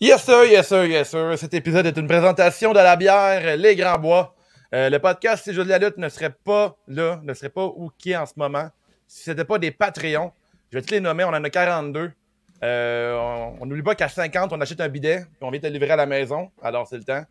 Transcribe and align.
Yes 0.00 0.22
sir, 0.22 0.44
yes 0.44 0.68
sir, 0.68 0.84
yes 0.84 1.10
sir. 1.10 1.36
Cet 1.36 1.54
épisode 1.54 1.84
est 1.84 1.96
une 1.96 2.06
présentation 2.06 2.72
de 2.72 2.78
la 2.78 2.94
bière 2.94 3.56
Les 3.56 3.74
Grands 3.74 3.98
Bois. 3.98 4.32
Euh, 4.72 4.88
le 4.90 5.00
podcast 5.00 5.42
Si 5.42 5.52
je 5.52 5.60
de 5.60 5.68
la 5.68 5.78
lutte 5.80 5.96
ne 5.96 6.08
serait 6.08 6.30
pas 6.30 6.76
là, 6.86 7.20
ne 7.24 7.34
serait 7.34 7.48
pas 7.48 7.64
où 7.64 7.90
qui 7.98 8.12
est 8.12 8.16
en 8.16 8.24
ce 8.24 8.34
moment. 8.36 8.68
Si 9.08 9.24
ce 9.24 9.32
n'était 9.32 9.44
pas 9.44 9.58
des 9.58 9.72
Patreons, 9.72 10.30
je 10.70 10.78
vais 10.78 10.84
te 10.84 10.92
les 10.92 11.00
nommer, 11.00 11.24
on 11.24 11.30
en 11.30 11.42
a 11.42 11.50
42. 11.50 12.12
Euh, 12.62 13.52
on 13.60 13.66
n'oublie 13.66 13.82
pas 13.82 13.96
qu'à 13.96 14.08
50, 14.08 14.52
on 14.52 14.60
achète 14.60 14.80
un 14.80 14.88
bidet, 14.88 15.18
puis 15.18 15.38
on 15.40 15.50
vient 15.50 15.60
te 15.60 15.66
livrer 15.66 15.90
à 15.90 15.96
la 15.96 16.06
maison. 16.06 16.52
Alors 16.62 16.86
c'est 16.86 16.98
le 16.98 17.02
temps. 17.02 17.24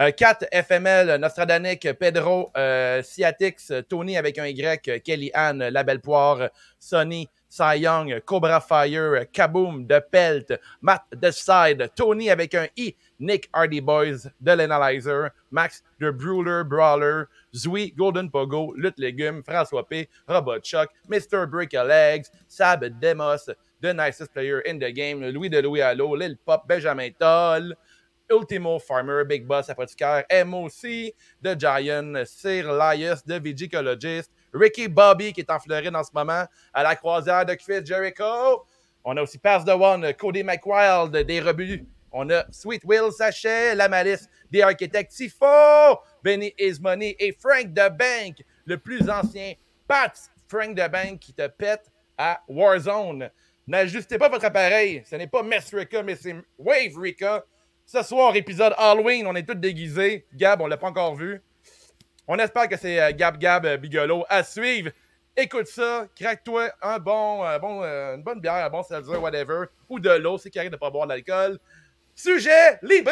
4 0.00 0.46
FML, 0.50 1.14
Nostradanic, 1.20 1.92
Pedro, 1.92 2.50
euh, 2.56 3.02
Ciatix, 3.04 3.72
Tony 3.88 4.16
avec 4.16 4.36
un 4.38 4.46
Y, 4.46 5.00
Kelly 5.04 5.30
Ann, 5.32 5.58
La 5.68 5.84
Belle 5.84 6.00
Poire, 6.00 6.48
Sonny, 6.80 7.28
Cy 7.50 7.74
Young, 7.74 8.20
Cobra 8.24 8.60
Fire, 8.60 9.26
Kaboom, 9.26 9.88
The 9.88 10.00
Pelt, 10.00 10.52
Matt 10.80 11.02
The 11.10 11.32
Side, 11.32 11.90
Tony 11.96 12.30
avec 12.30 12.54
un 12.54 12.68
I, 12.78 12.94
Nick 13.18 13.48
Hardy 13.52 13.80
Boys, 13.80 14.28
The 14.40 14.54
L'Analyzer, 14.54 15.30
Max 15.50 15.82
The 15.98 16.12
Brawler, 16.12 16.62
Brawler, 16.62 17.28
Zui, 17.52 17.94
Golden 17.96 18.30
Pogo, 18.30 18.72
Lutte 18.76 18.98
Légumes, 18.98 19.42
François 19.42 19.82
P, 19.82 20.06
Robot 20.28 20.60
Chuck, 20.62 20.90
Mr. 21.08 21.50
Break 21.50 21.72
Legs, 21.72 22.30
Sab 22.46 22.84
Demos, 23.00 23.50
The 23.80 23.94
Nicest 23.94 24.32
Player 24.32 24.60
in 24.60 24.78
the 24.78 24.92
Game, 24.92 25.20
Louis 25.20 25.48
de 25.48 25.60
Louis 25.60 25.82
Allo, 25.82 26.14
Lil 26.14 26.36
Pop, 26.46 26.68
Benjamin 26.68 27.12
Toll, 27.18 27.72
Ultimo 28.30 28.78
Farmer, 28.78 29.24
Big 29.24 29.48
Boss, 29.48 29.68
apothicaire, 29.68 30.24
MOC, 30.46 31.12
The 31.42 31.56
Giant, 31.56 32.28
Sir 32.28 32.72
Lias, 32.72 33.22
The 33.22 33.40
Vigicologist, 33.40 34.28
Ricky 34.52 34.88
Bobby 34.88 35.32
qui 35.32 35.40
est 35.40 35.50
en 35.50 35.58
Floride 35.58 35.94
en 35.94 36.04
ce 36.04 36.10
moment, 36.14 36.44
à 36.72 36.82
la 36.82 36.96
croisière 36.96 37.44
de 37.44 37.54
Chris 37.54 37.84
Jericho. 37.84 38.64
On 39.04 39.16
a 39.16 39.22
aussi 39.22 39.38
Pass 39.38 39.64
the 39.64 39.70
One, 39.70 40.12
Cody 40.14 40.42
McWild, 40.42 41.16
des 41.26 41.40
rebuts. 41.40 41.86
On 42.12 42.28
a 42.30 42.44
Sweet 42.50 42.82
Will 42.84 43.12
Sachet, 43.12 43.74
La 43.74 43.88
Malice, 43.88 44.28
des 44.50 44.62
architectes 44.62 45.12
Tifo, 45.12 46.00
Benny 46.22 46.52
Is 46.58 46.80
Money 46.80 47.14
et 47.18 47.32
Frank 47.32 47.72
the 47.72 47.88
Bank, 47.90 48.44
le 48.64 48.78
plus 48.78 49.08
ancien 49.08 49.54
Pat 49.86 50.12
Frank 50.48 50.76
the 50.76 50.90
Bank 50.90 51.20
qui 51.20 51.32
te 51.32 51.46
pète 51.46 51.90
à 52.18 52.40
Warzone. 52.48 53.30
N'ajustez 53.66 54.18
pas 54.18 54.28
votre 54.28 54.44
appareil, 54.44 55.02
ce 55.08 55.14
n'est 55.14 55.28
pas 55.28 55.42
Mess 55.42 55.72
Rika, 55.72 56.02
mais 56.02 56.16
c'est 56.16 56.34
Wave 56.58 56.98
Rika. 56.98 57.44
Ce 57.86 58.02
soir, 58.02 58.34
épisode 58.34 58.74
Halloween, 58.76 59.26
on 59.26 59.34
est 59.34 59.46
tous 59.46 59.54
déguisés. 59.54 60.26
Gab, 60.34 60.60
on 60.60 60.66
l'a 60.66 60.76
pas 60.76 60.88
encore 60.88 61.14
vu. 61.14 61.40
On 62.32 62.38
espère 62.38 62.68
que 62.68 62.76
c'est 62.76 63.00
euh, 63.00 63.10
Gab 63.10 63.38
Gab 63.38 63.66
euh, 63.66 63.76
Bigolo 63.76 64.24
à 64.28 64.44
suivre. 64.44 64.92
Écoute 65.36 65.66
ça, 65.66 66.06
craque-toi 66.14 66.70
un 66.80 67.00
bon, 67.00 67.44
euh, 67.44 67.58
bon, 67.58 67.82
une 67.82 68.22
bonne 68.22 68.40
bière, 68.40 68.64
un 68.64 68.70
bon 68.70 68.84
seltzer, 68.84 69.16
whatever, 69.16 69.64
ou 69.88 69.98
de 69.98 70.10
l'eau, 70.10 70.38
c'est 70.38 70.48
carré 70.48 70.70
de 70.70 70.76
pas 70.76 70.90
boire 70.90 71.08
de 71.08 71.14
l'alcool. 71.14 71.58
Sujet 72.14 72.78
libre! 72.82 73.10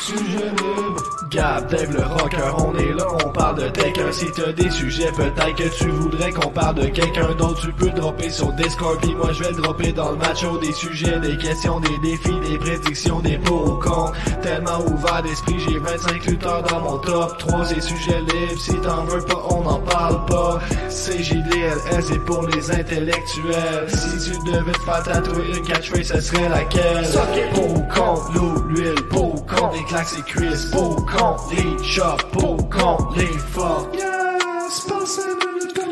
Sujet 0.00 0.48
libre. 0.48 0.89
Gab, 1.30 1.70
Dave 1.70 1.92
le 1.92 2.02
rocker, 2.02 2.56
on 2.58 2.74
est 2.76 2.92
là, 2.92 3.06
on 3.24 3.28
parle 3.28 3.62
de 3.62 3.68
quelqu'un. 3.68 4.10
Si 4.10 4.26
t'as 4.32 4.50
des 4.50 4.68
sujets, 4.68 5.12
peut-être 5.12 5.54
que 5.54 5.68
tu 5.78 5.88
voudrais 5.88 6.32
qu'on 6.32 6.50
parle 6.50 6.74
de 6.74 6.86
quelqu'un 6.86 7.32
d'autre. 7.38 7.60
Tu 7.60 7.72
peux 7.72 7.90
dropper 7.90 8.30
sur 8.30 8.52
Discord, 8.54 8.98
puis 9.00 9.14
moi 9.14 9.32
je 9.32 9.44
vais 9.44 9.52
dropper 9.52 9.92
dans 9.92 10.10
le 10.10 10.16
macho. 10.16 10.58
Des 10.58 10.72
sujets, 10.72 11.20
des 11.20 11.36
questions, 11.36 11.78
des 11.78 11.98
défis, 11.98 12.40
des 12.50 12.58
prédictions, 12.58 13.20
des 13.20 13.38
pour 13.38 13.64
ou 13.64 13.76
contre. 13.76 14.12
Tellement 14.42 14.80
ouvert 14.80 15.22
d'esprit, 15.22 15.60
j'ai 15.60 15.78
25 15.78 16.26
lutteurs 16.26 16.62
dans 16.64 16.80
mon 16.80 16.98
top 16.98 17.38
3. 17.38 17.64
C'est 17.66 17.80
sujet 17.80 18.20
libre, 18.20 18.60
si 18.60 18.74
t'en 18.80 19.04
veux 19.04 19.20
pas, 19.20 19.42
on 19.50 19.62
n'en 19.62 19.78
parle 19.78 20.24
pas. 20.26 20.58
C'est 20.88 21.22
JDLS, 21.22 22.02
c'est 22.02 22.24
pour 22.24 22.42
les 22.48 22.70
intellectuels. 22.72 23.86
Si 23.86 24.32
tu 24.32 24.50
devais 24.50 24.72
te 24.72 24.80
faire 24.80 25.02
tatouer 25.04 25.44
une 25.56 25.62
catchphrase, 25.62 26.08
ce 26.08 26.20
serait 26.20 26.48
laquelle? 26.48 27.06
Pour 27.54 27.70
ou 27.70 27.82
contre, 27.82 28.32
l'eau, 28.34 28.64
l'huile, 28.68 29.02
pour 29.10 29.34
ou 29.34 29.38
contre, 29.38 29.74
les 29.74 29.84
claques, 29.84 30.08
c'est 30.08 30.24
Chris, 30.24 30.68
pour 30.72 31.06
les 31.50 31.84
chapeaux, 31.84 32.56
contre, 32.56 33.14
les 33.16 33.26
fuck. 33.26 33.94
Yes, 33.94 34.86
passez 34.88 35.22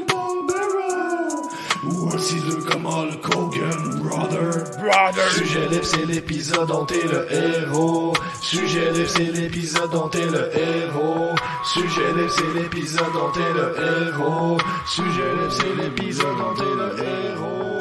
Paul 0.06 0.47
Bearer. 0.47 1.34
Ou 1.84 2.15
aussi 2.15 2.41
deux 2.41 2.62
comme 2.62 2.87
Hulk 2.87 3.37
Hogan, 3.37 4.00
brother. 4.03 4.65
Brother! 4.78 5.33
Sujet 5.33 5.69
libre, 5.69 5.84
c'est 5.84 6.06
l'épisode 6.06 6.69
dont 6.69 6.84
t'es 6.87 7.06
le 7.06 7.27
héros. 7.33 8.12
Sujet 8.41 8.91
libre, 8.93 9.09
c'est 9.09 9.33
l'épisode 9.33 9.91
dont 9.91 10.09
t'es 10.09 10.27
le 10.27 10.50
héros. 10.56 11.34
Sujet 11.65 12.12
libre, 12.17 12.31
c'est 12.31 12.61
l'épisode 12.61 13.12
dont 13.12 13.31
t'es 13.33 13.53
le 13.55 13.75
héros. 14.09 14.59
Sujet 14.87 15.33
libre, 15.34 15.53
c'est 15.53 15.75
l'épisode 15.83 16.37
dont 16.38 16.55
t'es 16.55 16.75
le 16.75 17.05
héros. 17.05 17.78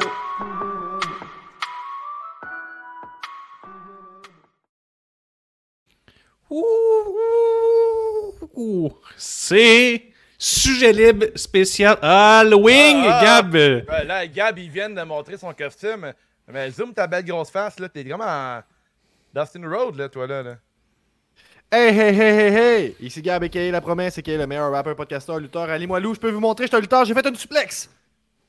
C'est 9.16 10.02
sujet 10.38 10.92
libre 10.92 11.26
spécial 11.34 11.98
Halloween, 12.00 13.02
Ah, 13.06 13.18
ah. 13.20 13.24
Gab. 13.42 13.54
Ouais, 13.54 14.04
là, 14.04 14.26
Gab, 14.26 14.58
il 14.58 14.70
vient 14.70 14.90
de 14.90 15.02
montrer 15.02 15.36
son 15.36 15.52
costume. 15.52 16.12
Mais 16.50 16.70
zoom 16.70 16.94
ta 16.94 17.06
belle 17.06 17.24
grosse 17.24 17.50
face, 17.50 17.78
là. 17.78 17.88
T'es 17.88 18.02
vraiment 18.02 18.24
en 18.24 18.62
Dustin 19.34 19.68
Road, 19.68 19.96
là, 19.96 20.08
toi, 20.08 20.26
là. 20.26 20.42
là. 20.42 20.56
Hey, 21.70 21.90
hey, 21.90 22.14
hey, 22.14 22.38
hey, 22.38 22.54
hey! 22.56 22.96
Ici 23.00 23.20
Gab, 23.20 23.42
a.k.a. 23.44 23.70
La 23.70 23.82
Promesse, 23.82 24.16
a.k.a. 24.16 24.38
le 24.38 24.46
meilleur 24.46 24.72
rappeur, 24.72 24.96
podcasteur, 24.96 25.38
lutteur. 25.38 25.68
Allez-moi 25.68 26.00
loup, 26.00 26.14
je 26.14 26.20
peux 26.20 26.30
vous 26.30 26.40
montrer, 26.40 26.64
je 26.64 26.68
suis 26.68 26.76
un 26.76 26.80
lutteur, 26.80 27.04
j'ai 27.04 27.12
fait 27.12 27.26
une 27.26 27.36
suplex! 27.36 27.90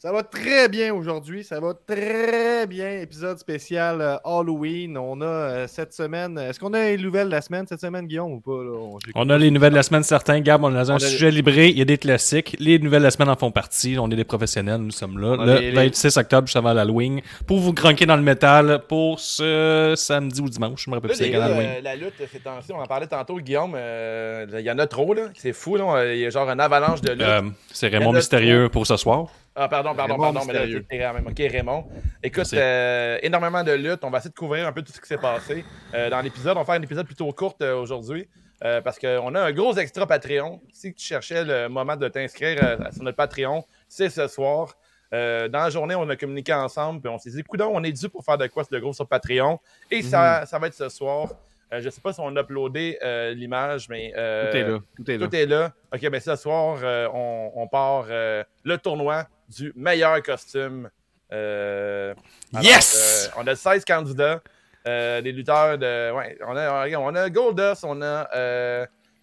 Ça 0.02 0.14
va 0.14 0.24
très 0.24 0.70
bien 0.70 0.94
aujourd'hui, 0.94 1.44
ça 1.44 1.60
va 1.60 1.74
très 1.74 2.66
bien. 2.68 3.02
Épisode 3.02 3.38
spécial 3.38 4.00
euh, 4.00 4.16
Halloween. 4.24 4.98
On 4.98 5.20
a 5.20 5.26
euh, 5.26 5.68
cette 5.68 5.92
semaine. 5.92 6.38
Est-ce 6.38 6.58
qu'on 6.58 6.72
a 6.74 6.80
les 6.86 6.98
nouvelles 6.98 7.28
de 7.28 7.34
la 7.34 7.42
semaine 7.42 7.66
cette 7.68 7.82
semaine, 7.82 8.08
Guillaume, 8.08 8.32
ou 8.32 8.40
pas? 8.40 8.64
Là? 8.64 8.98
On, 9.16 9.30
a 9.30 9.38
les 9.38 9.52
nouvelles 9.52 9.72
de 9.72 9.76
la 9.76 9.84
semaine, 9.84 10.04
certains. 10.04 10.40
Gab, 10.40 10.64
on 10.64 10.74
a 10.74 10.90
un 10.90 10.96
a- 10.96 11.00
sujet 11.00 11.32
libré. 11.32 11.68
Il 11.68 11.78
y 11.78 11.82
a 11.82 11.86
des 11.86 11.98
classiques. 11.98 12.56
Les 12.60 12.80
nouvelles 12.80 13.02
de 13.02 13.08
la 13.08 13.12
semaine 13.12 13.28
en 13.28 13.36
font 13.36 13.52
partie. 13.52 13.98
On 14.00 14.10
est 14.10 14.16
des 14.16 14.24
professionnels, 14.24 14.78
nous 14.80 14.92
sommes 14.92 15.20
là. 15.20 15.36
On 15.38 15.42
a 15.42 15.46
Le 15.46 15.54
les- 15.60 15.72
les- 15.72 15.76
26 15.76 16.16
octobre, 16.16 16.48
juste 16.48 16.56
avant 16.56 16.72
l'Halloween. 16.72 17.20
Pour 17.46 17.60
vous 17.60 17.74
cranker 17.74 18.06
dans 18.06 18.16
le 18.16 18.22
métal 18.24 18.84
pour 18.88 19.20
ce 19.20 19.96
samedi 19.98 20.40
ou 20.40 20.48
dimanche. 20.48 20.86
Je 20.86 20.90
me 20.92 20.96
rappelle 20.96 21.14
c'est 21.14 21.36
euh, 21.36 21.82
la 21.84 21.98
lutte, 21.98 22.14
ces 22.32 22.40
temps-ci, 22.40 22.72
on 22.72 22.80
en 22.80 22.86
parlait 22.86 23.08
tantôt, 23.08 23.36
Guillaume. 23.38 23.74
euh, 23.76 24.46
Il 24.60 24.62
y 24.66 24.72
en 24.72 24.80
a 24.80 24.88
trop, 24.88 25.14
là. 25.14 25.24
C'est 25.36 25.52
fou, 25.52 25.76
là. 25.76 26.06
Il 26.14 26.20
y 26.22 26.26
a 26.26 26.30
genre 26.30 26.50
une 26.50 26.62
avalanche 26.62 27.02
de 27.02 27.12
lutte. 27.12 27.22
Euh, 27.22 27.42
c'est 27.74 27.90
Raymond 27.90 28.14
a 28.14 28.20
Mystérieux 28.20 28.70
pour 28.70 28.88
ce 28.88 28.96
soir. 28.96 29.26
Ah, 29.56 29.68
pardon, 29.68 29.94
pardon, 29.96 30.14
Raymond 30.14 30.34
pardon. 30.34 30.48
Mais 30.48 30.54
là, 30.54 31.14
même- 31.14 31.28
Ok, 31.28 31.38
Raymond. 31.38 31.86
Écoute, 32.24 32.46
euh, 32.54 33.18
énormément 33.22 33.64
de 33.64 33.72
luttes. 33.74 34.04
On 34.04 34.10
va 34.10 34.20
essayer 34.20 34.30
de 34.32 34.36
couvrir 34.36 34.68
un 34.68 34.72
peu 34.72 34.82
tout 34.82 34.92
ce 34.94 35.02
qui 35.02 35.08
s'est 35.08 35.18
passé 35.18 35.66
euh, 35.94 36.10
dans 36.10 36.22
l'épisode. 36.22 36.56
On 36.56 36.62
va 36.62 36.66
faire 36.66 36.76
un 36.76 36.82
épisode 36.82 37.06
plutôt 37.06 37.30
court 37.34 37.56
euh, 37.62 37.76
aujourd'hui 37.76 38.28
euh, 38.64 38.80
parce 38.82 38.98
qu'on 39.00 39.36
a 39.36 39.42
un 39.42 39.52
gros 39.52 39.74
extra 39.76 40.06
Patreon. 40.08 40.62
Si 40.72 40.94
tu 40.94 41.06
cherchais 41.06 41.44
le 41.44 41.68
moment 41.68 41.96
de 41.98 42.08
t'inscrire 42.08 42.58
euh, 42.64 42.78
sur 42.92 43.04
notre 43.04 43.18
Patreon, 43.18 43.64
c'est 43.88 44.10
ce 44.10 44.28
soir. 44.28 44.74
Euh, 45.14 45.48
dans 45.48 45.60
la 45.64 45.70
journée, 45.72 45.96
on 45.96 46.08
a 46.10 46.16
communiqué 46.16 46.54
ensemble 46.54 47.02
puis 47.02 47.10
on 47.10 47.18
s'est 47.18 47.32
dit, 47.32 47.44
coudon, 47.44 47.72
on 47.74 47.84
est 47.84 47.92
dû 47.92 48.08
pour 48.10 48.24
faire 48.24 48.38
de 48.38 48.48
quoi 48.48 48.64
de 48.72 48.80
gros 48.80 48.94
sur 48.94 49.08
Patreon. 49.08 49.60
Et 49.92 50.02
ça, 50.04 50.46
ça 50.46 50.60
va 50.60 50.68
être 50.68 50.74
ce 50.76 50.88
soir. 50.90 51.30
Euh, 51.74 51.82
je 51.82 51.90
sais 51.90 52.02
pas 52.02 52.14
si 52.14 52.20
on 52.20 52.36
a 52.36 52.42
uploadé 52.42 52.98
euh, 53.04 53.32
l'image, 53.34 53.90
mais. 53.90 54.12
euh, 54.18 54.50
Tout 54.52 54.58
est 54.58 54.64
là, 54.64 54.80
tout 54.98 55.12
est 55.12 55.18
là. 55.18 55.28
tout 55.28 55.36
est 55.36 55.46
là. 55.46 55.72
OK, 55.94 56.10
ben 56.10 56.20
ce 56.20 56.36
soir, 56.36 56.80
euh, 56.84 57.08
on, 57.14 57.52
on 57.56 57.68
part 57.68 58.06
euh, 58.10 58.44
le 58.64 58.78
tournoi 58.80 59.28
du 59.58 59.72
meilleur 59.76 60.22
costume. 60.24 60.90
Euh, 61.32 62.14
alors, 62.54 62.64
Yes! 62.66 63.30
euh, 63.36 63.42
on 63.42 63.48
a 63.48 63.56
16 63.56 63.86
candidats. 63.86 64.42
euh, 64.88 65.22
des 65.22 65.32
lutteurs 65.32 65.78
de. 65.78 66.12
Ouais, 66.12 66.38
on 66.48 66.56
a, 66.56 66.90
on 66.98 67.16
a 67.16 67.30
Goldust, 67.30 67.84
on 67.84 68.02
a 68.02 68.28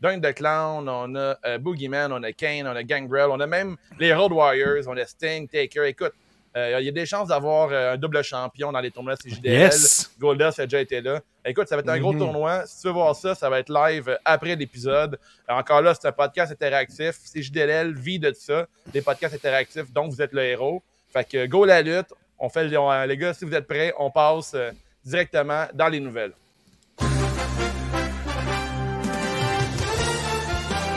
Dunk 0.03 0.21
the 0.23 0.35
Clown, 0.35 0.89
on 0.89 1.15
a 1.17 1.59
Boogeyman, 1.59 2.13
on 2.13 2.23
a 2.23 2.33
Kane, 2.33 2.67
on 2.67 2.77
a 2.77 2.83
Gangrel, 2.83 3.29
on 3.31 3.41
a 3.41 3.47
même 3.47 3.77
les 3.99 4.13
Road 4.15 4.33
Warriors, 4.33 4.85
on 4.87 4.97
a 4.97 5.07
Sting, 5.07 5.49
Taker. 5.49 5.87
Écoute, 5.89 6.13
il 6.55 6.83
y 6.85 6.89
a 6.89 6.93
des 6.93 7.07
chances 7.07 7.29
d'avoir 7.29 7.73
un 7.73 7.97
double 7.97 8.23
champion 8.23 8.71
dans 8.73 8.81
les 8.81 8.91
tournois 8.91 9.17
CJDL. 9.17 9.61
Yes! 9.63 10.11
Goldust 10.21 10.61
a 10.61 10.67
déjà 10.67 10.81
été 10.81 11.01
là. 11.01 11.21
Écoute, 11.49 11.69
ça 11.69 11.77
va 11.77 11.81
être 11.81 11.89
un 11.89 11.99
gros 12.01 12.13
Mhm. 12.13 12.19
tournoi. 12.19 12.67
Si 12.67 12.81
tu 12.81 12.89
veux 12.89 12.93
voir 12.95 13.15
ça, 13.15 13.37
ça 13.37 13.49
va 13.49 13.61
être 13.61 13.73
live 13.73 14.19
après 14.25 14.57
l'épisode. 14.57 15.17
Encore 15.49 15.81
là, 15.81 15.95
c'est 15.95 16.09
un 16.09 16.13
podcast 16.13 16.51
interactif. 16.51 17.15
CJDL 17.25 17.95
vit 17.95 18.19
de 18.19 18.33
ça. 18.33 18.67
Des 18.93 19.01
podcasts 19.01 19.35
interactifs, 19.37 19.93
donc 19.93 20.11
vous 20.11 20.21
êtes 20.21 20.33
le 20.33 20.43
héros. 20.43 20.83
Fait 21.13 21.23
que 21.25 21.47
go 21.47 21.65
la 21.65 21.83
lutte. 21.83 22.09
On 22.39 22.49
fait 22.49 22.65
le- 22.65 22.79
on- 22.79 23.05
les 23.07 23.17
gars, 23.17 23.33
si 23.33 23.45
vous 23.45 23.55
êtes 23.55 23.67
prêts, 23.69 23.95
on 23.97 24.11
passe 24.11 24.55
euh, 24.55 24.73
directement 25.05 25.67
dans 25.73 25.87
les 25.89 26.01
nouvelles. 26.01 26.33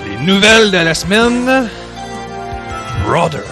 Les 0.06 0.18
nouvelles 0.26 0.72
de 0.72 0.78
la 0.78 0.94
semaine. 0.96 1.70
Brother. 3.06 3.44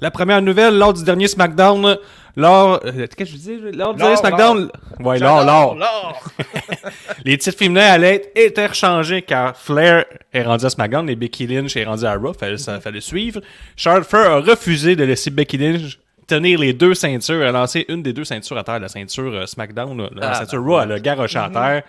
La 0.00 0.10
première 0.10 0.40
nouvelle, 0.40 0.78
lors 0.78 0.94
du 0.94 1.04
dernier 1.04 1.26
SmackDown, 1.28 1.98
lors. 2.36 2.80
euh, 2.84 3.06
Qu'est-ce 3.16 3.16
que 3.16 3.24
je 3.24 3.36
dis 3.36 3.58
Lors 3.72 3.94
du 3.94 4.02
SmackDown? 4.16 4.70
Ouais, 5.00 5.18
lors. 5.18 5.44
lors. 5.44 5.76
Les 7.24 7.36
titres 7.38 7.56
féminins 7.58 7.86
allaient 7.86 8.30
être 8.34 8.50
interchangés 8.58 9.22
car 9.22 9.56
Flair 9.56 10.04
est 10.32 10.42
rendu 10.42 10.64
à 10.64 10.70
SmackDown 10.70 11.08
et 11.10 11.16
Becky 11.16 11.46
Lynch 11.46 11.76
est 11.76 11.84
rendu 11.84 12.04
à 12.04 12.14
Raw. 12.14 12.32
Fallait, 12.32 12.56
ça, 12.58 12.80
fallait 12.80 13.00
suivre. 13.00 13.40
Charlotte 13.76 14.06
Flair 14.08 14.30
a 14.30 14.40
refusé 14.40 14.96
de 14.96 15.04
laisser 15.04 15.30
Becky 15.30 15.58
Lynch 15.58 15.98
tenir 16.30 16.58
les 16.58 16.72
deux 16.72 16.94
ceintures, 16.94 17.42
a 17.44 17.50
lancé 17.52 17.84
une 17.88 18.02
des 18.02 18.12
deux 18.12 18.24
ceintures 18.24 18.56
à 18.56 18.64
terre, 18.64 18.78
la 18.78 18.88
ceinture 18.88 19.34
euh, 19.34 19.46
SmackDown, 19.46 20.08
la 20.14 20.30
Ah, 20.30 20.34
ceinture 20.34 20.62
ben, 20.62 20.68
Raw, 20.70 20.80
elle 20.82 20.92
a 20.92 21.00
garoché 21.00 21.38
à 21.38 21.50
terre. 21.50 21.82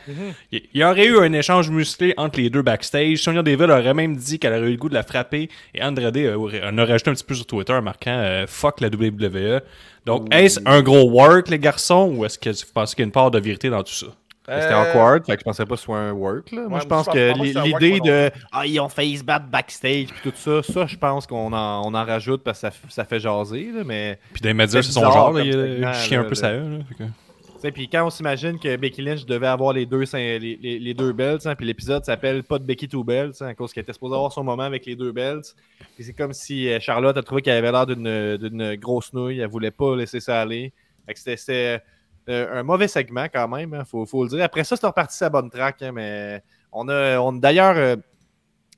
Il 0.52 0.62
il 0.74 0.82
y 0.82 0.84
aurait 0.84 1.06
eu 1.06 1.20
un 1.20 1.32
échange 1.34 1.70
musclé 1.70 2.14
entre 2.18 2.40
les 2.40 2.50
deux 2.50 2.62
backstage. 2.62 3.18
Sonia 3.18 3.44
Deville 3.44 3.70
aurait 3.72 3.94
même 3.94 4.16
dit 4.16 4.40
qu'elle 4.40 4.54
aurait 4.54 4.70
eu 4.70 4.72
le 4.72 4.78
goût 4.78 4.90
de 4.90 4.94
la 4.94 5.04
frapper 5.04 5.50
et 5.76 5.84
Andrade 5.84 6.18
euh, 6.18 6.36
en 6.70 6.78
aurait 6.78 6.94
ajouté 6.94 7.12
un 7.12 7.14
petit 7.14 7.24
peu 7.24 7.36
sur 7.36 7.46
Twitter 7.46 7.74
en 7.74 7.82
marquant 7.82 8.18
euh, 8.18 8.46
fuck 8.48 8.82
la 8.82 8.88
WWE. 8.88 9.62
Donc, 10.06 10.34
est-ce 10.34 10.60
un 10.66 10.82
gros 10.82 11.10
work, 11.10 11.50
les 11.50 11.60
garçons, 11.60 12.14
ou 12.16 12.26
est-ce 12.26 12.40
que 12.40 12.50
vous 12.50 12.72
pensez 12.74 12.96
qu'il 12.96 13.04
y 13.04 13.06
a 13.06 13.08
une 13.08 13.12
part 13.12 13.30
de 13.30 13.40
vérité 13.40 13.70
dans 13.70 13.84
tout 13.84 13.94
ça? 13.94 14.08
C'était 14.48 14.74
awkward, 14.74 15.26
fait 15.26 15.34
que 15.36 15.40
je 15.40 15.44
pensais 15.44 15.66
pas 15.66 15.76
que 15.76 15.80
ce 15.80 15.86
soit 15.86 16.00
un 16.00 16.12
work. 16.14 16.52
Là. 16.52 16.62
Moi, 16.68 16.74
Ouais, 16.78 16.82
je 16.82 16.88
pense 16.88 17.06
je 17.06 17.12
pense- 17.12 17.16
que 17.16 17.64
l'idée 17.64 18.00
de 18.00 18.32
Ah, 18.52 18.66
ils 18.66 18.80
ont 18.80 18.90
fait 18.90 19.16
se 19.16 19.24
battre 19.24 19.46
backstage 19.46 20.08
puis 20.08 20.32
tout 20.32 20.34
ça, 20.36 20.64
ça, 20.64 20.88
je 20.88 20.98
pense 20.98 21.28
qu'on 21.28 21.54
en, 21.54 21.82
on 21.88 21.94
en 21.94 22.04
rajoute 22.06 22.44
parce 22.44 22.62
que 22.62 22.68
ça, 22.90 23.06
fait 23.06 23.20
jaser. 23.20 23.72
Là, 23.72 23.84
mais, 23.86 24.18
Puis 24.34 24.42
dans 24.42 24.50
les 24.50 24.54
médias, 24.56 24.82
C'est 24.82 24.92
son 24.92 25.02
genre, 25.02 25.32
là, 25.34 25.44
il 25.44 25.54
segment, 25.54 25.90
il 25.90 25.94
chie 25.96 26.16
un 26.16 26.18
là, 26.20 26.24
peu 26.24 26.30
là. 26.32 26.36
ça 26.36 26.54
eux. 26.54 26.78
là, 26.80 26.84
que- 26.98 27.70
puis 27.70 27.88
quand 27.88 28.04
on 28.04 28.10
s'imagine 28.10 28.58
que 28.58 28.76
Becky 28.76 29.04
Lynch 29.04 29.24
devait 29.28 29.46
avoir 29.46 29.72
les 29.74 29.86
deux, 29.86 30.04
les, 30.12 30.40
les- 30.40 30.80
les 30.80 30.94
deux 30.96 31.14
belts, 31.14 31.46
hein, 31.46 31.54
puis 31.54 31.68
l'épisode 31.68 32.04
s'appelle 32.04 32.42
pas 32.42 32.58
de 32.58 32.64
Becky 32.64 32.88
Two 32.88 33.04
Belts, 33.04 33.40
hein, 33.42 33.48
à 33.50 33.54
cause 33.54 33.72
qu'elle 33.72 33.84
était 33.84 33.94
supposée 33.94 34.16
avoir 34.16 34.32
son 34.32 34.44
moment 34.44 34.64
avec 34.64 34.88
les 34.88 34.96
deux 34.96 35.12
belts. 35.12 35.56
Puis 35.96 36.04
c'est 36.06 36.14
comme 36.14 36.34
si 36.34 36.68
euh, 36.68 36.80
Charlotte 36.80 37.16
a 37.16 37.22
trouvé 37.22 37.44
qu'elle 37.44 37.58
avait 37.64 37.72
l'air 37.72 37.86
d'une 37.86 38.38
d'une 38.38 38.76
grosse 38.78 39.14
nouille, 39.14 39.40
elle 39.40 39.48
voulait 39.50 39.70
pas 39.70 39.96
laisser 39.96 40.20
ça 40.20 40.42
aller. 40.42 40.74
Fait 41.06 41.14
que 41.14 41.20
C'était 41.20 41.82
euh, 42.32 42.60
un 42.60 42.64
mauvais 42.64 42.88
segment 42.88 43.26
quand 43.26 43.48
même, 43.48 43.74
hein, 43.74 43.84
faut, 43.86 44.24
le 44.24 44.30
dire. 44.30 44.44
Après 44.44 44.64
ça, 44.64 44.76
c'est 44.76 44.86
reparti 44.86 45.18
sa 45.18 45.30
bonne 45.30 45.50
track, 45.50 45.82
hein, 45.82 45.92
mais 45.92 46.42
on 46.72 46.88
a, 46.90 47.20
on, 47.20 47.34
d'ailleurs, 47.34 47.76
euh, 47.78 47.96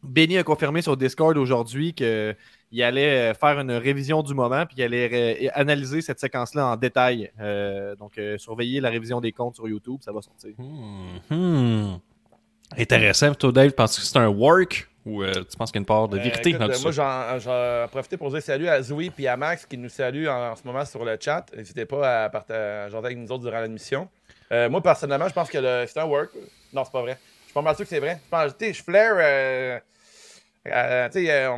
Benny 0.03 0.38
a 0.38 0.44
confirmé 0.44 0.81
sur 0.81 0.97
Discord 0.97 1.38
aujourd'hui 1.38 1.94
qu'il 1.94 2.35
allait 2.81 3.31
euh, 3.31 3.33
faire 3.33 3.59
une 3.59 3.71
révision 3.71 4.21
du 4.21 4.33
moment 4.33 4.65
puis 4.65 4.75
qu'il 4.75 4.83
allait 4.83 5.07
ré- 5.07 5.50
analyser 5.53 6.01
cette 6.01 6.19
séquence-là 6.19 6.67
en 6.67 6.75
détail. 6.75 7.31
Euh, 7.39 7.95
donc, 7.95 8.17
euh, 8.17 8.38
surveiller 8.38 8.81
la 8.81 8.89
révision 8.89 9.21
des 9.21 9.31
comptes 9.31 9.55
sur 9.55 9.67
YouTube, 9.67 10.00
ça 10.01 10.11
va 10.11 10.21
sortir. 10.21 10.51
Hmm, 10.57 11.19
hmm. 11.29 12.00
Intéressant. 12.77 13.33
Toi, 13.33 13.51
Dave, 13.51 13.71
penses 13.71 13.97
que 13.97 14.05
c'est 14.05 14.17
un 14.17 14.27
work? 14.27 14.89
Ou 15.05 15.21
euh, 15.23 15.31
tu 15.33 15.57
penses 15.57 15.71
qu'il 15.71 15.79
y 15.79 15.81
a 15.81 15.83
une 15.83 15.85
part 15.85 16.07
de 16.07 16.17
Euh, 16.17 16.21
vérité 16.21 16.50
écoute, 16.50 16.61
dans 16.61 16.69
euh, 16.69 16.73
tout 16.75 16.81
moi, 16.83 16.94
ça? 16.94 17.38
j'en 17.38 17.39
j'en 17.39 17.88
profite 17.89 18.17
pour 18.17 18.31
dire 18.31 18.41
salut 18.41 18.67
à 18.69 18.81
Zoé 18.81 19.11
et 19.17 19.27
à 19.27 19.35
Max 19.38 19.65
qui 19.65 19.77
nous 19.77 19.89
saluent 19.89 20.27
en, 20.29 20.51
en 20.51 20.55
ce 20.55 20.63
moment 20.65 20.85
sur 20.85 21.03
le 21.03 21.17
chat. 21.19 21.45
N'hésitez 21.55 21.85
pas 21.85 22.25
à 22.25 22.29
partager 22.29 22.95
avec 22.97 23.17
nous 23.17 23.31
autres 23.31 23.44
durant 23.44 23.61
l'émission. 23.61 24.07
Euh, 24.51 24.69
moi, 24.69 24.81
personnellement, 24.81 25.27
je 25.27 25.33
pense 25.33 25.50
que 25.50 25.85
c'est 25.88 26.00
un 26.00 26.05
work. 26.05 26.29
Non, 26.73 26.83
c'est 26.85 26.91
pas 26.91 27.01
vrai. 27.01 27.17
Je 27.41 27.45
suis 27.47 27.53
pas 27.53 27.61
mal 27.61 27.75
sûr 27.75 27.85
que 27.85 27.89
c'est 27.89 28.00
vrai. 28.00 28.19
Je 28.23 28.29
pense, 28.29 28.57
tu 28.57 28.65
sais, 28.65 28.73
je 28.73 28.83
flaire. 28.83 29.13
euh, 29.17 29.79
euh, 30.67 31.09
euh, 31.15 31.57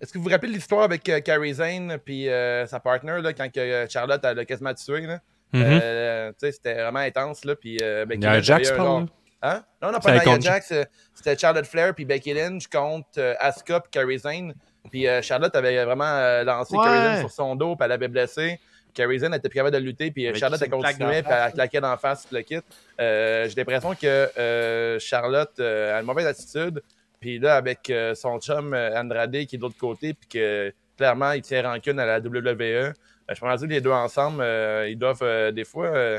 est-ce 0.00 0.12
que 0.12 0.18
vous 0.18 0.24
vous 0.24 0.30
rappelez 0.30 0.50
de 0.52 0.56
l'histoire 0.56 0.82
avec 0.82 1.08
euh, 1.08 1.20
Carrie 1.20 1.54
Zane 1.54 1.98
puis 2.04 2.28
euh, 2.28 2.66
sa 2.66 2.78
partner 2.80 3.20
là, 3.22 3.32
quand 3.32 3.50
que, 3.52 3.58
euh, 3.60 3.86
Charlotte 3.88 4.20
elle 4.24 4.36
l'a 4.36 4.44
quasiment 4.44 4.74
tué? 4.74 5.00
Là? 5.02 5.20
Euh, 5.54 6.30
tu 6.32 6.36
sais, 6.40 6.52
c'était 6.52 6.74
vraiment 6.74 6.98
intense. 7.00 7.44
Là, 7.44 7.56
puis, 7.56 7.78
euh, 7.82 8.04
Lynch 8.08 8.44
Jax, 8.44 8.68
avait 8.70 8.78
eu 8.78 8.80
un 8.80 8.84
genre- 8.84 9.06
Hein? 9.42 9.62
Non, 9.80 9.92
non, 9.92 10.00
pas 10.00 10.12
Nia 10.12 10.24
contre- 10.24 10.42
Jax. 10.42 10.72
euh, 10.72 10.84
C'était 11.14 11.36
Charlotte 11.38 11.66
Flair 11.66 11.94
puis 11.94 12.04
Becky 12.04 12.34
Lynch 12.34 12.66
contre 12.68 13.06
euh, 13.18 13.34
Asuka 13.40 13.80
puis 13.80 13.90
Carrie 13.90 14.18
Zane. 14.18 14.54
Puis 14.90 15.06
euh, 15.06 15.22
Charlotte 15.22 15.54
avait 15.54 15.84
vraiment 15.84 16.04
euh, 16.06 16.44
lancé 16.44 16.76
Ouais. 16.76 16.84
Carrie 16.84 16.98
Zane 17.14 17.20
sur 17.20 17.30
son 17.30 17.54
dos 17.56 17.76
puis 17.76 17.84
elle 17.84 17.92
avait 17.92 18.08
blessé. 18.08 18.58
Carrie 18.94 19.18
Zane 19.20 19.34
était 19.34 19.48
plus 19.48 19.56
capable 19.56 19.76
de 19.76 19.80
lutter 19.82 20.10
puis 20.10 20.26
euh, 20.26 20.34
Charlotte 20.34 20.60
a 20.62 20.66
d'en 20.66 20.80
puis 20.80 21.04
elle 21.04 21.24
face. 21.24 21.52
claquait 21.52 21.80
d'en 21.80 21.96
face 21.96 22.26
tout 22.28 22.34
le 22.34 22.40
kit. 22.42 22.58
Euh, 23.00 23.48
J'ai 23.48 23.54
l'impression 23.54 23.94
que 23.94 24.06
euh, 24.38 24.98
Charlotte 24.98 25.52
euh, 25.60 25.96
a 25.96 26.00
une 26.00 26.06
mauvaise 26.06 26.26
attitude. 26.26 26.82
Puis 27.20 27.38
là, 27.38 27.56
avec 27.56 27.90
euh, 27.90 28.14
son 28.14 28.40
chum 28.40 28.74
Andrade 28.74 29.32
qui 29.46 29.54
est 29.54 29.58
de 29.58 29.62
l'autre 29.62 29.78
côté 29.78 30.14
puis 30.14 30.28
que 30.28 30.72
clairement 30.96 31.32
il 31.32 31.42
tient 31.42 31.62
rancune 31.62 32.00
à 32.00 32.06
la 32.06 32.18
WWE. 32.18 32.92
je 33.30 33.40
pense 33.40 33.60
que 33.60 33.66
les 33.66 33.80
deux 33.80 33.90
ensemble, 33.92 34.40
euh, 34.40 34.88
ils 34.88 34.96
doivent 34.98 35.18
euh, 35.22 35.52
des 35.52 35.64
fois 35.64 35.86
euh, 35.86 36.18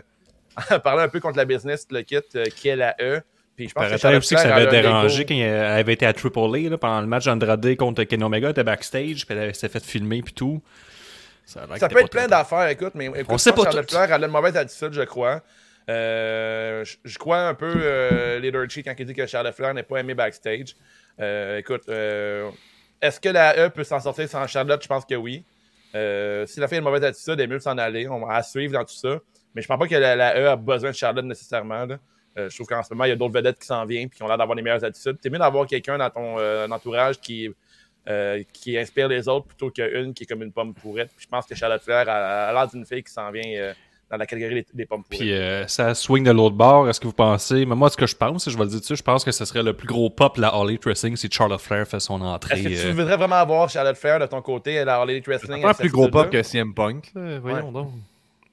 parler 0.84 1.04
un 1.04 1.10
peu 1.10 1.20
contre 1.20 1.38
la 1.38 1.46
business, 1.46 1.88
le 1.90 2.02
kit 2.02 2.18
euh, 2.36 2.46
qui 2.46 2.68
est 2.68 2.76
la 2.76 2.96
E. 3.02 3.22
Puis 3.56 3.68
je 3.68 3.74
pense 3.74 3.90
que 3.90 4.18
aussi 4.18 4.36
ça 4.36 4.56
avait 4.56 4.62
elle 4.62 4.68
a 4.70 4.82
dérangé 4.82 5.26
quand 5.26 5.36
elle 5.36 5.54
avait 5.54 5.94
été 5.94 6.06
à 6.06 6.14
Triple 6.14 6.40
A 6.40 6.70
là, 6.70 6.78
pendant 6.78 7.02
le 7.02 7.08
match 7.08 7.26
d'Andrade 7.26 7.76
contre 7.76 8.04
Kenny 8.04 8.24
Omega, 8.24 8.48
elle 8.48 8.52
était 8.52 8.64
backstage, 8.64 9.26
puis 9.26 9.38
elle 9.38 9.54
s'est 9.54 9.68
fait 9.68 9.84
filmer 9.84 10.22
puis 10.22 10.34
tout. 10.34 10.62
Ça, 11.46 11.64
a 11.64 11.90
peut 11.90 12.00
être 12.00 12.10
plein 12.10 12.28
d'affaires, 12.28 12.68
écoute, 12.68 12.94
mais 12.94 13.08
écoute, 13.08 13.26
On 13.28 13.38
sait 13.38 13.52
pas 13.52 13.66
tout. 13.66 13.78
Flair, 13.90 14.04
elle 14.14 14.24
a 14.24 14.28
une 14.28 14.32
mauvaise 14.32 14.56
attitude, 14.56 14.94
je 14.94 15.02
crois. 15.02 15.42
Euh, 15.90 16.86
je, 16.86 16.98
je 17.04 17.18
crois 17.18 17.48
un 17.48 17.56
peu 17.56 17.74
euh, 17.76 18.40
Leader 18.40 18.70
Chi 18.70 18.84
quand 18.84 18.94
il 18.98 19.06
dit 19.06 19.16
que 19.16 19.26
Charlotte 19.26 19.56
Flair 19.56 19.74
n'est 19.74 19.84
pas 19.84 19.98
aimé 19.98 20.14
backstage. 20.14 20.76
Euh, 21.20 21.58
écoute, 21.58 21.90
est-ce 23.02 23.20
que 23.20 23.30
la 23.30 23.58
E 23.58 23.70
peut 23.70 23.84
s'en 23.84 24.00
sortir 24.00 24.30
sans 24.30 24.46
Charlotte? 24.46 24.82
Je 24.82 24.88
pense 24.88 25.06
que 25.06 25.16
oui. 25.16 25.44
Si 25.92 26.60
la 26.60 26.68
fille 26.68 26.78
a 26.78 26.80
une 26.80 26.84
mauvaise 26.84 27.04
attitude, 27.04 27.36
il 27.38 27.42
est 27.42 27.48
mieux 27.48 27.58
de 27.58 27.64
s'en 27.64 27.78
aller. 27.78 28.08
On 28.08 28.26
va 28.26 28.36
la 28.36 28.44
suivre 28.44 28.74
dans 28.74 28.86
tout 28.86 28.94
ça. 28.94 29.20
Mais 29.56 29.62
je 29.62 29.68
pense 29.68 29.80
pas 29.80 29.88
que 29.88 29.96
la, 29.96 30.16
la 30.16 30.40
E 30.40 30.48
a 30.50 30.56
besoin 30.56 30.92
de 30.92 30.96
Charlotte 30.96 31.26
nécessairement. 31.26 31.86
là. 31.86 31.98
Euh, 32.38 32.50
je 32.50 32.56
trouve 32.56 32.68
qu'en 32.68 32.84
ce 32.84 32.94
moment, 32.94 33.06
il 33.06 33.10
y 33.10 33.12
a 33.12 33.16
d'autres 33.16 33.34
vedettes 33.34 33.60
qui 33.60 33.66
s'en 33.66 33.84
viennent 33.86 34.06
et 34.08 34.10
qui 34.10 34.22
ont 34.22 34.28
l'air 34.28 34.38
d'avoir 34.38 34.56
les 34.56 34.62
meilleures 34.62 34.84
attitudes. 34.84 35.18
C'est 35.22 35.30
mieux 35.32 35.40
d'avoir 35.40 35.66
quelqu'un 35.66 35.98
dans 35.98 36.10
ton 36.10 36.38
euh, 36.40 36.68
entourage 36.70 37.20
qui, 37.20 37.50
euh, 38.08 38.44
qui 38.54 38.78
inspire 38.78 39.08
les 39.08 39.28
autres 39.28 39.48
plutôt 39.48 39.72
qu'une 39.72 40.14
qui 40.14 40.24
est 40.24 40.28
comme 40.28 40.44
une 40.44 40.52
pomme 40.52 40.74
pourrette. 40.74 41.10
Puis 41.16 41.26
je 41.26 41.28
pense 41.28 41.46
que 41.48 41.56
Charlotte 41.56 41.82
Flair 41.82 42.08
a, 42.08 42.50
a 42.50 42.54
l'air 42.54 42.68
d'une 42.68 42.86
fille 42.86 43.04
qui 43.04 43.12
s'en 43.12 43.32
vient 43.32 43.42
euh, 43.58 43.74
dans 44.12 44.18
la 44.18 44.26
catégorie 44.28 44.56
des, 44.56 44.66
des 44.74 44.86
pommes 44.86 45.04
pourrettes. 45.04 45.20
Puis 45.20 45.34
euh, 45.34 45.66
ça 45.68 45.94
swing 45.96 46.24
de 46.24 46.32
l'autre 46.32 46.56
bord, 46.56 46.88
est-ce 46.88 47.00
que 47.00 47.08
vous 47.08 47.14
pensez, 47.14 47.66
mais 47.66 47.76
moi 47.76 47.90
ce 47.90 47.98
que 47.98 48.06
je 48.08 48.16
pense, 48.16 48.48
je 48.48 48.56
vais 48.58 48.64
le 48.64 48.70
dire 48.70 48.80
dessus, 48.80 48.96
je 48.96 49.04
pense 49.04 49.24
que 49.26 49.32
ce 49.32 49.44
serait 49.46 49.64
le 49.64 49.74
plus 49.74 49.88
gros 49.88 50.10
pop 50.12 50.38
la 50.38 50.54
Elite 50.56 50.86
Wrestling 50.86 51.16
si 51.16 51.30
Charlotte 51.32 51.60
Flair 51.60 51.88
fait 51.88 52.00
son 52.00 52.22
entrée. 52.22 52.60
Est-ce 52.60 52.64
que 52.64 52.82
tu 52.84 52.88
euh, 52.90 52.94
voudrais 52.94 53.18
vraiment 53.18 53.36
avoir 53.38 53.70
Charlotte 53.70 53.98
Flair 53.98 54.20
de 54.20 54.28
ton 54.28 54.42
côté 54.44 54.86
la 54.86 55.02
All 55.02 55.10
Elite 55.10 55.26
C'est 55.26 55.52
un 55.52 55.74
plus 55.74 55.90
gros 55.90 56.08
pop 56.10 56.30
que 56.30 56.44
CM 56.44 56.74
Punk, 56.76 57.12
là. 57.16 57.40
voyons 57.40 57.68
Ouais. 57.68 57.74
donc. 57.74 57.92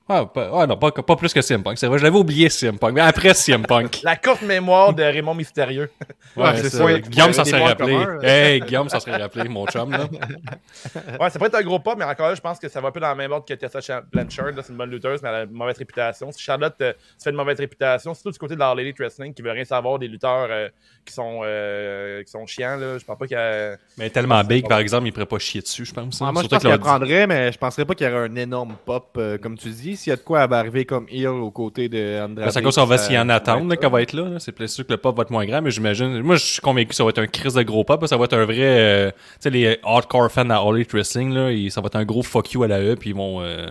Ah, 0.09 0.25
pas, 0.25 0.53
ouais, 0.53 0.67
non, 0.69 0.77
pas, 0.77 0.93
pas 0.93 1.17
plus 1.17 1.35
que 1.35 1.43
CM 1.43 1.65
Punk. 1.65 1.79
C'est 1.79 1.89
vrai, 1.89 1.99
je 1.99 2.05
l'avais 2.05 2.17
oublié 2.17 2.49
CM 2.49 2.79
Punk, 2.79 2.95
mais 2.95 3.01
après 3.01 3.35
CM 3.35 3.67
Punk. 3.67 4.01
La 4.05 4.15
courte 4.15 4.43
mémoire 4.43 4.95
de 4.95 5.03
Raymond 5.03 5.35
Mystérieux. 5.35 5.91
Ouais, 6.37 6.57
c'est 6.57 6.63
c'est 6.71 6.77
ça. 6.79 6.87
ça. 6.87 6.99
Guillaume 7.01 7.33
s'en 7.33 7.45
serait 7.45 7.65
rappelé. 7.67 7.93
communs. 7.93 8.21
Hey, 8.23 8.61
Guillaume 8.61 8.89
s'en 8.89 9.01
serait 9.01 9.17
rappelé, 9.17 9.49
mon 9.49 9.67
chum, 9.67 9.91
là. 9.91 10.07
Ouais, 11.21 11.31
ça 11.31 11.39
pourrait 11.39 11.49
être 11.49 11.57
un 11.57 11.63
gros 11.63 11.81
pas, 11.81 11.97
mais 11.97 12.05
encore 12.05 12.29
là, 12.29 12.35
je 12.37 12.41
pense 12.41 12.59
que 12.61 12.69
ça 12.69 12.81
va 12.81 12.89
un 12.89 12.91
peu 12.93 13.01
dans 13.01 13.09
la 13.09 13.15
même 13.17 13.33
ordre 13.33 13.45
que 13.47 13.55
Tessa 13.55 13.81
Cha- 13.81 14.01
Blanchard. 14.01 14.53
C'est 14.63 14.69
une 14.71 14.77
bonne 14.77 14.91
lutteuse, 14.91 15.21
mais 15.23 15.29
elle 15.29 15.35
a 15.35 15.43
une 15.43 15.51
mauvaise 15.51 15.79
réputation. 15.79 16.31
Si 16.31 16.41
Charlotte 16.41 16.75
euh, 16.83 16.93
se 17.19 17.25
fait 17.25 17.31
une 17.31 17.37
mauvaise 17.37 17.59
réputation, 17.59 18.15
surtout 18.15 18.31
du 18.31 18.39
côté 18.39 18.55
de 18.55 18.61
la 18.61 18.71
All 18.71 18.79
Elite 18.81 18.99
Wrestling 18.99 19.35
qui 19.35 19.43
veut 19.43 19.51
rien 19.51 19.65
savoir 19.65 19.99
des 19.99 20.07
lutteurs 20.07 20.47
euh, 20.51 20.69
qui, 21.05 21.15
sont, 21.15 21.41
euh, 21.43 22.23
qui 22.23 22.31
sont 22.31 22.47
chiants, 22.47 22.77
là, 22.77 22.99
je 22.99 23.05
pense 23.05 23.19
pas 23.19 23.27
qu'elle. 23.27 23.79
Mais 23.99 24.09
tellement 24.11 24.43
big, 24.45 24.69
par 24.69 24.79
exemple, 24.79 25.07
il 25.09 25.13
pourrait 25.13 25.27
pas 25.27 25.39
chier 25.41 25.63
dessus, 25.63 25.85
je 25.85 25.93
pense. 25.93 26.21
Ah, 26.23 26.27
hein. 26.27 26.33
moi, 26.33 26.43
je 26.45 26.49
pense 26.49 26.59
que 26.59 26.63
qu'elle 26.63 26.71
leur- 26.71 26.81
prendrait, 26.81 27.27
mais 27.27 27.51
je 27.51 27.59
penserais 27.59 27.85
pas 27.85 27.95
qu'il 27.95 28.07
y 28.07 28.11
aurait 28.11 28.29
un 28.29 28.37
énorme 28.37 28.77
pop, 28.85 29.09
euh, 29.19 29.37
comme 29.39 29.59
tu 29.59 29.71
dis. 29.71 29.96
S'il 29.97 30.11
y 30.11 30.13
a 30.13 30.17
de 30.17 30.23
quoi, 30.23 30.43
elle 30.45 30.51
va 30.51 30.59
arriver 30.59 30.85
comme 30.85 31.07
heel 31.11 31.29
aux 31.29 31.51
côtés 31.51 31.89
de 31.89 32.21
Andrade. 32.23 32.47
Ben, 32.47 32.51
c'est 32.51 32.59
à 32.59 32.63
cause 32.63 32.77
qu'on 32.77 32.85
va 32.85 32.99
s'y 32.99 33.19
en 33.19 33.27
ça- 33.29 33.35
attendre 33.35 33.67
ouais, 33.69 33.77
qu'elle 33.77 33.91
va 33.91 34.03
être 34.03 34.13
là. 34.13 34.29
là. 34.29 34.39
C'est 34.39 34.53
plus 34.53 34.69
sûr 34.69 34.87
que 34.87 34.93
le 34.93 34.99
pop 34.99 35.17
va 35.17 35.23
être 35.23 35.31
moins 35.31 35.45
grand, 35.47 35.61
mais 35.63 35.71
j'imagine. 35.71 36.21
Moi, 36.23 36.37
je 36.37 36.45
suis 36.45 36.61
convaincu 36.61 36.89
que 36.89 36.95
ça 36.95 37.03
va 37.05 37.11
être 37.11 37.19
un 37.19 37.27
crise 37.27 37.55
de 37.55 37.63
gros 37.63 37.83
pop. 37.85 38.07
Ça 38.07 38.17
va 38.17 38.25
être 38.25 38.35
un 38.37 38.45
vrai. 38.45 38.57
euh, 38.61 39.11
tu 39.11 39.17
sais, 39.41 39.51
les 39.51 39.79
hardcore 39.83 40.31
fans 40.31 40.45
de 40.45 40.53
All 40.53 40.77
Elite 40.77 40.93
Wrestling, 40.93 41.33
là, 41.35 41.51
ils- 41.51 41.71
ça 41.71 41.81
va 41.81 41.87
être 41.87 41.97
un 41.97 42.05
gros 42.05 42.23
fuck 42.23 42.53
you 42.53 42.63
à 42.63 42.69
la 42.69 42.81
E, 42.81 42.95
puis 42.95 43.11
ils 43.11 43.17
vont. 43.17 43.41
euh, 43.43 43.67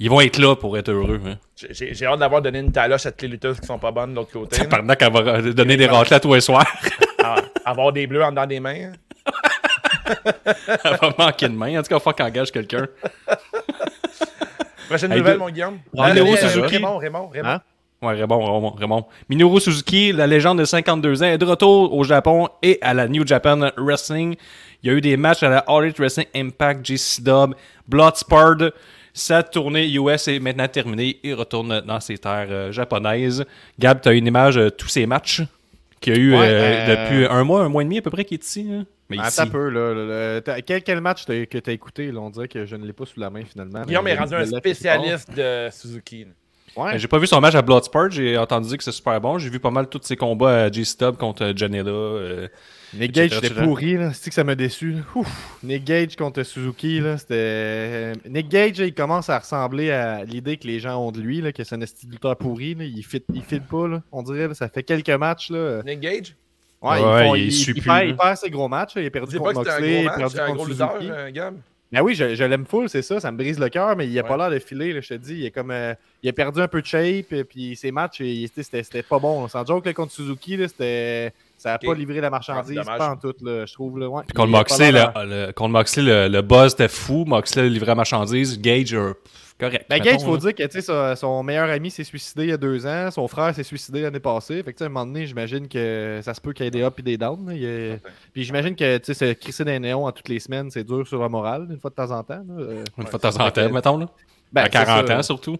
ils 0.00 0.10
vont 0.10 0.20
être 0.20 0.38
là 0.38 0.56
pour 0.56 0.76
être 0.76 0.90
heureux. 0.90 1.20
Hein. 1.26 1.38
J'ai- 1.70 2.04
hâte 2.04 2.18
d'avoir 2.18 2.42
donné 2.42 2.58
une 2.58 2.72
taloche 2.72 3.06
à 3.06 3.12
toutes 3.12 3.22
les 3.22 3.28
lutteuses 3.28 3.60
qui 3.60 3.66
sont 3.66 3.78
pas 3.78 3.92
bonnes 3.92 4.10
de 4.10 4.16
l'autre 4.16 4.32
côté. 4.32 4.58
là. 4.58 4.64
Pendant 4.66 4.94
qu'elle 4.96 5.12
va 5.12 5.20
euh, 5.20 5.52
donner 5.52 5.76
des 5.76 5.86
raclets 5.86 6.16
à 6.16 6.20
tous 6.20 6.34
les 6.34 6.40
soirs, 6.40 6.66
Ah, 7.22 7.36
avoir 7.64 7.92
des 7.92 8.06
bleus 8.06 8.22
en 8.22 8.30
dedans 8.30 8.46
des 8.46 8.60
mains. 8.60 8.90
hein. 8.90 8.92
elle 10.84 10.96
va 11.00 11.14
manquer 11.16 11.48
de 11.48 11.54
main. 11.54 11.78
En 11.78 11.82
tout 11.82 11.88
cas, 11.88 11.96
il 11.96 12.00
faut 12.02 12.12
qu'elle 12.12 12.26
engage 12.26 12.52
quelqu'un. 12.52 12.86
Prochaine 14.88 15.12
Hey, 15.12 15.18
nouvelle, 15.18 15.38
mon 15.38 15.48
Guillaume. 15.50 15.78
Rendez-vous, 15.96 16.34
Euh, 16.34 16.36
Suzuki. 16.36 16.76
Raymond, 16.76 16.98
Raymond, 16.98 17.28
Raymond. 17.28 17.48
Hein? 17.48 17.60
Ouais, 18.02 18.14
Raymond, 18.14 18.44
Raymond, 18.44 18.70
Raymond. 18.78 19.04
Minoru 19.30 19.60
Suzuki, 19.60 20.12
la 20.12 20.26
légende 20.26 20.58
de 20.58 20.64
52 20.64 21.22
ans, 21.22 21.26
est 21.26 21.38
de 21.38 21.44
retour 21.46 21.94
au 21.94 22.04
Japon 22.04 22.48
et 22.62 22.78
à 22.82 22.92
la 22.92 23.08
New 23.08 23.26
Japan 23.26 23.70
Wrestling. 23.78 24.36
Il 24.82 24.90
y 24.90 24.94
a 24.94 24.96
eu 24.96 25.00
des 25.00 25.16
matchs 25.16 25.42
à 25.42 25.48
la 25.48 25.58
All 25.60 25.84
Elite 25.84 25.98
Wrestling 25.98 26.26
Impact, 26.36 26.84
JC 26.86 27.22
Dub, 27.22 27.54
Bloodsport. 27.88 28.56
Sa 29.14 29.42
tournée 29.42 29.88
US 29.92 30.28
est 30.28 30.40
maintenant 30.40 30.68
terminée. 30.68 31.18
Il 31.22 31.34
retourne 31.34 31.80
dans 31.82 32.00
ses 32.00 32.18
terres 32.18 32.48
euh, 32.50 32.72
japonaises. 32.72 33.44
Gab, 33.78 34.00
tu 34.02 34.08
as 34.08 34.12
une 34.12 34.26
image 34.26 34.56
de 34.56 34.68
tous 34.68 34.88
ces 34.88 35.06
matchs? 35.06 35.42
Qu'il 36.04 36.16
y 36.16 36.16
a 36.16 36.20
eu 36.20 36.32
Ouais, 36.32 36.46
euh, 36.48 36.86
euh, 36.88 37.04
depuis 37.06 37.26
un 37.26 37.44
mois, 37.44 37.62
un 37.64 37.68
mois 37.68 37.82
et 37.82 37.84
demi 37.84 37.98
à 37.98 38.02
peu 38.02 38.10
près 38.10 38.24
qui 38.24 38.34
est 38.34 38.44
ici. 38.44 38.68
hein. 38.72 38.86
Mais 39.10 39.16
ici. 39.16 39.26
Attends 39.26 39.42
un 39.42 39.52
peu, 39.52 39.68
là. 39.68 39.92
là, 39.94 40.04
là. 40.34 40.40
T'as- 40.40 40.60
Quel, 40.62 40.82
quel 40.82 41.00
match 41.00 41.24
t'as- 41.26 41.46
que 41.46 41.58
t'as 41.58 41.72
écouté? 41.72 42.10
Là? 42.12 42.20
On 42.20 42.30
dirait 42.30 42.48
que 42.48 42.64
je 42.66 42.76
ne 42.76 42.86
l'ai 42.86 42.92
pas 42.92 43.04
sous 43.04 43.20
la 43.20 43.28
main, 43.30 43.42
finalement. 43.44 43.82
Guillaume 43.82 44.04
Mais 44.04 44.12
est 44.12 44.18
rendu 44.18 44.34
un 44.34 44.46
spécialiste 44.46 45.34
de 45.36 45.68
Suzuki. 45.70 46.26
Ouais. 46.76 46.94
Euh, 46.94 46.98
J'ai 46.98 47.06
pas 47.08 47.18
vu 47.18 47.26
son 47.26 47.40
match 47.40 47.54
à 47.54 47.62
Bloodsport, 47.62 48.10
j'ai 48.10 48.36
entendu 48.38 48.68
dire 48.68 48.78
que 48.78 48.82
c'est 48.84 48.90
super 48.92 49.20
bon. 49.20 49.38
J'ai 49.38 49.48
vu 49.50 49.60
pas 49.60 49.70
mal 49.70 49.88
tous 49.88 50.00
ses 50.02 50.16
combats 50.16 50.64
à 50.64 50.70
J-Stub 50.72 51.16
contre 51.16 51.52
Janela. 51.54 51.90
euh, 51.90 52.48
Nick 52.98 53.12
Gage, 53.12 53.30
c'était 53.34 53.46
etc. 53.48 53.62
pourri, 53.64 53.94
là. 53.96 54.12
C'est 54.12 54.30
que 54.30 54.34
ça 54.34 54.44
m'a 54.44 54.54
déçu. 54.54 54.96
Ouf. 55.14 55.58
Nick 55.62 55.84
Gage 55.84 56.16
contre 56.16 56.42
Suzuki, 56.42 57.00
là, 57.00 57.18
c'était... 57.18 57.34
euh, 57.36 58.12
Nick 58.28 58.48
Gage, 58.48 58.78
il 58.78 58.94
commence 58.94 59.28
à 59.30 59.38
ressembler 59.38 59.90
à 59.90 60.24
l'idée 60.24 60.56
que 60.56 60.66
les 60.66 60.80
gens 60.80 60.98
ont 61.04 61.10
de 61.12 61.20
lui, 61.20 61.40
là, 61.40 61.52
que 61.52 61.64
c'est 61.64 61.74
un 61.74 61.78
lutteur 61.78 62.36
pourri, 62.36 62.74
là. 62.74 62.84
Il 62.84 63.02
fit, 63.04 63.22
il 63.32 63.42
fit 63.42 63.60
pas, 63.60 63.88
là. 63.88 64.02
On 64.12 64.22
dirait, 64.22 64.48
là, 64.48 64.54
ça 64.54 64.68
fait 64.68 64.82
quelques 64.82 65.10
matchs, 65.10 65.50
là. 65.50 65.82
Nick 65.84 66.00
Gage? 66.00 66.34
Ouais, 66.82 66.90
Ouais, 66.90 66.98
ils 66.98 67.26
font- 67.28 67.34
il 67.34 67.42
il, 67.44 67.60
il 67.68 67.72
plus, 67.74 67.82
perd, 67.82 68.08
il 68.08 68.16
perd 68.16 68.36
ses 68.36 68.50
gros 68.50 68.68
matchs, 68.68 68.94
là. 68.96 69.02
Il 69.02 69.06
a 69.06 69.10
perdu 69.10 69.38
contre 69.38 69.54
Moxley, 69.54 70.00
il 70.02 70.06
gros 70.06 70.14
a 70.14 70.18
match, 70.18 70.18
perdu 70.34 70.38
un 70.40 70.46
contre 70.46 70.56
gros 70.56 70.66
lutteur, 70.66 70.92
Suzuki. 70.98 71.10
euh, 71.12 71.30
Gab. 71.30 71.54
Ben 71.92 72.00
oui, 72.02 72.14
je, 72.16 72.34
je 72.34 72.42
l'aime 72.44 72.66
full, 72.66 72.88
c'est 72.88 73.02
ça. 73.02 73.20
Ça 73.20 73.30
me 73.30 73.36
brise 73.36 73.58
le 73.58 73.68
cœur, 73.68 73.96
mais 73.96 74.08
il 74.08 74.18
a 74.18 74.22
Ouais. 74.22 74.28
pas 74.28 74.36
l'air 74.36 74.50
de 74.50 74.58
filer, 74.58 74.92
là, 74.92 75.00
je 75.00 75.08
te 75.10 75.14
dis. 75.14 75.34
Il, 75.34 75.44
est 75.46 75.50
comme, 75.52 75.70
euh, 75.70 75.94
il 76.24 76.28
a 76.28 76.32
perdu 76.32 76.60
un 76.60 76.66
peu 76.68 76.80
de 76.82 76.86
shape, 76.86 77.32
et 77.32 77.44
puis 77.44 77.76
ses 77.76 77.92
matchs, 77.92 78.20
il- 78.20 78.48
c'était 78.54 79.02
pas 79.02 79.18
bon. 79.20 79.46
Sans 79.48 79.64
joke, 79.64 79.86
là, 79.86 79.92
contre 79.92 80.12
Suzuki, 80.12 80.56
là, 80.56 80.66
c'était- 80.68 81.32
ça 81.64 81.70
n'a 81.72 81.78
pas 81.78 81.94
livré 81.94 82.20
la 82.20 82.28
marchandise, 82.30 82.78
Ah, 82.86 82.96
pas 82.98 83.10
en 83.12 83.16
tout, 83.16 83.34
là, 83.42 83.64
je 83.66 83.72
trouve. 83.72 83.98
Là, 83.98 84.08
ouais. 84.08 84.22
Puis 84.26 84.34
contre 84.34 84.50
Moxley, 84.50 84.92
le, 84.92 84.98
le- 85.46 85.52
contre 85.52 85.70
Moxley, 85.70 86.02
le, 86.02 86.28
le 86.28 86.42
buzz 86.42 86.74
était 86.74 86.88
fou. 86.88 87.24
Moxley 87.26 87.68
livrait 87.70 87.86
la 87.88 87.94
marchandise. 87.94 88.60
Gage, 88.60 88.92
euh, 88.92 89.14
pff, 89.14 89.54
correct. 89.58 89.86
Ben, 89.88 89.98
Gage, 89.98 90.16
il 90.20 90.24
faut 90.26 90.34
là. 90.34 90.52
dire 90.52 90.54
que 90.54 90.80
son, 90.82 91.16
son 91.16 91.42
meilleur 91.42 91.70
ami 91.70 91.90
s'est 91.90 92.04
suicidé 92.04 92.42
il 92.44 92.48
y 92.50 92.52
a 92.52 92.56
deux 92.58 92.86
ans, 92.86 93.10
son 93.10 93.26
frère 93.28 93.54
s'est 93.54 93.62
suicidé 93.62 94.02
l'année 94.02 94.20
passée. 94.20 94.62
Fait 94.62 94.72
que, 94.74 94.84
à 94.84 94.86
un 94.86 94.90
moment 94.90 95.06
donné, 95.06 95.26
j'imagine 95.26 95.66
que 95.66 96.20
ça 96.22 96.34
se 96.34 96.40
peut 96.40 96.52
qu'il 96.52 96.64
y 96.64 96.68
ait 96.68 96.70
des 96.70 96.82
ups 96.84 96.98
et 96.98 97.02
des 97.02 97.16
downs. 97.16 97.46
Puis 98.32 98.44
j'imagine 98.44 98.76
que 98.76 99.00
se 99.02 99.32
crisser 99.32 99.64
des 99.64 99.78
néons 99.78 100.06
à 100.06 100.12
toutes 100.12 100.28
les 100.28 100.40
semaines, 100.40 100.70
c'est 100.70 100.84
dur 100.84 101.06
sur 101.08 101.22
le 101.22 101.28
moral, 101.28 101.66
une 101.70 101.78
fois 101.80 101.90
de 101.90 101.94
temps 101.94 102.10
en 102.10 102.22
temps. 102.22 102.42
là. 102.46 102.54
Euh, 102.62 102.84
Une 102.98 103.06
fois 103.06 103.18
de 103.18 103.22
temps 103.30 103.40
en 103.42 103.50
temps, 103.50 103.70
mettons. 103.70 103.96
Là. 103.98 104.06
ben, 104.52 104.60
à 104.62 104.64
c'est 104.64 104.70
40 104.70 105.06
ça. 105.08 105.18
ans, 105.18 105.22
surtout. 105.22 105.56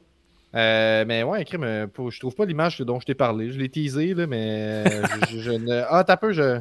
Euh, 0.55 1.05
mais 1.07 1.23
ouais, 1.23 1.45
crime, 1.45 1.65
euh, 1.65 1.87
pour- 1.87 2.11
je 2.11 2.21
trouve 2.21 2.35
pas 2.35 2.45
l'image 2.45 2.79
dont 2.81 3.01
je 3.01 3.07
t'ai 3.07 3.15
parlé. 3.15 3.51
Je 3.51 3.59
l'ai 3.59 3.69
teasé, 3.69 4.15
là, 4.15 4.27
mais 4.27 4.85
euh, 4.87 5.03
je, 5.31 5.39
je 5.39 5.51
ne. 5.51 5.83
Ah, 5.89 6.05
t'as 6.07 6.17
peu, 6.17 6.33
je, 6.33 6.61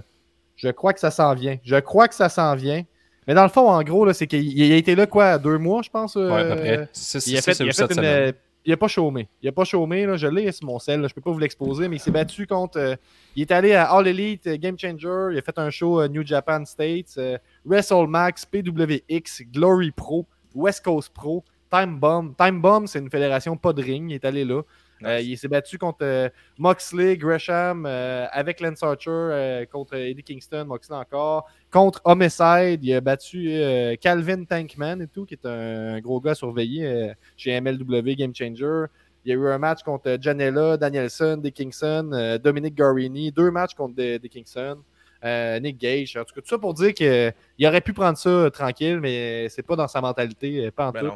je 0.56 0.70
crois 0.70 0.94
que 0.94 1.00
ça 1.00 1.12
s'en 1.12 1.34
vient. 1.36 1.58
Je 1.64 1.76
crois 1.78 2.08
que 2.08 2.16
ça 2.16 2.30
s'en 2.30 2.56
vient. 2.56 2.84
Mais 3.28 3.34
dans 3.36 3.44
le 3.44 3.50
fond, 3.50 3.70
en 3.70 3.82
gros, 3.84 4.04
là, 4.06 4.14
c'est 4.14 4.28
qu'il 4.28 4.42
il 4.58 4.72
a 4.72 4.76
été 4.76 4.96
là, 4.96 5.06
quoi, 5.06 5.38
deux 5.38 5.58
mois, 5.58 5.82
je 5.84 5.90
pense. 5.90 6.16
Ouais, 6.16 6.32
à 6.32 6.44
peu 6.56 6.56
près. 6.62 6.90
Il 7.28 7.38
a 7.38 7.42
fait, 7.42 7.52
il 7.66 7.70
a 7.70 7.74
fait 7.74 7.94
une, 8.28 8.34
il 8.66 8.74
a 8.74 8.78
pas 8.78 8.88
chômé. 8.88 9.28
Il 9.42 9.48
a 9.50 9.52
pas 9.52 9.64
chômé. 9.66 10.06
Là, 10.06 10.16
je 10.18 10.28
l'ai 10.28 10.52
sur 10.52 10.66
mon 10.66 10.80
sel. 10.80 11.00
là, 11.02 11.08
je 11.08 11.14
peux 11.14 11.22
pas 11.22 11.32
vous 11.32 11.40
l'exposer, 11.40 11.88
mais 11.88 11.98
il 11.98 12.00
s'est 12.00 12.12
battu 12.12 12.48
contre. 12.48 12.80
euh, 12.80 12.96
il 13.36 13.42
est 13.42 13.52
allé 13.52 13.74
à 13.74 13.92
All 13.92 14.08
Elite 14.08 14.48
Game 14.60 14.78
Changer. 14.80 15.28
Il 15.34 15.38
a 15.38 15.42
fait 15.42 15.58
un 15.60 15.70
show 15.70 16.02
euh, 16.02 16.08
New 16.08 16.26
Japan 16.26 16.66
States, 16.66 17.14
euh, 17.18 17.38
WrestleMax, 17.66 18.46
PWX, 18.46 19.44
Glory 19.54 19.92
Pro, 19.92 20.26
West 20.56 20.84
Coast 20.84 21.12
Pro, 21.14 21.44
Time 21.74 21.98
Bomb. 22.00 22.36
Time 22.38 22.62
Bomb, 22.62 22.86
c'est 22.88 23.00
une 23.00 23.10
fédération 23.10 23.58
pas 23.58 23.74
de 23.74 23.82
ring. 23.82 24.12
Il 24.12 24.14
est 24.14 24.26
allé 24.26 24.46
là. 24.46 24.62
Euh, 25.06 25.20
il 25.20 25.38
s'est 25.38 25.48
battu 25.48 25.78
contre 25.78 26.04
euh, 26.04 26.30
Moxley, 26.58 27.18
Gresham, 27.18 27.86
euh, 27.86 28.26
avec 28.32 28.62
Lance 28.62 28.84
Archer, 28.84 29.66
contre 29.72 29.96
Eddie 29.96 30.24
Kingston, 30.24 30.66
Moxley 30.66 30.96
encore, 30.96 31.50
contre 31.72 32.00
Homicide. 32.06 32.80
Il 32.84 32.94
a 32.94 33.02
battu 33.02 33.60
Calvin 34.00 34.46
Tankman 34.46 35.02
et 35.02 35.08
tout, 35.08 35.26
qui 35.26 35.34
est 35.34 35.46
un, 35.46 36.00
gros 36.00 36.22
gars 36.22 36.36
surveillé 36.36 37.14
chez 37.36 37.60
MLW 37.60 38.16
Game 38.16 38.34
Changer. 38.34 38.86
Il 39.26 39.30
y 39.30 39.32
a 39.32 39.36
eu 39.36 39.48
un 39.48 39.58
match 39.58 39.84
contre 39.84 40.18
Janela, 40.22 40.78
Danielson, 40.78 41.38
Dickinson, 41.38 42.38
Dominic 42.44 42.76
Garini, 42.76 43.32
deux 43.32 43.52
matchs 43.52 43.74
contre 43.74 43.96
Dickinson, 44.18 44.78
euh, 45.24 45.60
Nick 45.60 45.78
Gage. 45.78 46.18
En 46.18 46.26
tout 46.26 46.36
cas, 46.36 46.42
tout 46.42 46.48
ça 46.48 46.58
pour 46.58 46.74
dire 46.74 46.94
qu'il 46.94 47.34
aurait 47.66 47.82
pu 47.82 47.94
prendre 47.94 48.18
ça 48.18 48.30
euh, 48.30 48.50
tranquille, 48.50 49.00
mais 49.00 49.48
c'est 49.50 49.64
pas 49.64 49.76
dans 49.76 49.88
sa 49.88 50.02
mentalité, 50.02 50.66
euh, 50.66 50.72
pas 50.72 50.88
en 50.88 50.92
Ben 50.92 51.02
tout. 51.02 51.14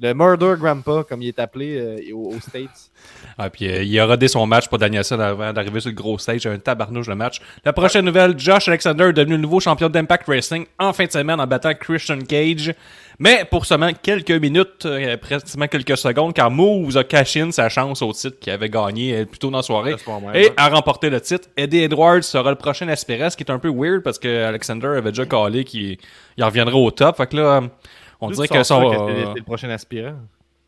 Le 0.00 0.14
Murder 0.14 0.54
Grandpa, 0.58 1.04
comme 1.08 1.22
il 1.22 1.28
est 1.28 1.38
appelé 1.38 1.78
euh, 1.78 2.14
aux, 2.14 2.34
aux 2.34 2.40
States. 2.40 2.90
Ah, 3.38 3.50
puis 3.50 3.68
euh, 3.68 3.82
il 3.82 3.98
a 3.98 4.06
rodé 4.06 4.28
son 4.28 4.46
match 4.46 4.68
pour 4.68 4.78
Danielson 4.78 5.18
avant 5.20 5.52
d'arriver 5.52 5.80
sur 5.80 5.90
le 5.90 5.94
gros 5.94 6.18
stage. 6.18 6.46
Un 6.46 6.58
tabarnouche 6.58 7.08
le 7.08 7.14
match. 7.14 7.40
La 7.64 7.72
prochaine 7.72 8.04
nouvelle, 8.04 8.38
Josh 8.38 8.68
Alexander 8.68 9.04
est 9.04 9.12
devenu 9.12 9.36
le 9.36 9.42
nouveau 9.42 9.60
champion 9.60 9.88
d'Impact 9.88 10.26
Wrestling 10.26 10.66
en 10.78 10.92
fin 10.92 11.04
de 11.04 11.12
semaine 11.12 11.40
en 11.40 11.46
battant 11.46 11.74
Christian 11.74 12.18
Cage. 12.20 12.74
Mais 13.22 13.44
pour 13.44 13.66
seulement 13.66 13.90
quelques 13.92 14.30
minutes, 14.30 14.86
euh, 14.86 15.18
pratiquement 15.18 15.66
quelques 15.66 15.98
secondes, 15.98 16.32
car 16.32 16.50
Moose 16.50 16.96
a 16.96 17.04
caché 17.04 17.42
in 17.42 17.50
sa 17.50 17.68
chance 17.68 18.00
au 18.00 18.14
titre 18.14 18.38
qu'il 18.40 18.50
avait 18.50 18.70
gagné 18.70 19.14
euh, 19.14 19.24
plus 19.26 19.38
tôt 19.38 19.50
dans 19.50 19.58
la 19.58 19.62
soirée. 19.62 19.94
Même, 20.06 20.34
et 20.34 20.48
a 20.56 20.70
remporté 20.70 21.10
le 21.10 21.20
titre. 21.20 21.46
Eddie 21.54 21.80
Edwards 21.82 22.24
sera 22.24 22.48
le 22.48 22.56
prochain 22.56 22.88
aspirant, 22.88 23.28
ce 23.28 23.36
qui 23.36 23.42
est 23.42 23.50
un 23.50 23.58
peu 23.58 23.70
weird 23.70 24.02
parce 24.02 24.18
que 24.18 24.44
Alexander 24.44 24.86
avait 24.96 25.10
déjà 25.10 25.26
calé 25.26 25.64
qu'il 25.64 25.98
il 26.38 26.44
reviendrait 26.44 26.74
au 26.74 26.90
top. 26.90 27.18
Fait 27.18 27.26
que 27.26 27.36
là, 27.36 27.42
euh, 27.42 27.60
on 28.20 28.30
dirait 28.30 28.48
que 28.48 28.62
son, 28.62 28.82
euh, 29.08 29.32
t'es 29.34 29.38
le 29.40 29.44
prochain 29.44 29.70
aspirant. 29.70 30.14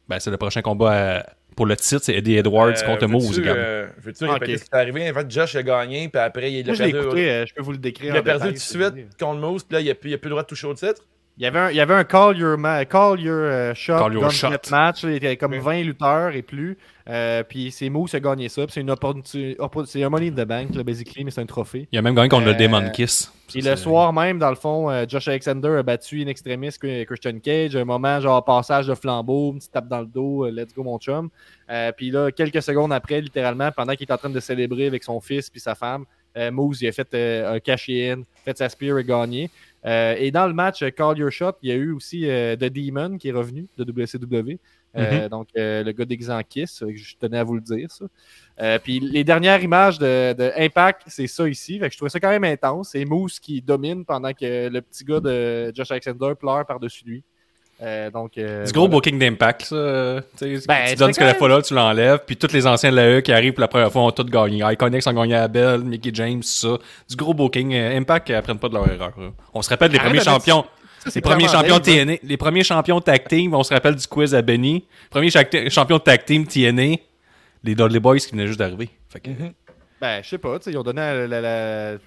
ben, 0.09 0.19
c'est 0.19 0.31
le 0.31 0.37
prochain 0.37 0.63
combat 0.63 1.25
pour 1.55 1.67
le 1.67 1.77
titre, 1.77 2.01
c'est 2.05 2.15
Eddie 2.15 2.37
Edwards 2.39 2.69
Euh, 2.83 2.87
contre 2.87 3.07
Moose. 3.07 3.39
euh, 3.45 3.87
Veux-tu 4.01 4.25
répéter 4.25 4.55
ok. 4.55 4.59
ce 4.59 4.65
qui 4.65 4.71
est 4.73 4.79
arrivé? 4.79 5.11
En 5.11 5.15
fait, 5.15 5.31
Josh 5.31 5.55
a 5.55 5.63
gagné, 5.63 6.09
puis 6.09 6.21
après, 6.21 6.51
il 6.51 6.65
Moi, 6.65 6.73
a 6.73 6.77
je 6.77 6.83
perdu. 6.85 7.07
écouté, 7.07 7.31
euh, 7.31 7.47
je 7.47 7.55
peux 7.55 7.63
vous 7.63 7.73
le 7.73 7.79
décrire. 7.79 8.15
Il 8.15 8.19
a 8.19 8.23
perdu 8.23 8.47
tout 8.49 8.53
de 8.55 8.59
suite 8.59 9.19
contre 9.21 9.39
Moose, 9.41 9.63
puis 9.65 9.75
là, 9.75 9.81
il 9.83 9.87
n'a 9.89 9.95
plus, 9.95 10.11
il 10.11 10.15
a 10.15 10.19
plus 10.19 10.29
le 10.29 10.31
droit 10.31 10.43
de 10.43 10.49
toucher 10.49 10.67
au 10.67 10.75
titre. 10.75 11.03
Il 11.43 11.47
y 11.47 11.49
avait 11.49 11.59
un, 11.59 11.71
il 11.73 11.77
y 11.77 11.81
avait 11.81 11.95
un 11.95 12.05
call 12.05 12.37
your, 12.39 12.57
ma- 12.57 12.85
call 12.85 13.19
your 13.19 13.35
euh, 13.35 13.75
shot, 13.75 13.99
Call 13.99 14.13
your 14.13 14.23
gun 14.23 14.29
shot. 14.31 14.47
threat 14.51 14.71
match. 14.71 15.03
Il 15.03 15.15
était 15.15 15.37
comme 15.37 15.51
Oui. 15.51 15.59
20 15.59 15.83
lutteurs 15.83 16.37
et 16.37 16.43
plus. 16.43 16.79
Euh, 17.11 17.43
puis 17.43 17.73
c'est 17.73 17.89
Moose 17.89 18.11
qui 18.11 18.17
a 18.17 18.21
gagné 18.21 18.49
ça. 18.49 18.63
puis 18.65 18.73
C'est 18.75 18.81
une 18.81 18.93
opportunité. 18.93 19.57
oppo- 19.59 19.85
C'est 19.85 20.05
un 20.05 20.09
money 20.09 20.29
in 20.29 20.31
the 20.41 20.47
bank, 20.47 20.73
là, 20.77 20.85
basically, 20.85 21.25
mais 21.25 21.33
c'est 21.33 21.41
un 21.41 21.47
trophée. 21.47 21.89
Il 21.91 21.99
a 21.99 22.03
même 22.03 22.15
gagné 22.15 22.29
contre 22.29 22.47
euh, 22.47 22.53
le 22.53 22.55
Demon 22.55 22.89
Kiss. 22.91 23.33
Et 23.57 23.61
le 23.61 23.75
soir 23.75 24.13
même, 24.13 24.39
dans 24.39 24.51
le 24.51 24.55
fond, 24.55 24.89
euh, 24.89 25.05
Josh 25.09 25.27
Alexander 25.27 25.71
a 25.79 25.83
battu 25.83 26.23
in 26.23 26.29
extremis 26.29 26.71
que- 26.81 27.03
Christian 27.03 27.41
Cage. 27.43 27.75
Un 27.75 27.85
moment, 27.87 28.21
genre 28.21 28.45
passage 28.45 28.87
de 28.87 28.95
flambeau, 28.95 29.51
une 29.51 29.59
petite 29.59 29.73
tape 29.73 29.89
dans 29.89 30.01
le 30.01 30.07
dos, 30.07 30.45
euh, 30.47 30.51
let's 30.53 30.73
go 30.73 30.85
mon 30.85 30.99
chum. 31.01 31.29
Euh, 31.69 31.91
puis 31.91 32.13
là, 32.13 32.31
quelques 32.31 32.63
secondes 32.63 32.93
après, 32.93 33.21
littéralement, 33.21 33.73
pendant 33.73 33.95
qu'il 33.97 34.07
est 34.09 34.13
en 34.13 34.17
train 34.17 34.31
de 34.31 34.39
célébrer 34.39 34.87
avec 34.87 35.03
son 35.03 35.21
fils 35.21 35.51
puis 35.51 35.59
sa 35.61 35.75
femme, 35.75 36.05
euh, 36.39 36.53
Moose 36.53 36.81
il 36.83 36.89
a 36.89 36.93
fait 36.93 37.09
euh, 37.15 37.57
un 37.57 37.59
cash-in, 37.59 38.23
fait 38.45 38.57
sa 38.57 38.69
spear 38.69 38.97
et 38.99 39.05
gagné. 39.05 39.51
Euh, 39.85 40.15
et 40.17 40.31
dans 40.31 40.47
le 40.47 40.53
match 40.53 40.83
euh, 40.83 40.91
Call 40.91 41.19
Your 41.19 41.31
Shot, 41.31 41.53
il 41.63 41.69
y 41.69 41.73
a 41.73 41.75
eu 41.75 41.93
aussi 41.93 42.29
euh, 42.29 42.55
The 42.55 42.65
Demon 42.65 43.19
qui 43.19 43.29
est 43.29 43.33
revenu 43.33 43.67
de 43.77 43.85
WCW. 43.85 44.59
Euh, 44.97 45.29
Donc, 45.29 45.49
le 45.55 45.91
gars 45.91 46.05
déguisé 46.05 46.31
en 46.33 46.43
Kiss, 46.43 46.85
je 46.95 47.15
tenais 47.19 47.39
à 47.39 47.45
vous 47.45 47.55
le 47.55 47.63
dire, 47.63 47.89
ça. 47.91 48.79
Puis 48.79 49.01
les 49.01 49.25
dernières 49.25 49.63
images 49.63 49.99
de, 49.99 50.35
de 50.35 50.53
Impact, 50.57 51.03
c'est 51.07 51.27
ça 51.27 51.49
ici. 51.49 51.79
Fait 51.79 51.89
que 51.89 51.93
je 51.93 51.97
trouvais 51.99 52.11
ça 52.11 52.21
quand 52.21 52.29
même 52.29 52.45
intense. 52.45 52.91
C'est 52.91 53.05
Moose 53.05 53.41
qui 53.41 53.63
domine 53.63 54.05
pendant 54.05 54.33
que 54.33 54.69
le 54.69 54.81
petit 54.83 55.05
gars 55.05 55.21
de 55.21 55.73
Josh 55.75 55.91
Alexander 55.91 56.35
pleure 56.39 56.67
par-dessus 56.67 57.05
lui. 57.07 57.25
Euh, 57.83 58.11
donc, 58.11 58.39
euh, 58.39 58.65
Du 58.65 58.73
gros 58.73 58.83
voilà. 58.83 58.93
booking 58.93 59.19
d'impact, 59.19 59.63
ça. 59.63 60.21
tu 60.39 60.61
Ben, 60.69 60.85
tu 60.91 60.95
donnes 60.95 61.13
ce 61.13 61.19
que 61.19 61.25
la 61.25 61.35
fois 61.35 61.49
là, 61.49 61.61
tu 61.63 61.75
l'enlèves, 61.75 62.21
puis 62.25 62.37
tous 62.37 62.53
les 62.53 62.67
anciens 62.67 62.91
de 62.93 62.97
l'AE 62.97 63.23
qui 63.23 63.33
arrivent 63.33 63.55
pour 63.55 63.61
la 63.63 63.69
première 63.69 63.91
fois 63.91 64.03
ont 64.03 64.11
tous 64.13 64.23
gagné. 64.25 64.63
Iconics 64.65 65.07
ont 65.09 65.13
gagné 65.13 65.35
à 65.35 65.49
Bell, 65.49 65.81
Mickey 65.81 66.11
James, 66.15 66.43
ça. 66.45 66.79
Du 67.11 67.17
gros 67.17 67.35
booking. 67.35 67.75
euh, 67.75 67.99
Impact, 67.99 68.29
ils 68.29 68.35
apprennent 68.37 68.59
pas 68.61 68.69
de 68.69 68.75
leur 68.75 68.89
erreur. 68.89 69.13
là. 69.19 69.31
On 69.53 69.63
se 69.63 69.69
rappelle 69.71 69.91
des 69.91 69.99
premiers 69.99 70.21
champions. 70.21 70.65
Ça, 71.05 71.11
Les 71.13 71.21
premiers 71.21 71.49
champions. 71.49 71.81
TNA, 71.81 72.13
les 72.23 72.37
premiers 72.37 72.63
champions 72.63 73.01
tag 73.01 73.27
team, 73.27 73.53
on 73.55 73.65
se 73.65 73.75
rappelle 73.75 73.97
du 73.97 74.07
quiz 74.07 74.33
à 74.37 74.43
Benny. 74.43 74.85
Premier 75.11 75.31
champion 75.69 75.99
tag 75.99 76.25
team 76.25 76.47
TNA, 76.47 76.99
les 77.65 77.75
Dudley 77.75 77.99
Boys 77.99 78.19
qui 78.19 78.31
venaient 78.31 78.47
juste 78.47 78.61
d'arriver. 78.61 78.89
Fait 79.09 79.19
que- 79.19 79.31
Ben, 80.03 80.21
je 80.21 80.29
sais 80.31 80.39
pas, 80.39 80.59
tu 80.59 80.65
sais, 80.65 80.73
ils 80.73 80.77
ont 80.79 80.83
donné 80.83 81.01
la. 81.01 81.27
la- 81.29 81.41
la- 81.41 81.99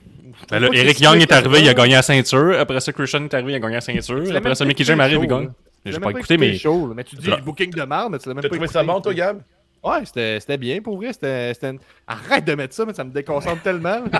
Ben 0.51 0.59
là, 0.59 0.67
Eric 0.73 0.99
Young 0.99 1.21
est 1.21 1.31
arrivé, 1.31 1.61
il 1.61 1.69
a 1.69 1.73
gagné 1.73 1.93
la 1.93 2.01
ceinture. 2.01 2.59
Après 2.59 2.81
ça, 2.81 2.91
Christian 2.91 3.23
est 3.23 3.33
arrivé, 3.33 3.53
il 3.53 3.55
a 3.55 3.59
gagné 3.59 3.75
la 3.75 3.81
ceinture. 3.81 4.21
Tu 4.21 4.35
Après 4.35 4.53
ça, 4.53 4.65
Mickey 4.65 4.83
James 4.83 4.99
arrive, 4.99 5.19
il 5.23 5.27
gagne. 5.27 5.49
J'ai 5.85 5.93
Tu 5.93 5.99
pas 6.01 6.09
écouté, 6.11 6.37
mais. 6.37 6.57
show, 6.57 6.91
mais 6.93 7.05
tu 7.05 7.15
dis 7.15 7.27
Là. 7.29 7.37
le 7.37 7.41
booking 7.43 7.71
de 7.71 7.83
marde, 7.83 8.11
mais 8.11 8.19
tu 8.19 8.27
l'as 8.27 8.33
même 8.35 8.41
pas 8.41 8.49
trouvé 8.49 8.65
écouté. 8.65 8.73
ça 8.73 8.83
bon, 8.83 8.99
toi, 8.99 9.13
Gab? 9.13 9.41
Ouais, 9.81 10.03
c'était 10.03 10.39
c'était 10.41 10.57
bien 10.57 10.81
pour 10.81 10.97
vrai. 10.97 11.13
C'était 11.13 11.53
c'était 11.53 11.69
une- 11.69 11.79
Arrête 12.05 12.43
de 12.43 12.53
mettre 12.55 12.73
ça, 12.73 12.85
mais 12.85 12.93
ça 12.93 13.03
me 13.05 13.11
déconcentre 13.11 13.61
tellement. 13.61 14.01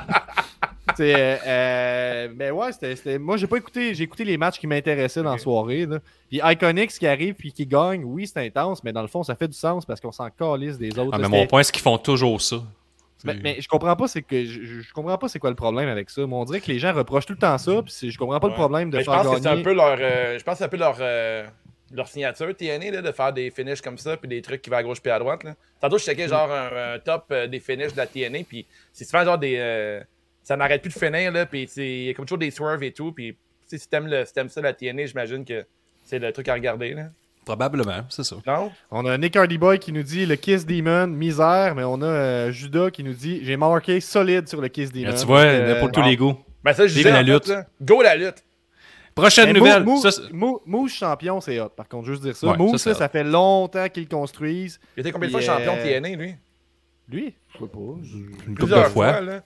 Euh, 0.99 1.37
euh, 1.45 2.27
mais 2.37 2.51
ouais, 2.51 2.71
c'était, 2.71 2.95
c'était- 2.95 3.17
moi 3.17 3.35
j'ai 3.35 3.47
pas 3.47 3.57
écouté, 3.57 3.93
j'ai 3.93 4.03
écouté 4.05 4.23
les 4.23 4.37
matchs 4.37 4.59
qui 4.59 4.67
m'intéressaient 4.67 5.23
dans 5.23 5.31
la 5.33 5.37
soirée. 5.37 5.85
Là. 5.85 5.97
Puis 6.29 6.39
Iconics 6.41 6.91
qui 6.91 7.05
arrive 7.07 7.33
puis 7.33 7.51
qui 7.51 7.65
gagne, 7.65 8.03
oui, 8.05 8.27
c'est 8.27 8.39
intense, 8.45 8.81
mais 8.81 8.93
dans 8.93 9.01
le 9.01 9.07
fond, 9.09 9.21
ça 9.23 9.35
fait 9.35 9.47
du 9.49 9.57
sens 9.57 9.85
parce 9.85 9.99
qu'on 9.99 10.13
s'en 10.13 10.29
calisse 10.29 10.77
des 10.77 10.97
autres. 10.97 11.09
Ah, 11.11 11.17
là. 11.17 11.27
mais 11.27 11.37
mon 11.39 11.47
point, 11.47 11.63
c'est 11.63 11.73
qu'ils 11.73 11.81
font 11.81 11.97
toujours 11.97 12.39
ça. 12.39 12.57
Mais, 13.25 13.39
mais 13.43 13.61
je 13.61 13.67
comprends 13.67 13.95
pas, 13.95 14.07
c'est 14.07 14.21
que 14.21 14.45
je, 14.45 14.93
comprends 14.93 15.17
pas 15.17 15.27
c'est 15.27 15.39
quoi 15.39 15.49
le 15.49 15.55
problème 15.55 15.89
avec 15.89 16.09
ça. 16.09 16.25
Moi, 16.25 16.39
on 16.39 16.45
dirait 16.45 16.61
que 16.61 16.67
les 16.71 16.79
gens 16.79 16.93
reprochent 16.93 17.25
tout 17.25 17.33
le 17.33 17.39
temps 17.39 17.57
ça, 17.57 17.81
puis 17.83 17.91
c'est- 17.91 18.09
je 18.11 18.17
comprends 18.17 18.39
pas 18.39 18.47
le 18.47 18.53
problème 18.53 18.89
de 18.89 18.97
Mais 18.97 19.03
je 19.03 19.09
faire 19.11 19.21
pense 19.21 19.31
que 19.31 19.37
c'est 19.37 19.43
gagner. 19.43 19.61
un 19.61 19.63
peu 19.63 19.73
leur. 19.73 19.97
euh, 19.99 20.37
je 20.39 20.43
pense 20.43 20.53
que 20.53 20.57
c'est 20.59 20.63
un 20.65 20.69
peu 20.69 20.77
leur. 20.77 20.97
euh, 20.99 21.45
leur 21.91 22.07
signature 22.07 22.55
TNA 22.57 22.89
là, 22.91 23.01
de 23.03 23.11
faire 23.11 23.31
des 23.31 23.51
finishes 23.51 23.79
comme 23.81 23.97
ça 23.99 24.17
puis 24.17 24.27
des 24.27 24.41
trucs 24.41 24.61
qui 24.61 24.69
vont 24.71 24.77
à 24.77 24.83
gauche 24.83 24.99
puis 24.99 25.11
à 25.11 25.19
droite 25.19 25.43
là. 25.43 25.53
Tantôt 25.79 25.99
je 25.99 26.03
checkais 26.03 26.27
genre 26.27 26.51
un, 26.51 26.95
un 26.95 26.99
top 26.99 27.25
euh, 27.31 27.45
des 27.45 27.59
finishes 27.59 27.91
de 27.93 27.97
la 27.97 28.07
TNA 28.07 28.39
puis 28.49 28.65
c'est 28.91 29.05
souvent 29.05 29.23
genre 29.23 29.37
des 29.37 30.01
ça 30.41 30.57
n'arrête 30.57 30.81
plus 30.81 30.91
de 30.93 30.97
finir 30.97 31.31
là 31.31 31.45
puis 31.45 31.67
c'est 31.69 31.87
il 31.87 32.03
y 32.05 32.09
a 32.09 32.13
comme 32.15 32.25
toujours 32.25 32.39
des 32.39 32.49
swerves 32.49 32.81
et 32.83 32.91
tout 32.91 33.11
puis 33.11 33.37
si 33.67 33.77
t'aimes 33.87 34.07
le 34.07 34.25
si 34.25 34.33
t'aimes 34.33 34.49
ça 34.49 34.61
la 34.61 34.73
TNA 34.73 35.05
j'imagine 35.05 35.45
que 35.45 35.63
c'est 36.03 36.17
le 36.19 36.31
truc 36.33 36.47
à 36.49 36.53
regarder 36.55 36.95
là. 36.95 37.03
Probablement, 37.45 38.01
c'est 38.09 38.23
ça. 38.23 38.37
Non? 38.47 38.71
On 38.91 39.05
a 39.05 39.17
Nick 39.17 39.35
Hardy 39.35 39.57
Boy 39.59 39.77
qui 39.79 39.91
nous 39.91 40.01
dit 40.03 40.25
le 40.25 40.35
Kiss 40.35 40.65
Demon, 40.65 41.07
misère, 41.07 41.75
mais 41.75 41.83
on 41.83 42.01
a 42.01 42.05
euh, 42.05 42.51
Judas 42.51 42.89
qui 42.89 43.03
nous 43.03 43.13
dit 43.13 43.39
j'ai 43.43 43.55
marqué 43.55 43.99
solide 44.01 44.47
sur 44.49 44.61
le 44.61 44.67
Kiss 44.67 44.91
Demon. 44.91 45.13
Tu 45.13 45.25
vois, 45.27 45.41
Euh, 45.41 45.79
pour 45.79 45.91
tous 45.91 46.01
bon. 46.01 46.07
les 46.07 46.17
goûts. 46.17 46.35
Ben 46.63 46.73
ça 46.73 46.87
je 46.87 46.93
Vive 46.95 47.03
disais 47.05 47.11
la 47.11 47.17
fait, 47.23 47.23
lutte. 47.51 47.53
go 47.81 48.01
la 48.01 48.15
lutte. 48.15 48.43
Prochaine 49.13 49.53
Mais 49.53 49.59
nouvelle. 49.59 49.83
Mou- 49.83 50.01
Mou- 50.33 50.59
Mou- 50.65 50.87
champion, 50.89 51.39
c'est 51.39 51.59
hot. 51.61 51.69
Par 51.69 51.87
contre, 51.87 52.07
juste 52.07 52.23
dire 52.23 52.35
ça. 52.35 52.47
Ouais, 52.47 52.57
Moose, 52.57 52.81
ça, 52.81 53.07
fait 53.07 53.23
longtemps 53.23 53.87
qu'ils 53.87 54.09
construisent. 54.09 54.79
Il 54.97 55.01
était 55.01 55.11
combien 55.13 55.27
de 55.27 55.31
fois 55.31 55.39
Puis, 55.39 55.47
champion 55.47 55.73
euh, 55.77 55.99
TNA 55.99 56.15
lui? 56.17 56.35
Lui, 57.07 57.33
je 57.53 57.59
sais 57.59 57.65
pas. 57.67 57.79
Je, 58.03 58.15
une 58.17 58.25
couple 58.35 58.49
de 58.49 58.53
Plusieurs 58.55 58.87
fois. 58.89 59.13
fois 59.13 59.21
là. 59.21 59.41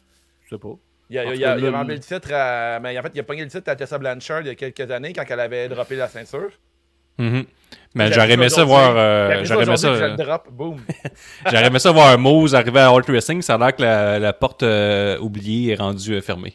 je 0.46 0.56
sais 0.56 0.60
pas. 0.60 0.70
Il 1.12 1.18
a, 1.20 1.24
il 1.36 1.44
a- 1.46 1.58
il 1.58 1.66
a- 1.68 1.72
rempli 1.72 1.96
le 1.96 2.00
titre 2.00 2.30
à. 2.34 2.80
Mais 2.80 2.98
en 2.98 3.02
fait, 3.04 3.12
il 3.14 3.20
a 3.20 3.24
pogné 3.24 3.44
le 3.44 3.50
titre 3.50 3.70
à 3.70 3.76
Tessa 3.76 3.98
Blanchard 3.98 4.42
il 4.42 4.48
y 4.48 4.50
a 4.50 4.56
quelques 4.56 4.90
années 4.90 5.12
quand 5.14 5.24
elle 5.30 5.40
avait 5.42 5.68
droppé 5.68 5.96
la 5.98 6.08
ceinture. 6.08 6.50
Mhm. 7.20 7.44
Mais 7.96 8.08
J'ai 8.08 8.14
j'aurais 8.16 8.32
aimé 8.34 8.50
ça 8.50 8.64
voir. 8.64 8.94
euh, 8.96 9.44
J'aurais 9.44 9.64
aimé 9.64 9.78
ça. 9.78 9.88
euh. 9.90 10.16
J'aurais 11.50 11.68
aimé 11.68 11.80
ça 11.80 11.92
voir 11.92 12.18
Moose 12.20 12.54
arriver 12.56 12.80
à 12.80 12.90
Alt 12.90 13.08
Wrestling. 13.10 13.42
Ça 13.42 13.56
a 13.56 13.58
l'air 13.58 13.76
que 13.76 13.82
la, 13.82 14.20
la 14.20 14.34
porte 14.34 14.64
euh, 14.64 15.18
oubliée 15.20 15.72
est 15.74 15.76
rendue 15.76 16.14
euh, 16.14 16.22
fermée. 16.22 16.54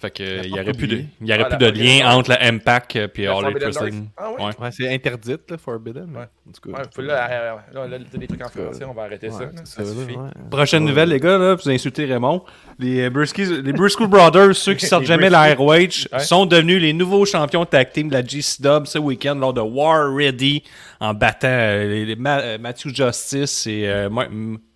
Fait 0.00 0.10
que, 0.10 0.44
il 0.46 0.52
n'y 0.52 0.58
aurait 0.58 0.72
plus 0.72 0.86
de, 0.86 0.94
oublié. 0.94 1.08
il 1.20 1.28
y 1.28 1.32
aurait 1.34 1.44
Ah, 1.50 1.56
plus 1.56 1.58
de 1.58 1.70
lien 1.78 2.10
entre 2.10 2.30
la 2.30 2.42
Impact 2.46 2.96
et 2.96 3.08
puis 3.08 3.26
All 3.26 3.44
Elite. 3.44 3.62
Wrestling. 3.62 4.08
Ah 4.16 4.30
ouais? 4.30 4.36
Ouais. 4.46 4.50
Ouais, 4.58 4.70
c'est 4.72 4.92
interdite, 4.94 5.50
là, 5.50 5.58
Forbidden. 5.58 6.08
Ouais. 6.16 6.22
En 6.48 6.52
tout 6.52 6.70
cas, 6.72 6.78
Ouais, 6.78 6.84
faut 6.94 7.02
là, 7.02 7.56
là, 7.74 7.86
là, 7.86 7.98
des 7.98 8.26
trucs 8.26 8.42
en 8.42 8.48
français, 8.48 8.84
on 8.88 8.94
va 8.94 9.02
arrêter 9.02 9.30
ça. 9.30 9.40
Là, 9.40 9.50
Ça 9.64 9.84
suffit. 9.84 10.16
ouais. 10.16 10.30
Prochaine 10.50 10.86
nouvelle, 10.86 11.10
les 11.10 11.20
gars, 11.20 11.36
là, 11.36 11.54
vous 11.54 11.68
insultez 11.70 12.06
Raymond. 12.06 12.42
Les 12.78 13.02
euh, 13.02 13.10
Brisky, 13.10 13.44
les 13.44 13.72
Briscoe 13.74 14.06
Brothers, 14.08 14.56
ceux 14.56 14.72
qui 14.72 14.86
sortent 14.86 15.04
jamais 15.04 15.28
la 15.28 15.54
ROH, 15.54 15.68
Ouais. 15.70 16.18
sont 16.20 16.46
devenus 16.46 16.80
les 16.80 16.94
nouveaux 16.94 17.26
champions 17.26 17.66
tag 17.66 17.92
team 17.92 18.08
de 18.08 18.14
la 18.14 18.24
G-Dub 18.24 18.86
ce 18.86 18.98
week-end 18.98 19.34
lors 19.34 19.52
de 19.52 19.60
War 19.60 20.10
Ready 20.14 20.62
en 20.98 21.12
battant 21.12 21.48
euh, 21.50 21.84
les, 21.86 22.04
les 22.06 22.16
Ma- 22.16 22.40
euh, 22.40 22.58
Matthew 22.58 22.88
Justice 22.94 23.66
et 23.66 23.86
euh, 23.86 24.08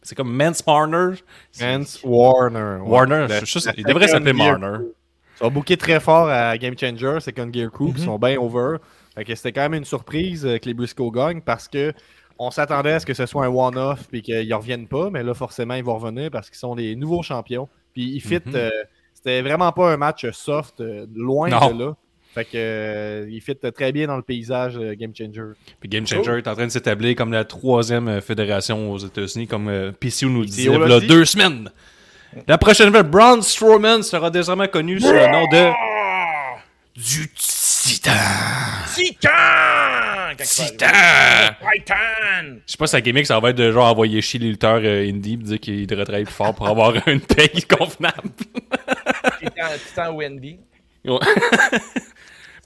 c'est 0.03 0.15
comme 0.15 0.31
Mance 0.37 0.65
Marner? 0.67 1.17
Vance 1.59 2.01
Warner. 2.05 2.83
ouais. 2.83 2.89
Warner, 2.91 3.27
Le- 3.29 3.47
je 3.47 3.59
il 3.79 3.85
devrait 3.85 4.09
s'appeler 4.09 4.33
Marner. 4.35 4.79
Ils 5.37 5.39
sont 5.45 5.51
bookés 5.51 5.77
très 5.77 6.01
fort 6.01 6.29
à 6.29 6.57
Game 6.59 6.75
Changer, 6.79 7.19
Second 7.21 7.51
Gear 7.53 7.71
Crew, 7.71 7.85
Mhm. 7.87 7.93
puis 7.93 8.03
ils 8.03 8.05
sont 8.05 8.19
bien 8.19 8.39
over. 8.39 8.77
Fait 9.15 9.25
que 9.25 9.35
c'était 9.35 9.53
quand 9.53 9.63
même 9.63 9.75
une 9.75 9.85
surprise 9.85 10.45
euh, 10.47 10.59
que 10.59 10.67
les 10.67 10.75
Briscoe 10.75 11.11
gagnent 11.13 11.41
parce 11.41 11.69
que 11.69 11.93
on 12.39 12.51
s'attendait 12.51 12.93
à 12.93 13.01
ce 13.01 13.07
que 13.07 13.15
ce 13.15 13.27
soit 13.27 13.45
un 13.45 13.49
one-off 13.49 14.09
puis 14.11 14.23
qu'ils 14.23 14.53
reviennent 14.55 14.89
pas, 14.89 15.09
mais 15.11 15.23
là 15.23 15.35
forcément 15.35 15.75
ils 15.75 15.85
vont 15.85 15.97
revenir 15.97 16.31
parce 16.31 16.51
qu'ils 16.51 16.59
sont 16.59 16.75
les 16.75 16.97
nouveaux 16.97 17.23
champions. 17.23 17.69
Puis 17.93 18.11
ils 18.15 18.21
fit, 18.21 18.41
Mhm. 18.45 18.55
euh, 18.57 18.71
c'était 19.13 19.41
vraiment 19.43 19.71
pas 19.71 19.93
un 19.93 19.97
match 19.97 20.29
soft, 20.33 20.81
euh, 20.81 21.07
loin 21.15 21.49
Non. 21.49 21.71
de 21.73 21.85
là. 21.85 21.97
Fait 22.35 22.45
que 22.45 22.51
euh, 22.57 23.27
ils 23.31 23.41
fit 23.41 23.55
très 23.73 23.93
bien 23.93 24.09
dans 24.09 24.17
le 24.17 24.23
paysage 24.23 24.77
Game 24.99 25.13
Changer. 25.17 25.53
Puis 25.79 25.89
Game 25.89 26.05
Changer 26.05 26.39
est 26.39 26.49
en 26.49 26.55
train 26.55 26.67
de 26.67 26.71
s'établir 26.73 27.15
comme 27.15 27.31
la 27.31 27.45
troisième 27.45 28.21
fédération 28.21 28.91
aux 28.91 28.99
États-Unis, 28.99 29.47
comme 29.47 29.93
PCO 30.01 30.29
nous 30.29 30.41
le 30.41 30.47
disait 30.47 30.65
il 30.73 30.89
y 30.89 30.93
a 30.93 30.99
deux 31.01 31.25
semaines. 31.25 31.71
La 32.49 32.59
prochaine 32.59 32.87
nouvelle, 32.87 33.05
Braun 33.05 33.43
Strowman 33.43 34.03
sera 34.03 34.31
désormais 34.31 34.69
connu 34.69 35.01
sous 35.01 35.13
le 35.13 35.27
nom 35.31 35.47
de 35.49 35.71
du 36.97 37.29
Titan. 37.35 38.13
Titan! 38.95 39.31
Titan! 40.39 40.87
Titan! 41.73 41.95
Je 42.67 42.73
sais 42.73 42.77
pas 42.79 42.87
si 42.87 42.93
sa 42.93 43.01
gimmick, 43.01 43.27
ça 43.27 43.41
va 43.41 43.51
être 43.51 43.57
de 43.57 43.73
genre 43.73 43.87
envoyer 43.91 44.21
chier 44.23 44.39
les 44.41 44.49
lutteurs 44.51 44.81
euh, 44.85 45.09
indie 45.09 45.35
et 45.35 45.37
dire 45.37 45.61
qu'il 45.61 45.87
devrait 45.87 46.05
travailler 46.05 46.25
plus 46.25 46.33
fort 46.35 46.55
pour 46.55 46.69
avoir 46.69 46.95
une 47.09 47.21
paye 47.21 47.63
convenable. 47.63 48.31
Titan, 49.41 49.67
Titan 49.89 50.13
Wendy. 50.15 50.59
Ouais. 51.05 51.19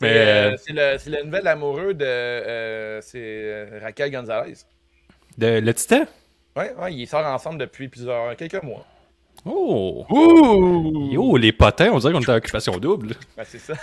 Mais 0.01 0.11
Mais 0.13 0.17
euh, 0.19 0.57
c'est 0.59 0.73
le, 0.73 1.17
le 1.19 1.25
nouvel 1.25 1.47
amoureux 1.49 1.95
de 1.95 2.05
euh, 2.05 3.01
c'est 3.01 3.19
euh, 3.19 3.81
Raquel 3.83 4.13
Gonzalez. 4.13 4.55
de, 5.39 5.59
le 5.59 5.75
Titan? 5.75 6.05
Ouais, 6.57 6.73
ouais, 6.79 6.95
ils 6.95 7.07
sortent 7.07 7.27
ensemble 7.27 7.59
depuis 7.59 7.89
plusieurs 7.89 8.37
quelques 8.37 8.63
mois. 8.63 8.85
Oh! 9.47 10.05
Ouh! 10.11 11.09
Yo, 11.13 11.37
les 11.37 11.53
potins, 11.53 11.91
on 11.93 11.99
dirait 11.99 12.13
qu'on 12.13 12.21
était 12.21 12.33
en 12.33 12.37
occupation 12.37 12.77
double. 12.79 13.15
Ben, 13.37 13.45
c'est 13.47 13.59
ça. 13.61 13.75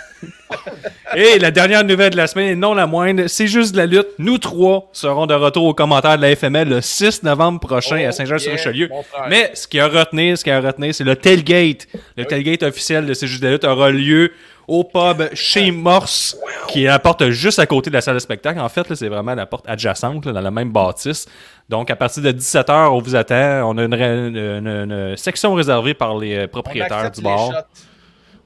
Et 1.16 1.38
la 1.38 1.50
dernière 1.50 1.82
nouvelle 1.84 2.10
de 2.10 2.16
la 2.16 2.26
semaine, 2.26 2.48
et 2.50 2.54
non 2.54 2.74
la 2.74 2.86
moindre, 2.86 3.26
c'est 3.26 3.46
juste 3.46 3.72
de 3.72 3.78
la 3.78 3.86
lutte. 3.86 4.06
Nous 4.18 4.38
trois 4.38 4.88
serons 4.92 5.26
de 5.26 5.34
retour 5.34 5.64
aux 5.64 5.74
commentaires 5.74 6.16
de 6.18 6.22
la 6.22 6.36
FML 6.36 6.68
le 6.68 6.80
6 6.80 7.22
novembre 7.22 7.58
prochain 7.60 7.96
à 8.04 8.08
Oh, 8.08 8.12
Saint-Jean-sur-Richelieu. 8.12 8.88
yeah. 8.90 9.26
Mais 9.30 9.50
ce 9.54 9.66
qui 9.66 9.80
a 9.80 9.88
retenu, 9.88 10.36
ce 10.36 10.44
qui 10.44 10.50
a 10.50 10.60
retenu, 10.60 10.92
c'est 10.92 11.04
le 11.04 11.16
tailgate. 11.16 11.86
Le 12.16 12.22
Oui. 12.24 12.26
tailgate 12.28 12.62
officiel 12.62 13.06
de 13.06 13.14
C'est 13.14 13.26
juste 13.26 13.40
de 13.42 13.46
la 13.46 13.52
lutte 13.54 13.64
aura 13.64 13.90
lieu 13.90 14.32
au 14.68 14.84
pub 14.84 15.32
chez 15.34 15.70
Morse, 15.70 16.36
qui 16.68 16.84
est 16.84 16.88
la 16.88 16.98
porte 16.98 17.28
juste 17.30 17.58
à 17.58 17.66
côté 17.66 17.90
de 17.90 17.94
la 17.94 18.00
salle 18.00 18.14
de 18.14 18.20
spectacle. 18.20 18.58
En 18.60 18.68
fait, 18.68 18.88
là, 18.88 18.96
c'est 18.96 19.08
vraiment 19.08 19.34
la 19.34 19.46
porte 19.46 19.68
adjacente, 19.68 20.26
là, 20.26 20.32
dans 20.32 20.40
la 20.40 20.50
même 20.50 20.72
bâtisse. 20.72 21.26
Donc, 21.68 21.90
à 21.90 21.96
partir 21.96 22.22
de 22.22 22.32
17h, 22.32 22.88
on 22.90 22.98
vous 23.00 23.14
attend. 23.16 23.68
On 23.70 23.78
a 23.78 23.84
une, 23.84 23.94
une- 23.94 24.36
une- 24.36 24.90
une 24.92 25.16
section 25.16 25.54
réservée 25.54 25.94
par 25.94 26.16
les 26.18 26.36
euh, 26.36 26.44
On 26.44 26.48
propriétaires 26.48 27.10
du 27.10 27.20
les 27.20 27.24
bar. 27.24 27.46
shots. 27.46 27.82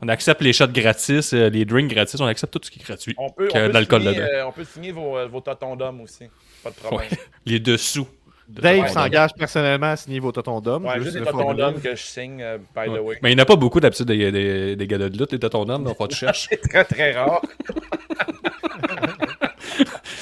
On 0.02 0.08
accepte 0.08 0.40
les 0.40 0.54
shots 0.54 0.68
gratis, 0.68 1.34
euh, 1.34 1.50
les 1.50 1.66
drinks 1.66 1.88
gratis, 1.90 2.18
on 2.20 2.26
accepte 2.26 2.52
tout 2.54 2.60
ce 2.62 2.70
qui 2.70 2.80
est 2.80 2.82
gratuit. 2.84 3.14
On 3.18 3.28
peut, 3.28 3.48
on 3.54 3.68
l'alcool 3.68 4.06
euh, 4.06 4.44
on 4.46 4.52
peut 4.52 4.64
signer 4.64 4.92
vos, 4.92 5.18
vos 5.28 5.42
d'hommes 5.76 6.00
aussi. 6.00 6.24
Pas 6.64 6.70
de 6.70 6.74
problème. 6.76 7.08
Ouais. 7.10 7.18
Les 7.46 7.60
dessous. 7.60 8.06
Dave 8.50 8.88
s'engage 8.88 9.30
personnellement 9.34 9.92
à 9.92 9.96
signer 9.96 10.18
vos 10.20 10.32
totons 10.32 10.60
d'hommes. 10.60 10.84
Ouais, 10.84 10.94
juste 10.94 11.04
juste 11.04 11.14
des 11.14 11.20
le 11.20 11.26
totons 11.26 11.54
d'hommes 11.54 11.80
que 11.80 11.94
je 11.94 12.02
signe, 12.02 12.42
euh, 12.42 12.58
by 12.58 12.86
the 12.86 12.90
Ouais. 12.92 12.98
way. 12.98 13.18
Mais 13.22 13.30
il 13.32 13.36
n'y 13.36 13.40
en 13.40 13.44
a 13.44 13.46
pas 13.46 13.56
beaucoup 13.56 13.80
d'habitude 13.80 14.06
des, 14.06 14.32
des, 14.32 14.76
des 14.76 14.86
gars 14.86 14.98
de 14.98 15.06
lutte, 15.06 15.32
les 15.32 15.38
totons 15.38 15.64
d'hommes, 15.64 15.84
donc 15.84 15.96
faut 15.96 16.06
que 16.06 16.12
tu 16.12 16.18
cherches. 16.18 16.48
C'est 16.50 16.60
très 16.68 16.84
très 16.84 17.12
rare. 17.12 17.40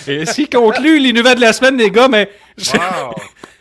Et 0.06 0.24
ce 0.24 0.34
qui 0.34 0.48
conclut 0.48 0.98
les 1.00 1.12
nouvelles 1.12 1.36
de 1.36 1.40
la 1.42 1.52
semaine, 1.52 1.76
les 1.76 1.90
gars, 1.90 2.08
mais. 2.08 2.30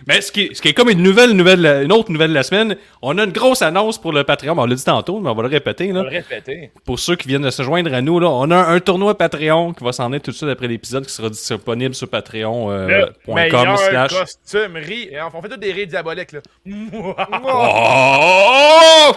Mais 0.07 0.21
ce 0.21 0.31
qui, 0.31 0.49
ce 0.53 0.61
qui 0.61 0.69
est 0.69 0.73
comme 0.73 0.89
une 0.89 1.03
nouvelle, 1.03 1.31
nouvelle, 1.31 1.65
une 1.83 1.91
autre 1.91 2.11
nouvelle 2.11 2.29
de 2.29 2.35
la 2.35 2.43
semaine, 2.43 2.77
on 3.01 3.17
a 3.17 3.23
une 3.25 3.31
grosse 3.31 3.61
annonce 3.61 3.99
pour 3.99 4.13
le 4.13 4.23
Patreon. 4.23 4.55
Ben, 4.55 4.63
on 4.63 4.65
l'a 4.65 4.75
dit 4.75 4.83
tantôt, 4.83 5.19
mais 5.19 5.29
on 5.29 5.35
va 5.35 5.43
le 5.43 5.49
répéter. 5.49 5.91
On 5.91 5.95
va 5.95 6.03
le 6.03 6.09
répéter. 6.09 6.71
Pour 6.85 6.97
ceux 6.97 7.15
qui 7.17 7.27
viennent 7.27 7.41
de 7.41 7.49
se 7.49 7.61
joindre 7.61 7.93
à 7.93 8.01
nous, 8.01 8.19
là, 8.19 8.29
on 8.29 8.49
a 8.51 8.57
un 8.57 8.79
tournoi 8.79 9.17
Patreon 9.17 9.73
qui 9.73 9.83
va 9.83 9.91
s'en 9.91 10.07
aller 10.11 10.21
tout 10.21 10.31
de 10.31 10.35
suite 10.35 10.49
après 10.49 10.67
l'épisode 10.67 11.05
qui 11.05 11.13
sera 11.13 11.29
disponible 11.29 11.93
sur 11.93 12.09
patreon.com 12.09 13.35
meilleur 13.35 13.77
slash. 13.77 14.17
costumerie. 14.17 15.09
Et 15.11 15.21
on 15.21 15.41
fait 15.41 15.49
tous 15.49 15.57
des 15.57 15.73
rires 15.73 15.87
diaboliques, 15.87 16.31
là. 16.31 16.39
Oh! 19.09 19.13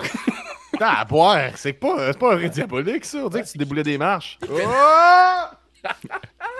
Putain, 0.72 0.86
à 0.86 1.04
boire, 1.04 1.50
c'est 1.56 1.72
pas, 1.72 2.12
c'est 2.12 2.18
pas 2.18 2.34
un 2.34 2.36
rire 2.36 2.50
diabolique 2.50 3.04
ça. 3.04 3.18
On 3.24 3.28
dirait 3.28 3.42
que 3.42 3.48
tu 3.48 3.58
déboulais 3.58 3.82
des 3.82 3.98
marches. 3.98 4.38
Oh! 5.82 5.86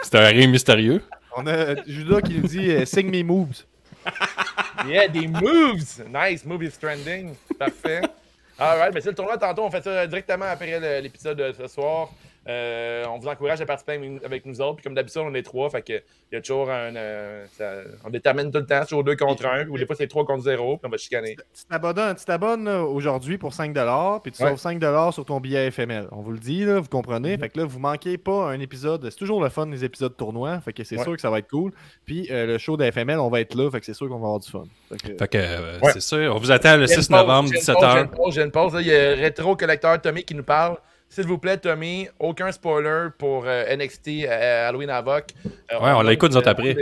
C'est 0.03 0.15
un 0.15 0.25
rire 0.29 0.49
mystérieux. 0.49 1.03
On 1.37 1.47
a 1.47 1.75
Judas 1.87 2.23
qui 2.23 2.39
nous 2.39 2.49
dit 2.49 2.71
euh, 2.71 2.87
Sing 2.87 3.11
me 3.11 3.23
moves. 3.23 3.65
Yeah, 4.87 5.09
des 5.09 5.29
moves! 5.29 6.03
Nice, 6.09 6.45
move 6.45 6.63
is 6.63 6.79
trending. 6.81 7.37
Parfait. 7.59 8.03
Alright, 8.59 8.95
mais 8.95 9.01
c'est 9.01 9.11
le 9.11 9.15
tournoi 9.15 9.37
tantôt, 9.39 9.65
on 9.65 9.71
fait 9.71 9.83
ça 9.83 10.07
directement 10.07 10.47
après 10.47 11.01
l'épisode 11.01 11.39
de 11.39 11.53
ce 11.53 11.67
soir. 11.67 12.11
Euh, 12.49 13.05
on 13.11 13.19
vous 13.19 13.29
encourage 13.29 13.61
à 13.61 13.67
participer 13.67 14.01
avec- 14.25 14.47
nous 14.47 14.61
autres. 14.63 14.77
Puis 14.77 14.85
comme 14.85 14.95
d'habitude, 14.95 15.21
on 15.25 15.35
est 15.35 15.43
trois. 15.43 15.69
Fait 15.69 15.83
que 15.83 15.93
il 15.93 16.35
y 16.35 16.37
a 16.37 16.41
toujours 16.41 16.71
un. 16.71 16.97
euh, 16.97 17.45
ça- 17.53 17.83
on 18.05 18.09
détermine 18.11 18.51
tout 18.51 18.59
le 18.61 18.67
temps, 18.67 18.79
c'est 18.81 18.87
toujours 18.89 19.05
deux 19.05 19.15
contre 19.17 19.45
un. 19.47 19.67
Ou 19.69 19.77
des 19.77 19.85
fois, 19.85 19.95
c'est 19.95 20.07
trois 20.07 20.25
contre 20.25 20.43
zéro. 20.45 20.79
Puis 20.79 20.87
on 20.87 20.91
va 20.91 20.97
chicaner. 20.97 21.37
Tu 21.37 21.65
t'abonnes, 21.69 22.15
tu 22.17 22.25
t'abonnes 22.25 22.65
là, 22.65 22.83
aujourd'hui 22.85 23.37
pour 23.37 23.53
5$, 23.53 24.21
puis 24.23 24.33
tu 24.33 24.43
Ouais. 24.43 24.49
sauves 24.51 24.59
5$ 24.59 25.13
sur 25.15 25.25
ton 25.27 25.39
billet 25.39 25.71
FML. 25.71 26.09
On 26.13 26.23
vous 26.23 26.33
le 26.33 26.39
dit, 26.39 26.65
là, 26.65 26.81
vous 26.81 26.89
comprenez. 26.89 27.37
Fait 27.37 27.51
que 27.51 27.59
là, 27.59 27.67
vous 27.67 27.79
manquez 27.79 28.17
pas 28.17 28.51
un 28.51 28.59
épisode. 28.61 29.09
C'est 29.11 29.19
toujours 29.19 29.43
le 29.43 29.51
fun, 29.51 29.67
les 29.67 29.85
épisodes 29.85 30.17
tournois. 30.17 30.61
Fait 30.61 30.73
que 30.73 30.83
c'est 30.83 30.97
Ouais. 30.97 31.03
sûr 31.05 31.15
que 31.15 31.21
ça 31.21 31.29
va 31.31 31.41
être 31.41 31.51
cool. 31.51 31.73
Puis 32.07 32.27
euh, 32.31 32.47
le 32.47 32.57
show 32.59 32.77
de 32.79 32.85
FML, 32.91 33.19
on 33.19 33.29
va 33.29 33.41
être 33.41 33.55
là. 33.55 33.71
Fait 33.71 33.81
que 33.81 33.87
c'est 33.87 33.95
sûr 33.95 34.09
qu'on 34.09 34.19
va 34.19 34.27
avoir 34.29 34.39
du 34.41 34.51
fun. 34.51 34.65
Fait 34.89 34.97
que- 35.13 35.19
Fait 35.19 35.29
que, 35.29 35.39
euh, 35.39 35.79
Ouais. 35.83 35.93
c'est 35.93 36.01
ça. 36.01 36.17
On 36.17 36.39
vous 36.39 36.51
attend 36.51 36.77
le 36.79 36.87
J'ai 36.87 36.95
6 36.95 37.09
une 37.11 37.17
pause, 37.17 37.27
novembre, 37.27 37.49
j'ai 37.53 37.55
une 37.59 37.61
pause, 37.67 37.67
17h. 37.77 38.31
J'ai 38.33 38.43
une 38.43 38.51
pause. 38.51 38.73
Il 38.81 38.87
y 38.87 38.95
a 38.95 39.15
Retro 39.27 39.57
Collector 39.57 40.01
Tommy 40.01 40.25
qui 40.25 40.35
nous 40.35 40.43
parle. 40.43 40.79
S'il 41.11 41.27
vous 41.27 41.39
plaît, 41.39 41.59
Tommy, 41.59 42.09
aucun 42.21 42.53
spoiler 42.53 43.09
pour 43.19 43.45
euh, 43.45 43.77
NXT 43.77 44.09
euh, 44.25 44.69
Halloween 44.69 44.91
Havoc. 44.91 45.25
Euh, 45.73 45.81
Ouais, 45.81 45.91
on 45.93 46.03
l'écoute, 46.03 46.31
nous 46.31 46.37
autres, 46.39 46.49
après. 46.49 46.73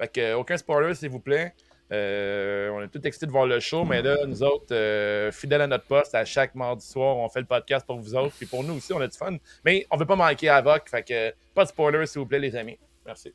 Fait 0.00 0.08
que, 0.12 0.20
euh, 0.20 0.38
aucun 0.38 0.56
spoiler, 0.56 0.94
s'il 0.94 1.10
vous 1.10 1.18
plaît. 1.18 1.52
Euh, 1.90 2.70
on 2.70 2.82
est 2.82 2.88
tout 2.88 3.00
excités 3.04 3.26
de 3.26 3.32
voir 3.32 3.46
le 3.46 3.58
show, 3.60 3.84
mais 3.84 4.00
là, 4.02 4.16
nous 4.26 4.42
autres, 4.44 4.72
euh, 4.72 5.32
fidèles 5.32 5.62
à 5.62 5.66
notre 5.66 5.84
poste, 5.86 6.14
à 6.14 6.24
chaque 6.24 6.54
mardi 6.54 6.86
soir, 6.86 7.16
on 7.16 7.28
fait 7.30 7.40
le 7.40 7.46
podcast 7.46 7.84
pour 7.84 7.98
vous 7.98 8.14
autres. 8.14 8.34
Puis 8.36 8.46
pour 8.46 8.62
nous 8.62 8.74
aussi, 8.74 8.92
on 8.92 9.00
a 9.00 9.08
du 9.08 9.16
fun. 9.16 9.36
Mais 9.64 9.86
on 9.90 9.96
veut 9.96 10.06
pas 10.06 10.14
manquer 10.16 10.50
Havoc. 10.50 10.88
Fait 10.88 11.02
que, 11.02 11.34
pas 11.54 11.64
de 11.64 11.68
spoiler, 11.70 12.06
s'il 12.06 12.20
vous 12.20 12.26
plaît, 12.26 12.38
les 12.38 12.54
amis. 12.54 12.78
Merci. 13.04 13.32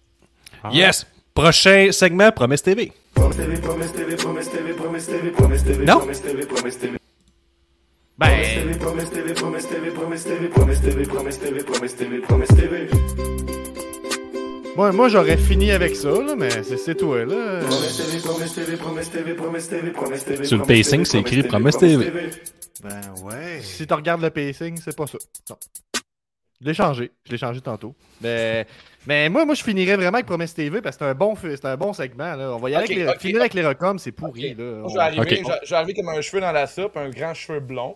Yes! 0.72 1.06
Prochain 1.34 1.92
segment, 1.92 2.32
Promesse 2.32 2.62
TV. 2.62 2.94
Non? 5.86 6.08
Ben, 8.18 8.30
moi, 14.76 14.92
moi 14.92 15.08
j'aurais 15.10 15.38
fini 15.38 15.72
avec 15.72 15.96
ça, 15.96 16.10
là, 16.10 16.36
mais 16.38 16.50
c'est 16.64 16.78
c'est 16.78 16.96
toi, 16.96 17.26
là. 17.26 17.62
Sur 20.44 20.58
le 20.58 20.64
pacing, 20.66 21.06
c'est 21.06 21.20
écrit 21.20 21.44
Promesse 21.44 21.78
TV. 21.78 22.12
Ben 22.84 23.02
ouais. 23.24 23.62
Si 23.62 23.88
tu 23.88 23.94
regardes 23.94 24.22
le 24.22 24.30
pacing, 24.30 24.78
c'est 24.84 24.96
pas 24.96 25.08
ça. 25.08 25.18
Non. 25.50 25.58
Je 26.64 26.68
l'ai 26.70 26.74
changé. 26.74 27.12
Je 27.26 27.32
l'ai 27.32 27.38
changé 27.38 27.60
tantôt. 27.60 27.94
Mais, 28.22 28.66
mais 29.06 29.28
moi, 29.28 29.46
moi, 29.46 29.54
je 29.54 29.64
finirais 29.64 29.98
vraiment 29.98 30.14
avec 30.16 30.26
Promesse 30.26 30.54
TV 30.54 30.82
parce 30.82 30.96
que 30.96 31.04
c'est 31.04 31.10
un 31.12 31.14
bon, 31.14 31.36
c'est 31.36 31.66
un 31.66 31.76
bon 31.76 31.92
segment. 31.92 32.36
Là. 32.36 32.52
On 32.56 32.58
va 32.58 32.70
y 32.70 32.76
aller 32.76 32.86
avec 32.86 32.98
les, 32.98 33.08
ok, 33.08 33.20
finir 33.20 33.42
avec 33.42 33.54
les 33.54 33.66
recoms, 33.66 34.00
c'est 34.00 34.14
pourri. 34.14 34.54
Là. 34.54 34.64
Moi, 34.64 34.88
je 34.90 34.94
vais 34.94 35.00
arriver, 35.02 35.22
Ok. 35.22 35.28
je 35.30 35.36
vais- 35.52 35.60
je 35.64 35.70
vais 35.72 35.76
arriver 35.76 35.94
comme 35.94 36.10
un 36.10 36.22
cheveu 36.22 36.40
dans 36.40 36.52
la 36.54 36.66
soupe, 36.68 36.96
un 36.96 37.10
grand 37.10 37.34
cheveu 37.34 37.60
blond. 37.60 37.96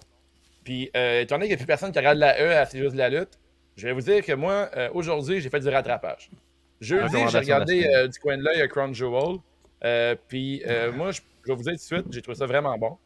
Puis, 0.66 0.92
euh, 0.98 1.22
étant 1.22 1.36
donné 1.36 1.46
qu'il 1.46 1.52
n'y 1.56 1.62
a 1.62 1.64
plus 1.64 1.66
personne 1.66 1.94
qui 1.94 1.98
regarde 2.00 2.18
la 2.18 2.38
E 2.42 2.52
à 2.58 2.66
juste 2.66 2.92
de 2.92 2.98
la 2.98 3.10
lutte, 3.10 3.40
je 3.78 3.88
vais 3.88 3.94
vous 3.94 4.02
dire 4.02 4.22
que 4.26 4.34
moi, 4.34 4.70
euh, 4.76 4.90
aujourd'hui, 4.94 5.40
j'ai 5.40 5.50
fait 5.50 5.62
du 5.62 5.70
rattrapage. 5.70 6.30
Jeudi, 6.82 7.16
j'ai 7.32 7.38
regardé 7.40 7.86
euh, 7.88 8.08
du 8.10 8.20
coin 8.20 8.38
de 8.38 8.44
l'œil 8.44 8.68
Crown 8.68 8.94
Jewel. 8.94 9.38
Puis, 10.28 10.62
moi, 10.94 11.12
je, 11.12 11.22
je 11.46 11.52
vais 11.52 11.56
vous 11.56 11.64
dire 11.64 11.72
tout 11.72 11.78
de 11.78 11.82
suite, 11.82 12.06
j'ai 12.12 12.22
trouvé 12.22 12.36
ça 12.38 12.46
vraiment 12.46 12.78
bon. 12.78 12.98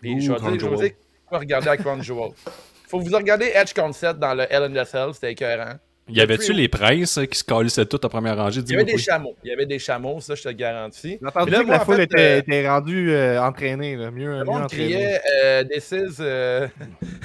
Puis, 0.00 0.14
Ouh, 0.14 0.20
je 0.20 0.32
vais 0.32 0.38
Crown 0.38 0.50
dire, 0.52 0.60
je 0.60 0.64
vais 0.64 0.74
vous 0.76 0.82
dire 0.82 0.92
quoi 1.28 1.38
regarder 1.38 1.68
à 1.68 1.76
Crown 1.76 2.02
Jewel. 2.02 2.30
Faut 2.90 2.98
que 2.98 3.08
vous 3.08 3.16
regarder 3.16 3.52
Edge 3.54 3.72
Concept 3.72 4.18
dans 4.18 4.34
le 4.34 4.44
Hell 4.50 4.64
in 4.64 4.82
the 4.82 4.84
Cell, 4.84 5.10
c'était 5.14 5.30
écœurant. 5.30 5.74
Y 6.08 6.20
avait-tu 6.20 6.52
les 6.52 6.66
princes 6.68 7.18
euh, 7.18 7.24
qui 7.24 7.38
se 7.38 7.44
calissaient 7.44 7.86
tout 7.86 8.04
en 8.04 8.08
première 8.08 8.36
rangée? 8.36 8.62
Il 8.66 8.72
y 8.72 8.74
avait 8.74 8.84
des 8.84 8.94
oui. 8.94 8.98
chameaux. 8.98 9.36
Il 9.44 9.50
y 9.50 9.52
avait 9.52 9.66
des 9.66 9.78
chameaux, 9.78 10.20
ça, 10.20 10.34
je 10.34 10.42
te 10.42 10.48
le 10.48 10.54
garantis. 10.54 11.18
J'ai 11.20 11.26
entendu 11.28 11.44
Puis 11.44 11.52
là, 11.52 11.58
dire 11.58 11.60
que 11.60 11.66
moi, 11.66 11.76
la 11.76 11.82
en 11.82 11.84
foule 11.84 11.96
fait, 11.96 12.02
était, 12.02 12.18
euh, 12.18 12.38
était 12.38 12.68
rendue 12.68 13.10
euh, 13.12 13.40
entraînée, 13.40 13.94
là, 13.94 14.10
mieux, 14.10 14.26
Le 14.26 14.38
mieux 14.38 14.44
monde 14.44 14.62
entraînée. 14.62 14.86
criait 14.86 15.20
euh, 15.44 15.62
This 15.64 15.92
is 15.92 16.16
euh, 16.18 16.66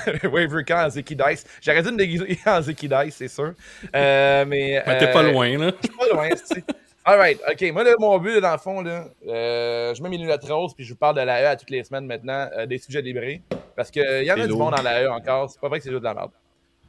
en 0.72 0.90
Zeki 0.92 1.16
Dice. 1.16 1.46
J'aurais 1.62 1.82
dû 1.82 1.92
me 1.92 1.98
déguiser 1.98 2.38
en 2.46 2.62
Zeki 2.62 2.88
Dice, 2.88 3.16
c'est 3.16 3.28
sûr. 3.28 3.54
Euh, 3.96 4.46
mais. 4.48 4.84
Mais 4.86 4.98
t'es 5.00 5.12
pas 5.12 5.24
euh, 5.24 5.32
loin, 5.32 5.58
là. 5.58 5.72
Je 5.82 5.88
suis 5.88 5.98
pas 5.98 6.14
loin, 6.14 6.30
tu 6.30 6.38
sais. 6.46 6.64
Alright, 7.08 7.40
ok. 7.48 7.72
Moi, 7.72 7.84
là, 7.84 7.94
mon 8.00 8.18
but, 8.18 8.34
là, 8.36 8.42
dans 8.42 8.52
le 8.54 8.58
fond, 8.58 8.82
là, 8.82 9.06
euh, 9.28 9.94
je 9.94 10.02
mets 10.02 10.10
mes 10.10 10.18
lunettes 10.18 10.44
roses, 10.46 10.74
puis 10.74 10.84
je 10.84 10.94
vous 10.94 10.98
parle 10.98 11.16
de 11.16 11.22
la 11.22 11.44
E 11.44 11.48
à 11.50 11.56
toutes 11.56 11.70
les 11.70 11.84
semaines 11.84 12.08
maintenant, 12.08 12.50
euh, 12.58 12.66
des 12.66 12.80
sujets 12.80 13.02
libérés. 13.02 13.44
Parce 13.76 13.92
qu'il 13.92 14.24
y 14.24 14.32
en 14.32 14.36
a 14.36 14.48
du 14.48 14.54
bon 14.54 14.72
dans 14.72 14.82
la 14.82 15.04
E 15.04 15.10
encore. 15.12 15.50
C'est 15.52 15.60
pas 15.62 15.68
vrai 15.70 15.78
que 15.80 15.84
c'est 15.84 15.92
juste 15.92 16.02
de 16.02 16.06
la 16.08 16.16
merde. 16.16 16.32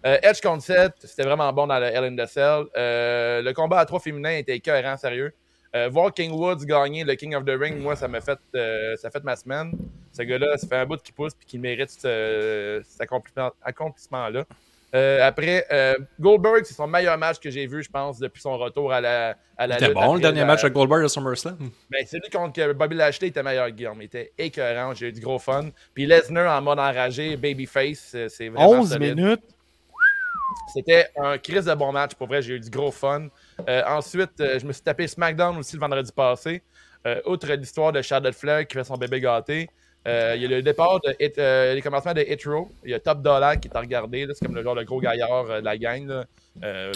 Euh, 0.06 0.18
Edge 0.22 0.40
Concept, 0.40 1.06
c'était 1.06 1.24
vraiment 1.24 1.52
bon 1.52 1.66
dans 1.66 1.78
le 1.78 1.86
Hell 1.86 2.04
in 2.04 2.16
the 2.16 2.26
Cell. 2.28 2.64
Euh, 2.76 3.42
le 3.42 3.52
combat 3.52 3.80
à 3.80 3.84
trois 3.84 4.00
féminins 4.00 4.36
était 4.36 4.56
écœurant, 4.56 4.96
sérieux. 4.96 5.34
Euh, 5.74 5.88
voir 5.90 6.14
King 6.14 6.32
Woods 6.32 6.64
gagner 6.64 7.04
le 7.04 7.14
King 7.16 7.34
of 7.34 7.44
the 7.44 7.50
Ring, 7.58 7.78
moi, 7.78 7.94
ça 7.96 8.08
m'a 8.08 8.20
fait, 8.22 8.38
euh, 8.54 8.96
ça 8.96 9.10
fait 9.10 9.22
ma 9.24 9.36
semaine. 9.36 9.72
Ce 10.12 10.22
gars-là, 10.22 10.56
ça 10.56 10.66
fait 10.66 10.76
un 10.76 10.86
bout 10.86 10.96
qui 11.02 11.12
pousse 11.12 11.34
puis 11.34 11.46
qui 11.46 11.58
mérite 11.58 11.90
ce- 11.90 12.80
cet 12.86 13.00
accomplissement- 13.02 13.50
accomplissement-là. 13.62 14.44
Euh, 14.94 15.26
après, 15.26 15.66
euh, 15.72 15.96
Goldberg, 16.20 16.64
c'est 16.64 16.74
son 16.74 16.86
meilleur 16.86 17.18
match 17.18 17.38
que 17.38 17.50
j'ai 17.50 17.66
vu, 17.66 17.82
je 17.82 17.90
pense, 17.90 18.18
depuis 18.18 18.40
son 18.40 18.56
retour 18.56 18.92
à 18.92 19.00
la, 19.00 19.36
à 19.58 19.66
la 19.66 19.78
C'était 19.78 19.92
bon, 19.92 20.14
le 20.14 20.20
dernier 20.20 20.40
la- 20.40 20.46
match 20.46 20.62
de 20.62 20.68
Goldberg 20.68 21.04
à 21.04 21.08
SummerSlam. 21.08 21.58
ben, 21.90 22.06
celui 22.06 22.30
contre 22.30 22.72
Bobby 22.72 22.94
Lashley 22.94 23.28
était 23.28 23.42
meilleur, 23.42 23.68
Guillaume. 23.70 24.00
Il 24.00 24.04
était 24.04 24.32
écœurant. 24.38 24.94
J'ai 24.94 25.08
eu 25.08 25.12
du 25.12 25.20
gros 25.20 25.38
fun. 25.38 25.70
Puis 25.92 26.06
Lesnar 26.06 26.56
en 26.56 26.62
mode 26.62 26.78
enragé, 26.78 27.36
babyface, 27.36 28.12
euh, 28.14 28.28
c'est 28.28 28.48
vraiment 28.48 28.70
11 28.80 28.92
solide. 28.92 29.16
minutes. 29.16 29.42
C'était 30.72 31.08
un 31.16 31.38
crise 31.38 31.64
de 31.64 31.74
bon 31.74 31.92
match. 31.92 32.14
Pour 32.14 32.26
vrai, 32.28 32.42
j'ai 32.42 32.54
eu 32.54 32.60
du 32.60 32.70
gros 32.70 32.90
fun. 32.92 33.28
Euh, 33.68 33.82
ensuite, 33.86 34.40
euh, 34.40 34.58
je 34.58 34.66
me 34.66 34.72
suis 34.72 34.82
tapé 34.82 35.06
SmackDown 35.06 35.56
aussi 35.58 35.74
le 35.76 35.80
vendredi 35.80 36.12
passé. 36.12 36.62
Euh, 37.06 37.20
outre 37.26 37.52
l'histoire 37.52 37.92
de 37.92 38.02
Charlotte 38.02 38.34
Flair 38.34 38.66
qui 38.66 38.76
fait 38.76 38.84
son 38.84 38.96
bébé 38.96 39.20
gâté, 39.20 39.68
euh, 40.06 40.34
il 40.36 40.42
y 40.42 40.44
a 40.46 40.48
le 40.48 40.62
départ 40.62 41.00
de 41.00 41.14
Hit- 41.20 41.38
euh, 41.38 41.74
les 41.74 41.82
commencements 41.82 42.14
de 42.14 42.20
Hit 42.20 42.44
Row. 42.44 42.70
Il 42.84 42.90
y 42.90 42.94
a 42.94 43.00
Top 43.00 43.22
Dollar 43.22 43.58
qui 43.58 43.68
est 43.68 43.76
à 43.76 43.80
regarder. 43.80 44.26
C'est 44.34 44.44
comme 44.46 44.54
le 44.54 44.62
genre 44.62 44.76
gros 44.84 45.00
gaillard 45.00 45.46
euh, 45.50 45.60
de 45.60 45.64
la 45.64 45.76
gang. 45.76 46.06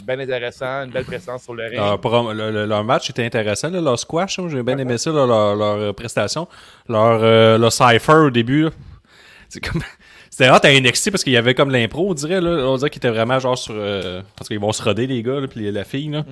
bien 0.06 0.18
intéressant, 0.20 0.84
une 0.84 0.90
belle 0.90 1.04
présence 1.04 1.42
sur 1.42 1.54
le 1.54 1.64
ring. 1.64 1.74
Leur, 1.76 1.98
prom- 2.00 2.32
le- 2.32 2.50
le- 2.50 2.66
leur 2.66 2.84
match 2.84 3.10
était 3.10 3.24
intéressant, 3.24 3.68
là, 3.70 3.80
leur 3.80 3.98
squash. 3.98 4.38
là. 4.38 4.48
J'ai 4.48 4.62
bien 4.62 4.78
aimé 4.78 4.96
ça, 4.98 5.10
là, 5.10 5.26
leur, 5.26 5.56
leur, 5.56 5.94
prestation. 5.94 6.46
Leur, 6.88 7.58
leur 7.58 7.72
cypher 7.72 8.12
au 8.26 8.30
début. 8.30 8.68
C'est 9.48 9.60
comme. 9.60 9.82
C'était 10.30 10.48
hot 10.48 10.58
à 10.62 10.70
NXT 10.80 11.10
parce 11.10 11.24
qu'il 11.24 11.32
y 11.32 11.36
avait 11.36 11.54
comme 11.54 11.70
l'impro, 11.70 12.08
on 12.08 12.14
dirait. 12.14 12.40
Là. 12.40 12.50
On 12.68 12.76
dirait 12.76 12.88
qu'ils 12.88 13.00
étaient 13.00 13.10
vraiment 13.10 13.38
genre 13.40 13.58
sur. 13.58 13.74
parce 14.36 14.48
qu'ils 14.48 14.60
vont 14.60 14.72
se 14.72 14.82
roder, 14.82 15.06
les 15.08 15.22
gars, 15.22 15.40
puis 15.50 15.70
la 15.72 15.84
fille. 15.84 16.08
Mm. 16.08 16.12
Là. 16.14 16.24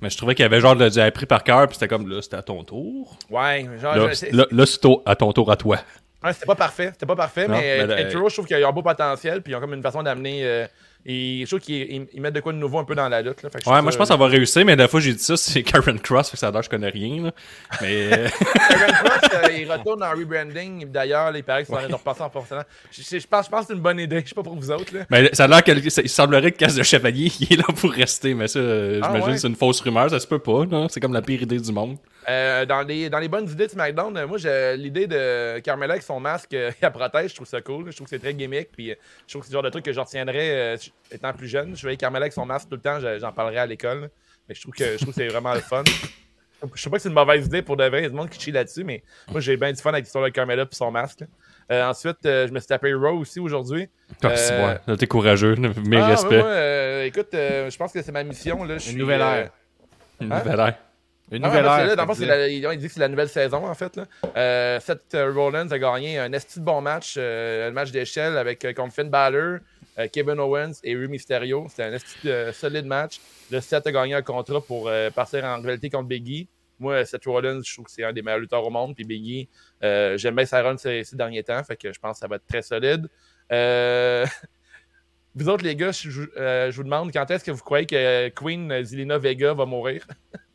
Mais 0.00 0.10
je 0.10 0.16
trouvais 0.16 0.34
qu'il 0.34 0.42
y 0.42 0.46
avait 0.46 0.60
genre 0.60 0.74
de, 0.74 0.88
du 0.88 0.98
appris 0.98 1.24
par 1.26 1.44
cœur, 1.44 1.66
puis 1.68 1.74
c'était 1.76 1.88
comme 1.88 2.08
là, 2.08 2.20
c'était 2.20 2.36
à 2.36 2.42
ton 2.42 2.64
tour. 2.64 3.16
Ouais, 3.30 3.66
genre, 3.80 3.96
Là, 3.96 4.12
je- 4.12 4.36
là, 4.36 4.46
là, 4.50 4.66
c'est 4.66 4.80
à 5.06 5.14
ton 5.14 5.32
tour 5.32 5.50
à 5.52 5.56
toi. 5.56 5.78
Ouais, 6.24 6.32
c'était 6.32 6.46
pas 6.46 6.54
parfait, 6.54 6.90
c'était 6.92 7.06
pas 7.06 7.16
parfait, 7.16 7.46
Non, 7.46 7.56
mais, 7.56 7.86
mais 7.86 8.14
euh, 8.14 8.18
Row, 8.18 8.30
je 8.30 8.34
trouve 8.34 8.46
qu'ils 8.46 8.64
ont 8.64 8.68
un 8.68 8.72
beau 8.72 8.82
potentiel, 8.82 9.42
puis 9.42 9.52
ils 9.52 9.56
ont 9.56 9.60
comme 9.60 9.74
une 9.74 9.82
façon 9.82 10.02
d'amener. 10.02 10.66
Et 11.06 11.40
je 11.42 11.46
trouve 11.46 11.60
qu'ils 11.60 11.74
ils- 11.92 12.06
ils 12.14 12.20
mettent 12.20 12.34
de 12.34 12.40
quoi 12.40 12.52
de 12.52 12.58
nouveau 12.58 12.78
un 12.78 12.84
peu 12.84 12.94
dans 12.94 13.08
la 13.08 13.20
lutte. 13.22 13.42
Là, 13.42 13.50
Fait 13.50 13.62
que 13.62 13.68
Ouais, 13.70 13.82
moi 13.82 13.90
je 13.92 13.96
pense 13.96 14.08
que 14.08 14.14
ça 14.14 14.16
va 14.18 14.26
réussir, 14.26 14.64
mais 14.64 14.74
la 14.76 14.88
fois 14.88 15.00
que 15.00 15.04
j'ai 15.06 15.12
dit 15.14 15.22
ça, 15.22 15.36
c'est 15.38 15.62
Karen 15.62 15.98
Cross, 16.00 16.30
fait 16.30 16.36
que 16.36 16.38
ça 16.38 16.48
a 16.48 16.52
que 16.52 16.62
je 16.62 16.70
connais 16.70 16.88
rien. 16.88 17.24
Là. 17.24 17.32
Mais. 17.82 18.12
euh, 18.12 18.28
Karen 18.68 18.92
Cross, 19.04 19.30
euh, 19.34 19.52
il 19.58 19.70
retourne 19.70 20.02
en 20.02 20.10
rebranding. 20.10 20.86
D'ailleurs, 20.90 21.36
il 21.36 21.42
paraît 21.44 21.64
sont 21.64 21.74
en 21.74 21.78
train 21.78 21.88
de 21.88 21.94
repasser 21.94 22.22
en 22.22 22.30
professionnel. 22.30 22.64
Je, 22.90 23.02
je- 23.02 23.18
je 23.18 23.26
pense, 23.26 23.46
je 23.46 23.50
pense 23.50 23.60
que 23.62 23.66
c'est 23.68 23.74
une 23.74 23.80
bonne 23.80 24.00
idée. 24.00 24.20
Je 24.24 24.28
sais 24.30 24.34
pas 24.34 24.42
pour 24.42 24.56
vous 24.56 24.70
autres. 24.70 24.94
Là. 24.94 25.04
Mais 25.10 25.30
ça 25.34 25.44
a 25.44 25.48
l'air 25.48 25.62
que 25.64 25.90
ça- 25.90 26.02
il 26.02 26.08
semblerait 26.08 26.52
que 26.52 26.58
Casse 26.58 26.74
de 26.74 26.82
Chevalier 26.82 27.30
il 27.40 27.52
est 27.52 27.56
là 27.56 27.64
pour 27.74 27.90
rester, 27.92 28.34
mais 28.34 28.48
ça, 28.48 28.58
euh, 28.58 29.00
Ah 29.02 29.06
j'imagine 29.08 29.28
ouais? 29.28 29.34
que 29.34 29.40
c'est 29.40 29.48
une 29.48 29.56
fausse 29.56 29.80
rumeur, 29.80 30.10
ça 30.10 30.20
se 30.20 30.26
peut 30.26 30.38
pas, 30.38 30.64
c'est 30.88 31.00
comme 31.00 31.12
la 31.12 31.22
pire 31.22 31.42
idée 31.42 31.58
du 31.58 31.72
monde. 31.72 31.96
Euh, 32.26 32.64
dans, 32.64 32.80
les, 32.80 33.10
dans 33.10 33.18
les 33.18 33.28
bonnes 33.28 33.48
idées 33.50 33.66
de 33.66 33.72
SmackDown, 33.72 34.24
moi, 34.24 34.38
j'ai 34.38 34.76
l'idée 34.78 35.06
de 35.06 35.58
Carmella 35.58 35.92
avec 35.92 36.02
son 36.02 36.18
masque, 36.20 36.54
euh, 36.54 36.70
elle 36.80 36.90
protège, 36.90 37.30
je 37.32 37.34
trouve 37.36 37.46
ça 37.46 37.60
cool. 37.60 37.90
Je 37.90 37.96
trouve 37.96 38.06
que 38.06 38.10
c'est 38.10 38.18
très 38.18 38.32
gimmick, 38.32 38.68
puis 38.72 38.88
je 39.26 39.32
trouve 39.32 39.42
que 39.42 39.46
c'est 39.46 39.52
le 39.52 39.56
genre 39.56 39.62
de 39.62 39.68
truc 39.68 39.84
que 39.84 39.92
je 39.92 40.00
retiendrais 40.00 40.50
euh, 40.50 40.76
étant 41.10 41.32
plus 41.32 41.48
jeune. 41.48 41.76
Je 41.76 41.82
voyais 41.82 41.96
Carmella 41.96 42.24
avec 42.24 42.32
son 42.32 42.46
masque 42.46 42.68
tout 42.68 42.76
le 42.76 42.80
temps, 42.80 42.98
je- 43.00 43.18
j'en 43.18 43.32
parlerais 43.32 43.58
à 43.58 43.66
l'école. 43.66 44.10
Mais 44.48 44.54
je 44.54 44.60
trouve 44.62 44.74
que 44.74 44.84
je 44.92 44.96
trouve 44.96 45.08
que 45.14 45.14
c'est 45.14 45.28
vraiment 45.28 45.54
le 45.54 45.60
fun. 45.60 45.82
Je 46.74 46.80
sais 46.80 46.88
pas 46.88 46.96
que 46.96 47.02
c'est 47.02 47.08
une 47.10 47.14
mauvaise 47.14 47.46
idée 47.46 47.60
pour 47.62 47.76
de 47.76 47.84
vrai, 47.84 48.00
il 48.00 48.02
y 48.04 48.06
a 48.06 48.08
du 48.08 48.14
monde 48.14 48.30
qui 48.30 48.40
chie 48.40 48.50
là-dessus, 48.52 48.84
mais 48.84 49.02
moi 49.30 49.40
j'ai 49.40 49.56
bien 49.56 49.70
du 49.72 49.80
fun 49.80 49.90
avec 49.90 50.04
l'histoire 50.04 50.24
de 50.24 50.30
Carmella 50.30 50.62
et 50.62 50.66
son 50.74 50.90
masque. 50.90 51.24
Euh, 51.70 51.84
ensuite, 51.84 52.24
euh, 52.26 52.46
je 52.46 52.52
me 52.52 52.58
suis 52.58 52.66
tapé 52.68 52.92
Raw 52.94 53.18
aussi 53.18 53.38
aujourd'hui. 53.40 53.88
Ah, 54.22 54.28
Euh, 54.28 54.76
bon. 54.86 54.96
T'es 54.96 55.06
courageux, 55.06 55.56
mes 55.56 55.96
Ah, 55.98 56.06
respects. 56.06 56.30
ouais, 56.30 56.42
euh, 56.42 57.04
écoute, 57.06 57.28
euh, 57.34 57.70
je 57.70 57.76
pense 57.76 57.92
que 57.92 58.00
c'est 58.02 58.12
ma 58.12 58.22
mission. 58.22 58.64
Là. 58.64 58.74
Je 58.78 58.88
suis, 58.88 58.96
nouvelle 58.96 59.20
ère. 59.22 59.50
Une 60.20 60.30
hein? 60.32 60.38
nouvelle 60.40 60.60
ère. 60.60 60.74
Une 61.32 61.42
Ah, 61.42 61.48
nouvelle 61.48 61.62
ouais, 61.64 61.68
parce 61.68 61.78
que 62.18 62.24
ère. 62.24 62.28
dans 62.28 62.34
le 62.34 62.38
la- 62.42 62.48
il 62.48 62.62
il 62.74 62.78
dit 62.78 62.86
que 62.86 62.92
c'est 62.92 63.00
la 63.00 63.08
nouvelle 63.08 63.30
saison, 63.30 63.66
en 63.66 63.74
fait. 63.74 63.96
Là. 63.96 64.04
Euh, 64.36 64.80
Seth 64.80 65.14
Rollins 65.34 65.68
a 65.70 65.78
gagné 65.78 66.18
un 66.18 66.30
esti 66.34 66.60
de 66.60 66.64
bon 66.66 66.82
match, 66.82 67.14
euh, 67.16 67.68
un 67.68 67.72
match 67.72 67.90
d'échelle 67.90 68.36
avec 68.36 68.62
euh, 68.66 68.74
contre 68.74 68.92
Finn 68.94 69.08
Balor, 69.08 69.58
euh, 69.98 70.08
Kevin 70.12 70.38
Owens 70.40 70.72
et 70.82 70.94
Rey 70.96 71.06
Mysterio. 71.08 71.66
C'était 71.68 72.32
un 72.32 72.52
solide 72.52 72.86
match. 72.86 73.20
Le 73.50 73.60
Seth 73.60 73.86
a 73.86 73.92
gagné 73.92 74.14
un 74.14 74.22
contrat 74.22 74.60
pour 74.60 74.88
euh, 74.88 75.10
partir 75.10 75.44
en 75.44 75.56
rivalité 75.56 75.90
contre 75.90 76.08
Biggie. 76.08 76.48
Moi, 76.80 77.04
Seth 77.04 77.24
Rollins, 77.26 77.60
je 77.64 77.72
trouve 77.72 77.84
que 77.86 77.90
c'est 77.92 78.02
un 78.04 78.12
des 78.12 78.20
meilleurs 78.22 78.40
lutteurs 78.40 78.64
au 78.66 78.70
monde. 78.70 78.94
Puis 78.94 79.04
Biggie, 79.04 79.48
euh, 79.82 80.16
j'aime 80.18 80.34
bien 80.36 80.44
sa 80.46 80.62
run 80.62 80.76
ces, 80.76 81.04
ces 81.04 81.16
derniers 81.16 81.42
temps. 81.44 81.62
Fait 81.64 81.76
que 81.76 81.92
je 81.92 81.98
pense 82.00 82.14
que 82.16 82.18
ça 82.20 82.26
va 82.26 82.36
être 82.36 82.46
très 82.46 82.62
solide. 82.62 83.08
Euh, 83.52 84.26
Vous 85.36 85.48
autres, 85.48 85.64
les 85.64 85.74
gars, 85.74 85.90
je, 85.90 86.10
je- 86.10 86.20
euh, 86.36 86.70
je 86.70 86.76
vous 86.76 86.84
demande 86.84 87.12
quand 87.12 87.28
est-ce 87.28 87.42
que 87.44 87.50
vous 87.50 87.62
croyez 87.62 87.86
que 87.86 87.96
euh, 87.96 88.30
Queen 88.30 88.70
euh, 88.70 88.84
Zelina 88.84 89.18
Vega 89.18 89.52
va 89.52 89.66
mourir? 89.66 90.06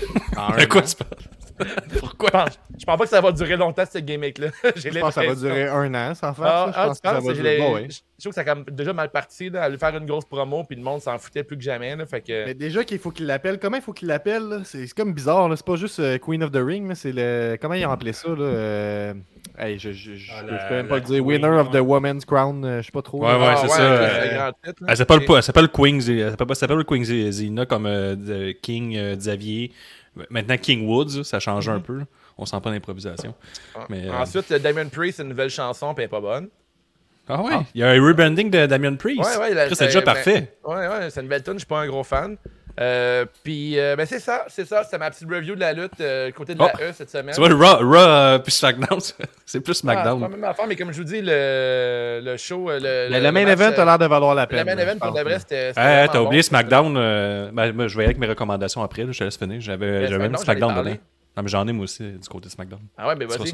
De 0.00 0.62
un 0.62 0.66
quoi 0.66 0.82
tu 0.82 0.94
parles? 0.94 1.18
Je 1.92 2.30
pense, 2.30 2.58
je 2.78 2.84
pense 2.84 2.98
pas 2.98 3.04
que 3.04 3.10
ça 3.10 3.20
va 3.20 3.32
durer 3.32 3.56
longtemps, 3.56 3.82
cette 3.88 4.04
gimmick-là. 4.04 4.48
Je 4.76 4.88
pense 4.98 5.14
que 5.14 5.20
ça 5.22 5.26
va 5.26 5.34
durer 5.34 5.68
un 5.68 5.92
an, 5.94 6.14
sans 6.14 6.32
faire 6.34 6.44
Ah, 6.46 6.66
ça. 6.66 6.72
Je 6.72 6.78
ah, 6.78 6.86
pense 6.86 7.00
que 7.00 7.08
ça 7.08 7.20
va 7.20 7.32
durer. 7.32 7.58
Bon, 7.58 7.74
ouais. 7.74 7.88
Je 7.90 8.24
trouve 8.24 8.30
que 8.30 8.34
ça 8.34 8.40
a 8.42 8.44
comme 8.44 8.64
déjà 8.64 8.92
mal 8.92 9.10
parti, 9.10 9.50
là, 9.50 9.62
à 9.64 9.68
lui 9.68 9.78
faire 9.78 9.96
une 9.96 10.06
grosse 10.06 10.26
promo, 10.26 10.64
puis 10.64 10.76
le 10.76 10.82
monde 10.82 11.00
s'en 11.00 11.18
foutait 11.18 11.42
plus 11.42 11.56
que 11.56 11.62
jamais. 11.62 11.96
Là, 11.96 12.06
fait 12.06 12.20
que... 12.20 12.46
Mais 12.46 12.54
déjà 12.54 12.84
qu'il 12.84 12.98
faut 12.98 13.10
qu'il 13.10 13.26
l'appelle, 13.26 13.58
comment 13.58 13.76
il 13.76 13.82
faut 13.82 13.92
qu'il 13.92 14.08
l'appelle 14.08 14.42
là? 14.42 14.58
C'est 14.64 14.92
comme 14.94 15.12
bizarre, 15.14 15.48
là. 15.48 15.56
c'est 15.56 15.66
pas 15.66 15.76
juste 15.76 15.98
euh, 16.00 16.18
Queen 16.18 16.42
of 16.42 16.52
the 16.52 16.60
Ring, 16.62 16.88
là. 16.88 16.94
c'est 16.94 17.12
le. 17.12 17.56
Comment 17.60 17.74
ils 17.74 17.86
ont 17.86 17.90
appelé 17.90 18.12
ça 18.12 18.28
là? 18.28 18.36
euh, 18.40 19.14
Hey, 19.58 19.78
je, 19.78 19.92
je, 19.92 20.14
je, 20.14 20.32
Ah, 20.34 20.42
je 20.48 20.68
peux 20.68 20.74
même 20.74 20.88
pas 20.88 20.96
le 20.96 21.00
dire. 21.02 21.16
Queen, 21.22 21.26
Winner 21.26 21.48
of 21.60 21.68
ouais. 21.68 21.80
the 21.80 21.82
Woman's 21.82 22.24
Crown, 22.24 22.64
euh, 22.64 22.80
je 22.80 22.86
sais 22.86 22.92
pas 22.92 23.02
trop. 23.02 23.22
Ouais, 23.22 23.28
là. 23.28 23.38
ouais, 23.38 23.46
Ah, 23.50 23.56
c'est 23.56 23.68
ça, 23.68 23.82
euh, 23.82 24.34
grand 24.34 24.52
titre, 24.64 24.84
là. 24.84 24.86
Elle 24.90 25.42
s'appelle 26.56 26.84
Queen, 26.84 27.30
Zina 27.32 27.66
comme 27.66 27.86
euh, 27.86 28.52
King 28.62 28.96
euh, 28.96 29.16
Xavier. 29.16 29.72
Maintenant 30.30 30.56
King 30.56 30.86
Woods, 30.86 31.24
ça 31.24 31.40
change 31.40 31.68
un 31.68 31.80
peu. 31.80 31.98
là. 31.98 32.04
On 32.38 32.46
sent 32.46 32.60
pas 32.62 32.70
d'improvisation. 32.70 33.34
Ah. 33.74 33.86
Mais, 33.88 34.08
euh, 34.08 34.12
Ensuite, 34.12 34.52
Damien 34.52 34.88
Priest, 34.88 35.18
c'est 35.18 35.22
une 35.22 35.28
nouvelle 35.28 35.50
chanson, 35.50 35.94
puis 35.94 36.02
elle 36.02 36.06
est 36.06 36.08
pas 36.10 36.20
bonne. 36.20 36.48
Ah 37.28 37.42
ouais, 37.42 37.52
il 37.74 37.80
y 37.80 37.84
a 37.84 37.90
un 37.90 38.02
rebranding 38.02 38.50
de 38.50 38.66
Damien 38.66 38.96
Priest. 38.96 39.20
Ouais, 39.20 39.54
ouais, 39.54 39.68
c'est 39.74 39.86
déjà 39.86 40.00
ben, 40.00 40.04
parfait. 40.06 40.56
Ouais, 40.64 40.88
ouais, 40.88 41.10
c'est 41.10 41.20
une 41.20 41.28
belle 41.28 41.42
tune, 41.44 41.54
je 41.54 41.58
suis 41.58 41.66
pas 41.66 41.80
un 41.80 41.86
gros 41.86 42.02
fan. 42.02 42.36
Euh, 42.78 43.24
puis, 43.42 43.78
euh, 43.78 43.96
ben 43.96 44.06
c'est 44.06 44.20
ça, 44.20 44.44
c'est 44.48 44.64
ça, 44.66 44.84
c'était 44.84 44.98
ma 44.98 45.10
petite 45.10 45.28
review 45.28 45.54
de 45.54 45.60
la 45.60 45.72
lutte 45.72 46.00
euh, 46.00 46.30
côté 46.30 46.54
de 46.54 46.62
Oh. 46.62 46.66
la 46.78 46.88
E 46.88 46.92
cette 46.92 47.10
semaine. 47.10 47.34
Tu 47.34 47.40
vois, 47.40 47.48
Raw, 47.48 47.84
Raw 47.88 47.94
euh, 47.96 48.38
puis 48.38 48.52
SmackDown, 48.52 49.00
c'est 49.00 49.16
plus 49.16 49.24
Ah, 49.24 49.36
c'est 49.46 49.60
pas 49.64 49.74
SmackDown. 49.74 50.20
la 50.20 50.28
même 50.28 50.44
affaire, 50.44 50.66
mais 50.66 50.76
comme 50.76 50.92
je 50.92 50.98
vous 50.98 51.04
dis, 51.04 51.20
le, 51.20 52.20
le 52.22 52.36
show. 52.36 52.70
Le, 52.70 52.78
le- 52.78 53.08
le 53.20 53.32
main 53.32 53.44
match, 53.44 53.52
event 53.60 53.72
a 53.80 53.84
l'air 53.84 53.98
de 53.98 54.06
valoir 54.06 54.34
la 54.34 54.46
peine. 54.46 54.60
Le 54.60 54.64
main 54.76 54.78
event 54.80 54.98
pour 54.98 55.12
de 55.12 55.20
vrai, 55.22 55.38
c'était. 55.40 55.68
c'était 55.74 56.04
Eh, 56.04 56.06
t'as 56.06 56.18
bon. 56.18 56.26
oublié 56.26 56.42
SmackDown. 56.42 56.94
euh, 56.96 57.50
ben, 57.52 57.88
je 57.88 57.96
vais 57.98 58.04
avec 58.04 58.18
mes 58.18 58.26
recommandations 58.26 58.82
après. 58.82 59.04
là, 59.04 59.12
je 59.12 59.18
te 59.18 59.24
laisse 59.24 59.36
finir. 59.36 59.60
J'avais 59.60 60.06
j'avais 60.08 60.28
SmackDown, 60.28 60.30
une 60.30 60.36
SmackDown 60.38 60.68
j'en 60.70 60.74
ai 60.74 60.74
parlé. 60.76 60.90
dedans. 60.92 61.02
Non, 61.36 61.42
mais 61.44 61.48
j'en 61.48 61.68
ai 61.68 61.72
moi 61.72 61.84
aussi 61.84 62.02
du 62.02 62.28
côté 62.28 62.48
SmackDown. 62.48 62.80
Ah 62.98 63.08
ouais, 63.08 63.14
mais 63.16 63.26
seras 63.28 63.44
vas-y. 63.44 63.52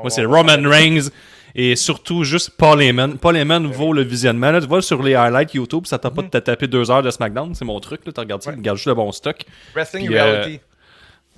Moi, 0.00 0.10
c'est 0.10 0.24
Roman 0.24 0.68
Reigns 0.68 1.08
et 1.54 1.76
surtout 1.76 2.24
juste 2.24 2.50
Paul 2.56 2.80
Heyman. 2.82 3.18
Paul 3.18 3.36
Heyman 3.36 3.66
vaut 3.66 3.92
le 3.92 4.02
visionnement. 4.02 4.50
Là, 4.50 4.60
tu 4.60 4.66
vois, 4.66 4.82
sur 4.82 5.02
les 5.02 5.14
highlights 5.14 5.54
YouTube, 5.54 5.86
ça 5.86 5.98
t'a 5.98 6.10
pas 6.10 6.22
de 6.22 6.28
te 6.28 6.38
taper 6.38 6.66
deux 6.66 6.90
heures 6.90 7.02
de 7.02 7.10
SmackDown. 7.10 7.54
C'est 7.54 7.64
mon 7.64 7.78
truc. 7.80 8.02
Tu 8.04 8.10
regardes 8.18 8.42
ça, 8.42 8.50
Ouais. 8.50 8.56
tu 8.56 8.60
regardes 8.60 8.76
juste 8.78 8.88
le 8.88 8.94
bon 8.94 9.10
stock. 9.12 9.36
Wrestling 9.74 10.06
Puis, 10.06 10.16
euh, 10.16 10.22
Reality. 10.24 10.60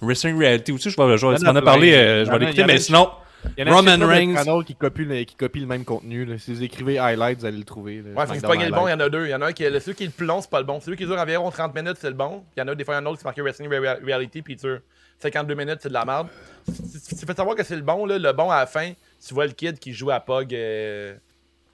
Wrestling 0.00 0.38
Reality 0.38 0.72
aussi, 0.72 0.90
je 0.90 0.96
vais, 0.96 1.16
je 1.16 1.20
tu 1.20 1.26
en 1.26 1.28
a 1.30 1.32
m'en 1.32 1.48
as 1.50 1.52
plein. 1.52 1.60
parlé, 1.62 1.92
euh, 1.94 2.18
Il 2.18 2.22
y 2.22 2.26
je 2.26 2.30
en 2.30 2.32
vais 2.32 2.38
l'écouter, 2.40 2.60
y 2.60 2.64
en 2.64 2.68
a 2.68 2.72
mais 2.72 2.78
sinon, 2.78 3.10
Il 3.56 3.64
y 3.66 3.68
en 3.68 3.72
a 3.72 3.76
Roman 3.76 3.90
un 4.02 4.06
Reigns. 4.06 4.34
canal 4.34 4.64
qui 4.64 4.74
copie, 4.76 5.04
le, 5.04 5.22
qui 5.24 5.34
copie 5.34 5.60
le 5.60 5.66
même 5.66 5.84
contenu. 5.84 6.24
là. 6.24 6.38
Si 6.38 6.52
vous 6.52 6.62
écrivez 6.62 6.98
highlights, 6.98 7.38
vous 7.40 7.46
allez 7.46 7.58
le 7.58 7.64
trouver. 7.64 7.96
là. 7.96 8.20
Ouais, 8.20 8.26
c'est 8.34 8.40
pas 8.46 8.54
le 8.54 8.70
bon, 8.70 8.86
il 8.86 8.90
y 8.90 8.94
en 8.94 9.00
a 9.00 9.08
deux. 9.08 9.26
Il 9.26 9.30
y 9.30 9.34
en 9.34 9.42
a 9.42 9.46
un 9.46 9.52
qui 9.52 9.64
est 9.64 9.80
celui 9.80 9.96
qui 9.96 10.02
est 10.04 10.06
le 10.06 10.12
plus 10.12 10.26
long, 10.26 10.40
c'est 10.40 10.50
pas 10.50 10.60
le 10.60 10.66
bon. 10.66 10.80
Celui 10.80 10.96
qui 10.96 11.06
dure 11.06 11.18
environ 11.18 11.50
30 11.50 11.74
minutes, 11.74 11.96
c'est 12.00 12.08
le 12.08 12.14
bon. 12.14 12.40
Puis 12.40 12.56
il 12.56 12.60
y 12.60 12.62
en 12.62 12.68
a 12.68 12.74
des 12.74 12.84
fois, 12.84 12.94
il 12.94 12.98
y 12.98 13.00
en 13.00 13.06
a 13.06 13.08
un 13.08 13.10
autre 13.10 13.18
qui 13.18 13.24
est 13.24 13.28
marqué 13.28 13.42
Wrestling 13.42 13.68
Rea- 13.70 13.98
Reality, 14.04 14.42
puis 14.42 14.54
il 14.54 14.56
dure 14.60 14.78
52 15.22 15.54
minutes, 15.54 15.78
c'est 15.80 15.88
de 15.88 15.94
la 15.94 16.04
merde. 16.04 16.28
Si 16.70 17.16
tu 17.16 17.26
fais 17.26 17.34
savoir 17.34 17.56
que 17.56 17.62
c'est 17.62 17.76
le 17.76 17.82
bon, 17.82 18.04
là, 18.06 18.18
le 18.18 18.32
bon 18.32 18.50
à 18.50 18.58
la 18.60 18.66
fin, 18.66 18.92
tu 19.26 19.34
vois 19.34 19.46
le 19.46 19.52
kid 19.52 19.78
qui 19.78 19.92
joue 19.92 20.10
à 20.10 20.20
Pog. 20.20 20.54
euh, 20.54 21.14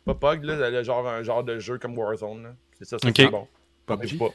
Pas 0.04 0.14
Pog, 0.14 0.44
là, 0.44 0.70
le 0.70 0.82
genre, 0.82 1.06
un 1.08 1.22
genre 1.22 1.42
de 1.44 1.58
jeu 1.58 1.78
comme 1.78 1.96
Warzone. 1.98 2.54
C'est 2.78 2.84
ça, 2.86 2.96
c'est 3.02 3.08
Ok. 3.08 3.14
c'est 3.16 3.26
bon. 3.28 3.46
PUBG. 3.86 4.18
Pas. 4.18 4.26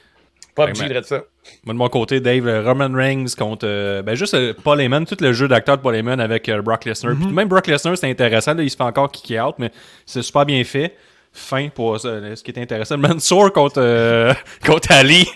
Pas 0.56 0.66
Ouais, 0.66 0.72
PUBG, 0.74 0.82
mais- 0.84 0.88
dirais 0.90 1.04
ça. 1.04 1.24
Moi, 1.64 1.74
de 1.74 1.78
mon 1.80 1.90
côté, 1.90 2.20
Dave, 2.20 2.48
euh, 2.48 2.62
Roman 2.64 2.92
Reigns 2.94 3.26
contre. 3.38 3.66
euh, 3.68 4.02
ben, 4.04 4.14
juste 4.16 4.34
euh, 4.36 4.54
Paul 4.64 4.80
Heyman, 4.82 5.06
tout 5.06 5.18
le 5.20 5.34
jeu 5.34 5.48
d'acteur 5.48 5.78
de 5.78 5.82
Paul 5.82 5.96
Heyman 5.96 6.20
avec 6.20 6.50
Brock 6.52 6.86
Lesnar. 6.86 7.16
Puis 7.16 7.26
même 7.34 7.48
Brock 7.48 7.66
Lesnar, 7.68 7.98
c'est 7.98 8.10
intéressant. 8.10 8.54
Là, 8.54 8.62
il 8.64 8.70
se 8.70 8.76
fait 8.78 8.84
encore 8.84 9.12
kick 9.12 9.36
out, 9.40 9.56
mais 9.58 9.72
c'est 10.06 10.22
super 10.22 10.46
bien 10.46 10.64
fait. 10.64 10.96
fin 11.36 11.70
pour 11.70 12.00
ce 12.00 12.44
qui 12.44 12.52
est 12.52 12.60
intéressant. 12.60 12.96
Mansour 13.00 13.52
contre, 13.52 14.36
contre 14.66 14.92
Ali. 14.92 15.28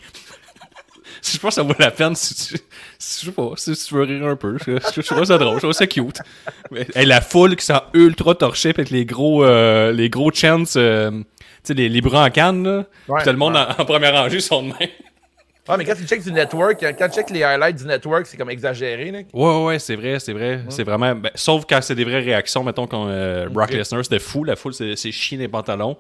je 1.34 1.40
pense 1.40 1.50
que 1.56 1.62
ça 1.62 1.64
vaut 1.64 1.74
la 1.80 1.92
peine 1.92 2.16
si 2.16 2.34
tu, 2.36 2.58
si, 3.00 3.26
je 3.26 3.30
sais 3.30 3.32
pas, 3.32 3.52
si 3.56 3.74
tu 3.76 3.94
veux 3.96 4.04
rire 4.04 4.26
un 4.28 4.36
peu. 4.36 4.58
Je, 4.66 4.78
je, 4.96 5.02
je 5.02 5.08
trouve 5.08 5.24
ça 5.26 5.38
drôle, 5.38 5.56
je 5.56 5.60
trouve 5.62 5.72
ça 5.74 5.88
cute. 5.88 6.20
Mais, 6.72 6.88
hey, 6.96 7.06
la 7.06 7.22
foule 7.22 7.56
qui 7.56 7.66
sent 7.66 7.80
ultra 7.94 8.36
torchée 8.36 8.70
avec 8.70 8.90
les 8.90 9.06
gros, 9.06 9.44
euh, 9.44 9.92
les 9.92 10.10
gros 10.10 10.32
chants, 10.32 10.64
euh, 10.76 11.12
tu 11.12 11.26
sais, 11.64 11.74
les, 11.74 11.90
les 11.90 12.02
bras 12.02 12.26
en 12.26 12.30
canne, 12.30 12.64
là. 12.64 12.78
Ouais, 13.08 13.16
Puis 13.18 13.24
tout 13.26 13.32
le 13.32 13.38
monde 13.38 13.56
en, 13.58 13.70
en 13.70 13.86
première 13.86 14.14
rangée 14.14 14.40
sont 14.40 14.64
de 14.64 14.68
même. 14.70 14.90
Ah, 15.70 15.76
mais 15.76 15.84
quand 15.84 15.96
tu 15.96 16.08
checkes 16.08 16.24
du 16.24 16.32
network, 16.32 16.78
quand 16.98 17.10
tu 17.10 17.16
checkes 17.16 17.30
les 17.30 17.44
highlights 17.44 17.76
du 17.76 17.84
network, 17.86 18.26
c'est 18.26 18.38
comme 18.38 18.50
exagéré. 18.50 19.12
Là. 19.12 19.20
Ouais, 19.34 19.66
ouais, 19.66 19.80
c'est 19.80 19.98
vrai, 19.98 20.18
c'est 20.18 20.32
vrai. 20.32 20.62
C'est 20.70 20.86
vraiment. 20.86 21.14
ben, 21.14 21.30
sauf 21.36 21.66
quand 21.70 21.82
c'est 21.82 21.94
des 21.94 22.06
vraies 22.06 22.22
réactions, 22.22 22.64
mettons, 22.64 22.88
quand 22.88 23.08
euh, 23.10 23.50
Brock 23.50 23.68
Ok. 23.72 23.76
Lesnar, 23.76 24.02
c'était 24.06 24.20
fou. 24.20 24.46
La 24.46 24.56
foule, 24.56 24.74
c'est 24.74 24.96
chier 25.12 25.38
les 25.38 25.50
pantalons. 25.50 25.98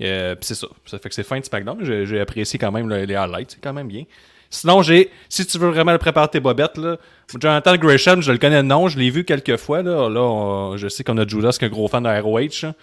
Euh, 0.00 0.36
c'est 0.40 0.54
ça. 0.54 0.68
Ça 0.86 1.00
fait 1.00 1.08
que 1.08 1.16
c'est 1.16 1.24
fin 1.24 1.40
de 1.40 1.44
SmackDown. 1.44 1.78
J'ai 1.82 2.06
j'ai 2.06 2.20
apprécié 2.20 2.60
quand 2.60 2.70
même 2.70 2.88
le- 2.88 3.02
les 3.06 3.16
highlights. 3.16 3.50
C'est 3.50 3.60
quand 3.60 3.72
même 3.72 3.88
bien. 3.88 4.04
Sinon, 4.50 4.82
j'ai. 4.82 5.10
Si 5.28 5.46
tu 5.46 5.58
veux 5.58 5.68
vraiment 5.68 5.92
le 5.92 5.98
préparer 5.98 6.28
tes 6.28 6.40
bobettes, 6.40 6.78
là. 6.78 6.96
Jonathan 7.38 7.76
Gresham, 7.76 8.22
je 8.22 8.32
le 8.32 8.38
connais 8.38 8.62
de 8.62 8.62
nom, 8.62 8.88
je 8.88 8.98
l'ai 8.98 9.10
vu 9.10 9.24
quelques 9.24 9.56
fois. 9.56 9.82
Là, 9.82 10.08
là 10.08 10.76
je 10.76 10.88
sais 10.88 11.04
qu'on 11.04 11.18
a 11.18 11.26
Judas 11.26 11.56
qui 11.58 11.64
est 11.64 11.68
un 11.68 11.70
gros 11.70 11.88
fan 11.88 12.02
de 12.02 12.08
ROH. 12.08 12.66
là. 12.66 12.74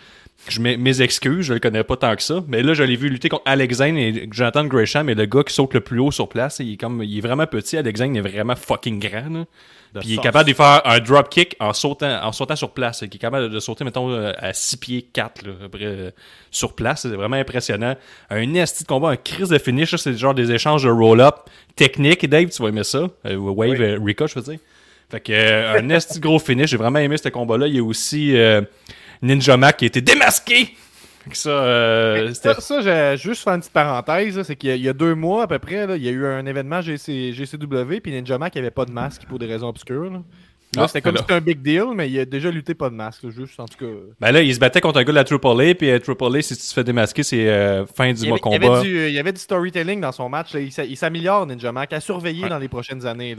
Je 0.48 0.60
mets 0.60 0.78
mes 0.78 1.02
excuses, 1.02 1.46
je 1.46 1.54
le 1.54 1.60
connais 1.60 1.84
pas 1.84 1.98
tant 1.98 2.16
que 2.16 2.22
ça. 2.22 2.44
Mais 2.48 2.62
là, 2.62 2.74
je 2.74 2.84
l'ai 2.84 2.96
vu 2.96 3.10
lutter 3.10 3.30
contre 3.30 3.44
Alexandre 3.46 3.98
et 3.98 4.28
Jonathan 4.32 4.66
Gresham 4.66 5.10
est 5.10 5.16
le 5.16 5.26
gars 5.26 5.44
qui 5.44 5.54
saute 5.54 5.74
le 5.74 5.80
plus 5.80 6.00
haut 6.00 6.12
sur 6.12 6.30
place. 6.30 6.58
Il 6.60 6.74
est, 6.74 6.78
comme, 6.78 7.02
il 7.02 7.18
est 7.18 7.22
vraiment 7.22 7.48
petit. 7.48 7.78
Alexandre 7.78 8.18
est 8.18 8.22
vraiment 8.22 8.56
fucking 8.56 9.00
grand. 9.00 9.30
là. 9.30 9.46
Puis 10.00 10.10
il 10.10 10.20
est 10.20 10.22
capable 10.24 10.50
de 10.50 10.56
faire 10.56 10.82
un 10.86 11.00
drop 11.00 11.30
kick 11.30 11.56
en 11.60 11.74
sautant, 11.74 12.22
en 12.24 12.32
sautant 12.32 12.56
sur 12.56 12.72
place. 12.72 13.02
Il 13.02 13.06
est 13.14 13.18
capable 13.18 13.50
de 13.50 13.60
sauter, 13.60 13.84
mettons, 13.84 14.10
euh, 14.12 14.32
à 14.38 14.54
6 14.54 14.78
pieds 14.78 15.02
4 15.02 15.46
là, 15.46 15.52
à 15.52 15.64
peu 15.64 15.70
près, 15.70 15.86
euh, 15.86 16.12
sur 16.52 16.74
place. 16.74 17.02
C'est 17.02 17.10
vraiment 17.10 17.38
impressionnant. 17.38 17.96
Un 18.30 18.54
esti 18.56 18.84
de 18.84 18.88
combat, 18.88 19.10
un 19.10 19.16
crise 19.18 19.50
de 19.50 19.58
finish. 19.58 19.96
C'est 19.96 20.18
genre 20.18 20.34
des 20.34 20.52
échanges 20.52 20.84
de 20.84 20.90
roll-up 20.90 21.36
techniques. 21.76 22.28
Dave, 22.28 22.50
tu 22.50 22.62
vas 22.62 22.70
aimer 22.70 22.84
ça. 22.84 23.08
Euh, 23.26 23.36
wave, 23.36 23.82
euh, 23.82 24.00
Ricochet, 24.04 24.34
je 24.36 24.40
veux 24.40 24.52
dire. 24.52 24.60
Fait 25.10 25.20
que 25.20 25.32
euh, 25.32 25.80
un 25.80 25.90
esti 25.90 26.20
de 26.20 26.24
gros 26.24 26.40
finish. 26.40 26.72
J'ai 26.72 26.78
vraiment 26.78 27.00
aimé 27.00 27.18
ce 27.18 27.30
combat-là. 27.30 27.68
Il 27.68 27.76
y 27.76 27.80
a 27.80 27.84
aussi 27.84 28.36
euh, 28.36 28.62
Ninja 29.22 29.58
Mac 29.58 29.78
qui 29.78 29.86
a 29.86 29.88
été 29.88 30.02
démasqué. 30.02 30.76
Ça, 31.32 31.50
euh, 31.50 32.34
Ça, 32.34 32.60
ça, 32.62 32.82
j'ai 32.82 33.18
juste 33.18 33.44
faire 33.44 33.54
une 33.54 33.60
petite 33.62 33.74
parenthèse, 33.74 34.42
c'est 34.44 34.56
qu'il 34.56 34.70
y, 34.70 34.74
a- 34.74 34.76
il 34.76 34.84
y 34.84 34.90
a 34.90 34.94
deux 34.94 35.16
mois 35.16 35.44
à 35.44 35.48
peu 35.48 35.58
près, 35.60 35.88
là, 35.88 35.96
il 35.96 36.04
y 36.04 36.08
a 36.08 36.12
eu 36.12 36.26
un 36.26 36.46
événement 36.46 36.82
GC, 36.82 37.34
GCW, 37.34 38.00
puis 38.02 38.12
Ninja 38.12 38.38
Mac 38.38 38.56
avait 38.58 38.70
pas 38.72 38.86
de 38.86 38.92
masque 38.92 39.24
pour 39.28 39.40
des 39.40 39.48
raisons 39.48 39.68
obscures. 39.70 40.12
Là, 40.12 40.22
Là, 40.76 40.84
Ah, 40.84 40.88
c'était 40.88 41.02
comme 41.02 41.14
là. 41.16 41.20
si 41.20 41.24
c'était 41.24 41.34
un 41.34 41.42
big 41.42 41.62
deal, 41.62 41.86
mais 41.96 42.10
il 42.10 42.20
a 42.20 42.26
déjà 42.26 42.50
lutté 42.52 42.74
pas 42.74 42.90
de 42.90 42.96
masque, 42.96 43.30
juste 43.30 43.60
en 43.60 43.66
tout 43.66 43.78
cas. 43.78 43.92
Ben 44.20 44.32
là, 44.32 44.42
il 44.42 44.54
se 44.54 44.60
battait 44.60 44.82
contre 44.82 45.00
un 45.00 45.04
gars 45.04 45.12
de 45.12 45.16
la 45.16 45.24
Triple 45.24 45.48
A, 45.48 45.76
puis 45.76 45.90
euh, 45.90 46.00
Triple 46.00 46.36
A, 46.38 46.42
si 46.42 46.56
tu 46.56 46.62
te 46.64 46.74
fais 46.74 46.84
démasquer, 46.84 47.24
c'est 47.24 47.48
euh, 47.50 47.86
fin 47.86 48.12
du 48.14 48.22
Il 48.24 48.30
mois 48.30 48.38
avait, 48.44 48.56
il, 48.56 48.56
y 48.56 48.60
combat. 48.66 48.80
avait 48.80 48.88
du, 48.90 49.08
il 49.08 49.14
y 49.14 49.20
avait 49.20 49.34
du 49.34 49.40
storytelling 49.42 50.02
dans 50.02 50.12
son 50.12 50.30
match. 50.30 50.54
là. 50.54 50.60
Il, 50.60 50.72
s'a- 50.72 50.86
il 50.86 50.98
s'améliore, 50.98 51.46
Ninja 51.48 51.72
Mac, 51.72 51.92
à 51.94 52.00
surveiller 52.00 52.44
Ouais. 52.44 52.50
dans 52.50 52.60
les 52.60 52.68
prochaines 52.68 53.06
années. 53.06 53.36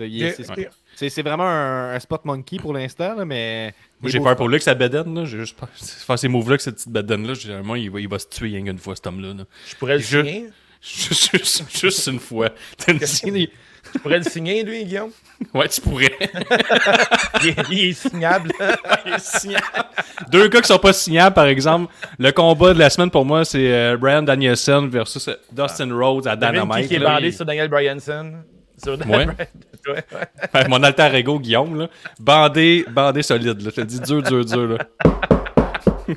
c'est, 0.94 1.22
vraiment 1.22 1.44
un, 1.48 1.94
un 1.94 2.00
spot 2.00 2.24
monkey 2.24 2.58
pour 2.58 2.72
l'instant, 2.72 3.14
là, 3.16 3.24
mais. 3.24 3.74
Moi, 4.00 4.10
j'ai 4.10 4.18
peur 4.18 4.28
spots. 4.28 4.36
pour 4.36 4.48
lui 4.48 4.58
que 4.58 4.64
sa 4.64 4.74
bedaine, 4.74 5.14
là. 5.14 5.24
J'ai 5.24 5.38
juste 5.38 5.56
peur. 5.58 5.68
Faire 5.74 6.18
ces 6.18 6.28
moves-là, 6.28 6.56
que 6.58 6.62
cette 6.62 6.74
petite 6.76 6.90
bedaine-là, 6.92 7.34
moment, 7.58 7.74
il 7.76 7.90
va, 7.90 8.00
il 8.00 8.08
va 8.08 8.18
se 8.18 8.28
tuer 8.28 8.48
rien 8.48 8.64
qu'une 8.64 8.78
fois, 8.78 8.94
cet 8.94 9.06
homme-là. 9.06 9.34
là. 9.34 9.44
Je 9.68 9.74
pourrais 9.76 9.94
le 9.96 10.00
Je- 10.02 10.18
signer. 10.22 10.46
Juste, 10.86 11.30
juste, 11.36 11.64
juste 11.80 12.06
une 12.06 12.20
fois. 12.20 12.50
Je 13.94 13.98
pourrais 14.00 14.18
le 14.18 14.24
signer, 14.24 14.62
lui, 14.62 14.84
Guillaume? 14.84 15.10
Ouais, 15.54 15.68
tu 15.68 15.80
pourrais. 15.80 16.12
Il 17.42 17.48
est, 17.48 17.56
il 17.70 17.90
est 17.90 17.92
signable. 17.92 18.50
Il 19.04 19.12
est 19.14 19.18
signable. 19.20 19.64
Deux 20.30 20.48
gars 20.48 20.60
qui 20.60 20.68
sont 20.68 20.78
pas 20.78 20.92
signables, 20.92 21.34
par 21.34 21.46
exemple. 21.46 21.92
Le 22.18 22.30
combat 22.32 22.72
de 22.74 22.78
la 22.78 22.90
semaine 22.90 23.10
pour 23.10 23.24
moi, 23.24 23.44
c'est 23.44 23.72
euh, 23.72 23.96
Brian 23.96 24.22
Danielson 24.22 24.88
versus 24.90 25.28
Dustin 25.52 25.94
Rhodes 25.94 26.26
à 26.26 26.36
Dynamite. 26.36 26.82
qui, 26.82 26.88
qui 26.88 26.94
est 26.94 26.98
bandé 26.98 27.32
sur 27.32 27.44
Daniel 27.44 27.68
Bryanson? 27.68 28.32
Sur 28.82 28.92
Ouais. 29.06 29.26
ouais, 29.26 29.34
ouais. 29.88 30.04
Fait, 30.52 30.68
Mon 30.68 30.82
alter 30.82 31.10
ego, 31.14 31.38
Guillaume, 31.38 31.78
là. 31.78 31.88
Bandé, 32.18 32.84
bandé 32.90 33.22
solide, 33.22 33.60
là. 33.60 33.70
Je 33.74 33.80
te 33.80 33.80
dis 33.82 34.00
dur, 34.00 34.22
dur, 34.22 34.44
dur, 34.44 34.68
là. 34.68 34.78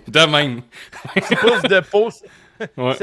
De 0.08 0.32
même. 0.32 0.62
Pouce 1.16 1.62
de 1.64 1.80
pouce. 1.82 2.22
Ouais. 2.78 2.94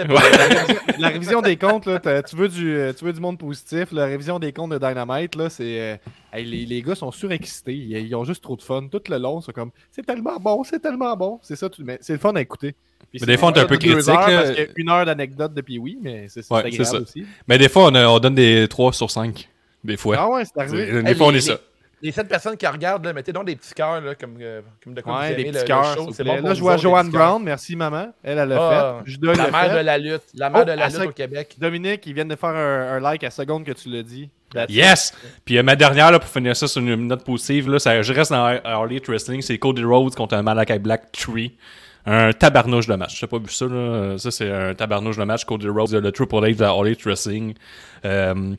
La 0.98 1.08
révision 1.08 1.40
des 1.42 1.56
comptes, 1.56 1.86
là, 1.86 2.22
tu, 2.22 2.36
veux 2.36 2.48
du, 2.48 2.74
euh, 2.76 2.92
tu 2.92 3.04
veux 3.04 3.12
du 3.12 3.20
monde 3.20 3.38
positif. 3.38 3.88
La 3.92 4.06
révision 4.06 4.38
des 4.38 4.52
comptes 4.52 4.70
de 4.72 4.78
Dynamite, 4.78 5.34
là, 5.34 5.48
c'est. 5.50 5.80
euh, 5.80 5.96
hey, 6.32 6.44
les, 6.44 6.66
les 6.66 6.82
gars 6.82 6.94
sont 6.94 7.10
surexcités. 7.12 7.74
Ils, 7.74 7.96
ils 7.96 8.14
ont 8.14 8.24
juste 8.24 8.42
trop 8.42 8.56
de 8.56 8.62
fun. 8.62 8.86
Tout 8.90 9.00
le 9.08 9.18
long, 9.18 9.40
c'est 9.40 9.52
comme 9.52 9.70
c'est 9.90 10.04
tellement 10.04 10.38
bon, 10.38 10.62
c'est 10.64 10.80
tellement 10.80 11.16
bon. 11.16 11.38
C'est 11.42 11.56
ça, 11.56 11.68
tout, 11.68 11.82
mais 11.84 11.98
c'est 12.00 12.12
le 12.14 12.18
fun 12.18 12.34
à 12.34 12.40
écouter. 12.40 12.74
Puis 13.10 13.20
Mais 13.20 13.26
des 13.26 13.36
fois, 13.38 13.50
on 13.50 13.52
est 13.52 13.60
un 13.60 13.66
peu 13.66 13.76
critique, 13.76 14.08
heures 14.08 14.28
là. 14.28 14.42
Parce 14.42 14.50
qu'il 14.50 14.58
y 14.64 14.66
a 14.66 14.70
une 14.76 14.90
heure 14.90 15.06
d'anecdotes 15.06 15.54
depuis 15.54 15.78
oui, 15.78 15.98
mais 16.02 16.26
c'est 16.28 16.50
Ouais, 16.50 16.58
agréable 16.60 16.84
ça. 16.86 16.98
aussi. 16.98 17.24
Mais 17.48 17.58
des 17.58 17.68
fois, 17.68 17.88
on, 17.92 18.18
donne 18.18 18.34
des 18.34 18.66
3 18.68 18.92
sur 18.92 19.10
5. 19.10 19.48
Des 19.84 19.96
fois. 19.96 20.16
Ah 20.18 20.28
ouais, 20.30 20.42
c'est 20.44 20.58
arrivé. 20.60 21.02
Des 21.02 21.10
Hey, 21.10 21.14
fois, 21.14 21.26
on 21.28 21.30
les- 21.30 21.38
est 21.38 21.52
ça. 21.52 21.58
Les 22.02 22.12
sept 22.12 22.28
personnes 22.28 22.56
qui 22.58 22.66
regardent, 22.66 23.06
là, 23.06 23.12
mettez 23.14 23.32
donc 23.32 23.46
des 23.46 23.56
petits 23.56 23.72
cœurs, 23.72 24.02
là, 24.02 24.14
comme, 24.14 24.36
euh, 24.40 24.60
comme 24.84 24.92
de 24.92 25.00
quoi 25.00 25.28
vous 25.28 25.34
des 25.34 25.44
petits 25.44 25.58
le- 25.58 25.64
cœurs. 25.64 25.96
le 25.96 26.24
bon 26.24 26.42
Là, 26.46 26.54
je 26.54 26.60
vois 26.60 26.76
Joanne. 26.76 27.08
Brown. 27.10 27.42
Merci, 27.42 27.74
maman. 27.74 28.12
Elle, 28.22 28.36
elle 28.38 28.48
l'a 28.50 28.56
Ah, 28.60 28.98
fait. 29.04 29.10
Judas 29.12 29.32
La 29.34 29.44
l'a 29.46 29.50
mère 29.50 29.70
fait. 29.72 29.78
de 29.78 29.84
la 29.84 29.98
lutte. 29.98 30.22
La 30.34 30.50
mère 30.50 30.60
Oh, 30.62 30.64
de 30.66 30.72
la 30.72 30.88
lutte 30.88 31.00
au 31.06 31.12
Québec. 31.12 31.56
Dominique, 31.58 32.06
ils 32.06 32.12
viennent 32.12 32.28
de 32.28 32.36
faire 32.36 32.50
un, 32.50 32.96
un 32.96 33.00
like 33.00 33.24
à 33.24 33.30
seconde 33.30 33.64
que 33.64 33.72
tu 33.72 33.88
l'as 33.88 34.02
dit. 34.02 34.28
That's 34.52 34.70
it. 34.70 34.76
Yes! 34.76 35.14
Puis 35.44 35.56
euh, 35.58 35.62
ma 35.62 35.74
dernière, 35.74 36.10
là, 36.12 36.18
pour 36.18 36.28
finir 36.28 36.54
ça 36.54 36.68
sur 36.68 36.82
une 36.82 37.06
note 37.08 37.24
positive, 37.24 37.70
là, 37.70 37.78
ça, 37.78 38.00
je 38.02 38.12
reste 38.12 38.30
dans 38.30 38.44
Harley 38.62 39.00
Wrestling, 39.08 39.40
c'est 39.40 39.56
Cody 39.58 39.82
Rhodes 39.82 40.14
contre 40.14 40.34
un 40.36 40.42
Malakai 40.42 40.78
Black 40.78 41.10
Tree. 41.12 41.56
Un 42.08 42.32
tabarnouche 42.32 42.86
de 42.86 42.94
match. 42.94 43.18
J'ai 43.18 43.26
pas 43.26 43.38
vu 43.38 43.48
ça, 43.48 43.64
là? 43.66 44.16
Ça, 44.18 44.30
c'est 44.30 44.48
un 44.48 44.74
tabarnouche 44.74 45.16
de 45.16 45.24
match. 45.24 45.44
Cody 45.44 45.66
Rhodes, 45.68 45.90
le 45.92 46.12
Triple 46.12 46.36
H 46.36 46.56
de 46.56 46.62
Harley 46.64 46.96
Wrestling. 47.04 47.54
Euh, 48.04 48.54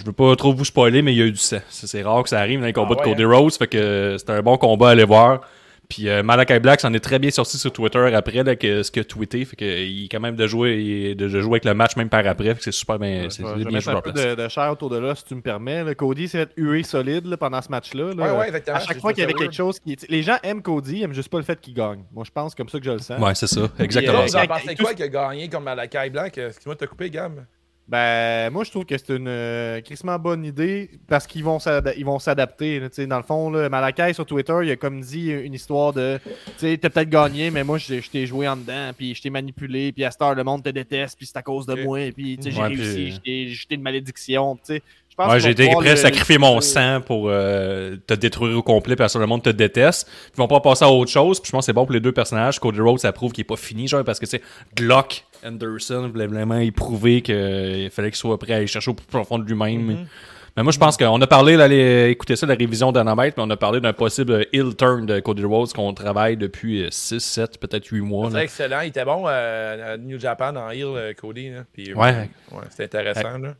je 0.00 0.04
veux 0.06 0.12
pas 0.12 0.34
trop 0.36 0.52
vous 0.54 0.64
spoiler, 0.64 1.02
mais 1.02 1.12
il 1.12 1.18
y 1.18 1.22
a 1.22 1.26
eu 1.26 1.32
du 1.32 1.38
sang. 1.38 1.58
Ça, 1.68 1.86
C'est 1.86 2.02
rare 2.02 2.22
que 2.22 2.28
ça 2.28 2.38
arrive 2.40 2.60
dans 2.60 2.66
les 2.66 2.72
combats 2.72 2.96
Ah 2.98 3.02
de 3.04 3.08
ouais, 3.10 3.14
Cody 3.16 3.24
Rhodes. 3.24 3.52
Fait 3.54 3.66
que 3.66 4.16
c'était 4.18 4.32
un 4.32 4.42
bon 4.42 4.56
combat 4.56 4.88
à 4.88 4.90
aller 4.92 5.04
voir. 5.04 5.40
Puis 5.88 6.06
euh, 6.10 6.22
Malakai 6.22 6.60
Black 6.60 6.82
s'en 6.82 6.92
est 6.92 7.00
très 7.00 7.18
bien 7.18 7.30
sorti 7.30 7.56
sur 7.56 7.72
Twitter 7.72 8.14
après 8.14 8.42
là, 8.42 8.56
que, 8.56 8.82
ce 8.82 8.90
qu'il 8.90 9.00
a 9.00 9.04
tweeté. 9.06 9.42
Fait 9.46 9.56
que, 9.56 9.64
euh, 9.64 9.82
il 9.84 10.04
est 10.04 10.08
quand 10.08 10.20
même 10.20 10.36
de 10.36 10.46
jouer, 10.46 11.14
de, 11.14 11.28
de 11.28 11.40
jouer 11.40 11.52
avec 11.52 11.64
le 11.64 11.72
match 11.72 11.96
même 11.96 12.10
par 12.10 12.26
après. 12.26 12.48
Fait 12.48 12.56
que 12.56 12.64
c'est 12.64 12.72
super 12.72 12.98
bien, 12.98 13.28
c'est 13.30 13.42
Je 13.42 13.48
vais- 13.54 13.64
bien 13.64 13.80
joué 13.80 13.94
un 13.94 14.00
peu 14.02 14.12
de, 14.12 14.34
de 14.34 14.48
chair 14.48 14.70
autour 14.70 14.90
de 14.90 14.98
là, 14.98 15.14
si 15.14 15.24
tu 15.24 15.34
me 15.34 15.40
permets. 15.40 15.94
Cody 15.94 16.28
s'est 16.28 16.40
fait 16.44 16.50
huer 16.58 16.82
solide 16.82 17.24
là, 17.24 17.38
pendant 17.38 17.62
ce 17.62 17.70
match-là. 17.70 18.12
là. 18.12 18.22
Ouais, 18.34 18.38
ouais, 18.38 18.46
exactement. 18.48 18.76
À 18.76 18.80
chaque 18.80 19.00
fois 19.00 19.14
qu'il 19.14 19.22
y 19.22 19.24
avait 19.24 19.32
quelque 19.32 19.54
chose 19.54 19.80
qui. 19.80 19.96
Les 20.10 20.22
gens 20.22 20.36
aiment 20.42 20.60
Cody, 20.60 20.98
ils 20.98 21.02
aiment 21.04 21.14
juste 21.14 21.30
pas 21.30 21.38
le 21.38 21.44
fait 21.44 21.58
qu'il 21.58 21.72
gagne. 21.72 22.00
Moi, 22.12 22.24
je 22.26 22.32
pense 22.32 22.54
comme 22.54 22.68
ça 22.68 22.78
que 22.78 22.84
je 22.84 22.90
le 22.90 22.98
sens. 22.98 23.18
Ouais, 23.18 23.34
c'est 23.34 23.46
ça. 23.46 23.62
Exactement 23.78 24.18
euh, 24.18 24.22
Vous 24.24 24.28
ça. 24.28 24.42
en 24.42 24.46
pensez 24.46 24.74
quoi 24.76 24.92
qui 24.92 25.02
a 25.04 25.08
gagné 25.08 25.48
comme 25.48 25.64
Malakai 25.64 26.10
Blanc? 26.10 26.24
Excuse-moi 26.26 26.74
de 26.74 26.80
te 26.80 26.84
couper, 26.84 27.08
Gab. 27.08 27.46
Ben, 27.88 28.50
moi, 28.50 28.64
je 28.64 28.70
trouve 28.70 28.84
que 28.84 28.98
c'est 28.98 29.16
une 29.16 29.28
euh, 29.28 29.80
crissement 29.80 30.18
bonne 30.18 30.44
idée 30.44 30.90
parce 31.08 31.26
qu'ils 31.26 31.42
vont 31.42 31.58
s'ada- 31.58 31.94
ils 31.96 32.04
vont 32.04 32.18
s'adapter. 32.18 32.80
là, 32.80 32.88
tu 32.90 32.96
sais, 32.96 33.06
Dans 33.06 33.16
le 33.16 33.22
fond, 33.22 33.48
là, 33.50 33.68
Malakai 33.70 34.12
sur 34.12 34.26
Twitter, 34.26 34.52
il 34.62 34.70
a 34.70 34.76
comme 34.76 35.00
dit 35.00 35.30
une 35.30 35.54
histoire 35.54 35.94
de 35.94 36.20
Tu 36.26 36.52
sais, 36.58 36.76
t'as 36.78 36.90
peut-être 36.90 37.08
gagné, 37.08 37.50
mais 37.50 37.64
moi, 37.64 37.78
je 37.78 38.00
je 38.00 38.10
t'ai 38.10 38.26
joué 38.26 38.46
en 38.46 38.56
dedans, 38.56 38.90
puis 38.96 39.14
je 39.14 39.22
t'ai 39.22 39.30
manipulé, 39.30 39.92
puis 39.92 40.04
à 40.04 40.10
cette 40.10 40.20
heure, 40.20 40.34
le 40.34 40.44
monde 40.44 40.62
te 40.62 40.68
déteste, 40.68 41.16
puis 41.16 41.26
c'est 41.26 41.38
à 41.38 41.42
cause 41.42 41.64
de 41.64 41.72
Ok. 41.72 41.80
moi, 41.84 41.98
puis 42.14 42.36
tu 42.36 42.42
sais, 42.44 42.50
j'ai 42.50 42.60
Ouais, 42.60 42.68
réussi, 42.68 43.18
puis- 43.22 43.46
t'ai 43.46 43.48
jeté 43.54 43.74
une 43.76 43.82
malédiction. 43.82 44.56
tu 44.56 44.60
sais. 44.74 44.82
Je 45.10 45.24
pense 45.24 45.32
Ouais, 45.32 45.40
j'ai 45.40 45.50
été 45.50 45.68
prêt 45.70 45.90
à 45.90 45.96
sacrifier 45.96 46.38
mon 46.38 46.60
sang 46.60 47.00
pour 47.00 47.24
euh, 47.28 47.96
te 48.06 48.14
détruire 48.14 48.56
au 48.56 48.62
complet 48.62 48.94
parce 48.94 49.14
que 49.14 49.18
le 49.18 49.26
monde 49.26 49.42
te 49.42 49.50
déteste. 49.50 50.06
Puis 50.06 50.32
ils 50.36 50.38
vont 50.38 50.46
pas 50.46 50.60
passer 50.60 50.84
à 50.84 50.90
autre 50.90 51.10
chose. 51.10 51.40
Puis 51.40 51.48
je 51.48 51.50
pense 51.52 51.62
que 51.62 51.66
c'est 51.66 51.72
bon 51.72 51.84
pour 51.86 51.92
les 51.92 51.98
deux 51.98 52.12
personnages. 52.12 52.60
Cody 52.60 52.78
Rhodes, 52.80 53.00
ça 53.00 53.10
prouve 53.12 53.32
qu'il 53.32 53.42
est 53.42 53.44
pas 53.44 53.56
fini, 53.56 53.88
genre, 53.88 54.04
parce 54.04 54.20
que 54.20 54.26
c'est 54.26 54.40
Glock 54.76 55.24
Anderson 55.44 56.08
voulait 56.12 56.26
vraiment 56.26 56.58
y 56.58 56.70
prouver 56.70 57.22
qu'il 57.22 57.90
fallait 57.90 58.10
qu'il 58.10 58.16
soit 58.16 58.38
prêt 58.38 58.54
à 58.54 58.56
aller 58.56 58.66
chercher 58.66 58.90
au 58.90 58.94
plus 58.94 59.06
profond 59.06 59.38
de 59.38 59.44
lui-même. 59.44 59.90
Mm-hmm. 59.90 60.06
Mais 60.56 60.64
moi, 60.64 60.72
je 60.72 60.78
pense 60.78 60.96
qu'on 60.96 61.20
a 61.20 61.26
parlé, 61.28 61.56
là, 61.56 61.64
allez 61.64 62.10
écouter 62.10 62.34
ça, 62.34 62.44
la 62.44 62.56
révision 62.56 62.90
d'Anamètre, 62.90 63.38
mais 63.38 63.44
on 63.46 63.50
a 63.50 63.56
parlé 63.56 63.80
d'un 63.80 63.92
possible 63.92 64.44
heel 64.52 64.74
turn 64.74 65.06
de 65.06 65.20
Cody 65.20 65.44
Rhodes 65.44 65.72
qu'on 65.72 65.94
travaille 65.94 66.36
depuis 66.36 66.84
6, 66.90 67.20
7, 67.20 67.60
peut-être 67.60 67.86
8 67.86 68.00
mois. 68.00 68.28
C'est 68.32 68.38
excellent. 68.42 68.80
Il 68.80 68.88
était 68.88 69.04
bon 69.04 69.24
euh, 69.28 69.94
à 69.94 69.96
New 69.96 70.18
Japan 70.18 70.56
en 70.56 70.70
euh, 70.72 71.12
Cody. 71.12 71.50
Là. 71.50 71.64
Puis, 71.72 71.92
euh, 71.92 71.94
Ouais. 71.94 72.28
ouais 72.50 72.64
C'était 72.70 72.84
intéressant. 72.84 73.38
Là. 73.38 73.54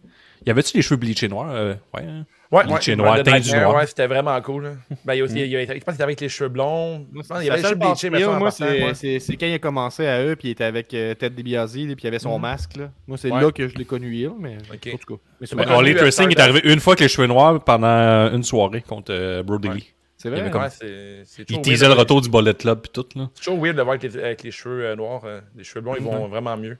Y 0.44 0.50
avait-tu 0.50 0.76
les 0.76 0.82
cheveux 0.82 0.96
bleachés 0.96 1.28
noirs? 1.28 1.52
Euh, 1.52 1.74
ouais. 1.94 2.02
hein? 2.02 2.24
Ouais, 2.50 2.64
ouais, 2.64 2.78
du 2.80 2.96
noir. 2.96 3.74
Ouais, 3.74 3.86
c'était 3.86 4.06
vraiment 4.06 4.40
cool. 4.40 4.64
Là. 4.64 4.70
Ben, 5.04 5.14
il 5.14 5.22
aussi, 5.22 5.34
il 5.38 5.54
a- 5.54 5.60
je 5.60 5.66
pense 5.66 5.82
qu'il 5.84 5.92
était 5.94 6.02
avec 6.02 6.20
les 6.20 6.28
cheveux 6.30 6.48
blonds. 6.48 7.06
Je 7.12 7.18
pense 7.18 7.38
qu'il 7.38 7.46
y 7.46 7.48
La 7.48 7.52
avait 7.54 7.56
les 7.56 7.68
seule 7.68 7.70
cheveux 7.72 7.74
bleachés, 7.78 8.10
mais 8.10 8.24
moi, 8.38 8.50
c'est 8.50 8.64
ouais. 8.84 8.94
c'est- 8.94 9.18
c'est 9.20 9.36
quand 9.36 9.46
il 9.46 9.52
a 9.54 9.58
commencé 9.58 10.06
à 10.06 10.24
eux, 10.24 10.34
puis 10.34 10.48
il 10.48 10.50
était 10.52 10.64
avec 10.64 10.94
euh, 10.94 11.12
Ted 11.14 11.34
DiBiase, 11.36 11.72
puis 11.74 11.96
il 12.02 12.06
avait 12.06 12.18
son 12.18 12.38
masque. 12.38 12.78
Là. 12.78 12.90
Moi, 13.06 13.18
c'est 13.18 13.30
Ouais. 13.30 13.42
là 13.42 13.50
que 13.52 13.68
je 13.68 13.74
l'ai 13.76 13.84
connu, 13.84 14.14
il, 14.16 14.30
mais 14.38 14.56
Ok. 14.72 14.94
en 14.94 14.96
tout 14.96 15.16
cas. 15.16 15.22
Mais 15.40 15.46
Ben, 15.64 15.66
on 15.70 15.94
Tracing 15.94 16.30
est 16.30 16.40
arrivé 16.40 16.60
une 16.64 16.80
fois 16.80 16.92
avec 16.94 17.00
les 17.00 17.08
cheveux 17.08 17.26
noirs 17.26 17.62
pendant 17.62 18.32
une 18.32 18.42
soirée 18.42 18.80
contre 18.80 19.12
euh, 19.12 19.42
Brody 19.42 19.68
Ouais. 19.68 19.74
Lee. 19.74 19.92
C'est 20.16 20.28
il 20.28 20.30
vrai. 20.32 20.40
avait 20.40 20.50
comme- 20.50 20.62
Ouais, 20.62 20.70
c'est 20.70 21.22
c'est 21.26 21.48
Il 21.50 21.60
teasait 21.60 21.86
le 21.86 21.92
retour 21.92 22.20
du 22.22 22.30
Bullet 22.30 22.54
Club 22.54 22.80
pis 22.80 22.88
tout, 22.90 23.06
là. 23.14 23.28
C'est 23.34 23.44
toujours 23.44 23.62
weird 23.62 23.76
de 23.76 23.82
voir 23.82 23.96
avec 24.02 24.42
les, 24.42 24.50
cheveux 24.50 24.86
euh, 24.86 24.96
noirs. 24.96 25.20
euh, 25.26 25.40
les 25.54 25.62
cheveux 25.64 25.80
blonds, 25.82 25.94
ils 25.96 26.02
Mm-hmm. 26.02 26.16
vont 26.18 26.28
vraiment 26.28 26.56
mieux. 26.56 26.78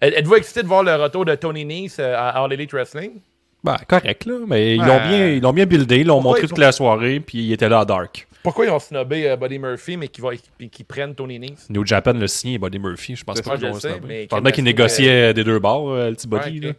Êtes- 0.00 0.14
Êtes-vous 0.14 0.36
excité 0.36 0.62
de 0.62 0.68
voir 0.68 0.82
le 0.84 0.94
retour 0.94 1.24
de 1.24 1.34
Tony 1.34 1.64
Nese 1.64 1.98
euh, 1.98 2.14
à 2.16 2.30
All 2.42 2.52
Elite 2.52 2.72
Wrestling? 2.72 3.20
Ben, 3.64 3.76
correct, 3.88 4.24
là. 4.26 4.34
Mais 4.46 4.76
ils 4.76 4.80
Ouais. 4.80 4.86
l'ont 4.86 5.08
bien, 5.08 5.28
ils 5.28 5.40
l'ont 5.42 5.52
bien 5.52 5.66
buildé, 5.66 5.98
ils 5.98 6.06
l'ont 6.06 6.20
montré 6.20 6.46
toute 6.46 6.58
la 6.58 6.72
soirée, 6.72 7.20
puis 7.20 7.38
il 7.38 7.52
était 7.52 7.68
là 7.68 7.80
à 7.80 7.84
Dark. 7.84 8.26
Pourquoi 8.42 8.66
ils 8.66 8.70
ont 8.70 8.78
snobé 8.78 9.28
euh, 9.28 9.36
Buddy 9.36 9.58
Murphy, 9.58 9.96
mais 9.96 10.06
qu'ils 10.08 10.24
qui, 10.58 10.68
qui 10.70 10.84
prennent 10.84 11.14
Tony 11.14 11.38
Nese? 11.40 11.68
New 11.68 11.84
Japan 11.84 12.12
le 12.12 12.28
signé 12.28 12.56
Buddy 12.56 12.78
Murphy, 12.78 13.16
je 13.16 13.24
pense 13.24 13.40
pas 13.40 13.56
qu'ils 13.56 13.66
je 13.66 13.72
vont 13.72 13.80
sais, 13.80 13.88
snobber. 13.90 14.06
mais 14.06 14.26
Probablement 14.26 14.54
qu'il 14.54 14.64
quel 14.64 14.74
négociait 14.74 15.34
des 15.34 15.42
deux 15.44 15.58
bords, 15.58 15.90
euh, 15.90 16.10
le 16.10 16.14
petit 16.14 16.28
Buddy. 16.28 16.72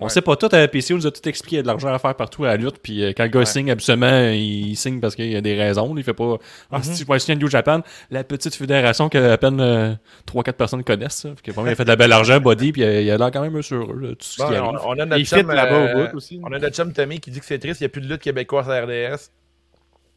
On 0.00 0.04
Ouais. 0.04 0.10
sait 0.10 0.22
pas 0.22 0.34
tout 0.36 0.48
à 0.50 0.58
la 0.58 0.68
PCO, 0.68 0.94
nous 0.96 1.06
a 1.06 1.10
tout 1.10 1.28
expliqué, 1.28 1.56
il 1.56 1.58
y 1.58 1.60
a 1.60 1.62
de 1.62 1.66
l'argent 1.68 1.88
à 1.92 1.98
faire 1.98 2.14
partout 2.14 2.44
à 2.44 2.48
la 2.48 2.56
lutte, 2.56 2.78
puis 2.82 3.04
euh, 3.04 3.12
quand 3.16 3.22
le 3.24 3.28
gars 3.28 3.40
Ouais. 3.40 3.46
signe, 3.46 3.70
absolument, 3.70 4.30
il 4.30 4.74
signe 4.74 5.00
parce 5.00 5.14
qu'il 5.14 5.30
y 5.30 5.36
a 5.36 5.40
des 5.40 5.54
raisons, 5.54 5.94
il 5.96 6.02
fait 6.02 6.14
pas 6.14 6.38
«Ah, 6.72 6.78
Mhm. 6.78 6.82
si 6.84 6.98
tu 6.98 7.04
vas 7.04 7.18
signer 7.18 7.36
à 7.36 7.40
New 7.40 7.48
Japan, 7.48 7.82
la 8.10 8.24
petite 8.24 8.54
fédération 8.54 9.08
que 9.08 9.18
à 9.32 9.36
peine 9.38 9.60
euh, 9.60 9.92
3-4 10.26 10.56
personnes 10.56 10.82
connaissent, 10.82 11.14
ça. 11.22 11.28
Fait 11.30 11.42
que, 11.42 11.50
vraiment, 11.52 11.68
il 11.68 11.72
a 11.72 11.76
fait 11.76 11.84
de 11.84 11.88
la 11.88 11.96
belle 11.96 12.12
argent, 12.12 12.40
Buddy, 12.40 12.72
puis 12.72 12.82
euh, 12.82 13.00
il 13.02 13.10
a 13.10 13.16
l'air 13.18 13.30
quand 13.30 13.42
même 13.42 13.54
heureux, 13.56 13.96
là, 14.00 14.08
tout 14.10 14.16
ce 14.20 14.38
Bon, 14.42 14.48
qui 14.48 14.54
on, 14.54 14.64
arrive. 14.74 14.80
on 14.86 14.92
a 14.98 15.04
notre 15.06 15.24
chum, 15.24 15.50
là-bas 15.52 15.74
euh, 15.74 15.94
au 16.06 16.08
bout 16.10 16.16
aussi. 16.16 16.40
On 16.42 16.52
a 16.52 16.58
notre 16.58 16.74
chum 16.74 16.92
Tommy 16.92 17.20
qui 17.20 17.30
dit 17.30 17.38
que 17.40 17.46
c'est 17.46 17.58
triste, 17.58 17.80
il 17.80 17.84
n'y 17.84 17.86
a 17.86 17.90
plus 17.90 18.00
de 18.02 18.08
lutte 18.08 18.22
québécoise 18.22 18.68
à 18.70 18.80
RDS. 18.82 19.30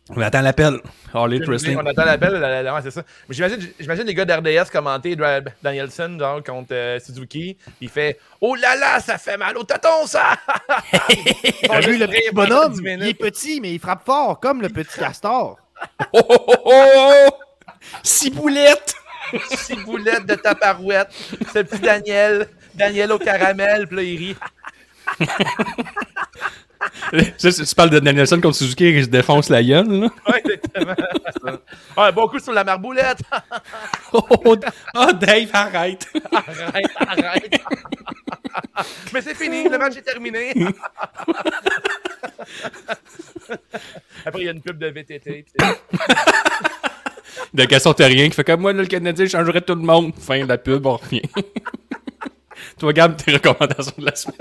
On 0.10 0.22
attend 0.22 0.42
l'appel. 0.42 0.80
All 1.16 1.34
Elite 1.34 1.48
Wrestling. 1.48 1.78
On 1.82 1.86
attend 1.86 2.06
l'appel, 2.06 2.34
la- 2.34 2.62
la- 2.62 2.74
ouais, 2.76 2.82
c'est 2.84 2.92
ça. 2.92 3.02
Mais 3.28 3.34
j'imagine, 3.34 3.58
j'imagine 3.80 4.04
les 4.04 4.14
gars 4.14 4.26
d'RDS 4.26 4.70
commenter 4.72 5.16
Dra- 5.16 5.42
Danielson 5.64 6.16
genre, 6.20 6.44
contre 6.44 6.74
euh, 6.74 7.00
Suzuki. 7.00 7.58
Il 7.82 7.90
fait 7.90 8.20
Oh 8.40 8.54
là 8.56 8.76
là, 8.76 9.00
ça 9.00 9.18
fait 9.18 9.36
mal 9.38 9.58
au 9.58 9.64
tonton, 9.64 10.06
ça! 10.06 10.38
T'as 11.68 11.80
vu 11.80 11.98
le 11.98 12.06
petit 12.08 12.32
bonhomme? 12.34 12.80
Il 12.84 13.08
est 13.08 13.14
petit, 13.16 13.60
mais 13.60 13.74
il 13.74 13.80
frappe 13.80 14.06
fort, 14.06 14.40
comme 14.40 14.62
le 14.62 14.70
petit 14.70 15.00
castor. 15.00 15.58
Oh, 16.14 16.22
oh, 16.30 16.46
oh, 16.48 16.60
oh! 16.66 17.30
Ciboulette! 18.04 18.94
Six 19.56 19.76
boulettes 19.86 20.28
de 20.28 20.36
taparouette. 20.36 21.10
Ce 21.52 21.60
petit 21.60 21.80
Daniel. 21.82 22.48
Daniel 22.76 23.12
au 23.12 23.18
caramel, 23.18 23.88
puis 23.88 23.96
là, 23.96 24.04
il 24.04 24.18
rit. 24.18 24.36
Tu 27.40 27.76
parles 27.76 27.90
de 27.90 28.00
Danielson 28.00 28.40
contre 28.42 28.56
Suzuki 28.56 28.94
qui 28.94 29.04
se 29.04 29.10
défonce 29.10 29.50
la 29.50 29.64
gueule, 29.64 29.88
là. 29.88 30.08
Ouais, 30.28 30.42
exactement. 30.44 30.96
Ouais, 31.98 32.12
bon 32.12 32.28
coup 32.28 32.40
sur 32.40 32.54
la 32.54 32.64
marboulette. 32.64 33.20
Oh, 34.14 34.24
oh, 34.30 34.56
oh, 34.96 35.12
Dave, 35.20 35.50
arrête! 35.52 36.08
arrête, 36.32 36.92
arrête. 37.00 37.62
Mais 39.14 39.22
c'est 39.22 39.36
fini, 39.36 39.68
le 39.68 39.78
match 39.78 39.98
est 39.98 40.04
terminé. 40.04 40.54
Après, 44.26 44.42
il 44.42 44.46
y 44.46 44.48
a 44.48 44.52
une 44.52 44.62
pub 44.62 44.78
de 44.78 44.88
VTT. 44.88 45.46
De 47.54 47.66
Gaston 47.66 47.94
Terrien 47.94 48.30
qui 48.30 48.36
fait 48.36 48.46
comme 48.46 48.62
moi, 48.62 48.72
là, 48.72 48.84
le 48.84 48.88
Canadien 48.88 49.28
changerait 49.28 49.62
tout 49.62 49.76
le 49.76 49.82
monde. 49.82 50.14
Fin 50.18 50.44
de 50.44 50.48
la 50.48 50.58
pub, 50.58 50.86
on 50.86 50.96
revient. 50.96 51.24
Toi, 52.80 52.94
Gab, 52.94 53.16
tes 53.16 53.34
recommandations 53.34 53.94
de 53.98 54.06
la 54.06 54.16
semaine. 54.16 54.38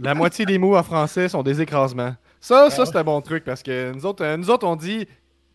La 0.00 0.14
moitié 0.14 0.44
des 0.46 0.58
mots 0.58 0.76
en 0.76 0.82
français 0.82 1.28
sont 1.28 1.42
des 1.42 1.60
écrasements. 1.60 2.14
Ça, 2.40 2.70
ça 2.70 2.86
c'est 2.86 2.96
un 2.96 3.04
bon 3.04 3.20
truc 3.20 3.44
parce 3.44 3.62
que 3.62 3.92
nous 3.92 4.06
autres, 4.06 4.24
euh, 4.24 4.36
nous 4.36 4.48
autres 4.50 4.66
on 4.66 4.76
dit 4.76 5.06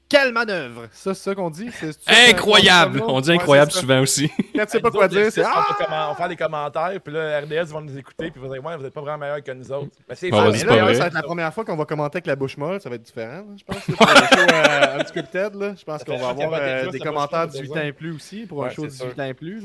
quelle 0.09 0.31
manœuvre. 0.33 0.83
Ça, 0.91 1.15
c'est 1.15 1.23
ça 1.23 1.33
qu'on 1.33 1.49
dit? 1.49 1.71
C'est- 1.71 1.97
c'est 2.05 2.29
Incroyable! 2.29 2.99
c'est 2.99 3.05
On 3.11 3.19
dit 3.19 3.31
incroyable 3.31 3.71
c'est 3.71 3.79
souvent 3.79 3.99
aussi. 4.01 4.29
Quand 4.55 4.65
tu 4.65 4.71
sais 4.71 4.79
pas 4.79 4.91
quoi 4.91 5.07
dire, 5.07 5.31
c'est 5.31 5.41
on, 5.43 5.47
ah! 5.49 6.09
on 6.11 6.15
faire 6.15 6.27
des 6.29 6.35
commentaires, 6.35 6.91
puis 7.03 7.11
là, 7.13 7.39
RDS 7.39 7.71
vont 7.71 7.81
nous 7.81 7.97
écouter, 7.97 8.29
puis 8.29 8.39
vont 8.39 8.51
dire 8.51 8.63
Ouais, 8.63 8.77
vous 8.77 8.85
êtes 8.85 8.93
pas 8.93 9.01
vraiment 9.01 9.17
meilleurs 9.17 9.41
que 9.41 9.51
nous 9.51 9.71
autres. 9.71 9.87
Mais 10.07 10.13
c'est 10.13 10.29
fun, 10.29 10.43
va 10.43 10.51
mais 10.51 10.57
Là, 10.63 10.83
vrai. 10.83 10.93
ça 10.93 10.99
va 10.99 11.07
être 11.07 11.13
la 11.13 11.23
première 11.23 11.51
fois 11.51 11.65
qu'on 11.65 11.77
va 11.77 11.85
commenter 11.85 12.17
avec 12.17 12.27
la 12.27 12.35
bouche 12.35 12.57
molle, 12.57 12.79
ça 12.79 12.89
va 12.89 12.95
être 12.95 13.01
différent, 13.03 13.43
je 13.57 13.63
pense. 13.63 13.79
Pour 13.97 14.07
un 14.07 14.15
show 14.15 14.53
euh, 14.53 14.99
unscripted, 14.99 15.55
là. 15.55 15.73
Je 15.75 15.83
pense 15.83 16.03
qu'on 16.03 16.17
va 16.17 16.35
fait 16.35 16.43
avoir 16.43 16.59
euh, 16.61 16.87
des 16.91 16.99
commentaires 16.99 17.47
bouche 17.47 17.55
molle, 17.55 17.61
18 17.63 17.67
déjà. 17.69 17.79
ans 17.81 17.87
et 17.87 17.93
plus 17.93 18.11
aussi, 18.15 18.45
pour 18.45 18.65
un 18.65 18.69
show 18.69 18.83
c'est 18.83 18.89
18 18.89 18.97
sûr. 19.15 19.19
ans 19.23 19.25
et 19.27 19.33
plus. 19.33 19.63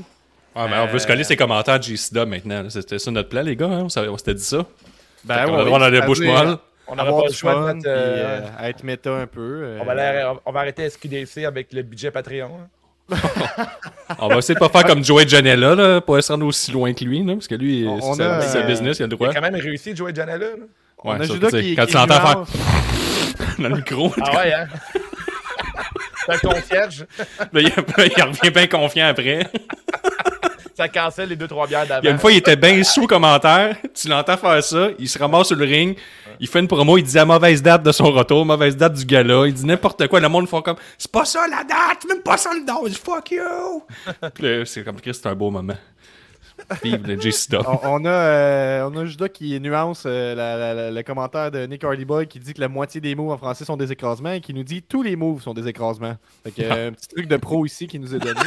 Ah, 0.61 0.66
mais 0.68 0.77
on 0.79 0.87
veut 0.87 0.99
se 0.99 1.07
coller 1.07 1.23
ses 1.25 1.37
commentaires 1.37 1.79
de 1.79 1.85
J-Dub 1.85 2.29
maintenant. 2.29 2.62
là. 2.64 2.71
C'était 2.71 2.99
ça 2.99 3.11
notre 3.12 3.29
plan, 3.29 3.42
les 3.42 3.55
gars. 3.55 3.66
Hein? 3.66 3.83
On 3.85 3.88
s'avait- 3.88 4.09
on 4.09 4.18
s'était 4.18 4.35
dit 4.35 4.42
ça. 4.44 4.64
Ben, 5.25 5.47
on 5.49 5.55
a 5.55 5.59
le 5.59 5.64
droit 5.66 5.79
d'aller 5.79 6.01
bouche 6.01 6.21
molle. 6.21 6.59
on 6.88 6.97
n'aura 6.97 7.09
avoir 7.09 7.23
pas 7.23 7.29
du 7.29 7.33
le 7.35 7.38
choix 7.38 7.53
de 7.55 7.59
fun, 7.59 7.75
mettre, 7.75 7.81
puis, 7.83 7.90
euh, 7.90 8.40
euh, 8.40 8.62
être 8.68 8.83
méta 8.85 9.11
un 9.14 9.27
peu. 9.27 9.40
euh, 9.62 9.79
on, 9.81 9.85
va 9.85 9.92
aller- 9.92 10.33
on 10.47 10.53
va 10.53 10.61
arrêter 10.61 10.88
SQDC 10.88 11.44
avec 11.44 11.73
le 11.73 11.83
budget 11.83 12.11
Patreon. 12.11 12.51
hein. 12.61 12.68
On 14.18 14.29
va 14.29 14.37
essayer 14.37 14.55
de 14.55 14.59
pas 14.61 14.68
faire 14.68 14.85
comme 14.85 15.03
Joey 15.03 15.27
Janela, 15.27 15.75
là, 15.75 16.01
pas 16.03 16.21
se 16.21 16.31
rendre 16.33 16.44
aussi 16.44 16.73
loin 16.73 16.92
que 16.92 17.05
lui, 17.05 17.25
là, 17.25 17.35
parce 17.35 17.47
que 17.49 17.55
lui, 17.55 17.87
On- 17.88 18.01
c'est 18.01 18.07
on 18.09 18.14
sa, 18.14 18.37
a, 18.37 18.40
c'est 18.42 18.49
sa 18.49 18.59
euh, 18.59 18.66
business, 18.66 18.99
il 18.99 19.03
a 19.05 19.07
le 19.07 19.12
Il 19.12 19.16
droit. 19.16 19.29
a 19.31 19.35
quand 19.35 19.40
même 19.40 19.55
réussi, 19.55 19.94
Joey 19.97 20.14
Janela. 20.14 20.38
là. 20.38 20.47
On 21.03 21.11
Ouais, 21.12 21.16
a 21.23 21.27
ça, 21.27 21.33
Judas 21.35 21.49
tu 21.51 21.57
sais, 21.57 21.62
qui, 21.62 21.75
quand 21.77 21.85
qui 21.87 21.92
tu 21.92 21.97
l'entends 21.97 22.21
faire 22.21 22.37
nuance. 22.37 22.49
dans 23.59 23.68
le 23.68 23.77
micro, 23.77 24.12
Ah 24.21 24.37
ouais, 24.37 24.53
hein? 24.53 24.66
C'est 26.27 26.33
un 26.35 26.38
concierge. 26.51 27.07
là, 27.38 27.47
il, 27.55 27.68
il 27.68 28.23
revient 28.23 28.51
bien 28.51 28.66
confiant 28.66 29.07
après. 29.09 29.47
Ça 30.79 30.88
cancelle 30.88 31.29
les 31.29 31.35
deux, 31.35 31.49
trois 31.49 31.67
bières 31.67 31.87
d'avant. 31.88 32.03
Il 32.03 32.07
y 32.07 32.09
a 32.09 32.12
une 32.12 32.21
fois, 32.21 32.31
il 32.31 32.37
était 32.37 32.55
bien 32.55 32.85
sous 32.85 33.09
commentaire. 33.09 33.77
Tu 33.93 34.07
l'entends 34.07 34.37
faire 34.37 34.62
ça. 34.62 34.91
Il 35.01 35.09
se 35.09 35.19
ramasse 35.19 35.49
sur 35.49 35.57
le 35.57 35.64
ring. 35.64 35.97
Il 36.38 36.47
fait 36.47 36.61
une 36.61 36.69
promo. 36.69 36.97
Il 36.99 37.03
dit 37.03 37.17
la 37.17 37.25
mauvaise 37.25 37.61
date 37.61 37.83
de 37.83 37.91
son 37.91 38.12
retour, 38.12 38.47
mauvaise 38.47 38.77
date 38.77 38.93
du 38.95 39.05
gala. 39.05 39.49
Il 39.49 39.55
dit 39.55 39.67
n'importe 39.67 40.07
quoi. 40.07 40.21
Le 40.21 40.29
monde 40.29 40.47
font 40.49 40.62
comme 40.62 40.77
C'est 40.97 41.11
pas 41.11 41.25
ça 41.25 41.41
la 41.49 41.64
date, 41.64 42.05
même 42.09 42.23
pas 42.23 42.37
ça 42.37 42.51
le 42.55 42.64
nom. 42.64 42.87
Il 42.87 42.93
dit 42.93 43.01
Fuck 43.05 43.33
you. 43.33 43.83
Puis 44.35 44.45
là, 44.45 44.64
c'est 44.64 44.85
comme 44.85 45.01
Chris, 45.01 45.14
c'est 45.14 45.27
un 45.27 45.35
beau 45.35 45.51
moment. 45.51 45.75
Vive 46.83 47.07
le. 47.07 47.19
On, 47.67 47.81
on 47.83 48.05
a, 48.05 48.09
euh, 48.09 48.88
on 48.93 48.97
a 48.99 49.05
Judas 49.05 49.29
qui 49.29 49.59
nuance 49.61 50.05
euh, 50.07 50.35
la- 50.37 50.57
la- 50.57 50.75
la- 50.75 50.91
le 50.93 51.03
commentaire 51.03 51.51
de 51.51 51.67
Nick 51.67 51.83
Hardyboy 51.85 52.27
qui 52.29 52.38
dit 52.41 52.53
que 52.55 52.61
la 52.61 52.69
moitié 52.69 53.01
des 53.01 53.14
mots 53.14 53.33
en 53.33 53.38
français 53.38 53.64
sont 53.64 53.77
des 53.77 53.91
écrasements 53.93 54.33
et 54.33 54.41
qui 54.41 54.55
nous 54.55 54.64
dit 54.64 54.83
tous 54.83 55.03
les 55.03 55.17
moves 55.17 55.41
sont 55.43 55.55
des 55.55 55.67
écrasements. 55.67 56.17
Fait 56.45 56.51
que, 56.51 56.62
euh, 56.62 56.88
un 56.88 56.93
petit 56.93 57.09
truc 57.09 57.27
de 57.29 57.37
pro 57.37 57.64
ici 57.67 57.87
qui 57.87 57.99
nous 57.99 58.14
est 58.14 58.19
donné. 58.19 58.41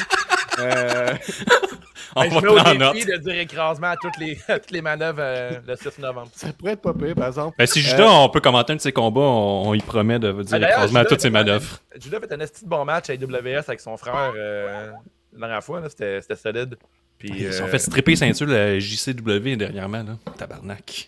Euh, 0.60 1.14
On 2.16 2.22
Ben, 2.24 2.30
je 2.30 2.36
va 2.36 2.42
mets 2.42 2.48
au 2.50 2.60
défi 2.64 2.78
note. 2.78 2.96
de 3.08 3.18
dire 3.24 3.40
écrasement 3.40 3.88
à 3.88 3.96
toutes 3.96 4.18
les, 4.18 4.38
à 4.50 4.60
toutes 4.60 4.72
les 4.72 4.82
manœuvres 4.82 5.20
euh, 5.22 5.52
le 5.66 5.76
6 5.78 6.00
novembre. 6.00 6.30
ça 6.34 6.52
pourrait 6.52 6.74
être 6.74 6.82
pas 6.82 6.94
pire, 6.94 7.16
par 7.16 7.28
exemple. 7.28 7.56
Ben, 7.58 7.66
si 7.66 7.82
Judas, 7.82 8.10
on 8.10 8.28
peut 8.30 8.42
commenter 8.42 8.74
un 8.74 8.76
de 8.76 8.82
ses 8.82 8.92
combats, 8.92 9.22
on, 9.22 9.70
on 9.70 9.74
y 9.74 9.80
promet 9.80 10.20
de 10.20 10.44
dire 10.44 10.60
Ah, 10.62 10.70
écrasement 10.70 11.00
à 11.00 11.06
toutes 11.06 11.22
ses 11.22 11.30
manœuvres. 11.30 11.80
Judas 11.98 12.20
fait 12.20 12.34
un 12.34 12.40
esti 12.42 12.66
de 12.66 12.70
bon 12.70 12.84
match 12.84 13.10
à 13.10 13.14
AWS 13.14 13.64
avec 13.68 13.80
son 13.80 13.96
frère 13.96 14.34
euh, 14.36 14.92
la 15.34 15.40
dernière 15.40 15.64
fois. 15.64 15.82
C'était 15.90 16.36
solide. 16.36 16.76
Puis, 17.18 17.30
Ils 17.34 17.40
se 17.44 17.48
euh, 17.48 17.52
sont 17.60 17.68
fait 17.68 17.80
stripper 17.80 18.16
ceinture 18.18 18.48
la 18.48 18.78
JCW 18.80 19.56
dernièrement, 19.56 20.04
là. 20.04 20.18
Tabarnak. 20.38 21.08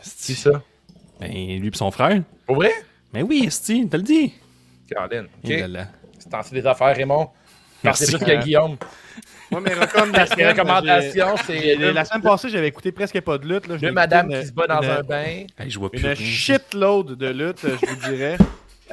C'est 0.00 0.34
ça. 0.34 0.62
Ben, 1.20 1.30
lui 1.30 1.68
et 1.68 1.70
son 1.76 1.90
frère. 1.90 2.22
Pour 2.46 2.56
vrai? 2.56 2.72
Mais 3.12 3.22
oui, 3.22 3.44
Esti, 3.46 3.86
t'as 3.90 3.96
le 3.98 4.04
dit. 4.04 4.32
Caroline. 4.88 5.26
OK. 5.44 5.50
Là 5.50 5.68
là. 5.68 5.86
C'est 6.18 6.52
des 6.54 6.66
affaires, 6.66 6.94
Raymond. 6.96 7.28
Merci. 7.84 8.06
C'est 8.06 8.16
plus 8.18 8.26
que 8.26 8.42
Guillaume. 8.42 8.76
Moi, 9.50 9.60
mes 9.62 9.72
recommandations, 9.74 11.36
c'est 11.46 11.74
La 11.76 12.04
semaine 12.04 12.22
passée, 12.22 12.48
j'avais 12.50 12.68
écouté 12.68 12.92
presque 12.92 13.20
pas 13.20 13.38
de 13.38 13.46
lutte. 13.46 13.66
Là. 13.66 13.76
Deux 13.76 13.88
une- 13.88 14.40
qui 14.40 14.46
se 14.46 14.52
bat 14.52 14.66
dans 14.66 14.82
une- 14.82 14.90
un 14.90 15.02
bain. 15.02 15.44
Hey, 15.58 15.70
je 15.70 15.78
vois 15.78 15.90
plus 15.90 16.02
Une 16.02 16.14
shitload 16.14 17.16
de 17.16 17.28
lutte, 17.28 17.60
je 17.62 17.86
vous 17.86 18.10
dirais. 18.10 18.36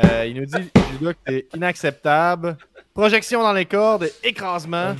Euh, 0.03 0.25
il 0.25 0.35
nous 0.35 0.45
dit 0.45 0.69
que 0.73 1.13
c'est 1.27 1.45
inacceptable. 1.55 2.57
Projection 2.93 3.41
dans 3.41 3.53
les 3.53 3.65
cordes, 3.65 4.09
écrasement. 4.23 4.95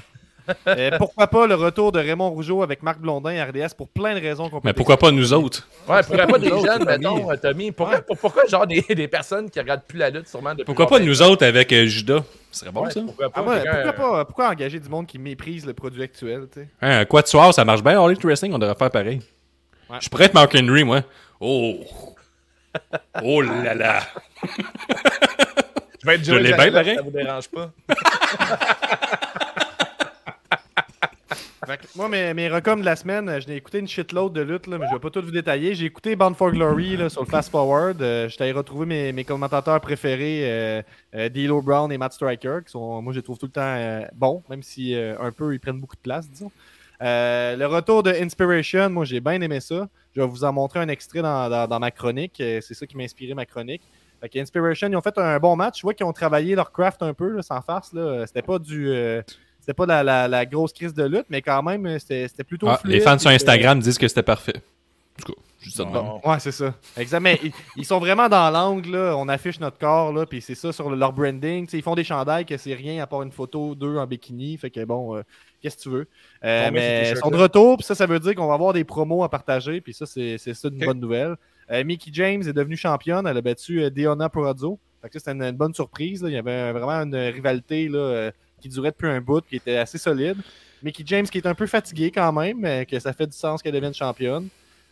Euh, 0.68 0.91
pourquoi 0.98 1.28
pas 1.28 1.48
le 1.48 1.56
retour 1.56 1.91
de 1.91 2.00
Raymond 2.00 2.30
Rougeau 2.30 2.62
avec 2.62 2.84
Marc 2.84 3.00
Blondin 3.00 3.36
à 3.38 3.46
RDS 3.46 3.74
pour 3.78 3.88
plein 3.88 4.14
de 4.16 4.20
raisons 4.22 4.50
qu'on 4.50 4.62
peut 4.62 4.68
Mais 4.68 4.74
pourquoi 4.74 4.98
pas 4.98 5.12
nous 5.12 5.34
autres? 5.34 5.68
Ouais, 5.88 6.02
pourquoi 6.04 6.28
pas 6.28 6.38
des 6.38 6.50
Nous 6.50 6.56
autres, 6.58 6.72
jeunes, 6.72 6.86
Tommy. 6.86 7.22
mettons, 7.24 7.38
Tommy? 7.41 7.72
Pourquoi, 7.72 8.02
pour- 8.02 8.18
pourquoi 8.18 8.46
genre 8.46 8.68
des, 8.68 8.82
des 8.82 9.08
personnes 9.08 9.50
qui 9.50 9.60
regardent 9.60 9.84
plus 9.88 9.98
la 10.00 10.10
lutte, 10.10 10.28
sûrement 10.28 10.52
depuis 10.52 10.66
Pourquoi 10.66 10.88
pas 10.88 11.00
nous 11.00 11.22
autres 11.22 11.46
avec 11.46 11.72
euh, 11.74 11.86
Judas? 11.86 12.24
Ce 12.52 12.60
serait 12.60 12.72
bon, 12.72 12.84
Ouais, 12.86 12.91
ça. 12.91 13.02
Pourquoi 13.02 13.30
pas? 13.30 13.41
Ah 13.41 13.50
ouais, 13.50 13.56
quelqu'un, 13.64 13.84
pourquoi, 13.93 14.06
euh, 14.06 14.12
pas, 14.20 14.26
pourquoi 14.26 14.50
engager 14.50 14.80
du 14.80 14.89
monde 14.89 15.08
qui 15.08 15.18
méprise 15.20 15.66
le 15.66 15.74
produit 15.74 16.04
actuel 16.04 16.48
tu 16.54 16.62
sais? 16.62 16.68
Hein, 16.82 17.00
un 17.00 17.06
quatuor, 17.06 17.54
ça 17.54 17.66
marche 17.66 17.84
bien. 17.84 18.00
All 18.02 18.12
Elite 18.12 18.24
Wrestling, 18.24 18.54
on 18.54 18.60
devrait 18.60 18.76
faire 18.76 18.91
pareil. 18.91 19.22
Ouais. 19.89 19.98
Je 20.00 20.10
pourrais 20.10 20.26
être 20.26 20.34
Mark 20.34 20.56
Henry, 20.56 20.84
moi. 20.84 21.02
Oh! 21.39 21.76
Oh 23.24 23.41
là 23.41 23.74
là! 23.74 24.00
Je 26.02 26.06
vais 26.08 26.16
être 26.16 26.24
Je 26.26 26.34
l'ai 26.36 26.54
bien, 26.54 26.72
pareil. 26.72 26.96
Ça 26.96 27.02
vous 27.02 27.10
dérange 27.12 27.48
pas? 27.50 27.72
Moi, 31.95 32.09
mes, 32.09 32.34
mes 32.34 32.49
de 32.49 32.86
la 32.86 32.95
semaine, 32.95 33.30
euh, 33.30 33.39
je 33.39 33.47
n'ai 33.47 33.55
écouté 33.55 33.80
une 33.80 33.88
shitload 33.88 34.34
de 34.34 34.41
lutte, 34.41 34.68
là, 34.68 34.78
mais 34.78 34.88
je 34.88 34.93
vais 34.93 34.99
pas 34.99 35.09
tout 35.09 35.22
vous 35.22 35.32
détailler. 35.32 35.76
J'ai 35.76 35.86
écouté 35.86 36.16
Bound 36.16 36.36
for 36.36 36.51
Glory 36.51 36.97
là, 36.97 37.09
sur 37.09 37.24
le 37.24 37.28
Fast 37.28 37.49
Forward. 37.51 38.01
Euh, 38.01 38.30
J'étais 38.30 38.43
allé 38.45 38.53
retrouver 38.53 39.11
mes, 39.11 39.24
commentateurs 39.24 39.80
préférés, 39.82 40.41
euh, 40.43 40.82
euh, 41.16 41.61
Brown 41.61 41.91
et 41.91 41.97
Matt 41.97 42.13
Striker, 42.13 42.59
qui 42.66 42.72
sont, 42.72 43.01
moi, 43.01 43.13
je 43.13 43.20
les 43.20 43.24
trouve 43.24 43.38
tout 43.38 43.47
le 43.47 43.51
temps 43.51 43.61
euh, 43.61 44.01
bons, 44.13 44.43
même 44.49 44.63
si 44.63 44.95
euh, 44.95 45.16
un 45.20 45.32
peu, 45.32 45.53
ils 45.53 45.59
prennent 45.59 45.80
beaucoup 45.80 45.95
de 45.95 46.01
place, 46.01 46.30
disons. 46.30 46.51
Le 47.01 47.66
retour 47.66 48.03
de 48.03 48.11
Inspiration, 48.11 48.89
moi, 48.89 49.05
j'ai 49.05 49.20
bien 49.20 49.41
aimé 49.41 49.59
ça. 49.59 49.88
Je 50.16 50.22
vais 50.22 50.28
vous 50.28 50.43
en 50.43 50.53
montrer 50.53 50.80
un 50.80 50.88
extrait 50.88 51.22
dans, 51.22 51.80
ma 51.80 51.91
chronique. 51.91 52.36
C'est 52.38 52.74
ça 52.74 52.86
qui 52.86 52.95
m'a 52.95 53.03
inspiré 53.03 53.34
ma 53.34 53.45
chronique. 53.45 53.82
Fait 54.22 54.30
que 54.30 54.39
Inspiration, 54.39 54.88
ils 54.88 54.95
ont 54.95 55.01
fait 55.01 55.18
un 55.18 55.38
bon 55.39 55.55
match. 55.57 55.80
Je 55.80 55.82
vois 55.82 55.93
qu'ils 55.93 56.05
ont 56.05 56.13
travaillé 56.13 56.55
leur 56.55 56.72
craft 56.72 57.03
un 57.03 57.13
peu, 57.13 57.30
là, 57.30 57.41
sans 57.41 57.61
farce. 57.61 57.93
C'était 58.26 58.41
pas 58.41 58.59
du... 58.59 58.89
euh, 59.66 59.68
c'était 59.68 59.74
pas 59.74 59.86
la, 59.86 60.03
la- 60.03 60.28
la 60.28 60.45
grosse 60.45 60.74
crise 60.74 60.93
de 60.93 61.03
lutte, 61.03 61.26
mais 61.30 61.41
quand 61.41 61.63
même, 61.63 61.86
euh, 61.86 61.99
c'était 61.99 62.28
c'était 62.28 62.43
plutôt 62.43 62.68
Ah, 62.70 62.78
fluide, 62.78 62.93
les 62.95 63.01
fans 63.01 63.18
sur 63.18 63.30
puis, 63.30 63.36
Instagram 63.36 63.80
disent 63.80 63.97
que 63.97 64.07
c'était 64.07 64.24
parfait. 64.24 64.61
En 65.18 65.24
tout 65.26 65.34
cas, 65.34 65.39
je 65.59 65.70
dis 65.70 65.76
ça 65.76 65.84
de. 65.86 65.89
Bon. 65.91 66.20
euh, 66.24 66.30
Ouais, 66.30 66.39
c'est 66.39 66.51
ça. 66.51 66.74
Exact. 66.97 67.20
Mais 67.22 67.39
ils, 67.43 67.51
ils 67.78 67.86
sont 67.86 67.99
vraiment 67.99 68.28
dans 68.30 68.49
l'angle. 68.51 68.95
On 68.95 69.28
affiche 69.30 69.59
notre 69.59 69.78
corps, 69.78 70.11
là, 70.13 70.26
puis 70.26 70.41
c'est 70.41 70.55
ça 70.55 70.72
sur 70.72 70.89
leur 70.89 71.13
branding. 71.13 71.66
Tu 71.66 71.72
sais, 71.72 71.78
ils 71.78 71.84
font 71.84 71.95
des 71.95 72.03
chandails 72.03 72.45
que 72.45 72.57
c'est 72.57 72.74
rien 72.74 73.01
à 73.01 73.07
part 73.07 73.22
une 73.24 73.32
photo 73.32 73.74
d'eux 73.76 73.97
en 73.97 74.05
bikini. 74.05 74.57
Fait 74.57 74.70
que 74.70 74.84
bon, 74.84 75.16
euh, 75.16 75.22
qu'est-ce 75.61 75.78
que 75.78 75.82
tu 75.84 75.89
veux. 75.89 76.07
Euh, 76.43 76.68
Bon, 76.68 76.74
mais 76.74 77.11
ils 77.11 77.18
sont 77.18 77.30
de 77.32 77.38
retour, 77.38 77.78
puis 77.78 77.86
ça, 77.86 77.95
ça 77.95 78.05
veut 78.05 78.20
dire 78.20 78.36
qu'on 78.36 78.47
va 78.47 78.53
avoir 78.55 78.74
des 78.74 78.84
promos 78.84 79.24
à 79.24 79.30
partager, 79.30 79.82
puis 79.82 79.93
ça, 79.93 80.05
c'est 80.05 80.38
c'est 80.38 80.53
ça 80.53 80.68
une 80.68 80.78
bonne 80.86 80.99
nouvelle. 80.99 81.36
Euh, 81.72 81.84
Mickey 81.84 82.11
James 82.13 82.41
est 82.41 82.53
devenue 82.53 82.78
championne. 82.78 83.26
Elle 83.26 83.38
a 83.38 83.41
battu 83.41 83.82
euh, 83.82 83.89
Deonna 83.89 84.30
Purazzo. 84.30 84.78
Fait 85.01 85.07
que 85.09 85.13
ça, 85.13 85.20
c'était 85.20 85.32
une, 85.32 85.43
une 85.43 85.57
bonne 85.57 85.74
surprise. 85.74 86.22
là. 86.22 86.30
Il 86.30 86.34
y 86.36 86.38
avait 86.38 86.72
vraiment 86.74 86.91
une 87.01 87.16
rivalité 87.16 87.88
là, 87.88 87.97
euh, 87.99 88.32
qui 88.66 88.70
durait 88.74 88.89
depuis 88.91 89.07
un 89.09 89.22
bout, 89.22 89.41
qui 89.47 89.57
était 89.57 89.78
assez 89.78 89.99
solide. 89.99 90.38
Mickey 90.82 91.03
James 91.05 91.26
qui 91.28 91.38
est 91.38 91.45
un 91.47 91.53
peu 91.53 91.68
fatigué 91.68 92.09
quand 92.11 92.32
même, 92.34 92.86
que 92.86 92.99
ça 92.99 93.13
fait 93.13 93.28
du 93.28 93.38
sens 93.38 93.61
qu'elle 93.61 93.74
devienne 93.74 93.93
championne. 93.93 94.47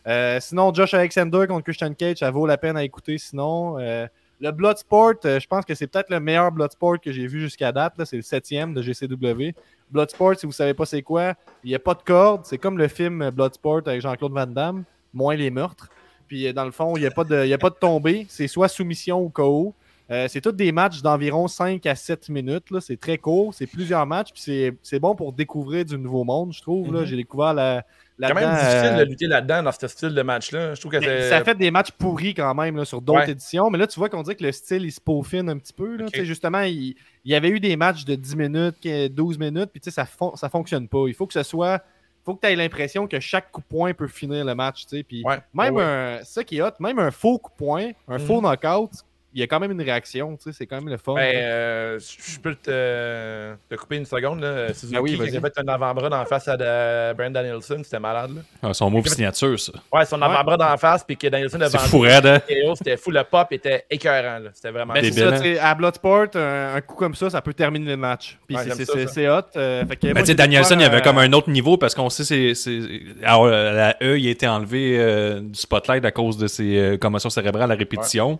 Euh, 0.06 0.38
sinon, 0.40 0.72
Josh 0.72 0.94
Alexander 0.94 1.46
contre 1.48 1.64
Christian 1.64 1.92
Cage, 1.94 2.18
ça 2.18 2.30
vaut 2.30 2.46
la 2.46 2.56
peine 2.56 2.76
à 2.76 2.84
écouter. 2.84 3.18
Sinon, 3.18 3.78
euh, 3.80 4.06
le 4.40 4.50
Bloodsport, 4.52 5.14
euh, 5.24 5.40
je 5.40 5.46
pense 5.48 5.64
que 5.64 5.74
c'est 5.74 5.86
peut-être 5.88 6.10
le 6.10 6.20
meilleur 6.20 6.52
Bloodsport 6.52 7.00
que 7.00 7.10
j'ai 7.10 7.26
vu 7.26 7.40
jusqu'à 7.40 7.72
date. 7.72 7.94
C'est 8.04 8.16
le 8.16 8.22
septième 8.22 8.74
de 8.74 8.82
GCW. 8.82 9.54
Bloodsport, 9.90 10.36
si 10.38 10.46
vous 10.46 10.52
savez 10.52 10.74
pas 10.74 10.86
c'est 10.86 11.02
quoi, 11.02 11.34
il 11.64 11.68
n'y 11.70 11.74
a 11.74 11.78
pas 11.80 11.94
de 11.94 12.02
corde. 12.02 12.42
C'est 12.44 12.58
comme 12.58 12.78
le 12.78 12.86
film 12.88 13.30
Bloodsport 13.30 13.82
avec 13.86 14.00
Jean-Claude 14.02 14.32
Van 14.32 14.46
Damme, 14.46 14.84
moins 15.12 15.34
les 15.36 15.50
meurtres. 15.50 15.88
Puis 16.28 16.52
dans 16.52 16.64
le 16.64 16.70
fond, 16.70 16.96
il 16.96 17.00
n'y 17.00 17.06
a, 17.06 17.10
pas 17.10 17.24
de- 17.24 17.52
a 17.52 17.58
pas 17.58 17.70
de 17.70 17.74
tombée. 17.76 18.26
C'est 18.28 18.48
soit 18.48 18.68
soumission 18.68 19.20
ou 19.22 19.28
KO. 19.30 19.74
Euh, 20.14 20.28
c'est 20.28 20.40
tous 20.40 20.52
des 20.52 20.70
matchs 20.70 21.02
d'environ 21.02 21.48
5 21.48 21.84
à 21.86 21.94
7 21.94 22.28
minutes. 22.28 22.70
là. 22.70 22.80
C'est 22.80 22.96
très 22.98 23.18
court. 23.18 23.52
C'est 23.52 23.66
plusieurs 23.66 24.06
matchs. 24.06 24.32
Puis 24.32 24.42
c'est- 24.42 24.72
c'est 24.82 24.98
bon 25.00 25.14
pour 25.14 25.32
découvrir 25.32 25.84
du 25.84 25.98
nouveau 25.98 26.24
monde, 26.24 26.52
je 26.52 26.60
trouve. 26.62 26.92
là. 26.92 27.00
Mhm. 27.00 27.06
J'ai 27.06 27.16
découvert 27.16 27.52
la. 27.54 27.84
C'est 28.20 28.28
quand 28.28 28.34
même 28.36 28.50
difficile 28.54 28.76
euh, 28.92 28.98
de 29.04 29.04
lutter 29.10 29.26
là-dedans, 29.26 29.62
dans 29.64 29.72
ce 29.72 29.88
style 29.88 30.10
de 30.14 30.22
match-là. 30.22 30.74
Je 30.74 30.80
trouve 30.80 30.92
que. 30.92 31.00
Ça 31.28 31.42
fait 31.42 31.56
des 31.56 31.70
matchs 31.72 31.90
pourris 31.90 32.32
quand 32.34 32.54
même 32.54 32.76
là, 32.76 32.84
sur 32.84 33.00
d'autres 33.02 33.20
Ouais. 33.20 33.30
éditions. 33.32 33.70
Mais 33.70 33.78
là, 33.78 33.86
tu 33.88 33.98
vois 33.98 34.08
qu'on 34.08 34.22
dirait 34.22 34.36
que 34.36 34.44
le 34.44 34.52
style, 34.52 34.84
il 34.84 34.92
se 34.92 35.00
peaufine 35.00 35.48
un 35.48 35.58
petit 35.58 35.72
peu. 35.72 35.96
Là. 35.96 36.06
Justement, 36.22 36.60
il, 36.60 36.94
il 37.24 37.32
y 37.32 37.34
avait 37.34 37.48
eu 37.48 37.58
des 37.58 37.74
matchs 37.76 38.04
de 38.04 38.14
10 38.14 38.36
minutes, 38.36 38.76
que- 38.80 39.08
12 39.08 39.36
minutes, 39.38 39.70
puis 39.72 39.80
tu 39.80 39.90
sais, 39.90 39.94
ça 39.94 40.04
ne 40.20 40.36
ça 40.36 40.48
fonctionne 40.48 40.86
pas. 40.86 41.06
Il 41.08 41.14
faut 41.14 41.26
que 41.26 41.32
ce 41.34 41.42
soit. 41.42 41.82
faut 42.24 42.34
que 42.36 42.40
tu 42.46 42.50
aies 42.50 42.56
l'impression 42.56 43.06
que 43.06 43.20
chaque 43.20 43.50
coup 43.52 43.60
de 43.60 43.66
poing 43.66 43.92
peut 43.92 44.06
finir 44.08 44.46
le 44.46 44.54
match. 44.54 44.86
Puis 45.06 45.22
Ouais. 45.26 45.40
même 45.52 45.74
Ouais, 45.74 45.82
un. 45.82 46.20
Ça 46.24 46.42
qui 46.42 46.56
est 46.56 46.62
hot, 46.62 46.70
même 46.80 46.98
un 46.98 47.10
faux 47.10 47.36
coup 47.38 47.50
de 47.50 47.56
poing, 47.56 47.90
un 48.08 48.18
Mhm. 48.18 48.26
faux 48.26 48.40
knockout, 48.40 48.90
il 49.34 49.40
y 49.40 49.42
a 49.42 49.46
quand 49.48 49.58
même 49.60 49.72
une 49.72 49.82
réaction. 49.82 50.36
tu 50.36 50.44
sais, 50.44 50.52
C'est 50.56 50.66
quand 50.66 50.76
même 50.76 50.88
le 50.88 50.96
fun. 50.96 51.14
Ben, 51.14 51.34
euh, 51.34 51.98
je 51.98 52.38
peux 52.38 52.54
te, 52.54 53.54
te 53.68 53.74
couper 53.74 53.96
une 53.96 54.06
seconde. 54.06 54.40
Là. 54.40 54.72
Suzuki, 54.72 54.92
Ben 54.94 55.00
oui, 55.00 55.10
qui 55.10 55.16
vas-y. 55.16 55.36
a 55.36 55.40
fait 55.40 55.52
un 55.58 55.68
avant-bras 55.68 56.08
d'en 56.08 56.24
face 56.24 56.46
à 56.48 56.56
de- 56.56 57.12
Brand 57.14 57.32
Danielson, 57.32 57.80
c'était 57.82 57.98
malade. 57.98 58.30
Là. 58.36 58.40
Ah, 58.62 58.72
son 58.72 58.88
move 58.90 59.06
signature, 59.08 59.58
ça. 59.58 59.72
Ouais, 59.92 60.04
son 60.04 60.22
avant-bras 60.22 60.56
d'en 60.56 60.76
face, 60.76 61.02
puis 61.04 61.16
que 61.16 61.26
Danielson 61.26 61.60
a 61.60 61.68
C'est 61.68 61.78
vendu 61.78 62.08
hein? 62.08 62.40
KO, 62.48 62.74
C'était 62.76 62.96
fou. 62.96 63.10
Le 63.10 63.24
pop 63.24 63.48
était 63.50 63.84
écœurant. 63.90 64.38
là. 64.38 64.50
C'était 64.54 64.70
vraiment 64.70 64.94
Ben, 64.94 65.12
ça, 65.12 65.28
hein? 65.28 65.32
tu 65.32 65.38
sais, 65.42 65.58
à 65.58 65.74
Bloodsport, 65.74 66.26
un, 66.34 66.74
un 66.76 66.80
coup 66.80 66.94
comme 66.94 67.14
ça, 67.14 67.28
ça 67.30 67.42
peut 67.42 67.54
terminer 67.54 67.90
le 67.90 67.96
match. 67.96 68.38
Puis 68.46 68.56
Ouais, 68.56 68.62
c'est- 69.08 69.28
hot. 69.28 69.40
euh, 69.56 69.84
fait 69.86 69.96
que 69.96 70.06
moi, 70.06 70.14
Ben, 70.14 70.20
tu 70.20 70.26
sais, 70.26 70.32
j'ai 70.32 70.34
Danielson, 70.34 70.76
il 70.78 70.82
y 70.82 70.84
avait 70.84 71.02
comme 71.02 71.18
euh, 71.18 71.22
un 71.22 71.32
autre 71.32 71.50
niveau 71.50 71.76
parce 71.76 71.94
qu'on 71.94 72.08
sait, 72.10 72.24
c'est. 72.24 72.54
c'est- 72.54 72.80
alors, 73.24 73.46
euh, 73.46 73.72
la 73.72 73.96
E, 74.02 74.18
il 74.18 74.26
a 74.28 74.30
été 74.30 74.46
enlevé 74.46 74.96
euh, 74.98 75.40
du 75.40 75.58
spotlight 75.58 76.04
à 76.04 76.10
cause 76.12 76.38
de 76.38 76.46
ses 76.46 76.76
euh, 76.78 76.96
commotions 76.98 77.30
cérébrales 77.30 77.70
à 77.72 77.74
répétition. 77.74 78.38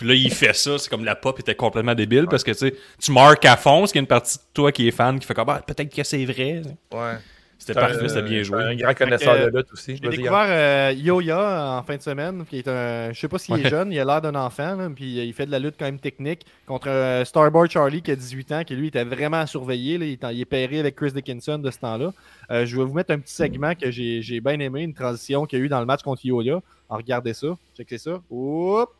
Puis 0.00 0.08
là, 0.08 0.14
il 0.14 0.30
fait 0.30 0.54
ça, 0.56 0.78
c'est 0.78 0.88
comme 0.88 1.04
la 1.04 1.14
pop 1.14 1.38
était 1.40 1.54
complètement 1.54 1.94
débile 1.94 2.24
parce 2.26 2.42
que 2.42 2.52
tu 2.52 2.56
sais, 2.56 2.74
tu 2.98 3.12
marques 3.12 3.44
à 3.44 3.58
fond, 3.58 3.80
parce 3.80 3.92
qu'il 3.92 3.98
y 3.98 4.00
a 4.00 4.04
une 4.04 4.06
partie 4.06 4.38
de 4.38 4.42
toi 4.54 4.72
qui 4.72 4.88
est 4.88 4.92
fan 4.92 5.18
qui 5.20 5.26
fait 5.26 5.34
comme 5.34 5.50
ah, 5.50 5.60
peut-être 5.66 5.94
que 5.94 6.02
c'est 6.02 6.24
vrai. 6.24 6.62
Ouais. 6.90 7.18
C'était 7.58 7.74
parfait, 7.74 8.08
c'était 8.08 8.22
bien 8.22 8.42
joué. 8.42 8.62
Un 8.64 8.74
grand 8.74 8.94
connaisseur 8.94 9.34
de 9.38 9.54
lutte 9.58 9.70
aussi. 9.74 10.00
J'ai 10.02 10.08
découvert 10.08 10.46
euh, 10.48 10.94
Yoya 10.96 11.76
en 11.78 11.82
fin 11.82 11.96
de 11.98 12.00
semaine, 12.00 12.46
qui 12.48 12.60
est 12.60 12.68
un. 12.68 13.12
Je 13.12 13.20
sais 13.20 13.28
pas 13.28 13.36
s'il 13.36 13.54
est 13.60 13.68
jeune, 13.68 13.92
il 13.92 14.00
a 14.00 14.04
l'air 14.06 14.22
d'un 14.22 14.34
enfant, 14.34 14.76
là, 14.76 14.88
puis 14.88 15.20
euh, 15.20 15.24
il 15.24 15.34
fait 15.34 15.44
de 15.44 15.50
la 15.50 15.58
lutte 15.58 15.74
quand 15.78 15.84
même 15.84 15.98
technique 16.00 16.46
contre 16.66 16.88
euh, 16.88 17.22
Starboard 17.26 17.70
Charlie 17.70 18.00
qui 18.00 18.12
a 18.12 18.16
18 18.16 18.52
ans, 18.52 18.64
qui 18.64 18.74
lui 18.74 18.88
était 18.88 19.04
vraiment 19.04 19.40
à 19.40 19.46
surveiller. 19.46 19.98
là. 19.98 20.06
il, 20.06 20.12
est 20.12 20.24
en- 20.24 20.30
il 20.30 20.40
est 20.40 20.46
pairé 20.46 20.80
avec 20.80 20.96
Chris 20.96 21.12
Dickinson 21.12 21.58
de 21.58 21.70
ce 21.70 21.78
temps-là. 21.80 22.14
Euh, 22.50 22.64
je 22.64 22.74
vais 22.78 22.84
vous 22.84 22.94
mettre 22.94 23.10
un 23.10 23.18
petit 23.18 23.34
segment 23.34 23.74
que 23.74 23.90
j'ai 23.90 24.22
j'ai 24.22 24.40
bien 24.40 24.58
aimé, 24.58 24.80
une 24.80 24.94
transition 24.94 25.44
qu'il 25.44 25.58
y 25.58 25.62
a 25.62 25.64
eu 25.66 25.68
dans 25.68 25.80
le 25.80 25.86
match 25.86 26.00
contre 26.02 26.24
Yoya. 26.24 26.60
Alors, 26.88 26.96
regardez 27.02 27.34
ça, 27.34 27.48
checkez 27.76 27.98
ça. 27.98 28.22
Oups, 28.30 28.90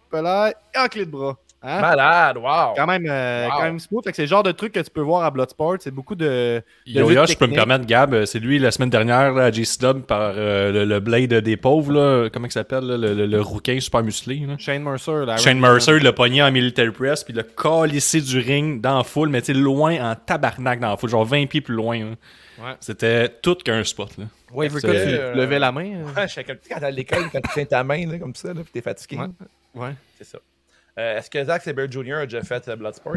et 0.74 0.78
en 0.78 0.88
clé 0.88 1.06
de 1.06 1.11
bras. 1.11 1.36
Hein? 1.62 1.80
Malade, 1.82 2.38
wow! 2.38 2.74
Quand 2.74 2.86
même, 2.86 3.04
euh, 3.06 3.44
Wow. 3.46 3.52
quand 3.56 3.62
même 3.64 3.78
smooth. 3.78 4.04
Que 4.04 4.14
c'est 4.14 4.22
le 4.22 4.28
genre 4.28 4.42
de 4.42 4.52
truc 4.52 4.72
que 4.72 4.80
tu 4.80 4.90
peux 4.90 5.02
voir 5.02 5.24
à 5.24 5.30
Bloodsport. 5.30 5.76
C'est 5.80 5.90
beaucoup 5.90 6.14
de. 6.14 6.62
Yoya, 6.86 7.20
lutte 7.22 7.32
je 7.32 7.36
peux 7.36 7.46
me 7.46 7.54
permettre, 7.54 7.84
Gab, 7.84 8.14
euh, 8.14 8.24
c'est 8.24 8.38
lui 8.38 8.58
la 8.58 8.70
semaine 8.70 8.88
dernière 8.88 9.32
là, 9.34 9.44
à 9.44 9.50
J-Dub 9.52 10.00
par 10.02 10.32
euh, 10.36 10.72
le, 10.72 10.84
le 10.86 11.00
Blade 11.00 11.34
des 11.34 11.56
pauvres, 11.58 11.92
là, 11.92 12.28
comment 12.32 12.46
il 12.46 12.52
s'appelle, 12.52 12.86
le, 12.86 12.96
le, 13.14 13.26
le 13.26 13.40
rouquin 13.42 13.78
super 13.78 14.02
musclé. 14.02 14.36
là. 14.48 14.54
Shane 14.58 14.82
Mercer. 14.82 15.26
là, 15.26 15.36
Shane 15.36 15.61
Mercer, 15.61 15.96
il 15.98 16.02
l'a 16.02 16.14
pogné 16.14 16.42
en 16.42 16.50
military 16.50 16.92
press, 16.92 17.24
puis 17.24 17.34
il 17.34 17.36
l'a 17.36 17.42
calissé 17.42 18.22
du 18.22 18.38
ring 18.38 18.80
dans 18.80 18.96
la 18.96 19.04
foule, 19.04 19.28
mais 19.28 19.42
tu 19.42 19.52
sais, 19.52 19.58
loin 19.58 20.12
en 20.12 20.14
tabarnak 20.14 20.80
dans 20.80 20.88
la 20.90 20.96
foule, 20.96 21.11
genre 21.11 21.24
20 21.26 21.46
pieds 21.46 21.61
plus 21.61 21.74
loin. 21.74 21.98
là. 21.98 22.04
Ouais. 22.62 22.74
C'était 22.80 23.28
tout 23.28 23.54
qu'un 23.56 23.84
spot. 23.84 24.16
Là. 24.18 24.24
Ouais, 24.52 24.66
Avery 24.66 24.80
c'est- 24.80 24.86
Cole, 24.86 24.96
tu 24.96 25.08
euh, 25.14 25.34
levais 25.34 25.58
la 25.58 25.72
main. 25.72 25.92
euh. 25.94 26.04
Ouais, 26.20 26.26
je 26.28 26.32
sais 26.34 26.44
que, 26.44 26.52
tu 26.52 26.58
sais, 26.62 26.74
quand 26.74 26.80
t'es 26.80 26.86
à 26.86 26.90
l'école, 26.90 27.24
quand 27.32 27.40
tu 27.40 27.50
tiens 27.54 27.64
ta 27.66 27.84
main 27.84 28.06
là, 28.06 28.18
comme 28.18 28.34
ça, 28.34 28.48
là, 28.48 28.62
puis 28.62 28.70
t'es 28.72 28.80
fatigué. 28.82 29.16
Ouais. 29.18 29.26
Ouais. 29.74 29.94
C'est 30.18 30.24
ça. 30.24 30.38
Euh, 31.01 31.18
Est-ce 31.18 31.30
que 31.30 31.42
Zack 31.42 31.62
Sabre 31.62 31.90
Jr. 31.90 32.14
a 32.14 32.26
déjà 32.26 32.42
fait 32.42 32.68
euh, 32.68 32.76
Bloodsport? 32.76 33.16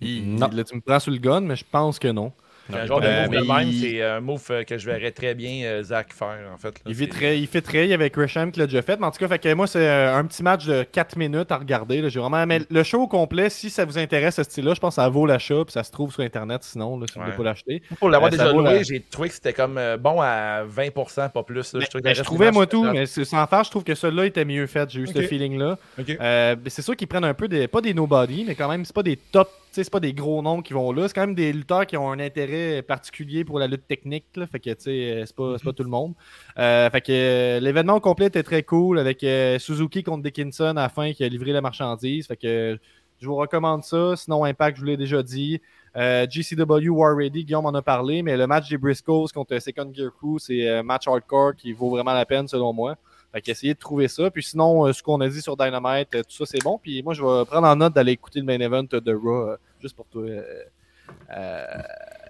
Il- 0.00 0.34
Non. 0.36 0.48
Là, 0.52 0.64
tu 0.64 0.74
me 0.74 0.80
prends 0.80 0.98
sous 0.98 1.10
le 1.10 1.18
gun, 1.18 1.40
mais 1.42 1.56
je 1.56 1.64
pense 1.70 1.98
que 1.98 2.08
non. 2.08 2.32
Un 2.72 2.86
genre 2.86 3.00
de 3.00 3.06
Euh, 3.06 3.22
move 3.22 3.30
mais 3.30 3.36
de 3.38 3.42
même, 3.46 3.68
il- 3.68 3.80
c'est 3.80 4.02
un 4.02 4.20
move 4.20 4.42
euh, 4.50 4.62
que 4.64 4.78
je 4.78 4.86
verrais 4.86 5.10
très 5.10 5.34
bien 5.34 5.64
euh, 5.64 5.82
Zack 5.82 6.12
faire, 6.12 6.38
en 6.54 6.58
fait. 6.58 6.68
là. 6.68 6.74
Il 6.86 6.94
C'est- 6.94 7.04
fitterait, 7.04 7.38
il 7.40 7.46
fitterait, 7.46 7.84
il 7.86 7.90
y 7.90 7.94
avait 7.94 8.10
Gresham 8.10 8.52
qui 8.52 8.60
l'a 8.60 8.66
déjà 8.66 8.82
fait. 8.82 8.98
Mais 9.00 9.06
en 9.06 9.10
tout 9.10 9.18
cas, 9.18 9.28
fait 9.28 9.38
que 9.38 9.52
moi, 9.54 9.66
c'est 9.66 9.86
euh, 9.86 10.14
un 10.16 10.24
petit 10.24 10.42
match 10.42 10.66
de 10.66 10.82
4 10.84 11.16
minutes 11.16 11.50
à 11.52 11.56
regarder. 11.56 12.08
J'ai 12.10 12.20
vraiment 12.20 12.40
aimé 12.42 12.60
le 12.70 12.82
show 12.82 13.02
au 13.02 13.08
complet. 13.08 13.50
Si 13.50 13.70
ça 13.70 13.84
vous 13.84 13.98
intéresse, 13.98 14.36
ce 14.36 14.42
style-là, 14.42 14.74
je 14.74 14.80
pense 14.80 14.94
que 14.96 15.02
ça 15.02 15.08
vaut 15.08 15.26
l'achat. 15.26 15.64
Puis 15.64 15.72
ça 15.72 15.82
se 15.82 15.90
trouve 15.90 16.12
sur 16.12 16.22
Internet 16.22 16.62
sinon, 16.62 16.98
là, 16.98 17.06
si 17.06 17.14
vous 17.14 17.20
Ouais. 17.20 17.26
voulez 17.26 17.36
pas 17.36 17.42
l'acheter. 17.44 17.82
Pour 17.98 18.08
l'avoir 18.10 18.28
Euh, 18.32 18.36
déjà 18.36 18.52
loué, 18.52 18.62
la- 18.64 18.82
j'ai 18.82 19.00
trouvé 19.00 19.28
que 19.28 19.34
c'était 19.34 19.52
comme 19.52 19.78
euh, 19.78 19.96
bon 19.96 20.20
à 20.20 20.62
20%, 20.64 21.28
pas 21.28 21.42
plus. 21.42 21.72
là. 21.74 21.80
Mais- 21.94 22.00
mais 22.04 22.14
je 22.14 22.22
trouvais, 22.22 22.50
moi, 22.52 22.66
tout. 22.66 22.84
Mais 22.90 23.06
sans 23.06 23.46
faire, 23.46 23.64
je 23.64 23.70
trouve 23.70 23.84
que 23.84 23.94
celui-là 23.94 24.26
était 24.26 24.44
mieux 24.44 24.66
fait. 24.66 24.88
J'ai 24.90 25.00
eu 25.00 25.06
ce 25.06 25.22
feeling-là. 25.22 25.78
Euh, 26.20 26.56
mais 26.62 26.70
c'est 26.70 26.82
sûr 26.82 26.96
qu'ils 26.96 27.08
prennent 27.08 27.24
un 27.24 27.34
peu 27.34 27.48
des. 27.48 27.66
Pas 27.68 27.80
des 27.80 27.94
nobody, 27.94 28.44
mais 28.46 28.54
quand 28.54 28.68
même, 28.68 28.84
c'est 28.84 28.94
pas 28.94 29.02
des 29.02 29.16
top. 29.16 29.48
C'est 29.72 29.88
pas 29.88 30.00
des 30.00 30.12
gros 30.12 30.42
noms 30.42 30.62
qui 30.62 30.72
vont 30.72 30.90
là. 30.90 31.06
C'est 31.06 31.14
quand 31.14 31.26
même 31.26 31.34
des 31.34 31.52
lutteurs 31.52 31.86
qui 31.86 31.96
ont 31.96 32.10
un 32.10 32.18
intérêt 32.18 32.82
particulier 32.82 33.44
pour 33.44 33.58
la 33.58 33.68
lutte 33.68 33.86
technique. 33.86 34.26
là. 34.34 34.46
Fait 34.46 34.58
que, 34.58 34.70
tu 34.70 34.82
sais, 34.82 35.22
c'est 35.26 35.36
pas, 35.36 35.56
pas 35.62 35.72
tout 35.72 35.84
le 35.84 35.88
monde. 35.88 36.14
Euh, 36.58 36.90
fait 36.90 37.00
que 37.00 37.12
euh, 37.12 37.60
l'événement 37.60 38.00
complet 38.00 38.26
était 38.26 38.42
très 38.42 38.64
cool 38.64 38.98
avec 38.98 39.22
euh, 39.22 39.58
Suzuki 39.58 40.02
contre 40.02 40.24
Dickinson 40.24 40.64
à 40.64 40.82
la 40.82 40.88
fin 40.88 41.12
qui 41.12 41.22
a 41.22 41.28
livré 41.28 41.52
la 41.52 41.60
marchandise. 41.60 42.26
Fait 42.26 42.36
que 42.36 42.78
je 43.20 43.26
vous 43.26 43.36
recommande 43.36 43.84
ça. 43.84 44.16
Sinon, 44.16 44.44
Impact, 44.44 44.76
je 44.76 44.80
vous 44.82 44.86
l'ai 44.88 44.96
déjà 44.96 45.22
dit. 45.22 45.60
Euh, 45.96 46.26
GCW 46.28 46.88
War 46.88 47.16
Ready, 47.16 47.44
Guillaume 47.44 47.66
en 47.66 47.74
a 47.74 47.82
parlé, 47.82 48.22
mais 48.22 48.36
le 48.36 48.46
match 48.46 48.68
des 48.68 48.78
Briscoes 48.78 49.26
contre 49.34 49.58
Second 49.58 49.92
Gear 49.92 50.10
Crew, 50.12 50.38
c'est 50.38 50.68
un 50.68 50.82
match 50.82 51.06
hardcore 51.06 51.54
qui 51.56 51.72
vaut 51.72 51.90
vraiment 51.90 52.12
la 52.12 52.24
peine 52.24 52.48
selon 52.48 52.72
moi. 52.72 52.96
Fait 53.32 53.40
qu'essayez 53.40 53.74
de 53.74 53.78
trouver 53.78 54.08
ça. 54.08 54.30
Puis 54.30 54.42
sinon, 54.42 54.86
euh, 54.86 54.92
ce 54.92 55.02
qu'on 55.02 55.20
a 55.20 55.28
dit 55.28 55.40
sur 55.40 55.56
Dynamite, 55.56 56.08
euh, 56.14 56.22
tout 56.22 56.34
ça, 56.36 56.44
c'est 56.46 56.62
bon. 56.64 56.78
Puis 56.82 57.02
moi, 57.02 57.14
je 57.14 57.22
vais 57.22 57.44
prendre 57.44 57.66
en 57.68 57.76
note 57.76 57.92
d'aller 57.94 58.12
écouter 58.12 58.40
le 58.40 58.44
main 58.46 58.58
event 58.58 58.82
de 58.84 59.14
Raw, 59.14 59.50
euh, 59.50 59.56
juste 59.80 59.94
pour 59.96 60.06
toi. 60.06 60.22
euh, 60.22 60.42
euh, 61.36 61.64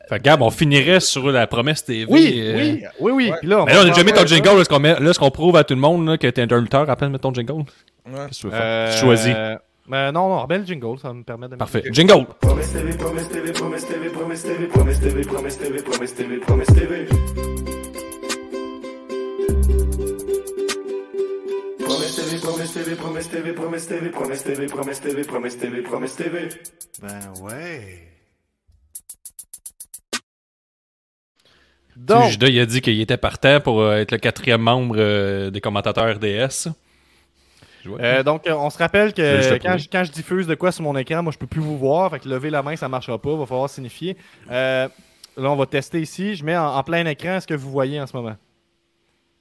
Fait 0.08 0.18
que, 0.18 0.24
Gab, 0.24 0.42
on 0.42 0.50
finirait 0.50 1.00
sur 1.00 1.30
la 1.30 1.46
promesse 1.46 1.84
TV. 1.84 2.06
Oui, 2.12 2.34
euh, 2.36 2.56
oui, 2.56 2.84
oui, 3.00 3.12
oui. 3.12 3.32
Puis 3.40 3.48
là, 3.48 3.62
on 3.62 3.64
Mais 3.64 3.72
là, 3.74 3.80
on 3.80 3.86
a 3.86 3.88
déjà 3.90 4.04
mis 4.04 4.12
ton 4.12 4.26
jingle. 4.26 4.58
Là, 4.58 4.64
ce 4.64 4.68
qu'on 4.68 4.78
met- 4.78 4.98
là, 5.00 5.12
ce 5.12 5.18
qu'on 5.18 5.30
prouve 5.30 5.56
à 5.56 5.64
tout 5.64 5.74
le 5.74 5.80
monde 5.80 6.06
là, 6.06 6.18
que 6.18 6.26
t'es 6.26 6.52
un 6.52 6.60
lutteur, 6.60 6.86
rappelle, 6.86 7.08
mettre 7.10 7.22
ton 7.22 7.32
jingle. 7.34 7.52
Ouais. 7.52 7.64
Qu'est-ce 8.28 8.28
que 8.28 8.34
tu 8.40 8.46
veux 8.46 8.52
faire? 8.52 8.60
Euh, 8.62 8.92
Tu 8.92 8.98
choisis. 8.98 9.34
ben 9.88 10.12
non, 10.12 10.28
non, 10.28 10.40
remets 10.42 10.58
le 10.58 10.64
jingle, 10.64 10.98
ça 10.98 11.12
me 11.12 11.22
permet 11.22 11.48
de. 11.48 11.56
Parfait. 11.56 11.82
Jingle! 11.92 12.26
Promesse 12.40 12.72
TV, 12.72 12.92
promesse 12.96 13.28
TV, 13.28 13.52
promesse 13.52 13.86
TV, 13.86 14.08
promesse 14.10 14.42
TV, 14.44 14.66
promesse 14.66 15.00
TV, 15.00 15.24
promesse 15.24 15.58
TV, 15.58 15.82
promesse 15.82 16.14
TV, 16.14 16.36
promesse 16.38 16.66
TV. 16.74 17.79
Promesse 21.90 22.14
TV, 22.14 22.38
promesse 22.38 22.72
TV, 22.72 22.94
promesse 22.94 23.28
TV, 23.28 23.52
promesse 23.52 23.88
TV, 23.88 24.10
promesse 24.10 24.44
TV, 24.44 24.66
promesse 24.68 25.00
TV, 25.00 25.24
promesse 25.24 25.58
TV, 25.58 25.82
promesse 25.82 26.16
TV. 26.16 26.48
Ben 27.02 27.32
ouais. 27.42 28.06
Donc, 31.96 32.30
Judas, 32.30 32.46
il 32.46 32.60
a 32.60 32.66
dit 32.66 32.80
qu'il 32.80 33.00
était 33.00 33.16
partant 33.16 33.58
pour 33.60 33.80
euh, 33.80 33.96
être 33.96 34.12
le 34.12 34.18
quatrième 34.18 34.60
membre 34.60 34.94
euh, 34.98 35.50
des 35.50 35.60
commentateurs 35.60 36.20
vois. 37.88 38.00
euh, 38.00 38.22
donc, 38.22 38.44
on 38.46 38.70
se 38.70 38.78
rappelle 38.78 39.12
que 39.12 39.58
quand 39.58 39.76
je, 39.76 39.88
quand 39.90 40.04
je 40.04 40.12
diffuse 40.12 40.46
de 40.46 40.54
quoi 40.54 40.70
sur 40.70 40.84
mon 40.84 40.96
écran, 40.96 41.24
moi, 41.24 41.32
je 41.32 41.38
peux 41.38 41.48
plus 41.48 41.60
vous 41.60 41.76
voir. 41.76 42.12
Fait 42.12 42.20
que 42.20 42.28
lever 42.28 42.50
la 42.50 42.62
main, 42.62 42.76
ça 42.76 42.88
marchera 42.88 43.18
pas. 43.18 43.34
Va 43.34 43.46
falloir 43.46 43.68
signifier. 43.68 44.16
Euh, 44.48 44.86
là, 45.36 45.50
on 45.50 45.56
va 45.56 45.66
tester 45.66 46.00
ici. 46.00 46.36
Je 46.36 46.44
mets 46.44 46.56
en, 46.56 46.76
en 46.76 46.82
plein 46.84 47.04
écran 47.06 47.40
ce 47.40 47.48
que 47.48 47.54
vous 47.54 47.70
voyez 47.72 48.00
en 48.00 48.06
ce 48.06 48.16
moment. 48.16 48.36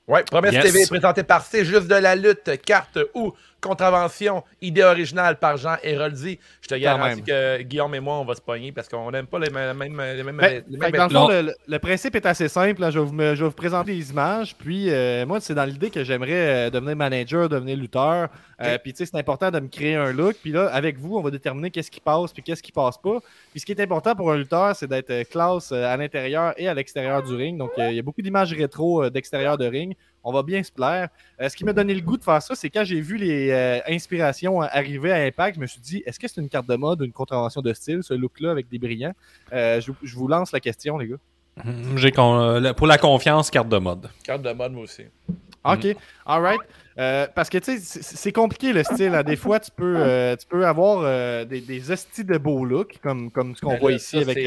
Ouais, 0.10 0.24
Promesse 0.24 0.54
Yes. 0.56 0.64
TV 0.64 0.86
présenté 0.88 1.22
par 1.22 1.46
C'est 1.46 1.64
juste 1.64 1.88
de 1.88 1.94
la 1.96 2.16
lutte, 2.16 2.60
carte 2.66 2.98
ou 3.14 3.32
contravention, 3.62 4.44
idée 4.62 4.84
originale 4.84 5.38
par 5.38 5.58
Jean 5.58 5.76
Héroldi. 5.84 6.40
Je 6.62 6.68
te 6.68 6.76
garantis 6.76 7.24
que 7.24 7.62
Guillaume 7.62 7.96
et 7.96 8.00
moi, 8.00 8.16
on 8.20 8.26
va 8.26 8.36
se 8.36 8.42
pogner 8.42 8.72
parce 8.72 8.88
qu'on 8.88 9.12
n'aime 9.12 9.28
pas 9.28 9.40
les 9.40 9.50
mêmes. 9.50 9.78
Les 9.80 10.24
mêmes, 10.24 10.38
Ben, 10.38 10.64
les 10.70 10.78
mêmes 10.78 10.92
dans 10.92 11.04
le 11.06 11.10
fond, 11.44 11.52
le, 11.68 11.78
principe 11.80 12.16
est 12.16 12.26
assez 12.26 12.48
simple. 12.48 12.82
là. 12.82 12.92
Je, 12.92 13.00
vais 13.00 13.06
vous, 13.06 13.14
me- 13.14 13.36
je 13.36 13.42
vais 13.44 13.50
vous 13.50 13.56
présenter 13.56 13.94
les 13.94 14.12
images. 14.12 14.56
Puis, 14.56 14.90
euh, 14.90 15.26
moi, 15.26 15.40
c'est 15.40 15.56
dans 15.56 15.66
l'idée 15.66 15.90
que 15.90 16.04
j'aimerais 16.04 16.68
euh, 16.68 16.70
devenir 16.70 16.96
manager, 16.96 17.50
devenir 17.50 17.78
lutteur. 17.78 18.30
Euh, 18.62 18.78
puis, 18.78 18.94
tu 18.94 18.98
sais, 18.98 19.06
c'est 19.06 19.18
important 19.18 19.52
de 19.52 19.60
me 19.60 19.68
créer 19.68 19.96
un 19.96 20.12
look. 20.12 20.36
Puis 20.42 20.52
là, 20.52 20.68
avec 20.68 20.98
vous, 20.98 21.18
on 21.18 21.22
va 21.22 21.32
déterminer 21.32 21.72
qu'est-ce 21.72 21.92
qui 21.92 22.02
passe 22.02 22.34
puis 22.34 22.44
qu'est-ce 22.44 22.64
qui 22.64 22.72
passe 22.72 22.98
pas. 22.98 23.20
Puis, 23.52 23.60
ce 23.62 23.66
qui 23.66 23.72
est 23.72 23.82
important 23.82 24.16
pour 24.16 24.32
un 24.32 24.38
lutteur, 24.38 24.76
c'est 24.76 24.88
d'être 24.88 25.30
classe 25.30 25.72
à 25.72 25.96
l'intérieur 25.98 26.54
et 26.58 26.68
à 26.68 26.74
l'extérieur 26.74 27.24
du 27.24 27.36
ring. 27.36 27.58
Donc, 27.58 27.72
euh, 27.78 27.90
il 27.90 27.96
y 27.96 28.00
a 28.00 28.02
beaucoup 28.02 28.22
d'images 28.22 28.54
rétro 28.54 29.04
euh, 29.04 29.10
d'extérieur 29.10 29.58
de 29.58 29.66
ring. 29.66 29.96
On 30.24 30.32
va 30.34 30.44
bien 30.44 30.62
se 30.64 30.72
plaire. 30.72 31.10
Euh, 31.42 31.48
ce 31.50 31.56
qui 31.56 31.64
m'a 31.64 31.74
donné 31.74 31.94
le 31.94 32.02
goût 32.02 32.18
de 32.18 32.24
faire 32.24 32.42
ça, 32.42 32.54
c'est 32.56 32.70
quand 32.70 32.84
j'ai 32.84 33.00
vu 33.02 33.18
les 33.18 33.52
euh, 33.52 33.80
inspirations 33.88 34.62
arriver 34.62 35.12
à 35.12 35.18
Impact, 35.24 35.56
je 35.56 35.62
me 35.62 35.66
suis 35.68 35.80
dit, 35.82 36.04
est-ce 36.06 36.20
que 36.20 36.28
c'est 36.28 36.42
une 36.42 36.50
carte 36.50 36.68
de 36.68 36.76
mode 36.76 37.02
ou 37.02 37.06
une 37.06 37.12
contravention 37.14 37.62
de 37.62 37.72
style, 37.74 38.00
ce 38.04 38.14
look-là 38.14 38.52
avec 38.52 38.68
des 38.70 38.80
brillants? 38.80 39.14
Euh, 39.54 39.80
je, 39.82 39.92
je 40.04 40.16
vous 40.16 40.28
lance 40.28 40.52
la 40.52 40.60
question, 40.60 40.98
les 40.98 41.08
gars. 41.08 41.18
J'ai 41.98 42.12
con- 42.12 42.60
la- 42.60 42.74
pour 42.74 42.88
la 42.88 42.98
confiance, 42.98 43.50
carte 43.50 43.70
de 43.70 43.78
mode. 43.78 44.08
Carte 44.24 44.42
de 44.42 44.52
mode, 44.52 44.72
moi 44.74 44.84
aussi. 44.84 45.04
OK, 45.66 45.88
all 46.26 46.42
right. 46.42 46.60
Euh, 46.98 47.28
parce 47.36 47.50
que, 47.50 47.58
tu 47.58 47.78
sais, 47.78 48.02
c'est- 48.02 48.32
compliqué 48.32 48.72
le 48.74 48.84
style. 48.84 49.14
hein. 49.14 49.24
Des 49.24 49.36
fois, 49.36 49.60
tu 49.60 49.72
peux, 49.72 49.96
euh, 49.98 50.36
tu 50.38 50.46
peux 50.48 50.66
avoir 50.66 51.02
euh, 51.04 51.44
des, 51.46 51.60
des 51.62 51.92
hosties 51.92 52.24
de 52.24 52.38
beaux 52.38 52.64
looks, 52.66 52.98
comme, 53.02 53.30
comme 53.32 53.56
ce 53.56 53.62
qu'on 53.62 53.72
Ben 53.74 53.80
voit 53.80 53.90
là, 53.92 53.98
ici 53.98 54.18
ça, 54.18 54.22
avec 54.22 54.38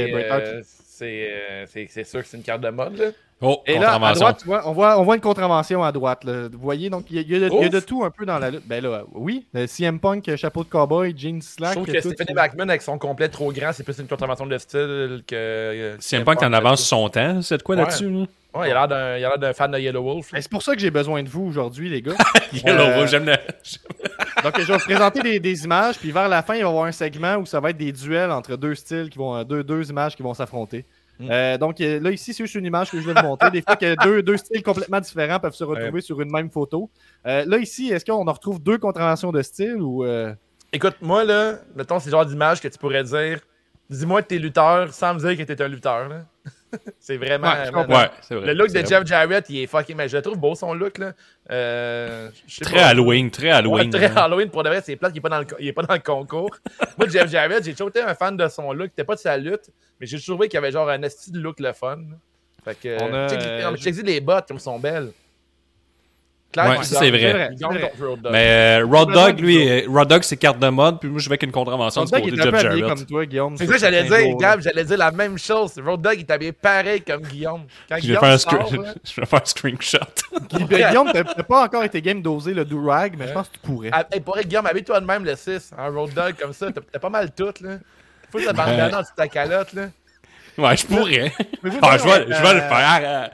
c'est 1.88 2.04
sûr 2.04 2.20
que 2.22 2.26
c'est 2.26 2.36
une 2.36 2.42
carte 2.42 2.60
de 2.62 2.70
mode, 2.70 2.96
là. 2.98 3.10
Oh, 3.44 3.60
Et 3.66 3.76
là, 3.78 3.94
à 3.94 4.12
droite, 4.14 4.38
tu 4.40 4.46
vois, 4.46 4.62
on 4.68 4.72
voit, 4.72 4.98
on 5.00 5.02
voit 5.02 5.16
une 5.16 5.20
contravention 5.20 5.82
à 5.82 5.90
droite. 5.90 6.22
là. 6.24 6.48
Vous 6.52 6.58
voyez, 6.60 6.88
donc 6.90 7.06
il 7.10 7.16
y, 7.16 7.18
a- 7.18 7.22
y 7.22 7.40
de- 7.40 7.48
il 7.52 7.62
y 7.62 7.64
a 7.64 7.68
de 7.68 7.76
Ouf. 7.78 7.86
tout 7.86 8.04
un 8.04 8.10
peu 8.10 8.24
dans 8.24 8.38
la 8.38 8.50
lutte. 8.50 8.62
Ben 8.66 8.82
là, 8.82 9.02
oui, 9.14 9.46
le 9.52 9.66
CM 9.66 9.98
Punk, 9.98 10.28
euh, 10.28 10.36
chapeau 10.36 10.62
de 10.64 10.68
cowboy, 10.68 11.12
jeans 11.16 11.42
Je 11.42 11.46
slack. 11.48 11.72
trouve 11.72 11.86
tout, 11.86 11.92
que 11.92 12.00
Stephanie. 12.00 12.34
McMahon, 12.34 12.68
avec 12.68 12.82
son 12.82 12.98
complet 12.98 13.28
trop 13.28 13.52
grand, 13.52 13.72
c'est 13.72 13.82
plus 13.82 13.98
une 13.98 14.06
contravention 14.06 14.46
de 14.46 14.56
style 14.58 15.22
que. 15.26 15.34
euh, 15.34 15.96
CM 15.98 16.24
Punk 16.24 16.42
en 16.42 16.52
avance 16.52 16.84
son 16.84 17.08
temps, 17.08 17.42
c'est 17.42 17.58
de 17.58 17.62
quoi 17.62 17.74
Ouais. 17.74 17.82
là-dessus? 17.82 18.08
là? 18.10 18.24
Ouais, 18.54 18.68
il 18.68 18.72
a 18.72 18.74
l'air 18.74 18.88
d'un- 18.88 19.16
il 19.16 19.24
a 19.24 19.28
l'air 19.30 19.38
d'un 19.38 19.52
fan 19.54 19.70
de 19.70 19.78
Yellow 19.78 20.02
Wolf. 20.04 20.30
Ben, 20.32 20.40
c'est 20.42 20.50
pour 20.50 20.62
ça 20.62 20.74
que 20.74 20.80
j'ai 20.80 20.90
besoin 20.90 21.22
de 21.22 21.28
vous 21.28 21.42
aujourd'hui, 21.46 21.88
les 21.88 22.02
gars. 22.02 22.12
Yellow 22.52 22.82
Euh, 22.82 22.96
Wolf, 22.96 23.10
j'aime 23.10 23.24
le. 23.24 23.32
Donc, 24.44 24.58
je 24.60 24.64
vais 24.66 24.72
vous 24.74 24.84
présenter 24.84 25.20
des, 25.22 25.40
des 25.40 25.64
images, 25.64 25.98
puis 25.98 26.10
vers 26.10 26.28
la 26.28 26.42
fin, 26.42 26.54
il 26.54 26.58
va 26.62 26.66
y 26.66 26.68
avoir 26.68 26.84
un 26.84 26.92
segment 26.92 27.36
où 27.36 27.46
ça 27.46 27.60
va 27.60 27.70
être 27.70 27.76
des 27.78 27.92
duels 27.92 28.30
entre 28.30 28.56
deux 28.56 28.74
styles, 28.74 29.08
qui 29.10 29.18
vont, 29.18 29.36
euh, 29.36 29.44
deux, 29.44 29.62
deux 29.64 29.88
images 29.90 30.16
qui 30.16 30.22
vont 30.22 30.34
s'affronter. 30.34 30.84
Mm. 31.18 31.28
Euh, 31.30 31.58
donc, 31.58 31.80
euh, 31.80 32.00
là, 32.00 32.10
ici, 32.10 32.34
c'est 32.34 32.44
juste 32.44 32.54
une 32.54 32.64
image 32.64 32.90
que 32.90 33.00
je 33.00 33.06
vais 33.06 33.14
vous 33.14 33.26
montrer. 33.26 33.50
Des 33.50 33.62
fois, 33.62 33.76
que 33.76 33.94
deux, 34.04 34.22
deux 34.22 34.36
styles 34.36 34.62
complètement 34.62 35.00
différents 35.00 35.38
peuvent 35.38 35.54
se 35.54 35.64
retrouver 35.64 36.00
sur 36.00 36.20
une 36.20 36.30
même 36.30 36.50
photo. 36.50 36.90
Euh, 37.26 37.44
là, 37.46 37.58
ici, 37.58 37.88
est-ce 37.90 38.04
qu'on 38.04 38.26
en 38.26 38.32
retrouve 38.32 38.60
deux 38.60 38.78
contraventions 38.78 39.32
de 39.32 39.42
style 39.42 39.76
ou. 39.80 40.04
euh, 40.04 40.34
Écoute, 40.72 40.96
moi, 41.02 41.22
là, 41.24 41.58
mettons, 41.76 41.98
c'est 41.98 42.06
le 42.06 42.12
genre 42.12 42.26
d'image 42.26 42.60
que 42.60 42.68
tu 42.68 42.78
pourrais 42.78 43.04
dire 43.04 43.40
dis-moi 43.90 44.22
que 44.22 44.28
t'es 44.28 44.38
lutteur 44.38 44.92
sans 44.92 45.14
me 45.14 45.18
dire 45.20 45.36
que 45.36 45.42
t'es 45.42 45.62
un 45.62 45.68
lutteur, 45.68 46.08
là. 46.08 46.24
c'est 47.00 47.16
vraiment. 47.16 47.48
Ouais. 47.52 47.70
Ouais, 47.86 48.10
vrai. 48.30 48.46
Le 48.46 48.52
look 48.54 48.68
de 48.72 48.86
Jeff 48.86 49.04
Jarrett, 49.06 49.44
il 49.50 49.60
est 49.62 49.66
fucking. 49.66 49.96
Mais 49.96 50.08
je 50.08 50.16
le 50.16 50.22
trouve 50.22 50.38
beau 50.38 50.54
son 50.54 50.74
look, 50.74 50.98
là. 50.98 51.12
Euh, 51.50 52.28
Très 52.60 52.76
pas. 52.76 52.86
Halloween, 52.86 53.30
très 53.30 53.48
Ouais, 53.48 53.52
Halloween. 53.52 53.90
très 53.90 54.06
hein. 54.06 54.14
Halloween 54.16 54.48
pour 54.50 54.62
de 54.62 54.68
vrai, 54.68 54.80
c'est 54.84 54.96
plate 54.96 55.12
qu'il 55.12 55.18
est 55.18 55.22
pas 55.22 55.28
dans 55.28 55.38
le, 55.40 55.44
co- 55.44 55.56
il 55.58 55.68
est 55.68 55.72
pas 55.72 55.82
dans 55.82 55.94
le 55.94 56.00
concours. 56.00 56.50
Moi, 56.98 57.08
Jeff 57.08 57.30
Jarrett, 57.30 57.64
j'ai 57.64 57.72
toujours 57.72 57.88
été 57.88 58.00
un 58.00 58.14
fan 58.14 58.36
de 58.36 58.48
son 58.48 58.72
look. 58.72 58.90
T'es 58.94 59.04
pas 59.04 59.14
de 59.14 59.20
sa 59.20 59.36
lutte, 59.36 59.70
mais 60.00 60.06
j'ai 60.06 60.16
toujours 60.18 60.36
trouvé 60.36 60.48
qu'il 60.48 60.56
y 60.56 60.58
avait 60.58 60.70
genre 60.72 60.88
un 60.88 61.02
esti 61.02 61.30
de 61.30 61.38
look 61.40 61.60
le 61.60 61.72
fun. 61.72 61.98
Fait 62.64 62.78
que. 62.80 63.02
On 63.02 63.12
a, 63.12 63.28
check, 63.28 63.40
euh, 63.98 64.02
les 64.04 64.20
bottes 64.20 64.48
comme 64.48 64.58
sont 64.58 64.78
belles. 64.78 65.10
Claire 66.52 66.70
Ouais, 66.78 66.84
ça, 66.84 66.98
c'est 66.98 67.10
vrai. 67.10 67.50
Il. 67.58 67.66
Mais 68.30 68.80
euh, 68.80 68.86
Rod 68.86 69.12
Dog, 69.12 69.40
lui, 69.40 69.68
euh, 69.68 69.86
Rod 69.88 70.08
Dog, 70.08 70.22
c'est 70.22 70.36
carte 70.36 70.58
de 70.58 70.68
mode, 70.68 71.00
puis 71.00 71.08
moi, 71.08 71.18
je 71.18 71.28
vais 71.28 71.32
avec 71.32 71.42
une 71.44 71.52
contravention 71.52 72.06
Son 72.06 72.16
du 72.16 72.22
côté 72.22 72.36
de 72.36 72.42
Jeff 72.42 72.60
Jarrett. 72.60 72.84
comme 72.84 73.06
toi, 73.06 73.26
Guillaume. 73.26 73.56
C'est 73.56 73.66
ça 73.66 73.78
j'allais 73.78 74.04
dire, 74.04 74.36
Gab, 74.36 74.60
j'allais 74.60 74.84
dire 74.84 74.98
la 74.98 75.10
même 75.10 75.38
chose. 75.38 75.72
Road 75.84 76.02
Dog 76.02 76.18
est 76.18 76.30
habillé 76.30 76.52
pareil 76.52 77.00
comme 77.00 77.22
Guillaume. 77.22 77.62
Quand 77.88 77.96
Je 77.96 78.00
vais 78.00 78.00
Guillaume 78.00 78.20
faire 78.20 78.28
un, 78.28 78.38
sort, 78.38 78.66
screen- 78.66 78.82
là, 78.82 78.94
je 79.04 79.20
vais 79.20 79.26
faire 79.26 79.40
un 79.42 79.46
screenshot. 79.46 79.98
Ben, 80.68 80.88
Guillaume, 80.88 81.10
t'as 81.12 81.24
pas 81.24 81.64
encore 81.64 81.84
été 81.84 82.00
game 82.02 82.20
d'oser 82.20 82.52
le 82.54 82.64
do-rag, 82.64 83.14
mais 83.18 83.28
je 83.28 83.32
pense 83.32 83.48
que 83.48 83.54
tu 83.54 83.60
pourrais. 83.60 83.90
ah, 83.92 84.06
hey, 84.12 84.20
pour 84.20 84.38
être 84.38 84.46
Guillaume, 84.46 84.66
habille-toi 84.66 85.00
de 85.00 85.06
même 85.06 85.24
le 85.24 85.34
6. 85.34 85.72
Un 85.76 85.88
Road 85.88 86.12
Dog 86.14 86.34
comme 86.40 86.52
ça, 86.52 86.68
t'as 86.70 86.98
pas 86.98 87.10
mal 87.10 87.30
tout, 87.32 87.52
là. 87.62 87.78
Faut 88.30 88.38
que 88.38 88.44
la 88.44 88.52
bandana 88.52 89.02
de 89.02 89.06
ta 89.16 89.28
calotte, 89.28 89.72
là. 89.74 89.88
Ouais, 90.58 90.76
je 90.76 90.86
pourrais. 90.86 91.32
Ah, 91.80 91.96
je 91.98 92.04
vais, 92.04 92.24
le 92.26 92.32
euh, 92.34 92.68
faire. 92.68 93.30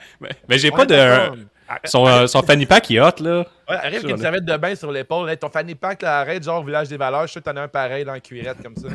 mais 0.49 0.59
j'ai 0.59 0.71
pas 0.71 0.87
de. 0.87 1.49
Son, 1.85 2.07
euh, 2.07 2.27
son 2.27 2.43
fanny 2.43 2.67
pack, 2.67 2.89
il 2.91 2.97
est 2.97 3.01
hot, 3.01 3.11
là. 3.21 3.45
Ouais, 3.69 3.77
arrive 3.77 3.95
Ça, 3.95 4.01
qu'il 4.01 4.09
y 4.09 4.13
a 4.13 4.15
une 4.15 4.17
là. 4.17 4.23
serviette 4.23 4.45
de 4.45 4.57
bain 4.57 4.75
sur 4.75 4.91
l'épaule. 4.91 5.29
Hey, 5.29 5.37
ton 5.37 5.51
fanny 5.51 5.75
pack, 5.75 6.03
là, 6.03 6.21
arrête, 6.21 6.43
genre 6.43 6.65
village 6.65 6.89
des 6.89 6.97
valeurs. 6.97 7.23
Je 7.23 7.27
suis 7.29 7.33
sûr 7.35 7.43
que 7.43 7.51
t'en 7.51 7.57
as 7.57 7.63
un 7.65 7.69
pareil 7.69 8.05
dans 8.05 8.13
la 8.13 8.21
cuirette 8.21 8.63
comme 8.63 8.77
ça. 8.77 8.89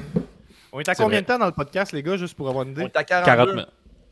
On 0.71 0.79
est 0.79 0.89
à 0.89 0.95
combien 0.95 1.09
vrai. 1.17 1.21
de 1.21 1.27
temps 1.27 1.37
dans 1.37 1.45
le 1.45 1.51
podcast, 1.51 1.91
les 1.91 2.01
gars, 2.01 2.17
juste 2.17 2.35
pour 2.35 2.49
avoir 2.49 2.63
une 2.65 2.71
On 2.71 2.73
idée? 2.73 2.83
est 2.85 2.97
à 2.97 3.03
42. 3.03 3.25
40 3.31 3.49
minutes. 3.49 3.67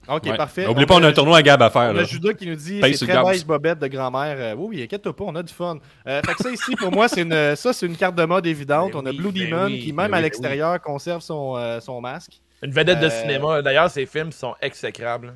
Ok, 0.08 0.24
Ouais. 0.26 0.38
parfait. 0.38 0.66
N'oublie 0.66 0.86
pas, 0.88 0.96
on 0.96 1.04
a 1.04 1.08
un 1.10 1.12
tournoi 1.14 1.38
à 1.38 1.42
Gab 1.44 1.62
à 1.62 1.68
On 1.68 1.70
faire, 1.70 1.82
a 1.82 1.94
là. 1.94 2.04
Judas 2.04 2.34
qui 2.34 2.48
nous 2.48 2.56
dit 2.56 2.80
c'est 2.82 2.94
sur 2.94 3.08
très 3.08 3.18
le 3.18 3.24
beige 3.24 3.46
bobette 3.46 3.78
de 3.80 3.88
grand-mère. 3.88 4.36
Euh, 4.40 4.56
oui, 4.58 4.76
oui, 4.78 4.84
inquiète-toi 4.84 5.16
pas, 5.16 5.24
on 5.28 5.36
a 5.36 5.44
du 5.44 5.54
fun. 5.54 5.78
Euh, 6.08 6.22
fait 6.26 6.34
que 6.34 6.44
ça 6.44 6.50
ici, 6.52 6.76
pour 6.76 6.92
moi, 6.92 7.08
c'est 7.08 7.22
une, 7.22 7.56
ça, 7.56 7.72
c'est 7.72 7.86
une 7.86 7.96
carte 7.96 8.16
de 8.16 8.26
mode 8.26 8.46
évidente. 8.48 8.94
Ben 8.94 9.00
on 9.00 9.06
a 9.06 9.12
Blue 9.12 9.32
ben 9.32 9.46
Demon 9.50 9.66
oui, 9.66 9.80
qui, 9.80 9.92
ben 9.94 10.04
même 10.04 10.14
à 10.16 10.22
l'extérieur, 10.22 10.82
conserve 10.82 11.22
son, 11.22 11.56
euh, 11.56 11.80
son 11.80 12.02
masque. 12.02 12.42
Une 12.64 12.72
vedette 12.72 13.00
de 13.00 13.06
Euh, 13.06 13.10
cinéma. 13.10 13.62
D'ailleurs, 13.62 13.90
ses 13.92 14.06
films 14.08 14.32
sont 14.32 14.56
exécrables. 14.62 15.36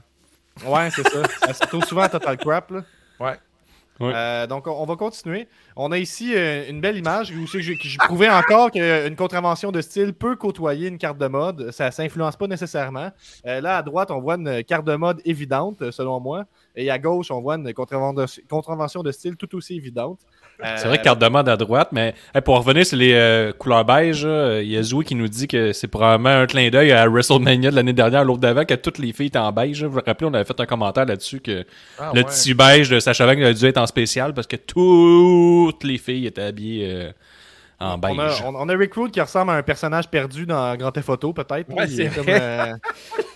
Ouais, 0.66 0.90
c'est 0.92 1.08
ça. 1.10 1.20
Ça 1.48 1.54
se 1.54 1.60
trouve 1.68 1.84
souvent 1.86 2.02
à 2.04 2.10
Total 2.10 2.36
Crap. 2.38 2.72
Là. 2.72 2.82
Ouais. 3.20 3.38
Euh, 4.02 4.46
donc, 4.48 4.68
on, 4.68 4.86
va 4.86 4.96
continuer. 4.96 5.48
On 5.76 5.92
a 5.92 5.98
ici 5.98 6.34
euh, 6.36 6.70
une 6.70 6.82
belle 6.82 6.98
image 6.98 7.32
où 7.32 7.46
que 7.46 7.60
j'ai 7.60 7.98
prouvé 7.98 8.30
encore 8.30 8.72
qu'une 8.72 9.16
contravention 9.16 9.72
de 9.72 9.82
style 9.82 10.14
peut 10.14 10.36
côtoyer 10.36 10.90
une 10.90 10.98
carte 10.98 11.18
de 11.18 11.28
mode. 11.28 11.72
Ça 11.72 11.88
ne 11.88 11.92
s'influence 11.92 12.36
pas 12.36 12.48
nécessairement. 12.48 13.12
Euh, 13.46 13.62
là, 13.62 13.78
à 13.78 13.84
droite, 13.84 14.12
on 14.12 14.20
voit 14.20 14.36
une 14.36 14.64
carte 14.64 14.86
de 14.86 14.96
mode 14.96 15.22
évidente, 15.24 15.82
euh, 15.82 15.92
selon 15.92 16.20
moi. 16.20 16.46
Et 16.76 16.92
à 16.92 17.00
gauche, 17.00 17.32
on 17.32 17.42
voit 17.42 17.56
une 17.56 17.74
contravention 17.74 19.02
de 19.02 19.12
style 19.12 19.38
tout 19.38 19.56
aussi 19.56 19.76
évidente. 19.76 20.20
Euh, 20.64 20.74
C'est 20.78 20.88
vrai 20.88 20.98
que 21.00 21.04
carte 21.04 21.20
de 21.20 21.28
mode 21.28 21.50
à 21.50 21.58
droite, 21.58 21.90
mais 21.92 22.14
hey, 22.34 22.42
pour 22.42 22.58
revenir 22.58 22.86
sur 22.86 22.98
les 22.98 23.14
euh, 23.14 23.52
couleurs 23.52 23.84
beige, 23.84 24.22
il 24.24 24.68
y 24.70 24.78
a 24.78 24.84
Zoé 24.84 25.04
qui 25.04 25.14
nous 25.16 25.28
dit 25.28 25.48
que 25.48 25.74
c'est 25.74 25.88
probablement 25.90 26.30
un 26.42 26.46
clin 26.48 26.70
d'œil 26.70 26.94
à 26.94 27.08
WrestleMania 27.08 27.72
de 27.72 27.76
l'année 27.76 27.92
dernière, 27.94 28.24
l'autre 28.24 28.40
d'avant, 28.40 28.64
que 28.64 28.74
toutes 28.76 28.98
les 28.98 29.12
filles 29.12 29.28
étaient 29.28 29.38
en 29.38 29.52
beige. 29.52 29.84
Vous 29.84 29.92
vous 29.92 30.02
rappelez, 30.06 30.30
on 30.30 30.34
avait 30.34 30.46
fait 30.46 30.58
un 30.60 30.66
commentaire 30.66 31.06
là-dessus 31.06 31.42
que 31.42 31.66
Ah, 32.00 32.12
le 32.14 32.22
ouais. 32.22 32.26
tissu 32.30 32.54
beige 32.56 32.90
de 32.90 33.00
Sacha 33.02 33.26
Banks 33.26 33.44
a 33.44 33.54
dû 33.54 33.66
être 33.66 33.78
en 33.78 33.86
spécial 33.88 34.34
parce 34.34 34.48
que 34.48 34.56
toutes 34.56 35.84
les 35.84 35.98
filles 35.98 36.28
étaient 36.28 36.42
habillées 36.44 36.90
euh, 36.90 37.12
en 37.82 37.98
beige. 37.98 38.14
On 38.16 38.20
a, 38.20 38.32
on, 38.46 38.56
on 38.56 38.70
a 38.70 38.78
Rick 38.78 38.94
Rude 38.94 39.12
qui 39.12 39.20
ressemble 39.20 39.52
à 39.52 39.56
un 39.56 39.64
personnage 39.64 40.08
perdu 40.10 40.46
dans 40.46 40.74
Grand 40.78 40.92
Theft 40.92 41.10
Auto, 41.10 41.34
peut-être. 41.34 41.70
Ouais, 41.74 41.88
c'est 41.88 42.10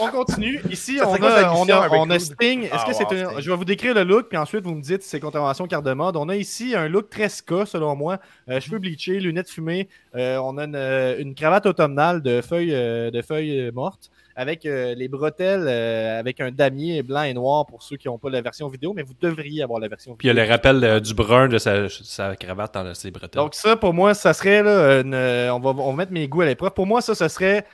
on 0.00 0.08
continue. 0.08 0.60
Ici, 0.70 0.98
Ça 0.98 1.08
on 1.08 1.14
a, 1.14 1.52
on 1.54 1.68
a, 1.68 1.88
on 1.90 2.10
a? 2.10 2.18
Sting. 2.18 2.64
Est-ce 2.64 2.72
Ah, 2.72 2.84
que 2.86 2.92
c'est 2.94 3.04
wow, 3.04 3.12
un- 3.12 3.30
Sting. 3.30 3.40
Je 3.40 3.50
vais 3.50 3.56
vous 3.56 3.64
décrire 3.64 3.94
le 3.94 4.04
look, 4.04 4.28
puis 4.28 4.38
ensuite 4.38 4.64
vous 4.64 4.74
me 4.74 4.82
dites 4.82 5.02
si 5.02 5.08
c'est 5.08 5.20
contravention 5.20 5.66
carte 5.66 5.84
de 5.84 5.92
mode. 5.92 6.16
On 6.16 6.28
a 6.28 6.36
ici 6.36 6.74
un 6.76 6.88
look 6.88 7.08
très 7.10 7.28
ska, 7.28 7.66
selon 7.66 7.96
moi. 7.96 8.18
Euh, 8.48 8.60
cheveux 8.60 8.78
bleachés, 8.78 9.20
lunettes 9.20 9.50
fumées. 9.50 9.88
Euh, 10.14 10.36
on 10.38 10.58
a 10.58 10.64
une, 10.64 10.74
euh, 10.76 11.18
une 11.18 11.34
cravate 11.34 11.66
automnale 11.66 12.22
de 12.22 12.40
feuilles, 12.40 12.74
euh, 12.74 13.10
de 13.10 13.22
feuilles 13.22 13.70
mortes 13.72 14.10
avec 14.34 14.64
euh, 14.64 14.94
les 14.94 15.08
bretelles 15.08 15.66
euh, 15.68 16.18
avec 16.18 16.40
un 16.40 16.50
damier 16.50 17.02
blanc 17.02 17.22
et 17.24 17.34
noir 17.34 17.66
pour 17.66 17.82
ceux 17.82 17.98
qui 17.98 18.08
n'ont 18.08 18.16
pas 18.16 18.30
la 18.30 18.40
version 18.40 18.66
vidéo, 18.68 18.94
mais 18.94 19.02
vous 19.02 19.12
devriez 19.20 19.62
avoir 19.62 19.78
la 19.78 19.88
version 19.88 20.14
Puis 20.16 20.28
il 20.28 20.30
y 20.30 20.32
vidéo. 20.32 20.42
a 20.44 20.46
le 20.46 20.52
rappel 20.52 20.84
euh, 20.84 21.00
du 21.00 21.12
brun 21.12 21.48
de 21.48 21.58
sa, 21.58 21.90
sa 21.90 22.34
cravate 22.34 22.72
dans 22.72 22.94
ses 22.94 23.10
bretelles. 23.10 23.42
Donc 23.42 23.54
ça, 23.54 23.76
pour 23.76 23.92
moi, 23.92 24.14
ça 24.14 24.32
serait, 24.32 24.62
là, 24.62 25.00
une, 25.02 25.12
euh, 25.12 25.52
on, 25.54 25.60
va, 25.60 25.70
on 25.70 25.90
va 25.90 25.96
mettre 25.96 26.12
mes 26.12 26.28
goûts 26.28 26.40
à 26.40 26.46
l'épreuve. 26.46 26.70
Pour 26.72 26.86
moi, 26.86 27.02
ça, 27.02 27.14
ce 27.14 27.28
serait 27.28 27.66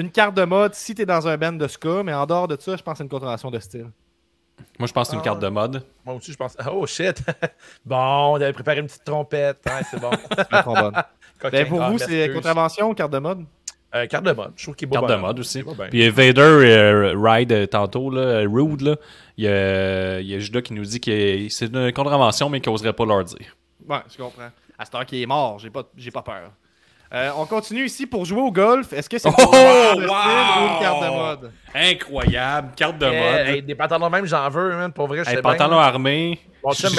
une 0.00 0.10
carte 0.10 0.36
de 0.36 0.44
mode 0.44 0.74
si 0.74 0.94
t'es 0.94 1.06
dans 1.06 1.26
un 1.28 1.36
band 1.36 1.52
de 1.52 1.66
ska, 1.68 2.02
mais 2.02 2.12
en 2.14 2.26
dehors 2.26 2.48
de 2.48 2.56
ça, 2.60 2.76
je 2.76 2.82
pense 2.82 2.92
que 2.94 2.98
c'est 2.98 3.04
une 3.04 3.10
contravention 3.10 3.50
de 3.50 3.58
style. 3.58 3.90
Moi, 4.78 4.86
je 4.86 4.92
pense 4.92 5.08
que 5.08 5.10
c'est 5.12 5.16
une 5.16 5.20
Ah. 5.22 5.24
carte 5.24 5.40
de 5.40 5.48
mode. 5.48 5.82
Moi 6.04 6.14
aussi, 6.14 6.32
je 6.32 6.36
pense. 6.36 6.56
Oh 6.70 6.86
shit! 6.86 7.22
bon, 7.84 7.96
on 7.96 8.34
avait 8.36 8.52
préparé 8.52 8.80
une 8.80 8.86
petite 8.86 9.04
trompette. 9.04 9.58
Ouais, 9.66 9.82
c'est 9.90 10.00
bon. 10.00 10.10
Coquin. 11.40 11.50
ben, 11.50 11.68
pour 11.68 11.82
Ah, 11.82 11.90
vous, 11.90 11.98
c'est 11.98 12.30
contravention 12.32 12.90
ou 12.90 12.94
carte 12.94 13.12
de 13.12 13.18
mode? 13.18 13.44
Euh, 13.94 14.06
carte 14.06 14.24
de 14.24 14.32
mode. 14.32 14.52
Je 14.56 14.62
trouve 14.64 14.76
qu'il 14.76 14.86
est 14.86 14.90
beau. 14.90 14.94
Carte 14.94 15.08
de 15.08 15.16
mode 15.16 15.38
aussi. 15.40 15.62
Puis 15.90 16.06
euh, 16.06 16.10
Vader 16.10 16.40
euh, 16.42 17.14
Ride 17.16 17.52
euh, 17.52 17.66
tantôt, 17.66 18.10
là, 18.10 18.40
Rude, 18.46 18.82
là, 18.82 18.96
il 19.36 19.44
y 19.44 19.48
a, 19.48 20.20
il 20.20 20.26
y 20.26 20.34
a 20.34 20.38
Judas 20.38 20.60
qui 20.60 20.74
nous 20.74 20.84
dit 20.84 21.00
que 21.00 21.48
c'est 21.48 21.66
une 21.66 21.92
contravention, 21.92 22.48
mais 22.50 22.60
qu'il 22.60 22.70
n'oserait 22.70 22.92
pas 22.92 23.04
leur 23.06 23.24
dire. 23.24 23.56
Ouais, 23.88 23.98
je 24.12 24.22
comprends. 24.22 24.50
À 24.78 24.84
cette 24.84 24.94
heure 24.94 25.06
qui 25.06 25.22
est 25.22 25.26
mort, 25.26 25.58
j'ai 25.58 25.70
pas, 25.70 25.82
j'ai 25.96 26.10
pas 26.10 26.22
peur. 26.22 26.52
Euh, 27.12 27.30
on 27.36 27.44
continue 27.44 27.86
ici 27.86 28.06
pour 28.06 28.24
jouer 28.24 28.40
au 28.40 28.52
golf. 28.52 28.92
Est-ce 28.92 29.08
que 29.08 29.18
c'est 29.18 29.28
une 29.28 29.34
Oh, 29.36 29.42
wow! 29.46 29.52
style 29.52 30.00
ou 30.00 30.04
une 30.04 30.78
carte 30.80 31.02
de 31.02 31.08
mode? 31.10 31.50
Incroyable, 31.74 32.68
carte 32.76 32.98
de 32.98 33.06
Eh, 33.06 33.18
mode. 33.18 33.48
hey, 33.56 33.62
des 33.62 33.74
pantalons 33.74 34.08
même, 34.10 34.26
j'en 34.26 34.48
veux, 34.48 34.76
man. 34.76 34.92
Pour 34.92 35.08
vrai, 35.08 35.24
je 35.24 35.30
Hey, 35.30 35.36
sais 35.36 35.42
pantalon 35.42 35.76
bien. 35.76 35.84
armé. 35.84 36.38
Mon 36.62 36.72
chum, 36.72 36.92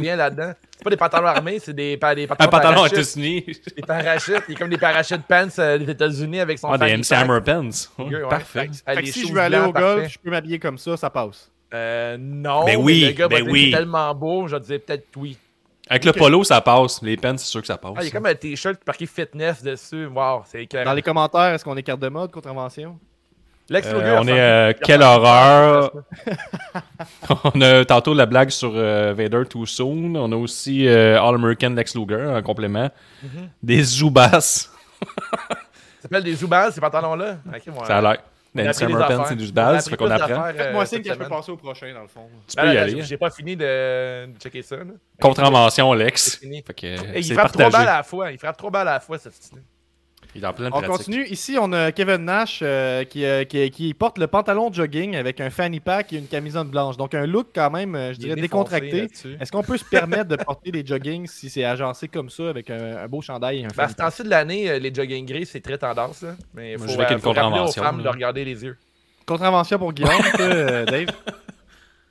bien 0.00 0.16
là-dedans. 0.16 0.52
C'est 0.76 0.84
pas 0.84 0.90
des 0.90 0.96
pantalons 0.96 1.26
armés, 1.26 1.58
c'est 1.58 1.74
des, 1.74 1.96
pa- 1.96 2.14
des 2.14 2.24
Un 2.24 2.26
pantalons 2.28 2.50
pantalon 2.50 2.72
aux 2.72 2.74
parachutes. 2.88 2.98
États-Unis. 2.98 3.44
Des 3.76 3.82
parachutes. 3.82 4.42
Il 4.48 4.52
est 4.52 4.56
comme 4.56 4.70
des 4.70 4.78
parachutes 4.78 5.22
pants 5.28 5.48
euh, 5.58 5.78
des 5.78 5.90
États-Unis 5.90 6.40
avec 6.40 6.58
son 6.58 6.68
Ah, 6.72 6.78
des 6.78 6.96
MC. 6.96 7.12
Hammer 7.12 7.40
Pants. 7.44 7.68
Ouais, 7.98 8.04
ouais. 8.22 8.28
Parfait. 8.30 8.70
Fait 8.86 9.02
que- 9.02 9.06
si 9.08 9.26
je 9.28 9.32
veux 9.32 9.40
aller 9.40 9.58
au 9.58 9.72
golf, 9.72 9.74
parfait. 9.96 10.08
je 10.08 10.18
peux 10.20 10.30
m'habiller 10.30 10.58
comme 10.58 10.78
ça, 10.78 10.96
ça 10.96 11.10
passe. 11.10 11.50
Euh, 11.74 12.16
non. 12.18 12.60
Ben 12.64 12.66
mais 12.66 12.76
oui, 12.76 13.04
le 13.06 13.12
gars 13.12 13.28
va 13.28 13.36
ben 13.40 13.48
oui. 13.50 13.70
C'est 13.72 13.76
tellement 13.78 14.14
beau, 14.14 14.46
je 14.48 14.56
disais 14.56 14.78
peut-être 14.78 15.04
oui. 15.16 15.36
Avec 15.90 16.04
le 16.04 16.12
polo, 16.12 16.44
ça 16.44 16.60
passe. 16.60 17.00
Les 17.02 17.16
pants, 17.16 17.36
c'est 17.36 17.46
sûr 17.46 17.60
que 17.60 17.66
ça 17.66 17.76
passe. 17.78 17.92
Ah, 17.96 18.02
il 18.02 18.06
y 18.06 18.08
a 18.08 18.12
comme 18.12 18.26
un 18.26 18.34
t-shirt 18.34 18.80
marqué 18.86 19.06
fitness 19.06 19.62
dessus. 19.62 20.06
Wow, 20.06 20.42
c'est 20.46 20.62
éclairant. 20.64 20.90
Dans 20.90 20.94
les 20.94 21.02
commentaires, 21.02 21.54
est-ce 21.54 21.64
qu'on 21.64 21.76
est 21.76 21.82
carte 21.82 22.00
de 22.00 22.08
mode, 22.08 22.30
contravention? 22.30 22.98
Lex 23.70 23.86
Euh, 23.88 23.98
Luger, 23.98 24.16
on 24.18 24.28
est 24.28 24.40
euh, 24.40 24.72
quelle 24.82 25.02
horreur. 25.02 25.92
on 27.44 27.60
a 27.60 27.84
tantôt 27.84 28.14
la 28.14 28.24
blague 28.24 28.48
sur 28.48 28.72
euh, 28.74 29.12
Vader 29.14 29.42
Too 29.48 29.66
Soon. 29.66 30.16
On 30.16 30.32
a 30.32 30.36
aussi 30.36 30.86
euh, 30.86 31.20
All 31.22 31.34
American 31.34 31.70
Lex 31.70 31.94
Luger 31.94 32.32
en 32.34 32.42
complément. 32.42 32.88
Mhm. 33.22 33.50
Des 33.62 33.82
Zubas. 33.82 34.40
Ça 34.40 36.02
s'appelle 36.02 36.24
des 36.24 36.34
Zubaz, 36.34 36.74
ces 36.74 36.80
pantalons-là? 36.80 37.38
Ça 37.86 37.98
a 37.98 38.00
l'air. 38.00 38.16
Appris 38.70 38.86
des 38.86 38.92
Hammerpants, 38.94 39.14
affaires. 39.14 39.26
c'est 39.28 39.36
du 39.36 39.52
appris 39.78 39.90
fait 39.90 39.96
qu'on 39.96 40.10
apprend. 40.10 40.28
d'affaires, 40.28 40.44
euh, 40.46 40.52
Faites-moi 40.64 40.86
signe 40.86 41.02
que 41.02 41.08
je 41.08 41.14
peux 41.14 41.28
passer 41.28 41.52
au 41.52 41.56
prochain, 41.56 41.92
dans 41.94 42.02
le 42.02 42.08
fond. 42.08 42.28
Tu 42.48 42.56
Ben 42.56 42.62
peux 42.62 42.70
y 42.70 42.74
là, 42.74 42.82
aller. 42.82 42.92
j'ai- 42.92 43.16
pas 43.18 43.30
fini 43.30 43.56
de 43.56 44.28
checker 44.40 44.62
ça. 44.62 44.76
là. 44.76 44.84
Contravention, 45.20 45.92
C'est 45.92 45.98
Lex. 45.98 46.40
il 47.16 47.34
frappe 47.34 47.52
trois 47.52 47.70
balles 47.70 47.88
à 47.88 47.96
la 47.98 48.02
fois. 48.02 48.32
Il 48.32 48.38
frappe 48.38 48.56
trois 48.56 48.70
balles 48.70 48.88
à 48.88 48.92
la 48.94 49.00
fois, 49.00 49.18
cette 49.18 49.34
style. 49.34 49.58
Il 50.34 50.44
est 50.44 50.46
en 50.46 50.52
pleine 50.52 50.68
On 50.68 50.82
pratique. 50.82 50.88
continue. 50.90 51.26
Ici, 51.26 51.56
on 51.60 51.72
a 51.72 51.90
Kevin 51.90 52.18
Nash 52.24 52.60
euh, 52.62 53.04
qui, 53.04 53.24
euh, 53.24 53.44
qui, 53.44 53.70
qui 53.70 53.94
porte 53.94 54.18
le 54.18 54.26
pantalon 54.26 54.68
de 54.70 54.74
jogging 54.74 55.16
avec 55.16 55.40
un 55.40 55.50
fanny 55.50 55.80
pack 55.80 56.12
et 56.12 56.18
une 56.18 56.26
camisole 56.28 56.66
blanche. 56.68 56.96
Donc, 56.96 57.14
un 57.14 57.26
look 57.26 57.48
quand 57.54 57.70
même, 57.70 57.94
euh, 57.94 58.12
je 58.12 58.18
Il 58.18 58.18
dirais, 58.18 58.40
décontracté. 58.40 59.08
Est-ce 59.40 59.50
qu'on 59.50 59.62
peut 59.62 59.78
se 59.78 59.84
permettre 59.84 60.26
de 60.28 60.36
porter 60.36 60.70
des 60.70 60.84
joggings 60.86 61.26
si 61.26 61.48
c'est 61.50 61.64
agencé 61.64 62.08
comme 62.08 62.28
ça 62.30 62.48
avec 62.50 62.68
un, 62.70 62.98
un 62.98 63.08
beau 63.08 63.22
chandail 63.22 63.60
et 63.60 63.64
un 63.64 63.68
Ben, 63.76 63.84
à 63.84 63.88
fanny 63.88 63.88
ce 63.88 63.96
pack? 63.96 64.06
temps-ci 64.06 64.22
de 64.24 64.28
l'année, 64.30 64.78
les 64.78 64.94
jogging 64.94 65.24
gris, 65.26 65.46
c'est 65.46 65.60
très 65.60 65.78
tendance. 65.78 66.22
Là. 66.22 66.36
Mais 66.54 66.72
il 66.72 66.78
Moi, 66.78 66.86
faut, 66.86 66.92
je 66.92 66.98
vais 66.98 67.04
avec 67.04 67.12
euh, 67.12 67.14
une 67.14 67.20
faut 67.20 67.28
rappeler 67.32 67.60
aux 67.60 67.72
contravention, 67.72 67.82
femmes 67.82 68.02
de 68.02 68.08
regarder 68.08 68.44
les 68.44 68.64
yeux. 68.64 68.76
Contravention 69.26 69.78
pour 69.78 69.92
Guillaume, 69.92 70.12
euh, 70.40 70.84
Dave? 70.86 71.08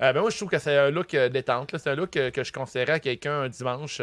Euh, 0.01 0.13
ben, 0.13 0.22
moi, 0.22 0.30
je 0.30 0.36
trouve 0.38 0.49
que 0.49 0.59
c'est 0.59 0.78
un 0.78 0.89
look 0.91 1.13
euh, 1.13 1.30
détente. 1.30 1.74
C'est 1.78 1.89
un 1.89 1.95
look 1.95 2.15
euh, 2.18 2.30
que 2.32 2.43
je 2.43 2.51
conseillerais 2.51 2.93
à 2.93 2.99
quelqu'un 2.99 3.41
un 3.41 3.49
dimanche 3.49 4.01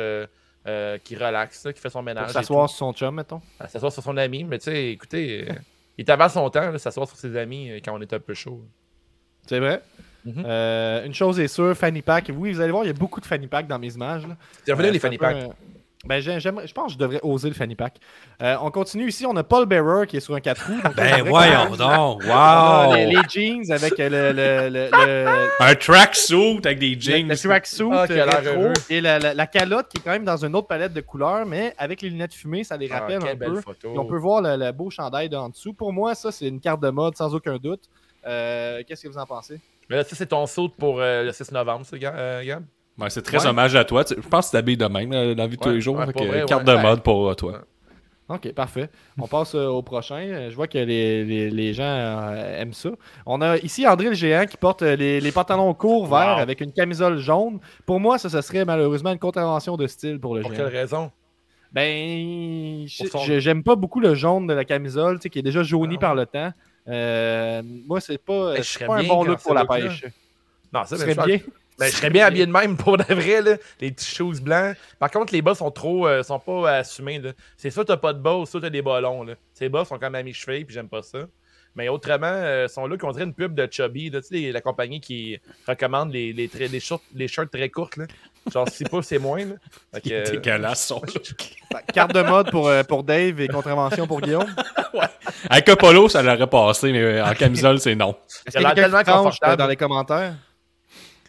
euh, 0.66 0.98
qui 1.02 1.16
relaxe, 1.16 1.64
là, 1.64 1.72
qui 1.72 1.80
fait 1.80 1.90
son 1.90 2.02
ménage. 2.02 2.30
S'asseoir 2.30 2.68
sur 2.68 2.78
son 2.78 2.92
chum, 2.92 3.14
mettons. 3.14 3.40
s'asseoir 3.68 3.92
sur 3.92 4.02
son 4.02 4.16
ami. 4.16 4.44
Mais 4.44 4.58
tu 4.58 4.64
sais, 4.64 4.90
écoutez, 4.90 5.46
euh, 5.50 5.54
il 5.98 6.04
est 6.04 6.10
avant 6.10 6.28
son 6.28 6.48
temps, 6.50 6.76
s'asseoir 6.78 7.06
sur 7.08 7.16
ses 7.16 7.36
amis 7.36 7.70
euh, 7.70 7.80
quand 7.84 7.94
on 7.96 8.00
est 8.00 8.12
un 8.12 8.20
peu 8.20 8.34
chaud. 8.34 8.64
C'est 9.46 9.58
vrai? 9.58 9.82
Mhm. 10.24 10.44
Une 11.06 11.12
chose 11.12 11.38
est 11.38 11.48
sûre, 11.48 11.76
fanny 11.76 12.00
pack. 12.00 12.30
Oui, 12.34 12.52
vous 12.52 12.60
allez 12.60 12.72
voir, 12.72 12.84
il 12.84 12.86
y 12.86 12.90
a 12.90 12.94
beaucoup 12.94 13.20
de 13.20 13.26
fanny 13.26 13.46
pack 13.46 13.66
dans 13.66 13.78
mes 13.78 13.92
images. 13.92 14.26
C'est 14.64 14.72
revenu 14.72 14.90
les 14.90 14.98
fanny 14.98 15.18
un- 15.20 15.50
Ben, 16.06 16.20
je 16.20 16.72
pense 16.72 16.86
que 16.86 16.92
je 16.92 16.98
devrais 16.98 17.20
oser 17.22 17.48
le 17.48 17.54
fanny 17.54 17.74
pack. 17.74 17.96
Euh, 18.42 18.56
on 18.60 18.70
continue 18.70 19.08
ici. 19.08 19.24
On 19.26 19.34
a 19.36 19.42
Paul 19.42 19.66
Bearer 19.66 20.06
qui 20.06 20.16
est 20.18 20.20
sur 20.20 20.34
un 20.34 20.40
4 20.40 20.66
roues. 20.66 20.80
Ben 20.96 21.22
voyons 21.22 21.76
donc. 21.76 22.22
On 22.26 22.30
a 22.30 22.88
Wow! 22.88 22.94
les, 22.96 23.06
les 23.06 23.22
jeans 23.28 23.72
avec 23.72 23.96
le, 23.98 24.08
le, 24.08 24.68
le, 24.68 24.88
le, 24.92 25.48
Un 25.60 25.74
tracksuit 25.74 26.58
avec 26.64 26.78
des 26.78 26.98
jeans. 27.00 27.28
le 27.28 27.36
tracksuit 27.36 27.88
Ah, 27.92 28.06
euh, 28.10 28.72
et 28.90 29.00
la, 29.00 29.18
la, 29.18 29.34
la 29.34 29.46
calotte 29.46 29.88
qui 29.88 29.98
est 29.98 30.00
quand 30.04 30.10
même 30.10 30.24
dans 30.24 30.44
une 30.44 30.54
autre 30.54 30.66
palette 30.68 30.92
de 30.92 31.00
couleurs, 31.00 31.46
mais 31.46 31.74
avec 31.78 32.02
les 32.02 32.10
lunettes 32.10 32.34
fumées, 32.34 32.64
ça 32.64 32.76
les 32.76 32.88
Ah, 32.90 33.00
rappelle 33.00 33.16
un 33.16 33.20
quelle 33.26 33.38
belle 33.38 33.52
peu. 33.54 33.60
photo. 33.60 33.94
On 33.96 34.04
peut 34.04 34.18
voir 34.18 34.42
le, 34.42 34.56
le 34.56 34.72
beau 34.72 34.90
chandail 34.90 35.28
de 35.28 35.36
en 35.36 35.48
dessous. 35.48 35.72
Pour 35.72 35.92
moi, 35.92 36.14
ça, 36.14 36.30
c'est 36.32 36.46
une 36.48 36.60
carte 36.60 36.80
de 36.82 36.90
mode 36.90 37.16
sans 37.16 37.34
aucun 37.34 37.56
doute. 37.56 37.84
Euh, 38.26 38.82
Qu'est-ce 38.86 39.02
que 39.04 39.08
vous 39.08 39.18
en 39.18 39.26
pensez? 39.26 39.60
Mais 39.88 39.96
là, 39.96 40.04
ça, 40.04 40.16
c'est 40.16 40.26
ton 40.26 40.46
saut 40.46 40.68
pour 40.68 41.00
euh, 41.00 41.22
le 41.24 41.32
6 41.32 41.52
novembre, 41.52 41.84
ça, 41.86 41.96
Gab? 41.98 42.64
Euh? 42.98 43.02
Ouais, 43.02 43.10
c'est 43.10 43.22
très 43.22 43.38
Ouais. 43.42 43.46
hommage 43.46 43.74
à 43.76 43.84
toi. 43.84 44.04
Tu- 44.04 44.14
Je 44.16 44.28
pense 44.28 44.46
que 44.46 44.50
tu 44.50 44.56
t'habilles 44.56 44.76
de 44.76 44.86
même 44.86 45.10
là, 45.12 45.34
dans 45.34 45.42
la 45.42 45.48
vie 45.48 45.56
de 45.56 45.62
tous 45.62 45.70
les 45.70 45.80
jours. 45.80 45.96
pour 45.96 46.12
que, 46.12 46.24
vrai, 46.24 46.44
carte 46.46 46.66
ouais. 46.66 46.76
de 46.76 46.82
mode 46.82 47.02
pour 47.02 47.28
euh, 47.30 47.34
toi. 47.34 47.60
Ok, 48.26 48.52
parfait. 48.54 48.88
On 49.18 49.26
passe 49.26 49.54
euh, 49.54 49.66
au 49.66 49.82
prochain. 49.82 50.16
Euh, 50.16 50.48
Je 50.50 50.56
vois 50.56 50.66
que 50.66 50.78
les, 50.78 51.24
les, 51.24 51.50
les 51.50 51.74
gens 51.74 51.82
euh, 51.84 52.60
aiment 52.62 52.72
ça. 52.72 52.88
On 53.26 53.42
a 53.42 53.58
ici 53.58 53.86
André 53.86 54.08
le 54.08 54.14
géant 54.14 54.46
qui 54.46 54.56
porte 54.56 54.80
euh, 54.80 54.96
les, 54.96 55.20
les 55.20 55.30
pantalons 55.32 55.74
courts 55.74 56.06
verts 56.06 56.36
Wow. 56.36 56.40
avec 56.42 56.62
une 56.62 56.72
camisole 56.72 57.18
jaune. 57.18 57.58
Pour 57.84 58.00
moi, 58.00 58.16
ça, 58.16 58.30
ce 58.30 58.40
serait 58.40 58.64
malheureusement 58.64 59.12
une 59.12 59.18
contravention 59.18 59.76
de 59.76 59.86
style 59.86 60.18
pour 60.18 60.34
le 60.36 60.40
Pour 60.40 60.52
géant. 60.52 60.64
quelle 60.64 60.74
raison? 60.74 61.10
Ben, 61.72 62.86
Pour 63.10 63.24
j'aime 63.24 63.62
pas 63.62 63.74
beaucoup 63.76 64.00
le 64.00 64.14
jaune 64.14 64.46
de 64.46 64.54
la 64.54 64.64
camisole, 64.64 65.16
tu 65.18 65.22
sais, 65.24 65.28
qui 65.30 65.40
est 65.40 65.42
déjà 65.42 65.62
jauni 65.62 65.96
Ah, 65.96 66.00
par 66.00 66.14
le 66.14 66.24
temps. 66.24 66.50
Euh, 66.88 67.62
moi, 67.86 68.00
c'est 68.00 68.16
pas, 68.18 68.54
Ben, 68.54 68.62
pas 68.86 68.94
un 68.96 69.00
bien 69.00 69.08
bon 69.08 69.24
look 69.24 69.40
pour 69.42 69.54
la 69.54 69.66
pêche. 69.66 70.04
Non, 70.72 70.84
ça, 70.84 70.96
Ce 70.96 71.04
ben, 71.04 71.14
serait 71.14 71.26
bien? 71.26 71.38
Ben, 71.78 71.86
je 71.86 71.96
serais 71.96 72.10
bien 72.10 72.26
habillé 72.26 72.46
de 72.46 72.52
même 72.52 72.76
pour 72.76 72.96
de 72.96 73.02
vrai, 73.14 73.42
là. 73.42 73.56
Les 73.80 73.90
petits 73.90 74.14
shoes 74.14 74.40
blancs. 74.40 74.76
Par 74.98 75.10
contre, 75.10 75.32
les 75.32 75.42
bas 75.42 75.54
sont 75.54 75.70
trop. 75.70 76.06
euh, 76.06 76.22
sont 76.22 76.38
pas 76.38 76.76
assumés, 76.78 77.18
là. 77.18 77.32
C'est 77.56 77.70
soit 77.70 77.84
t'as 77.84 77.96
pas 77.96 78.12
de 78.12 78.20
bas 78.20 78.34
ou 78.34 78.46
soit 78.46 78.60
t'as 78.60 78.70
des 78.70 78.82
bas 78.82 79.00
longs, 79.00 79.24
là. 79.24 79.34
Ces 79.54 79.68
bas 79.68 79.84
sont 79.84 79.94
quand 79.96 80.10
même 80.10 80.14
à 80.14 80.22
mi-cheville, 80.22 80.64
puis 80.64 80.74
j'aime 80.74 80.88
pas 80.88 81.02
ça. 81.02 81.18
Mais 81.76 81.88
autrement, 81.88 82.26
euh, 82.30 82.68
sont 82.68 82.86
là 82.86 82.96
qu'on 82.96 83.10
dirait 83.10 83.24
une 83.24 83.34
pub 83.34 83.52
de 83.56 83.66
Chubby, 83.68 84.08
là. 84.08 84.20
Tu 84.20 84.28
sais, 84.28 84.34
les- 84.34 84.52
la 84.52 84.60
compagnie 84.60 85.00
qui 85.00 85.40
recommande 85.66 86.12
les, 86.12 86.32
les, 86.32 86.48
très- 86.48 86.68
les, 86.68 86.78
shorts, 86.78 87.02
les 87.16 87.26
shirts 87.26 87.50
très 87.50 87.68
courtes, 87.68 87.96
là. 87.96 88.04
Genre 88.52 88.68
6 88.68 88.84
pouces, 88.84 89.06
c'est 89.06 89.18
moins, 89.18 89.44
là. 89.44 89.54
Fait 89.94 90.00
que, 90.00 90.14
euh, 90.14 90.22
dégueulasse 90.30 90.86
son 90.86 91.00
look. 91.06 91.24
Fait, 91.26 91.92
Carte 91.92 92.12
de 92.14 92.22
mode 92.22 92.52
pour, 92.52 92.68
euh, 92.68 92.84
pour 92.84 93.02
Dave 93.02 93.40
et 93.40 93.48
contravention 93.48 94.06
pour 94.06 94.20
Guillaume. 94.20 94.46
Avec 95.50 95.68
un 95.68 95.74
polo, 95.76 96.08
ça 96.08 96.22
l'aurait 96.22 96.46
passé, 96.46 96.92
mais 96.92 97.02
euh, 97.02 97.24
en 97.24 97.34
camisole, 97.34 97.80
c'est 97.80 97.96
non. 97.96 98.14
Est-ce 98.46 98.56
qu'il 98.58 98.66
a 98.66 98.68
y 98.68 98.72
a 98.72 98.74
tellement 98.76 99.02
confortable. 99.02 99.52
euh, 99.52 99.56
dans 99.56 99.66
les 99.66 99.76
commentaires? 99.76 100.34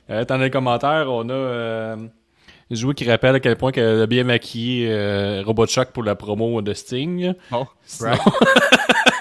Euh, 0.09 0.23
dans 0.25 0.37
les 0.37 0.49
commentaires, 0.51 1.07
on 1.09 1.27
a 1.29 1.33
euh, 1.33 1.95
Joué 2.71 2.93
qui 2.95 3.09
rappelle 3.09 3.35
à 3.35 3.39
quel 3.39 3.55
point 3.57 3.71
que 3.71 3.79
le 3.99 4.05
bien 4.07 4.23
maquillé 4.23 4.87
euh, 4.89 5.43
Robotchuck 5.45 5.89
pour 5.91 6.03
la 6.03 6.15
promo 6.15 6.61
de 6.61 6.73
Sting. 6.73 7.33
Sinon- 7.85 8.11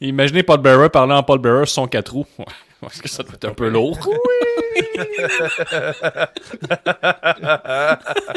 Imaginez 0.00 0.42
Paul 0.42 0.58
Bearer 0.60 0.90
parlant 0.90 1.16
en 1.18 1.22
Paul 1.22 1.38
Bearer 1.38 1.66
sur 1.66 1.74
son 1.82 1.86
4 1.88 2.12
roues. 2.12 2.26
Est-ce 2.84 3.02
que 3.02 3.08
ça 3.08 3.22
doit 3.22 3.34
être 3.34 3.46
un 3.46 3.54
peu 3.54 3.68
lourd? 3.68 3.98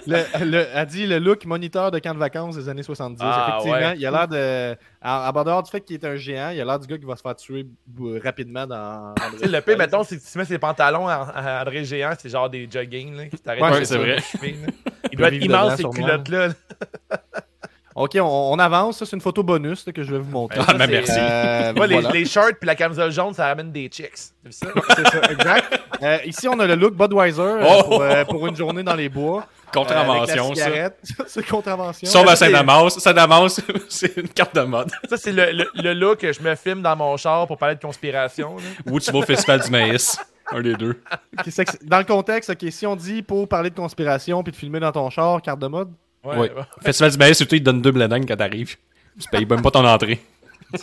Le, 0.07 0.45
le- 0.45 0.67
a 0.77 0.85
dit 0.85 1.05
le 1.05 1.19
look 1.19 1.45
moniteur 1.45 1.91
de 1.91 1.99
camp 1.99 2.13
de 2.13 2.19
vacances 2.19 2.55
des 2.55 2.69
années 2.69 2.83
70. 2.83 3.19
Ah, 3.21 3.47
Effectivement, 3.59 3.89
ouais. 3.89 3.97
il 3.97 4.05
a 4.05 4.11
l'air 4.11 4.27
de. 4.27 4.77
À, 5.01 5.27
à 5.29 5.43
dehors 5.43 5.63
du 5.63 5.69
fait 5.71 5.81
qu'il 5.81 5.95
est 5.95 6.05
un 6.05 6.15
géant, 6.15 6.49
il 6.49 6.61
a 6.61 6.65
l'air 6.65 6.79
du 6.79 6.87
gars 6.87 6.97
qui 6.97 7.05
va 7.05 7.15
se 7.15 7.21
faire 7.21 7.35
tuer 7.35 7.65
rapidement 8.23 8.65
dans. 8.65 9.13
Tu 9.33 9.39
sais, 9.39 9.47
le 9.47 9.61
pire, 9.61 9.77
mettons, 9.77 10.03
c'est 10.03 10.17
que 10.17 10.23
tu 10.31 10.37
mets 10.37 10.45
ses 10.45 10.57
pantalons 10.59 11.07
à, 11.07 11.15
à 11.15 11.61
André 11.61 11.83
Géant, 11.83 12.13
c'est 12.17 12.29
genre 12.29 12.49
des 12.49 12.67
jogging, 12.71 13.15
là, 13.17 13.25
qui 13.27 13.37
t'arrêtent 13.37 13.61
Ouais, 13.61 13.85
c'est 13.85 13.97
vrai. 13.97 14.17
Il 15.11 15.17
doit 15.17 15.27
être 15.27 15.43
immense, 15.43 15.75
ces 15.75 15.83
culottes-là. 15.83 16.49
Ok, 17.95 18.11
on, 18.15 18.23
on 18.53 18.59
avance. 18.59 18.99
Ça, 18.99 19.05
c'est 19.05 19.15
une 19.15 19.21
photo 19.21 19.43
bonus 19.43 19.85
là, 19.85 19.91
que 19.93 20.03
je 20.03 20.11
vais 20.11 20.19
vous 20.19 20.31
montrer. 20.31 20.59
Ah, 20.67 20.73
mais 20.77 20.85
c'est- 20.85 20.91
merci. 20.91 21.11
Euh, 21.17 21.73
Moi, 21.75 21.87
les, 21.87 21.95
voilà. 21.95 22.11
les 22.11 22.25
shorts 22.25 22.53
puis 22.59 22.67
la 22.67 22.75
camisole 22.75 23.11
jaune, 23.11 23.33
ça 23.33 23.47
ramène 23.47 23.71
des 23.71 23.87
chicks. 23.87 24.11
C'est 24.49 24.53
ça? 24.53 24.67
Exact. 25.31 25.79
Euh, 26.01 26.17
ici, 26.25 26.47
on 26.47 26.59
a 26.59 26.65
le 26.67 26.75
look 26.75 26.93
Budweiser 26.95 27.41
euh, 27.41 27.65
Oh! 27.67 27.83
pour, 27.83 28.01
euh, 28.01 28.23
pour 28.25 28.47
une 28.47 28.55
journée 28.55 28.83
dans 28.83 28.95
les 28.95 29.09
bois. 29.09 29.45
Contravention, 29.73 30.51
Euh, 30.51 30.55
ça. 30.55 30.65
cigarette. 30.65 30.99
c'est 31.27 31.45
contravention. 31.47 32.07
Sauf 32.09 32.27
à 32.27 32.35
Saint-Damas. 32.35 32.97
Saint-Damas, 32.97 33.61
c'est 33.89 34.17
une 34.17 34.29
carte 34.29 34.55
de 34.55 34.61
mode. 34.61 34.89
Ça, 35.09 35.17
c'est 35.17 35.31
le, 35.31 35.51
le, 35.51 35.67
le 35.75 35.93
look 35.93 36.19
que 36.19 36.31
je 36.33 36.41
me 36.41 36.55
filme 36.55 36.81
dans 36.81 36.95
mon 36.95 37.17
char 37.17 37.45
pour 37.47 37.57
parler 37.57 37.75
de 37.75 37.81
conspiration. 37.81 38.55
Ou 38.89 38.99
tu 38.99 39.11
vas 39.11 39.19
au 39.19 39.23
Festival 39.23 39.61
du 39.61 39.69
Maïs. 39.69 40.17
Un 40.51 40.61
des 40.61 40.73
deux. 40.73 40.99
Dans 41.83 41.99
le 41.99 42.03
contexte, 42.05 42.49
ok, 42.49 42.65
si 42.71 42.87
on 42.87 42.95
dit 42.95 43.21
pour 43.21 43.47
parler 43.47 43.69
de 43.69 43.75
conspiration 43.75 44.41
puis 44.41 44.51
de 44.51 44.57
filmer 44.57 44.79
dans 44.79 44.91
ton 44.91 45.09
char, 45.11 45.39
carte 45.43 45.59
de 45.59 45.67
mode. 45.67 45.91
Ouais. 46.23 46.51
Festival 46.81 47.11
du 47.11 47.17
Maïs, 47.17 47.37
surtout, 47.37 47.55
ils 47.55 47.59
te 47.59 47.65
donnent 47.65 47.81
deux 47.81 47.91
bledins 47.91 48.21
quand 48.25 48.35
t'arrives. 48.35 48.75
Tu 49.19 49.27
payes 49.29 49.45
même 49.45 49.61
pas 49.61 49.71
ton 49.71 49.85
entrée. 49.85 50.19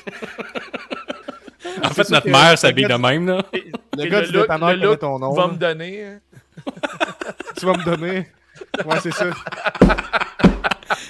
en 1.83 1.91
fait, 1.91 2.09
notre 2.11 2.29
mère 2.29 2.59
s'habille 2.59 2.87
de 2.87 2.95
même, 2.95 3.27
là. 3.27 3.45
Le 3.97 4.05
Et 4.05 4.09
gars 4.09 4.21
le 4.21 4.27
du 4.27 4.33
look, 4.33 4.43
dépanneur 4.43 4.69
le 4.71 4.75
connaît 4.77 4.87
look 4.87 4.99
ton 5.01 5.19
nom. 5.19 5.33
va 5.33 5.47
là. 5.47 5.53
me 5.53 5.57
donner. 5.59 6.05
hein. 6.05 6.19
Tu 7.59 7.65
vas 7.67 7.73
me 7.73 7.85
donner. 7.85 8.29
Ouais, 8.85 9.01
c'est 9.03 9.13
ça. 9.15 9.27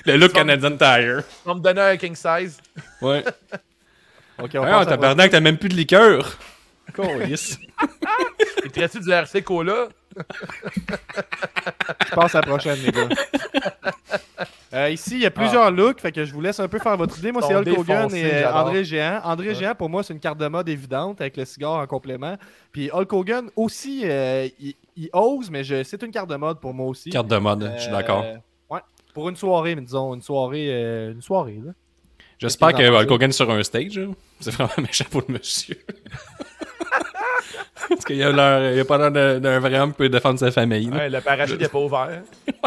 Le 0.05 0.17
look 0.17 0.33
Canadian 0.33 0.77
Tire. 0.77 1.23
Va 1.45 1.55
me 1.55 1.61
donner 1.61 1.81
un 1.81 1.97
king 1.97 2.15
size. 2.15 2.59
Ouais. 3.03 3.25
Ok, 4.39 4.51
on 4.55 4.63
Ah, 4.63 4.67
passe 4.67 4.73
à 4.73 4.79
la 4.79 4.87
tabarnak, 4.87 5.31
t'as 5.31 5.41
même 5.41 5.57
plus 5.59 5.69
de 5.69 5.75
liqueur. 5.75 6.37
Câlisse. 6.95 7.59
Il 8.65 8.71
te 8.71 8.81
reste 8.81 8.99
du 9.03 9.11
RC 9.11 9.43
Cola? 9.43 9.89
Je 10.17 12.15
passe 12.15 12.35
à 12.35 12.41
la 12.41 12.47
prochaine, 12.47 12.79
les 12.85 12.93
gars. 12.93 13.09
Euh, 14.73 14.91
ici, 14.91 15.13
il 15.15 15.21
y 15.21 15.27
a 15.27 15.31
plusieurs 15.31 15.71
looks, 15.71 16.01
fait 16.01 16.13
que 16.13 16.25
je 16.25 16.33
vous 16.35 16.41
laisse 16.41 16.61
un 16.61 16.69
peu 16.69 16.79
faire 16.79 16.97
votre 16.97 17.19
idée. 17.19 17.33
Moi, 17.33 17.41
c'est 17.43 17.55
Hulk 17.55 17.79
Hogan 17.79 18.15
et 18.15 18.25
euh. 18.45 18.53
André 18.53 18.85
Géant. 18.85 19.21
André 19.25 19.55
Géant, 19.55 19.75
pour 19.75 19.89
moi, 19.89 20.03
c'est 20.03 20.13
une 20.13 20.21
carte 20.21 20.39
de 20.39 20.49
mode 20.49 20.69
évidente 20.69 21.21
avec 21.21 21.37
le 21.37 21.45
cigare 21.45 21.73
en 21.75 21.87
complément. 21.87 22.37
Puis 22.73 22.91
Hulk 22.93 23.13
Hogan 23.13 23.49
aussi, 23.57 24.03
euh, 24.05 24.49
il, 24.61 24.75
il 24.97 25.09
ose, 25.13 25.51
mais 25.51 25.65
je- 25.65 25.83
c'est 25.83 26.03
une 26.03 26.11
carte 26.11 26.29
de 26.29 26.37
mode 26.37 26.61
pour 26.61 26.75
moi 26.75 26.87
aussi. 26.89 27.09
Carte 27.11 27.29
de 27.29 27.39
mode, 27.39 27.73
je 27.77 27.83
suis 27.83 27.91
d'accord. 27.93 28.25
Ouais. 28.69 28.81
Pour 29.15 29.29
une 29.31 29.37
soirée, 29.37 29.75
mais 29.77 29.83
disons, 29.83 30.13
une 30.15 30.21
soirée, 30.23 30.67
euh, 30.71 31.13
une 31.13 31.23
soirée, 31.23 31.61
là. 31.65 31.73
J'espère 32.39 32.75
que 32.75 32.83
Hulk 32.83 33.11
Hogan 33.11 33.31
est 33.31 33.33
sur 33.33 33.51
un 33.51 33.63
stage. 33.63 33.97
là. 33.99 34.09
C'est 34.41 34.51
vraiment 34.53 34.71
méchant 34.79 35.07
pour 35.11 35.23
le 35.27 35.35
monsieur. 35.35 35.79
Parce 37.89 38.05
qu'il 38.05 38.23
a, 38.23 38.73
il 38.73 38.81
a 38.81 38.85
pas 38.85 38.99
l'air 38.99 39.11
d'un- 39.41 39.59
vrai 39.61 39.79
homme 39.79 39.93
qui 39.93 39.99
peut 39.99 40.09
défendre 40.09 40.39
sa 40.39 40.51
famille. 40.51 40.89
Ouais, 40.91 41.11
le 41.11 41.21
parachute 41.21 41.61
n'est 41.61 41.69
pas 41.69 41.79
ouvert. 41.79 42.23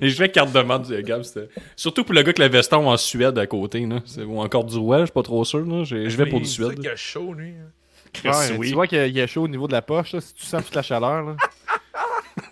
Et 0.00 0.08
je 0.08 0.16
fais 0.16 0.30
carte 0.30 0.50
de 0.52 0.58
euh, 0.94 1.02
Gab. 1.02 1.22
c'était- 1.22 1.48
Surtout 1.76 2.02
pour 2.04 2.14
le 2.14 2.22
gars 2.22 2.32
qui 2.32 2.40
la 2.40 2.48
veston 2.48 2.88
en 2.88 2.96
Suède 2.96 3.38
à 3.38 3.46
côté. 3.46 3.84
Là. 3.86 3.96
Ou 4.26 4.40
encore 4.40 4.64
du 4.64 4.76
Ouest, 4.76 5.00
je 5.00 5.04
suis 5.06 5.12
pas 5.12 5.22
trop 5.22 5.44
sûr. 5.44 5.60
là. 5.66 5.84
Je 5.84 6.08
je 6.08 6.16
vais 6.16 6.24
pour 6.26 6.40
du 6.40 6.46
Suède. 6.46 6.74
qu'il 6.80 6.88
a 6.88 6.96
chaud, 6.96 7.34
lui. 7.34 7.50
hein. 7.50 7.68
Chris, 8.12 8.28
Ouais, 8.28 8.56
oui. 8.58 8.68
Tu 8.68 8.74
vois 8.74 8.86
qu'il 8.86 8.98
y 8.98 9.00
a- 9.02 9.06
il 9.06 9.14
y 9.16 9.20
a 9.20 9.26
chaud 9.26 9.42
au 9.42 9.48
niveau 9.48 9.66
de 9.68 9.72
la 9.72 9.82
poche, 9.82 10.12
là, 10.12 10.20
si 10.20 10.34
tu 10.34 10.44
sens 10.46 10.64
toute 10.64 10.74
la 10.74 10.82
chaleur. 10.82 11.22
Là. 11.24 11.36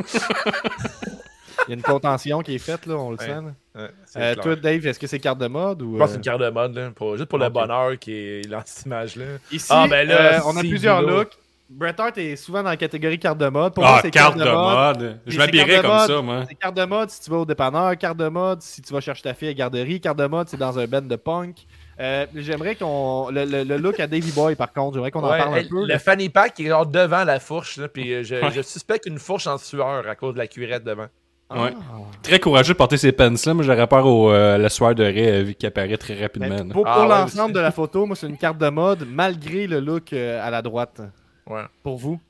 il 1.66 1.70
y 1.70 1.72
a 1.72 1.76
une 1.76 1.82
contention 1.82 2.40
qui 2.40 2.54
est 2.54 2.58
faite, 2.58 2.86
là, 2.86 2.94
on 2.96 3.10
le 3.10 3.16
Ouais. 3.18 3.26
sent. 3.26 3.34
Ouais, 3.76 3.88
c'est 4.06 4.20
Euh, 4.20 4.34
toi, 4.34 4.56
Dave, 4.56 4.86
est-ce 4.86 4.98
que 4.98 5.06
c'est 5.06 5.18
carte 5.20 5.38
de 5.38 5.46
mode 5.46 5.82
ou 5.82 5.94
Je 5.94 5.98
pense 5.98 6.06
que 6.06 6.10
c'est 6.10 6.14
euh, 6.14 6.16
une 6.18 6.22
carte 6.24 6.40
de 6.42 6.50
mode, 6.50 6.74
là, 6.74 6.90
pour- 6.94 7.16
juste 7.16 7.28
pour 7.28 7.38
le 7.38 7.48
bonheur 7.48 7.98
qui 7.98 8.12
est 8.12 8.48
dans 8.48 8.62
cette 8.64 8.86
image-là. 8.86 9.24
Ici, 9.52 9.66
Ah, 9.70 9.86
ben 9.88 10.06
là, 10.08 10.34
euh, 10.34 10.40
on 10.46 10.56
a 10.56 10.60
si, 10.62 10.68
plusieurs 10.68 11.02
looks. 11.02 11.32
Bret 11.72 11.94
Hart 11.98 12.18
est 12.18 12.34
souvent 12.34 12.64
dans 12.64 12.70
la 12.70 12.76
catégorie 12.76 13.16
carte 13.20 13.38
de 13.38 13.48
mode. 13.48 13.74
Pour 13.74 13.84
moi, 13.84 13.94
Ah, 13.98 14.00
c'est 14.02 14.10
carte 14.10 14.36
de 14.36 14.42
mode. 14.44 15.20
Je 15.24 15.30
C'est 15.30 15.38
m'habillerais 15.38 15.74
carte 15.74 15.86
comme 15.86 15.96
mode. 15.98 16.06
ça, 16.10 16.20
moi. 16.22 16.44
C'est 16.48 16.54
carte 16.56 16.76
de 16.76 16.84
mode 16.84 17.10
si 17.10 17.20
tu 17.20 17.30
vas 17.30 17.36
au 17.36 17.44
dépanneur, 17.44 17.96
carte 17.96 18.16
de 18.16 18.26
mode 18.28 18.60
si 18.60 18.82
tu 18.82 18.92
vas 18.92 19.00
chercher 19.00 19.22
ta 19.22 19.34
fille 19.34 19.46
à 19.48 19.50
la 19.52 19.54
garderie, 19.54 20.00
carte 20.00 20.18
de 20.18 20.26
mode 20.26 20.48
c'est 20.48 20.56
dans 20.56 20.76
un 20.80 20.86
band 20.88 21.02
de 21.02 21.14
punk. 21.14 21.58
Euh, 22.00 22.26
j'aimerais 22.34 22.74
qu'on. 22.74 23.28
Le, 23.30 23.44
le- 23.44 23.62
le 23.62 23.76
look 23.76 24.00
à 24.00 24.08
Davy 24.08 24.32
Boy, 24.32 24.56
par 24.56 24.72
contre, 24.72 24.94
j'aimerais 24.94 25.12
qu'on 25.12 25.22
en 25.22 25.28
parle 25.28 25.58
un 25.58 25.62
peu. 25.64 25.86
le 25.86 25.98
fanny 25.98 26.28
pack 26.28 26.58
est 26.58 26.66
genre 26.66 26.86
devant 26.86 27.22
la 27.22 27.38
fourche, 27.38 27.76
là, 27.76 27.86
puis 27.86 28.24
je, 28.24 28.34
je 28.52 28.62
suspecte 28.62 29.06
une 29.06 29.18
fourche 29.20 29.46
en 29.46 29.56
sueur 29.58 30.08
à 30.08 30.14
cause 30.16 30.32
de 30.32 30.38
la 30.38 30.48
cuirette 30.48 30.82
devant. 30.82 31.06
Ouais. 31.50 31.74
Très 32.22 32.38
courageux 32.38 32.74
de 32.74 32.78
porter 32.78 32.96
ces 32.96 33.12
pants-là, 33.12 33.54
mais 33.54 33.64
j'aurais 33.64 33.86
peur 33.86 34.06
au 34.06 34.30
euh, 34.30 34.56
la 34.56 34.68
sueur 34.68 34.94
de 34.94 35.02
raie 35.02 35.40
euh, 35.40 35.42
vu 35.42 35.54
qu'il 35.54 35.66
apparaît 35.66 35.96
très 35.96 36.14
Mais 36.14 36.22
rapidement. 36.22 36.68
pour 36.72 36.86
Ah, 36.86 36.94
pour 36.94 37.04
l'ensemble 37.06 37.52
de 37.54 37.60
la 37.60 37.72
photo, 37.72 38.06
moi, 38.06 38.14
c'est 38.14 38.28
une 38.28 38.36
carte 38.38 38.58
de 38.58 38.68
mode, 38.68 39.06
malgré 39.10 39.66
le 39.66 39.80
look 39.80 40.12
euh, 40.12 40.46
à 40.46 40.50
la 40.50 40.62
droite. 40.62 41.00
Ouais. 41.46 41.62
Pour 41.82 41.96
vous? 41.96 42.20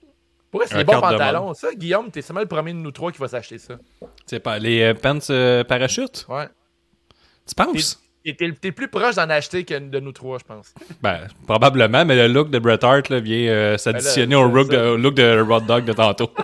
Pour 0.51 0.61
vrai, 0.61 0.69
c'est 0.69 0.79
des 0.79 0.85
bons 0.85 1.01
pantalons. 1.01 1.55
Ça, 1.55 1.69
Guillaume, 1.75 2.11
t'es 2.11 2.23
seulement 2.23 2.41
le 2.41 2.47
premier 2.47 2.73
de 2.73 2.79
nous 2.79 2.91
trois 2.91 3.13
qui 3.13 3.19
va 3.19 3.29
s'acheter 3.29 3.59
ça. 3.59 3.75
C'est 4.27 4.41
pas 4.41 4.59
les 4.59 4.83
euh, 4.83 4.95
pants 4.95 5.19
euh, 5.31 5.65
parachutes? 5.65 6.27
Ouais. 6.29 6.49
Tu 7.47 7.55
penses? 7.55 8.01
Et 8.25 8.37
T'es 8.37 8.53
t'es 8.53 8.71
plus 8.71 8.89
proche 8.89 9.15
d'en 9.15 9.31
acheter 9.31 9.65
que 9.65 9.79
de 9.79 9.99
nous 9.99 10.13
trois, 10.13 10.37
je 10.39 10.45
pense. 10.45 10.75
Ben, 11.03 11.21
probablement, 11.47 12.05
mais 12.05 12.17
le 12.17 12.33
look 12.33 12.51
de 12.51 12.59
Bret 12.59 12.85
Hart 12.85 13.09
là, 13.09 13.19
vient 13.19 13.49
euh, 13.51 13.79
s'additionner 13.79 14.35
Ben 14.37 14.41
là, 14.43 14.47
au, 14.47 14.51
look 14.51 14.69
de, 14.71 14.77
au 14.79 14.97
look 14.99 15.15
de 15.15 15.41
Rod 15.41 15.65
Dog 15.67 15.85
de 15.85 15.93
tantôt. 15.93 16.31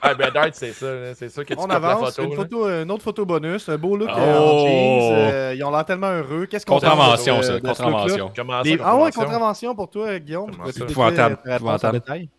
Ah, 0.00 0.14
Brad 0.14 0.36
Hart, 0.36 0.50
c'est 0.52 0.72
ça. 0.72 1.12
C'est 1.16 1.28
ça 1.28 1.42
que 1.42 1.54
tu 1.54 1.58
On 1.58 1.62
copies 1.66 1.82
la 1.82 1.88
avance. 1.90 2.14
photo. 2.14 2.28
une, 2.30 2.36
photo, 2.36 2.66
euh, 2.68 2.84
une 2.84 2.90
autre 2.92 3.02
photo 3.02 3.26
bonus. 3.26 3.68
Un 3.68 3.76
beau 3.78 3.96
look 3.96 4.08
euh, 4.08 4.12
Oh. 4.38 4.42
en 4.42 4.58
jeans. 4.60 5.30
euh, 5.32 5.54
ils 5.56 5.64
ont 5.64 5.72
l'air 5.72 5.84
tellement 5.84 6.10
heureux. 6.12 6.46
Qu'est-ce 6.46 6.64
qu'on 6.64 6.74
Contravention, 6.74 7.38
de- 7.38 7.42
ça. 7.42 7.52
de? 7.58 7.66
Contravention. 7.66 8.32
Comment 8.34 8.62
Des- 8.62 8.78
ça, 8.78 8.84
Ah 8.86 8.96
ouais, 8.96 9.10
contravention? 9.10 9.74
pour 9.74 9.90
toi, 9.90 10.16
Guillaume. 10.20 10.52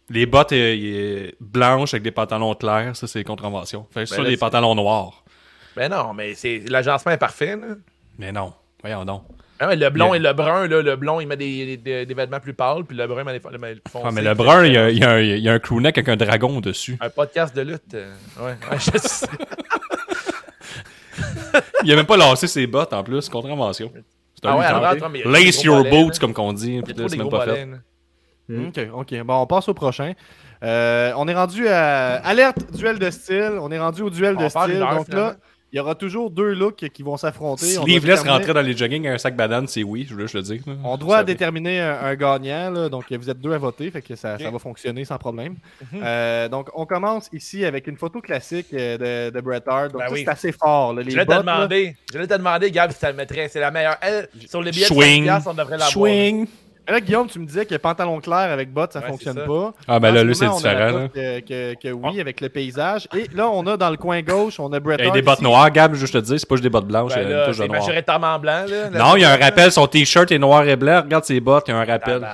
Les 0.10 0.26
bottes 0.26 0.54
euh, 0.54 1.32
blanches 1.40 1.94
avec 1.94 2.04
des 2.04 2.12
pantalons 2.12 2.56
clairs, 2.56 2.96
ça 2.96 3.08
c'est 3.08 3.24
contravention. 3.24 3.86
Fait 3.92 4.06
que 4.06 4.10
Ben 4.10 4.16
sur 4.16 4.26
c'est- 4.26 4.38
pantalons 4.38 4.76
noirs. 4.76 5.24
Ben 5.76 5.92
non, 5.92 6.14
mais 6.14 6.34
c'est 6.36 6.64
l'agencement 6.68 7.12
est 7.12 7.18
parfait. 7.18 7.56
Là. 7.58 7.76
Mais 8.18 8.32
non, 8.32 8.54
voyons 8.82 9.06
donc. 9.06 9.24
Ah, 9.62 9.76
le 9.76 9.90
blond 9.90 10.14
Yeah. 10.14 10.16
et 10.16 10.20
le 10.20 10.32
brun, 10.34 10.68
là, 10.70 10.82
le 10.82 10.96
blond, 10.96 11.20
il 11.20 11.28
met 11.28 11.36
des, 11.36 11.76
des, 11.76 12.06
des 12.06 12.14
vêtements 12.14 12.40
plus 12.40 12.54
pâles, 12.54 12.86
puis 12.86 12.96
le 12.96 13.06
brun, 13.08 13.22
il 13.22 13.26
met 13.26 13.38
des, 13.40 13.42
il 13.52 13.60
met 13.60 13.76
plus 13.76 13.92
foncés. 13.92 14.06
Ah, 14.08 14.12
mais 14.14 14.22
le 14.22 14.34
brun, 14.34 14.66
il 14.66 14.72
y 14.74 14.78
a, 14.78 14.90
il 14.90 14.98
y 15.00 15.04
a 15.04 15.10
un, 15.12 15.20
il 15.20 15.38
y 15.40 15.50
a 15.50 15.54
un 15.54 15.60
crewneck 15.60 15.98
avec 15.98 16.08
un 16.08 16.16
dragon 16.16 16.62
dessus. 16.62 16.98
Un 17.02 17.10
podcast 17.10 17.54
de 17.54 17.62
lutte. 17.64 17.94
euh, 17.94 18.14
ouais, 18.40 18.56
ouais, 18.72 18.78
je 18.80 18.98
sais. 18.98 19.28
Il 21.84 21.92
a 21.92 21.96
même 21.96 22.06
pas 22.06 22.18
lancé 22.18 22.48
ses 22.48 22.68
bottes 22.68 22.94
en 22.94 23.04
plus, 23.04 23.28
contravention. 23.30 23.92
C'est 24.36 24.48
un 24.48 24.52
Ah 24.54 24.58
ouais, 24.58 24.66
alors, 24.66 25.10
mais 25.10 25.24
Lace 25.26 25.64
your 25.64 25.84
boots, 25.84 26.20
comme 26.20 26.34
qu'on 26.34 26.54
dit. 26.54 26.74
Il 26.74 26.78
y 26.78 26.82
puis 26.82 26.94
a 26.94 26.96
là, 26.96 27.00
trop 27.02 27.10
c'est 27.10 27.16
des 27.16 27.24
même 27.24 27.28
gros 27.30 27.38
pas 27.38 27.46
fait. 27.46 27.66
là. 27.66 27.78
Ok, 28.68 28.80
ok. 29.14 29.24
Bon, 29.26 29.42
on 29.42 29.48
passe 29.48 29.68
au 29.70 29.74
prochain. 29.74 30.14
Euh, 30.64 31.12
on 31.18 31.28
est 31.28 31.34
rendu 31.36 31.68
à 31.68 32.16
alerte 32.26 32.72
duel 32.76 33.00
de 33.00 33.10
style. 33.10 33.58
On 33.62 33.72
est 33.72 33.80
rendu 33.80 34.02
au 34.02 34.10
duel 34.10 34.36
On 34.38 34.44
de 34.44 34.50
style. 34.50 34.80
Donc 34.80 35.08
là. 35.14 35.36
Il 35.72 35.78
y 35.78 35.80
aura 35.80 35.94
toujours 35.96 36.32
deux 36.32 36.54
looks 36.54 36.90
qui 36.94 37.04
vont 37.04 37.18
s'affronter. 37.18 37.66
On 37.78 37.82
doit 37.82 37.84
Sleeveless 37.86 38.20
déterminer- 38.22 38.30
rentrer 38.32 38.54
dans 38.54 38.62
les 38.62 38.76
jogging 38.76 39.06
avec 39.06 39.16
un 39.16 39.18
sac 39.20 39.36
banane, 39.36 39.68
c'est 39.68 39.84
oui, 39.84 40.06
je 40.08 40.14
voulais 40.14 40.26
juste 40.28 40.36
le 40.36 40.42
dire. 40.42 40.62
On 40.84 40.98
doit 40.98 41.18
Ça- 41.18 41.24
déterminer 41.24 41.80
un, 41.82 42.00
un 42.02 42.16
gagnant, 42.16 42.72
là, 42.72 42.90
donc 42.90 43.06
vous 43.12 43.30
êtes 43.30 43.40
deux 43.40 43.54
à 43.54 43.58
voter, 43.58 43.92
fait 43.92 44.02
que 44.02 44.16
ça, 44.16 44.38
ça 44.40 44.50
va 44.50 44.60
fonctionner 44.60 45.06
sans 45.06 45.18
problème. 45.18 45.56
Mhm. 45.94 46.02
Euh, 46.04 46.50
donc 46.50 46.70
on 46.74 46.86
commence 46.86 47.30
ici 47.34 47.66
avec 47.66 47.88
une 47.88 47.98
photo 47.98 48.22
classique 48.22 48.68
euh, 48.74 49.30
de, 49.30 49.36
de 49.36 49.42
Bret 49.42 49.62
Hart. 49.68 49.92
Donc 49.92 50.02
Ben 50.02 50.08
ça, 50.08 50.14
oui. 50.14 50.22
c'est 50.26 50.32
assez 50.32 50.52
fort. 50.52 50.94
là, 50.94 51.04
les 51.04 51.12
Je 51.12 51.16
vais 51.18 51.24
te 51.26 51.28
bottes, 51.32 51.46
là. 51.46 51.56
demander, 51.58 51.96
je 52.14 52.18
vais 52.18 52.28
te 52.28 52.34
demander, 52.34 52.72
Gab, 52.72 52.92
si 52.92 53.00
tu 53.00 53.06
le 53.06 53.14
mettrais. 53.14 53.48
C'est 53.50 53.60
la 53.60 53.72
meilleure. 53.72 53.98
Elle, 54.02 54.28
sur 54.48 54.62
les 54.62 54.72
billets 54.72 54.90
de 54.90 54.94
Swing. 54.94 55.24
5 55.26 55.32
piastres, 55.32 55.50
on 55.50 55.54
devrait 55.54 55.72
l'avoir. 55.78 55.90
Swing. 55.92 56.48
Là, 56.90 57.00
Guillaume, 57.02 57.28
tu 57.28 57.40
me 57.40 57.46
disais 57.46 57.66
que 57.66 57.76
pantalon 57.76 58.20
clair 58.20 58.52
avec 58.52 58.72
bottes, 58.74 58.94
ça 58.94 59.00
Ouais, 59.00 59.08
fonctionne 59.08 59.36
ça. 59.38 59.46
pas. 59.46 59.74
Ah, 59.88 60.00
ben 60.00 60.10
En 60.10 60.14
là, 60.14 60.20
ce 60.22 60.26
lui, 60.26 60.36
c'est 60.36 60.46
la 60.46 60.52
différent. 60.54 60.98
là. 61.00 61.08
Que, 61.10 61.40
que- 61.42 61.74
que 61.76 61.88
oui, 61.92 62.20
avec 62.20 62.42
le 62.42 62.50
paysage. 62.50 63.08
Et 63.16 63.26
là, 63.36 63.50
on 63.50 63.66
a 63.68 63.78
dans 63.78 63.90
le 63.90 63.98
coin 63.98 64.22
gauche, 64.22 64.60
on 64.60 64.72
a 64.74 64.80
Bret 64.80 64.96
Il 65.00 65.06
y 65.06 65.08
a 65.08 65.12
des 65.12 65.22
bottes 65.22 65.36
ici. 65.36 65.44
noires, 65.44 65.70
Gab, 65.72 65.94
juste 65.94 66.14
te 66.14 66.18
dire, 66.20 66.40
c'est 66.40 66.48
pas 66.50 66.56
juste 66.56 66.64
des 66.64 66.70
bottes 66.70 66.88
blanches, 66.88 67.14
Ben 67.16 67.22
il 67.24 67.30
y 67.30 67.34
a 67.34 67.48
là, 67.48 67.54
c'est 67.54 67.68
majoritairement 67.68 68.40
blanc, 68.40 68.66
là. 68.68 68.90
Non, 68.90 69.16
il 69.16 69.22
y 69.22 69.26
a 69.26 69.32
un 69.34 69.38
rappel, 69.38 69.72
son 69.72 69.88
t-shirt 69.88 70.32
est 70.32 70.40
noir 70.40 70.68
et 70.68 70.76
blanc. 70.76 71.02
Regarde 71.04 71.26
ses 71.26 71.40
bottes, 71.40 71.66
il 71.68 71.72
y 71.72 71.74
a 71.74 71.80
un 71.80 71.86
rappel. 71.86 72.28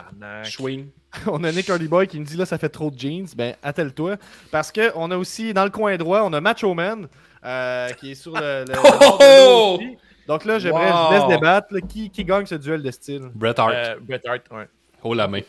Swing. 0.44 0.88
On 1.28 1.42
a 1.46 1.52
Nick 1.54 1.70
Hardy 1.70 1.88
Boy 1.88 2.08
qui 2.08 2.20
me 2.20 2.26
dit 2.26 2.36
là, 2.36 2.46
ça 2.46 2.58
fait 2.58 2.68
trop 2.70 2.92
de 2.92 3.00
jeans. 3.00 3.26
Ben, 3.38 3.56
attelle-toi. 3.64 4.16
Parce 4.52 4.70
qu'on 4.72 5.10
a 5.12 5.18
aussi, 5.18 5.54
dans 5.54 5.64
le 5.64 5.70
coin 5.70 5.96
droit, 5.96 6.22
on 6.24 6.34
a 6.34 6.42
Macho 6.42 6.74
Man 6.74 7.08
euh, 7.46 7.88
qui 8.00 8.12
est 8.12 8.16
sur 8.16 8.34
le. 8.34 8.66
le- 8.68 8.74
aussi. 9.76 9.98
Donc 10.28 10.44
là, 10.46 10.58
j'aimerais, 10.60 10.88
je 10.88 10.94
vous 11.08 11.12
laisse 11.14 11.22
Wow. 11.24 11.30
débattre. 11.30 11.68
là, 11.72 11.82
qui, 11.82 12.10
qui 12.10 12.26
gagne 12.26 12.46
ce 12.46 12.56
duel 12.56 12.82
de 12.82 12.92
style? 12.92 13.30
Bret 13.34 13.60
Hart. 13.60 13.74
Euh, 13.76 13.96
Bret 14.02 14.22
Hart, 14.28 14.42
ouais. 14.52 14.68
Oh 15.04 15.14
la 15.14 15.28
main. 15.28 15.42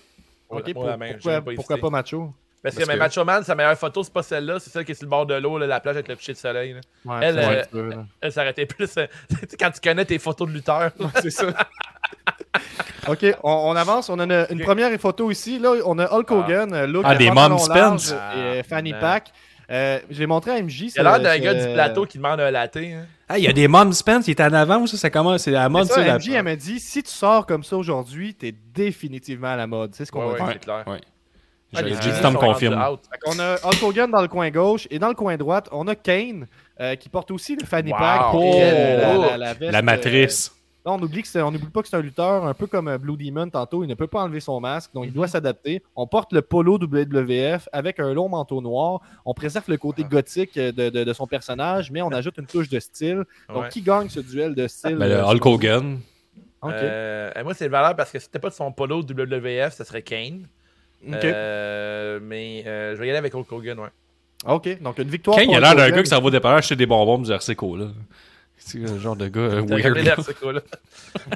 Ok, 0.50 0.72
pour- 0.74 0.86
la 0.86 0.96
main, 0.96 1.12
pourquoi, 1.14 1.32
pas 1.32 1.40
pourquoi 1.54 1.76
hésiter. 1.76 1.80
pas 1.80 1.90
Macho? 1.90 2.34
Parce 2.62 2.74
que, 2.74 2.80
Parce 2.80 2.88
mais 2.88 2.94
que- 2.94 2.98
Macho 2.98 3.24
Man, 3.24 3.42
sa 3.44 3.54
meilleure 3.54 3.78
photo, 3.78 4.02
c'est 4.02 4.12
pas 4.12 4.22
celle-là, 4.22 4.58
c'est 4.58 4.70
celle 4.70 4.84
qui 4.84 4.92
est 4.92 4.94
sur 4.94 5.04
le 5.06 5.10
bord 5.10 5.24
de 5.26 5.34
l'eau, 5.34 5.56
la 5.58 5.80
plage 5.80 5.96
avec 5.96 6.08
le 6.08 6.16
coucher 6.16 6.32
de 6.32 6.38
soleil. 6.38 6.72
là. 6.74 6.80
Ouais, 7.04 7.18
Elle, 7.26 7.38
euh, 7.38 7.90
là. 7.90 8.04
Elle 8.20 8.32
s'arrêtait 8.32 8.66
plus. 8.66 8.96
euh, 8.98 9.06
quand 9.58 9.70
tu 9.70 9.80
connais 9.80 10.04
tes 10.04 10.18
photos 10.18 10.48
de 10.48 10.52
lutteur. 10.52 10.90
C'est 11.22 11.30
ça. 11.30 11.46
ok, 13.08 13.24
on, 13.42 13.50
on 13.70 13.76
avance. 13.76 14.08
On 14.10 14.18
a 14.18 14.48
une, 14.50 14.60
première 14.60 14.90
photo 15.00 15.30
ici. 15.30 15.58
Là, 15.58 15.72
on 15.84 15.98
a 15.98 16.06
Hulk 16.12 16.30
Hogan, 16.30 16.72
euh, 16.72 16.86
look 16.86 17.04
Ah, 17.06 17.14
de 17.14 17.18
des 17.18 17.30
Mom 17.30 17.58
Spence. 17.58 18.10
et 18.10 18.14
euh, 18.14 18.62
fanny 18.62 18.92
Ah, 18.94 19.00
pack. 19.00 19.32
Euh, 19.70 19.98
je 20.10 20.18
l'ai 20.20 20.26
montré 20.26 20.52
à 20.52 20.62
MJ. 20.62 20.92
Il 20.94 21.00
a 21.00 21.02
l'air 21.02 21.20
d'un 21.20 21.38
gars 21.38 21.54
du 21.54 21.72
plateau 21.72 22.06
qui 22.06 22.18
demande 22.18 22.40
un 22.40 22.50
latte. 22.50 22.76
hein. 22.76 23.04
Ah, 23.28 23.38
il 23.38 23.44
y 23.44 23.48
a 23.48 23.52
des 23.52 23.66
Mom 23.66 23.92
Spence, 23.92 24.28
il 24.28 24.30
est 24.32 24.40
en 24.40 24.52
avant, 24.52 24.86
ça, 24.86 24.96
c'est 24.96 25.10
comment? 25.10 25.36
C'est 25.38 25.50
la 25.50 25.68
mode, 25.68 25.86
ça, 25.88 25.94
ça, 25.96 26.04
la- 26.04 26.18
MJ, 26.18 26.30
elle 26.30 26.44
m'a 26.44 26.54
dit 26.54 26.78
si 26.78 27.02
tu 27.02 27.10
sors 27.10 27.44
comme 27.44 27.64
ça 27.64 27.76
aujourd'hui, 27.76 28.34
t'es 28.34 28.54
définitivement 28.72 29.48
à 29.48 29.56
la 29.56 29.66
mode. 29.66 29.94
C'est 29.96 30.04
ce 30.04 30.12
qu'on 30.12 30.20
Ouais, 30.20 30.26
va 30.26 30.32
ouais, 30.32 30.38
dire. 30.38 30.48
c'est 30.52 30.58
clair. 30.60 30.84
Ouais. 30.86 31.00
Ah, 31.74 31.80
J'ai- 31.84 31.90
dit, 32.12 32.36
confirme. 32.38 32.80
On 33.26 33.38
a 33.40 33.54
Hulk 33.64 33.82
Hogan 33.82 34.10
dans 34.10 34.22
le 34.22 34.28
coin 34.28 34.48
gauche 34.50 34.86
et 34.88 35.00
dans 35.00 35.08
le 35.08 35.14
coin 35.14 35.36
droite, 35.36 35.68
on 35.72 35.88
a 35.88 35.96
Kane 35.96 36.46
euh, 36.80 36.94
qui 36.94 37.08
porte 37.08 37.32
aussi 37.32 37.56
le 37.56 37.66
fanny 37.66 37.90
Wow. 37.90 37.98
pack 37.98 38.20
Oh. 38.34 38.40
et 38.40 38.60
euh, 38.62 39.00
la, 39.00 39.26
la- 39.30 39.36
la 39.36 39.54
veste, 39.54 39.72
La 39.72 39.78
euh, 39.78 39.82
matrice. 39.82 40.52
Là, 40.86 40.92
on 40.92 41.02
oublie 41.02 41.20
que 41.22 41.26
c'est- 41.28 41.42
on 41.42 41.50
n'oublie 41.50 41.66
pas 41.66 41.82
que 41.82 41.88
c'est 41.88 41.96
un 41.96 42.00
lutteur, 42.00 42.46
un 42.46 42.54
peu 42.54 42.68
comme 42.68 42.86
euh, 42.86 42.96
Blue 42.96 43.16
Demon 43.16 43.50
tantôt. 43.50 43.82
Il 43.82 43.88
ne 43.88 43.94
peut 43.94 44.06
pas 44.06 44.22
enlever 44.22 44.38
son 44.38 44.60
masque, 44.60 44.92
donc 44.94 45.04
il 45.06 45.08
Mhm. 45.08 45.14
doit 45.14 45.26
s'adapter. 45.26 45.82
On 45.96 46.06
porte 46.06 46.32
le 46.32 46.42
polo 46.42 46.78
WWF 46.78 47.68
avec 47.72 47.98
un 47.98 48.14
long 48.14 48.28
manteau 48.28 48.60
noir. 48.60 49.00
On 49.24 49.34
préserve 49.34 49.64
le 49.68 49.78
côté 49.78 50.02
Ah. 50.04 50.08
gothique 50.08 50.56
euh, 50.56 50.70
de, 50.70 50.88
de- 50.90 51.02
de 51.02 51.12
son 51.12 51.26
personnage, 51.26 51.90
mais 51.90 52.02
on 52.02 52.10
ajoute 52.10 52.38
une 52.38 52.46
touche 52.46 52.68
de 52.68 52.78
style. 52.78 53.24
Donc, 53.48 53.64
Ouais. 53.64 53.68
qui 53.68 53.82
gagne 53.82 54.08
ce 54.08 54.20
duel 54.20 54.54
de 54.54 54.68
style 54.68 54.94
Ben, 54.94 55.08
le 55.08 55.14
euh, 55.16 55.24
Hulk 55.26 55.44
Hogan. 55.44 55.98
Euh, 56.64 57.30
moi, 57.42 57.52
c'est 57.54 57.64
le 57.64 57.70
valeur 57.72 57.96
parce 57.96 58.12
que 58.12 58.18
si 58.20 58.26
c'était 58.26 58.38
pas 58.38 58.48
de 58.50 58.54
son 58.54 58.70
polo 58.70 59.02
WWF, 59.02 59.72
ça 59.74 59.84
serait 59.84 60.02
Kane. 60.02 60.46
Euh, 61.12 62.20
mais 62.22 62.62
euh, 62.66 62.94
je 62.94 63.00
vais 63.00 63.06
y 63.08 63.10
aller 63.10 63.18
avec 63.18 63.34
Hulk 63.34 63.50
Hogan, 63.50 63.78
ouais. 63.80 63.88
Ok, 64.46 64.80
donc 64.80 64.98
une 64.98 65.08
victoire. 65.08 65.36
Kane, 65.36 65.50
il 65.50 65.56
a 65.56 65.60
l'air 65.60 65.74
d'un 65.74 65.90
gars 65.90 66.02
qui 66.02 66.08
s'en 66.10 66.20
va 66.20 66.54
acheter 66.56 66.76
des 66.76 66.86
bonbons 66.86 67.18
du 67.18 67.32
RCCO, 67.32 67.76
là. 67.76 67.86
C'est 68.68 68.78
le 68.78 68.98
genre 68.98 69.14
de 69.14 69.28
gars 69.28 69.40
euh, 69.42 69.60
weird. 69.60 69.70
regardé 69.74 70.02
l'air, 70.02 70.16
ce 70.20 70.32
coup-là. 70.32 70.60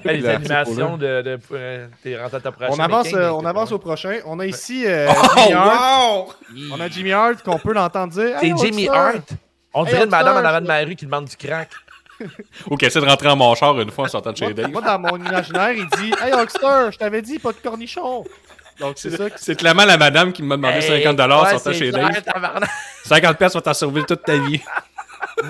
Hey, 0.05 0.17
Les 0.17 0.21
Le 0.23 0.29
animations 0.31 0.97
de. 0.97 1.23
de, 1.23 1.39
euh, 1.53 1.87
T'es 2.03 2.21
rentré 2.21 2.39
à 2.39 2.41
ta 2.41 2.51
prochaine. 2.51 2.75
On 2.77 2.79
avance, 2.81 3.15
euh, 3.15 3.29
on 3.31 3.45
avance 3.45 3.71
au 3.71 3.79
prochain. 3.79 4.19
On 4.27 4.41
a 4.41 4.47
ici 4.47 4.83
euh, 4.85 5.07
Oh, 5.09 5.29
Jimmy 5.39 5.53
Hart. 5.55 6.27
wow! 6.27 6.33
On 6.73 6.81
a 6.81 6.89
Jimmy 6.89 7.13
Hart 7.13 7.43
qu'on 7.45 7.59
peut 7.61 7.73
l'entendre 7.73 8.13
dire. 8.15 8.37
C'est 8.41 8.47
Hey, 8.47 8.55
Jimmy! 8.59 8.89
Hart. 8.89 9.29
On 9.73 9.85
Hey, 9.85 9.93
dirait 9.93 10.05
une 10.07 10.11
madame 10.11 10.37
en 10.45 10.49
avant 10.49 10.61
de 10.61 10.67
ma 10.67 10.79
rue 10.81 10.97
qui 10.97 11.05
demande 11.05 11.27
du 11.27 11.37
crack. 11.37 11.71
Ou 12.69 12.77
qui 12.77 12.85
essaie 12.87 13.01
de 13.01 13.07
rentrer 13.07 13.29
en 13.29 13.37
mon 13.37 13.55
char 13.55 13.81
une 13.81 13.93
fois 13.93 14.07
en 14.07 14.09
sortant 14.09 14.33
de 14.33 14.37
chez 14.37 14.53
Dave. 14.53 14.73
moi, 14.73 14.83
dans 14.83 14.99
mon 14.99 15.17
imaginaire, 15.17 15.71
il 15.73 15.87
dit 15.87 16.13
Hey 16.21 16.33
Hulkster, 16.33 16.89
je 16.91 16.99
t'avais 16.99 17.23
dit, 17.23 17.39
pas 17.39 17.53
de 17.53 17.59
cornichon. 17.59 18.25
Donc, 18.81 18.95
c'est 18.97 19.11
ça. 19.17 19.25
C'est 19.37 19.55
clairement 19.57 19.85
la 19.85 19.97
madame 19.97 20.33
qui 20.33 20.43
m'a 20.43 20.57
demandé 20.57 20.79
Hey, 20.85 21.05
50$ 21.07 21.33
en 21.33 21.45
ouais, 21.45 21.51
sortant 21.53 21.73
chez 21.73 21.93
Dave. 21.93 22.23
tabarnak. 22.23 22.69
50$ 23.07 23.35
piastres 23.37 23.59
vont 23.59 23.63
t'en 23.63 23.75
servir 23.75 24.05
toute 24.05 24.25
ta 24.25 24.37
vie. 24.37 24.61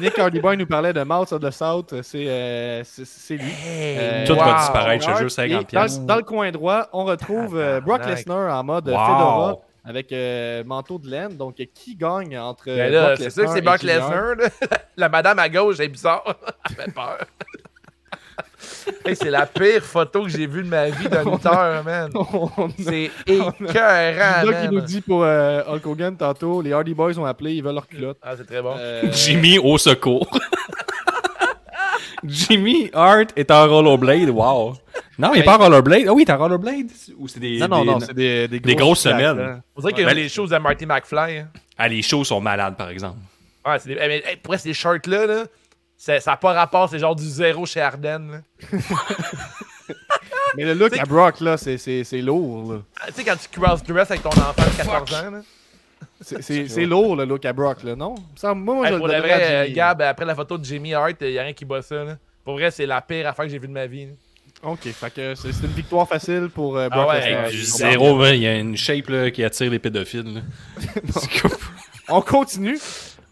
Nick 0.00 0.18
Hardy 0.18 0.40
Boy 0.40 0.56
nous 0.56 0.66
parlait 0.66 0.92
de 0.92 1.02
Mouth 1.02 1.32
of 1.32 1.40
the 1.40 1.50
South. 1.50 1.94
C'est 2.02 2.28
euh, 2.28 2.82
c'est- 2.84 3.04
c'est 3.04 3.36
lui. 3.36 3.52
Euh, 3.66 4.26
Tout 4.26 4.34
va 4.36 4.54
disparaître, 4.58 5.04
je 5.08 5.12
te 5.12 5.16
jure, 5.18 5.26
Et 5.26 5.30
50$. 5.30 5.58
dans, 5.58 5.64
piastres. 5.64 6.00
dans 6.04 6.16
le 6.16 6.22
coin 6.22 6.50
droit, 6.52 6.88
on 6.92 7.04
retrouve 7.04 7.56
euh, 7.58 7.80
Brock. 7.80 8.04
Lesnar 8.06 8.54
en 8.58 8.64
mode 8.64 8.88
Wow. 8.88 8.94
Fedora 8.94 9.58
avec 9.84 10.12
euh, 10.12 10.62
manteau 10.64 10.98
de 10.98 11.08
laine. 11.08 11.36
Donc, 11.36 11.54
qui 11.74 11.96
gagne 11.96 12.38
entre 12.38 12.66
Ben 12.66 13.16
c'est 13.16 13.30
sûr 13.30 13.44
que 13.44 13.48
Lesnar 13.48 13.54
c'est 13.54 13.60
Brock? 13.62 13.82
Lesnar. 13.82 14.34
là. 14.36 14.48
La 14.96 15.08
madame 15.08 15.38
à 15.38 15.48
gauche 15.48 15.80
est 15.80 15.88
bizarre. 15.88 16.22
Elle 16.68 16.76
fait 16.84 16.92
peur. 16.92 17.18
Hey, 19.04 19.16
c'est 19.16 19.30
la 19.30 19.46
pire 19.46 19.82
photo 19.82 20.22
que 20.24 20.28
j'ai 20.28 20.46
vue 20.46 20.62
de 20.62 20.68
ma 20.68 20.90
vie 20.90 21.08
d'un 21.08 21.24
lutteur, 21.30 21.82
man. 21.84 22.10
C'est 22.78 23.10
écœurant, 23.26 24.42
qui 24.44 24.50
man. 24.50 24.68
nous 24.72 24.80
dit 24.80 25.00
pour 25.00 25.22
euh, 25.24 25.62
Hulk 25.66 25.86
Hogan 25.86 26.16
tantôt, 26.16 26.60
les 26.62 26.72
Hardy 26.72 26.94
Boys 26.94 27.18
ont 27.18 27.24
appelé, 27.24 27.54
ils 27.54 27.62
veulent 27.62 27.74
leur 27.74 27.86
culotte. 27.88 28.18
Ah, 28.22 28.34
c'est 28.36 28.46
très 28.46 28.60
bon. 28.62 28.74
Euh, 28.78 29.02
Jimmy 29.12 29.58
au 29.58 29.76
secours. 29.78 30.28
Jimmy 32.24 32.90
Hart 32.92 33.28
est 33.36 33.50
en 33.50 33.66
rollerblade, 33.66 34.28
wow. 34.28 34.74
Non, 35.18 35.32
il 35.34 35.40
est 35.40 35.44
pas 35.44 35.56
en 35.56 35.62
rollerblade. 35.64 36.04
Ah 36.08 36.12
oui, 36.12 36.24
il 36.26 36.30
est 36.30 36.34
en 36.34 36.38
rollerblade? 36.38 36.86
Ou 37.18 37.28
c'est 37.28 37.40
des, 37.40 37.58
Non, 37.58 37.68
non, 37.68 37.80
des- 37.80 37.86
non, 37.90 38.00
c'est 38.00 38.14
des, 38.14 38.48
des, 38.48 38.60
des 38.60 38.74
grosses 38.74 39.00
semaines. 39.00 39.36
là. 39.38 39.60
On 39.76 39.80
dirait 39.80 39.92
qu'il 39.94 40.02
y 40.02 40.06
a 40.06 40.08
Ben, 40.10 40.16
les 40.16 40.28
choses 40.28 40.50
de 40.50 40.58
Marty 40.58 40.86
McFly. 40.86 41.38
hein. 41.38 41.48
Ah, 41.78 41.88
les 41.88 42.02
shows 42.02 42.24
sont 42.24 42.40
malades, 42.40 42.76
par 42.76 42.90
exemple. 42.90 43.18
Ouais, 43.66 43.78
c'est 43.78 43.88
des... 43.90 43.98
eh, 44.00 44.08
mais, 44.08 44.22
hey, 44.26 44.36
pour 44.42 44.54
ces 44.56 44.74
shirts-là, 44.74 45.26
là, 45.26 45.44
ça 46.18 46.18
n'a 46.30 46.36
pas 46.36 46.52
rapport, 46.54 46.88
c'est 46.88 46.98
genre 46.98 47.14
du 47.14 47.28
zéro 47.28 47.66
chez 47.66 47.80
Ardennes. 47.80 48.42
là. 48.62 48.78
Mais 50.56 50.64
le 50.64 50.74
look 50.74 50.90
T'sais- 50.92 51.00
à 51.00 51.04
Brock, 51.04 51.40
là, 51.40 51.56
c'est- 51.56 51.78
c'est 51.78 52.02
c'est 52.04 52.20
lourd, 52.22 52.72
là. 52.72 52.78
Tu 53.08 53.12
sais, 53.14 53.24
quand 53.24 53.36
tu 53.36 53.48
cross-dress 53.60 54.10
avec 54.10 54.22
ton 54.22 54.30
enfant 54.30 54.52
de 54.62 54.76
14 54.76 55.14
ans, 55.14 55.30
là. 55.30 55.40
C'est- 56.20 56.86
lourd, 56.86 57.16
le 57.16 57.24
look 57.24 57.44
à 57.44 57.52
Brock, 57.52 57.82
là, 57.84 57.94
non? 57.94 58.14
Ça, 58.36 58.52
moi, 58.54 58.74
moi, 58.76 58.86
Hey, 58.86 58.92
je 58.94 58.98
pour 58.98 59.06
le 59.08 59.18
vrai, 59.18 59.62
Jimmy. 59.64 59.74
Gab, 59.76 60.02
après 60.02 60.24
la 60.24 60.34
photo 60.34 60.58
de 60.58 60.64
Jimmy 60.64 60.94
Hart, 60.94 61.16
il 61.20 61.30
y 61.32 61.38
a 61.38 61.42
rien 61.42 61.52
qui 61.52 61.64
bat 61.64 61.82
ça, 61.82 62.02
là. 62.04 62.16
Pour 62.44 62.54
vrai, 62.54 62.70
c'est 62.70 62.86
la 62.86 63.00
pire 63.00 63.28
affaire 63.28 63.44
que 63.44 63.50
j'ai 63.50 63.58
vue 63.58 63.68
de 63.68 63.72
ma 63.72 63.86
vie. 63.86 64.06
là. 64.06 64.12
Ok, 64.62 64.80
fait 64.92 65.14
que 65.14 65.34
c'est 65.34 65.48
une 65.48 65.72
victoire 65.72 66.06
facile 66.08 66.48
pour 66.52 66.76
euh, 66.76 66.88
Ah 66.90 66.94
Brock 66.94 67.08
ouais, 67.10 67.20
Lesnar. 67.20 67.44
hey, 67.46 67.50
Du 67.52 67.62
zéro, 67.64 68.14
man, 68.16 68.34
il 68.34 68.42
y 68.42 68.46
a 68.46 68.58
une 68.58 68.76
shape 68.76 69.08
là, 69.08 69.30
qui 69.30 69.42
attire 69.44 69.70
les 69.70 69.78
pédophiles. 69.78 70.42
On 72.08 72.20
continue. 72.20 72.78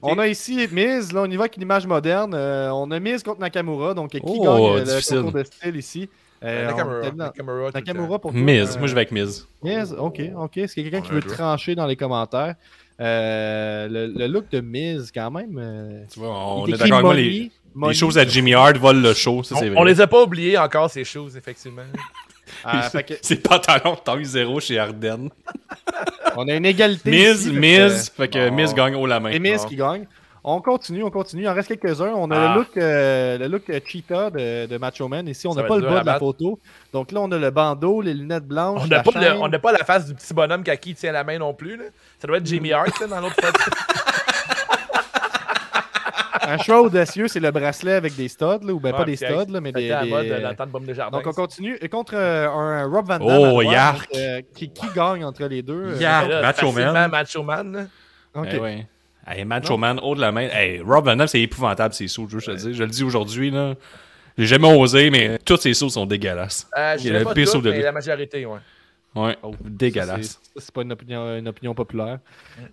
On 0.03 0.19
a 0.19 0.29
ici 0.29 0.67
Miz, 0.71 1.13
là 1.13 1.23
on 1.23 1.31
y 1.31 1.37
va 1.37 1.43
avec 1.45 1.57
une 1.57 1.63
image 1.63 1.87
moderne. 1.87 2.33
Euh, 2.35 2.71
on 2.73 2.91
a 2.91 3.01
Miz 3.01 3.23
contre 3.23 3.41
Nakamura, 3.41 3.95
donc 3.95 4.11
qui 4.11 4.21
Oh, 4.23 4.43
gagne 4.45 4.53
euh, 4.53 4.85
le 4.85 5.17
concours 5.17 5.33
de 5.33 5.43
style 5.45 5.77
ici 5.77 6.09
Euh, 6.45 6.67
Nakamura. 6.67 7.11
Nakamura. 7.11 7.71
Nakamura 7.73 8.19
pour 8.21 8.31
toi. 8.33 8.41
Miz, 8.41 8.75
euh, 8.77 8.79
moi 8.79 8.87
je 8.87 8.95
vais 8.95 9.01
avec 9.01 9.11
Miz. 9.13 9.47
Miz, 9.63 9.93
ok, 9.99 10.21
ok. 10.37 10.57
Est-ce 10.59 10.75
qu'il 10.75 10.85
y 10.85 10.87
a 10.87 10.91
quelqu'un 10.91 11.07
qui 11.07 11.13
veut 11.13 11.23
trancher 11.23 11.75
dans 11.75 11.87
les 11.87 11.97
commentaires? 11.97 12.55
Euh, 13.01 13.89
le, 13.89 14.07
le 14.07 14.27
look 14.29 14.49
de 14.51 14.61
Miz, 14.61 15.11
quand 15.13 15.31
même. 15.33 15.59
euh, 15.61 16.03
Tu 16.13 16.21
vois, 16.21 16.31
on 16.31 16.67
est 16.67 16.73
d'accord 16.73 17.11
avec 17.11 17.51
moi, 17.75 17.91
les, 17.91 17.95
choses 17.95 18.19
à 18.19 18.25
Jimmy 18.27 18.55
Hart 18.55 18.77
volent 18.77 19.01
le 19.01 19.15
show, 19.15 19.43
ça 19.45 19.55
c'est 19.57 19.67
On, 19.67 19.71
vrai. 19.73 19.81
on 19.81 19.85
les 19.85 20.01
a 20.01 20.07
pas 20.09 20.23
oubliés 20.23 20.59
encore, 20.59 20.91
ces 20.91 21.05
choses, 21.05 21.37
effectivement. 21.37 21.83
Ah, 22.65 22.83
fait 22.91 23.05
que 23.05 24.25
zéro 24.25 24.61
chez 24.61 24.79
Ardennes. 24.79 25.31
on 26.37 26.49
a 26.49 26.55
une 26.55 26.67
égalité. 26.67 27.11
Miz, 27.11 27.47
ici, 27.47 27.51
fait 27.51 27.55
que- 27.55 27.59
Miz, 27.59 28.09
fait 28.17 28.29
que 28.29 28.49
bon. 28.51 28.55
Miz 28.57 28.75
gagne 28.75 28.95
haut 28.95 29.07
la 29.07 29.21
main. 29.21 29.31
Et 29.31 29.39
Miz 29.39 29.63
Ah. 29.65 29.69
qui 29.69 29.77
gagne. 29.77 30.07
On 30.45 30.61
continue, 30.63 31.03
on 31.03 31.11
continue. 31.11 31.43
Il 31.43 31.49
en 31.49 31.53
reste 31.53 31.69
quelques-uns. 31.69 32.13
On 32.15 32.31
a 32.31 32.37
Ah. 32.39 32.53
le 32.55 32.61
look, 32.61 32.69
euh, 32.77 33.39
le 33.39 33.49
look 33.49 33.69
euh, 33.69 33.81
cheetah 33.85 34.31
de, 34.31 34.67
de 34.67 34.79
Macho 34.79 35.07
Man. 35.09 35.27
Ici, 35.29 35.47
on 35.47 35.55
n'a 35.55 35.65
pas 35.65 35.77
le 35.77 35.83
bas 35.83 36.01
de 36.01 36.07
la 36.07 36.19
photo. 36.19 36.59
Donc 36.93 37.13
là, 37.13 37.21
on 37.21 37.31
a 37.33 37.37
le 37.37 37.51
bandeau, 37.51 38.01
les 38.01 38.15
lunettes 38.15 38.47
blanches. 38.47 38.83
On 38.85 38.87
n'a 38.87 39.03
pas, 39.03 39.59
pas 39.59 39.73
la 39.73 39.85
face 39.85 40.07
du 40.07 40.15
petit 40.15 40.33
bonhomme 40.33 40.63
qui 40.63 40.71
à 40.71 40.77
qui 40.77 40.91
il 40.91 40.95
tient 40.95 41.13
la 41.13 41.25
main 41.25 41.39
non 41.39 41.53
plus. 41.53 41.77
Là. 41.77 41.85
Ça 42.19 42.29
doit 42.29 42.39
être 42.39 42.47
Jimmy 42.47 42.73
Hart 42.73 42.99
là, 43.01 43.07
dans 43.09 43.21
l'autre 43.21 43.35
photo. 43.41 43.71
Un 46.49 46.59
choix 46.59 46.81
audacieux, 46.83 47.29
c'est 47.29 47.41
le 47.41 47.51
bracelet 47.51 47.93
avec 47.95 48.17
des 48.17 48.29
studs, 48.29 48.45
là, 48.65 48.73
ou 48.73 48.81
ben 48.81 48.91
Ouais, 48.93 48.97
pas 48.99 49.05
des 49.05 49.17
studs, 49.17 49.51
là, 49.53 49.61
mais 49.61 49.73
des. 49.73 49.91
à 49.91 50.01
la 50.01 50.05
des- 50.05 50.11
mode 50.11 50.27
euh, 50.27 50.53
dans 50.55 50.65
le 50.65 50.71
Bombe 50.71 50.87
de 50.87 50.95
Jardin. 50.95 51.19
Donc 51.19 51.27
on 51.27 51.33
continue. 51.33 51.77
Et 51.81 51.89
contre 51.89 52.15
euh, 52.17 52.49
un 52.49 52.85
Rob 52.87 53.07
Van 53.07 53.19
Dam. 53.19 53.23
Oh, 53.55 53.63
Yark. 53.63 54.09
euh, 54.17 54.41
qui, 54.55 54.71
qui 54.71 54.87
gagne 54.95 55.25
entre 55.25 55.45
les 55.47 55.63
deux 55.63 55.95
euh, 55.95 55.97
Yark. 56.01 56.29
Macho 56.43 56.73
Man. 56.73 57.09
Macho 57.11 57.45
ok. 58.35 58.49
Eh 58.53 58.59
ouais. 58.59 58.87
Hey, 59.27 59.45
Macho 59.45 59.77
Man, 59.77 60.01
haut 60.03 60.15
de 60.15 60.21
la 60.21 60.33
main. 60.33 60.49
Hey, 60.51 60.81
Rob 60.81 61.05
Van 61.05 61.17
Dam, 61.17 61.27
c'est 61.27 61.41
épouvantable, 61.41 61.93
ses 61.95 62.09
sauts, 62.09 62.27
je 62.31 62.39
te 62.39 62.51
le 62.51 62.57
dis. 62.57 62.75
Je 62.75 62.83
le 62.83 62.89
dis 62.91 63.05
aujourd'hui, 63.05 63.51
là. 63.51 63.75
J'ai 64.39 64.47
jamais 64.47 64.73
osé, 64.73 65.11
mais 65.11 65.39
tous 65.45 65.57
ses 65.57 65.75
sauts 65.75 65.89
sont 65.89 66.07
dégueulasses. 66.07 66.67
Euh, 66.79 66.97
je 66.97 67.03
Il 67.03 67.07
y 67.07 67.09
a 67.09 67.11
dirais 67.11 67.19
le 67.19 67.25
pas 67.25 67.35
pire 67.35 67.45
toutes, 67.45 67.53
saut 67.55 67.61
de 67.61 67.71
mais 67.71 67.77
lui. 67.77 67.83
la 67.83 67.93
majorité, 67.93 68.47
ouais. 68.47 68.59
Ouais, 69.17 69.37
Oh, 69.43 69.53
dégueulasse. 69.65 70.39
C'est- 70.57 70.71
pas 70.71 70.83
une 70.83 70.93
opinion, 70.93 71.37
une 71.39 71.49
opinion 71.49 71.75
populaire. 71.75 72.19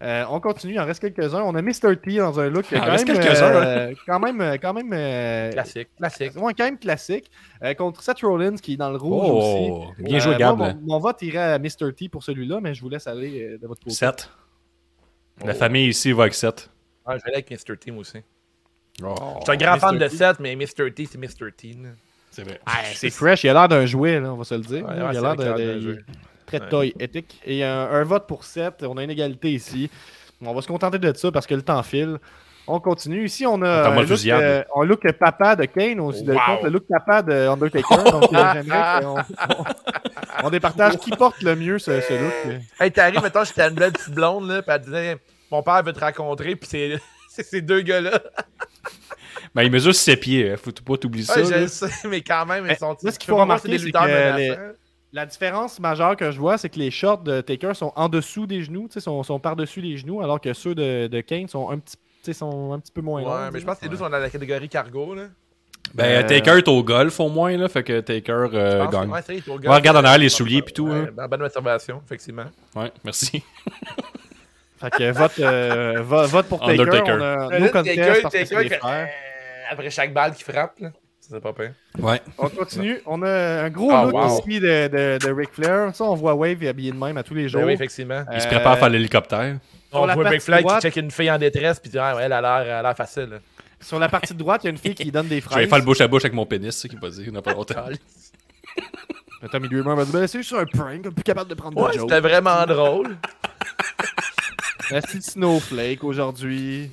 Euh, 0.04 0.26
on 0.30 0.40
continue, 0.40 0.74
il 0.74 0.80
en 0.80 0.86
reste 0.86 1.00
quelques-uns. 1.02 1.42
On 1.42 1.56
a 1.56 1.62
Mr. 1.62 1.96
T 2.04 2.18
dans 2.18 2.40
un 2.40 2.50
look 2.50 2.66
Il 2.72 2.78
en 2.78 2.82
quand, 2.82 2.92
reste 2.92 3.08
même, 3.08 3.18
quelques-uns, 3.18 3.56
euh, 3.56 3.94
quand 4.06 4.20
même, 4.20 4.42
euh, 4.42 4.58
quand 4.62 4.74
même, 4.74 4.92
euh, 4.94 5.52
Classique, 5.54 5.88
classique. 5.98 6.34
ouais, 6.36 6.54
quand 6.54 6.66
même 6.66 6.78
classique. 6.78 7.32
Euh, 7.64 7.74
contre 7.74 8.04
Seth 8.04 8.20
Rollins 8.22 8.58
qui 8.58 8.74
est 8.74 8.78
dans 8.78 8.92
le 8.92 8.98
rouge 8.98 9.28
Oh, 9.28 9.86
aussi. 9.94 10.04
bien 10.04 10.18
Euh, 10.18 10.20
joué, 10.20 10.36
Gab. 10.36 10.58
moi, 10.58 10.74
mon, 10.74 10.82
mon 10.82 11.00
vote 11.00 11.22
irait 11.22 11.54
à 11.54 11.58
Mr. 11.58 11.94
T 11.96 12.10
pour 12.10 12.22
celui-là, 12.22 12.60
mais 12.62 12.74
je 12.76 12.82
vous 12.82 12.90
laisse 12.90 13.08
aller 13.08 13.42
euh, 13.54 13.58
de 13.58 13.66
votre 13.68 13.82
côté. 13.82 13.96
7. 13.96 14.30
La 15.44 15.54
Oh. 15.54 15.56
famille 15.56 15.88
ici 15.88 16.12
va 16.12 16.24
avec 16.24 16.34
7. 16.34 16.70
Ouais, 17.08 17.18
je 17.18 17.24
vais 17.24 17.34
aller 17.34 17.46
avec 17.48 17.50
Mr. 17.52 17.78
T, 17.78 17.92
moi 17.92 18.02
aussi. 18.02 18.20
Oh, 19.04 19.16
Je 19.40 19.44
suis 19.44 19.52
un 19.54 19.58
grand 19.58 19.78
fan 19.80 19.98
de. 19.98 20.08
7, 20.08 20.40
mais 20.40 20.56
Mr. 20.56 20.92
T, 20.94 21.06
c'est 21.06 21.18
Mr. 21.18 21.52
T. 21.56 21.74
là. 21.82 21.90
C'est 22.36 22.44
vrai. 22.44 22.60
Ah, 22.66 22.80
c'est 22.94 23.10
fresh, 23.10 23.44
il 23.44 23.50
a 23.50 23.54
l'air 23.54 23.68
d'un 23.68 23.86
jouet, 23.86 24.20
là, 24.20 24.34
on 24.34 24.38
va 24.38 24.44
se 24.44 24.56
le 24.56 24.62
dire. 24.62 24.86
Ouais, 24.86 24.94
il 24.96 25.02
ouais, 25.02 25.08
a 25.08 25.12
l'air 25.14 25.26
a 25.26 25.36
d'un 25.36 25.80
jeu. 25.80 26.04
très 26.46 26.60
Ouais. 26.62 26.70
toy 26.70 26.94
éthique. 27.00 27.40
Et 27.46 27.64
un, 27.64 27.90
un 27.90 28.04
vote 28.04 28.28
pour 28.28 28.44
7, 28.44 28.84
on 28.88 28.98
a 28.98 29.04
une 29.04 29.10
égalité 29.12 29.52
ici. 29.52 29.90
On 30.44 30.54
va 30.54 30.62
se 30.62 30.68
contenter 30.68 31.00
de 31.00 31.14
ça 31.16 31.32
parce 31.32 31.48
que 31.48 31.56
le 31.56 31.62
temps 31.62 31.82
file. 31.82 32.18
On 32.68 32.80
continue. 32.80 33.26
Ici, 33.26 33.46
on 33.46 33.62
a 33.62 33.90
un 33.90 34.02
look, 34.02 34.20
euh, 34.26 34.64
un 34.76 34.86
look 34.86 35.12
papa 35.20 35.56
de 35.56 35.66
Kane, 35.66 36.00
aussi 36.00 36.24
de 36.24 36.34
Wow. 36.34 36.40
contre 36.48 36.64
le 36.66 36.70
look 36.72 36.84
papa 36.90 37.22
de 37.22 37.48
Undertaker. 37.48 38.12
Donc, 38.12 38.24
j'aimerais 38.32 39.02
qu'on 39.04 39.18
on, 39.20 40.46
on 40.46 40.50
départage 40.50 40.98
qui 40.98 41.12
porte 41.12 41.42
le 41.44 41.56
mieux 41.56 41.78
ce, 41.78 42.02
ce 42.02 42.14
look. 42.14 42.60
Hey, 42.80 42.92
t'arrives, 42.92 43.22
mettons, 43.22 43.44
j'étais 43.44 43.68
une 43.68 43.76
belle 43.76 43.92
petite 43.94 44.14
blonde, 44.16 44.50
là, 44.50 44.64
pis 44.64 44.72
elle 44.72 44.82
disait 44.82 45.18
Mon 45.52 45.62
père 45.62 45.84
veut 45.84 45.94
te 45.94 46.00
rencontrer, 46.00 46.56
pis 46.56 46.68
c'est 46.68 46.98
c'est 47.30 47.44
ces 47.44 47.62
deux 47.62 47.82
gars-là. 47.82 48.20
Ben, 49.56 49.64
il 49.64 49.72
mesure 49.72 49.96
7 49.96 50.20
pieds. 50.20 50.52
hein. 50.52 50.56
Faut 50.62 50.72
pas 50.72 50.98
t'oublier 50.98 51.26
ça. 51.26 51.38
Ouais, 51.40 51.46
je 51.46 51.52
là. 51.52 51.60
le 51.62 51.68
sais, 51.70 51.88
mais 52.10 52.22
quand 52.22 52.46
même, 52.46 52.68
ils 52.70 52.76
sont. 52.76 52.96
là, 53.02 53.12
ce 53.12 53.18
qu'il 53.18 53.30
faut 53.30 53.38
remarquer, 53.38 53.78
c'est 53.80 53.90
que 53.92 53.98
menaçants. 53.98 54.62
La 55.14 55.26
différence 55.26 55.80
majeure 55.80 56.18
que 56.18 56.30
je 56.30 56.38
vois, 56.38 56.58
c'est 56.58 56.68
que 56.68 56.78
les 56.78 56.92
shorts 56.92 57.20
de 57.24 57.40
Taker 57.40 57.74
sont 57.74 57.94
en 57.96 58.10
dessous 58.10 58.46
des 58.48 58.64
genoux, 58.64 58.88
tu 58.90 58.96
sais, 58.96 59.00
sont, 59.00 59.24
sont 59.24 59.40
par-dessus 59.40 59.80
les 59.80 59.96
genoux, 59.96 60.22
alors 60.22 60.42
que 60.42 60.52
ceux 60.52 60.76
de, 60.76 61.08
de 61.08 61.22
Kane 61.22 61.48
sont 61.48 61.70
un 61.70 61.80
petit, 61.80 61.96
tu 61.96 62.02
sais, 62.24 62.34
sont 62.34 62.74
un 62.74 62.80
petit 62.80 62.92
peu 62.92 63.00
moins 63.00 63.22
longs. 63.22 63.34
Ouais, 63.34 63.50
mais 63.54 63.62
je 63.62 63.66
pense 63.66 63.78
que 63.80 63.86
les 63.86 63.90
deux 63.90 63.96
sont 63.96 64.10
dans 64.10 64.18
la 64.18 64.30
catégorie 64.30 64.68
cargo, 64.68 65.16
là. 65.16 65.24
Ben, 65.94 66.04
Euh, 66.26 66.28
Taker 66.28 66.58
est 66.58 66.68
au 66.68 66.84
golf 66.84 67.18
au 67.22 67.30
moins, 67.30 67.56
là. 67.56 67.70
Fait 67.70 67.84
que 67.84 68.02
Taker 68.02 68.48
euh, 68.54 68.88
gagne. 68.88 69.10
Ouais, 69.10 69.20
est 69.30 69.50
regarde 69.50 69.96
en 69.96 70.04
arrière 70.04 70.18
les 70.18 70.28
souliers 70.28 70.62
pis 70.62 70.74
tout, 70.74 70.90
Ouais, 70.90 71.06
hein. 71.18 71.28
Bonne 71.30 71.44
observation, 71.44 72.02
effectivement. 72.06 72.46
Ouais, 72.76 72.92
merci. 73.06 73.42
Fait 74.82 74.90
que 74.90 75.12
vote, 75.14 75.40
euh, 75.40 76.02
vo- 76.02 76.26
vote 76.28 76.48
pour 76.48 76.60
Taker. 76.60 76.82
Undertaker. 76.82 77.14
On 77.14 77.22
a 77.22 77.84
Taker, 77.84 78.76
après 79.70 79.90
chaque 79.90 80.14
balle 80.14 80.34
qui 80.34 80.44
frappe, 80.44 80.80
là. 80.80 80.90
C'est 81.20 81.40
pas 81.42 81.54
pire. 81.54 81.74
Ouais. 81.98 82.22
On 82.38 82.50
continue. 82.50 83.02
On 83.08 83.24
a 83.24 83.64
un 83.64 83.70
gros 83.72 83.90
Ah, 83.92 84.04
look 84.06 84.14
wow. 84.14 84.40
ici 84.48 84.60
de, 84.60 84.88
de, 84.88 85.18
de 85.26 85.32
Ric 85.34 85.50
Flair. 85.54 85.96
Ça, 85.96 86.04
on 86.04 86.14
voit 86.14 86.36
Wave 86.36 86.64
habillé 86.68 86.92
de 86.92 86.98
même 86.98 87.18
à 87.18 87.24
tous 87.24 87.34
les 87.34 87.50
jours. 87.50 87.62
Ben 87.62 87.68
oui, 87.68 87.74
effectivement. 87.74 88.24
Il 88.32 88.40
se 88.40 88.46
prépare 88.48 88.74
à 88.74 88.78
faire 88.78 88.90
l'hélicoptère. 88.90 89.58
On 89.92 90.06
voit 90.06 90.24
partie 90.24 90.40
Flag 90.40 90.64
qui 90.66 90.80
check 90.82 90.96
une 90.98 91.10
fille 91.10 91.32
en 91.32 91.40
détresse, 91.40 91.80
puis 91.80 91.90
dit, 91.90 91.98
ah, 91.98 92.16
ouais, 92.16 92.24
elle 92.26 92.34
a 92.34 92.42
l'air 92.42 92.62
elle 92.62 92.72
a 92.74 92.82
l'air 92.84 92.96
facile. 92.96 93.42
Sur 93.82 93.98
la 93.98 94.08
partie 94.08 94.34
de 94.34 94.40
droite, 94.40 94.62
il 94.64 94.68
y 94.68 94.70
a 94.70 94.72
une 94.72 94.78
fille 94.78 94.94
qui 94.94 95.10
donne 95.12 95.28
des 95.28 95.40
Je 95.40 95.46
vais 95.46 95.50
fraises. 95.50 95.70
faire 95.70 95.78
le 95.80 95.84
bouche 95.86 96.02
à 96.02 96.08
bouche 96.08 96.26
avec 96.26 96.34
mon 96.34 96.46
pénis, 96.46 96.76
c'est 96.76 96.84
ça 96.84 96.88
qu'il 96.90 97.00
va 97.00 97.10
dire, 97.10 97.24
il 97.26 97.32
n'y 97.32 97.38
a 97.38 97.42
pas 97.42 97.54
longtemps. 97.54 97.86
Tommy 99.52 99.68
Dreamer 99.70 99.96
va 99.96 100.06
dire 100.06 100.14
ben, 100.14 100.28
c'est 100.28 100.40
juste 100.40 100.54
un 100.54 100.66
prank, 100.66 101.02
plus 101.10 101.24
capable 101.24 101.50
de 101.50 101.56
prendre 101.56 101.80
Ouais, 101.82 101.96
de 101.96 102.00
c'était 102.02 102.20
vraiment 102.20 102.66
drôle. 102.66 103.18
La 104.92 105.02
petite 105.02 105.24
Snowflake 105.24 106.04
aujourd'hui. 106.04 106.92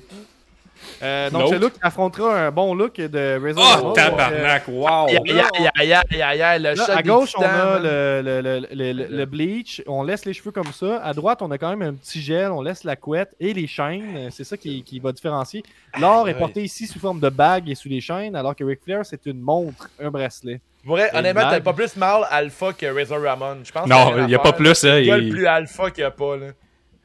Euh, 1.03 1.29
donc, 1.29 1.41
Nope. 1.41 1.53
ce 1.53 1.59
look 1.59 1.73
affrontera 1.81 2.39
un 2.47 2.51
bon 2.51 2.73
look 2.73 2.95
de 2.95 3.39
Razor 3.41 3.63
Oh, 3.63 3.75
Ramon. 3.77 3.93
tabarnak, 3.93 4.63
wow! 4.69 5.07
Le 5.07 6.91
à 6.91 7.01
gauche, 7.01 7.33
on 7.37 7.41
a 7.41 7.79
le, 7.79 8.21
le, 8.23 8.41
le, 8.41 8.67
le, 8.73 8.91
le- 8.93 9.07
le 9.17 9.25
bleach, 9.25 9.81
on 9.87 10.03
laisse 10.03 10.25
les 10.25 10.33
cheveux 10.33 10.51
comme 10.51 10.71
ça. 10.71 10.97
À 11.03 11.13
droite, 11.13 11.41
on 11.41 11.51
a 11.51 11.57
quand 11.57 11.69
même 11.75 11.81
un 11.81 11.93
petit 11.93 12.21
gel, 12.21 12.51
on 12.51 12.61
laisse 12.61 12.83
la 12.83 12.95
couette 12.95 13.35
et 13.39 13.53
les 13.53 13.67
chaînes. 13.67 14.29
C'est 14.31 14.43
ça 14.43 14.57
qui, 14.57 14.83
qui 14.83 14.99
va 14.99 15.11
différencier. 15.11 15.63
L'or 15.99 16.27
est 16.29 16.37
porté 16.37 16.63
ici 16.63 16.87
sous 16.87 16.99
forme 16.99 17.19
de 17.19 17.29
bague 17.29 17.69
et 17.69 17.75
sous 17.75 17.89
les 17.89 18.01
chaînes, 18.01 18.35
alors 18.35 18.55
que 18.55 18.63
Ric 18.63 18.79
Flair, 18.83 19.01
c'est 19.03 19.25
une 19.25 19.39
montre, 19.41 19.89
un 20.01 20.09
bracelet. 20.09 20.61
Vrai, 20.85 21.09
honnêtement, 21.13 21.43
t'as 21.49 21.61
pas 21.61 21.71
plus 21.73 21.95
mal 21.95 22.23
alpha 22.29 22.73
que 22.73 22.85
Razor 22.85 23.21
Ramon. 23.21 23.57
Je 23.63 23.71
pense 23.71 23.87
Non, 23.87 24.11
c'est 24.15 24.21
il 24.21 24.27
n'y 24.27 24.35
a 24.35 24.39
pas 24.39 24.51
plus, 24.53 24.83
hein. 24.83 24.99
Le 24.99 25.05
gars 25.05 25.17
le 25.17 25.23
Il, 25.23 25.29
plus 25.29 25.47
alpha 25.47 25.89
qu'il 25.91 26.01
y 26.01 26.05
a 26.05 26.11
pas, 26.11 26.35
là. 26.35 26.47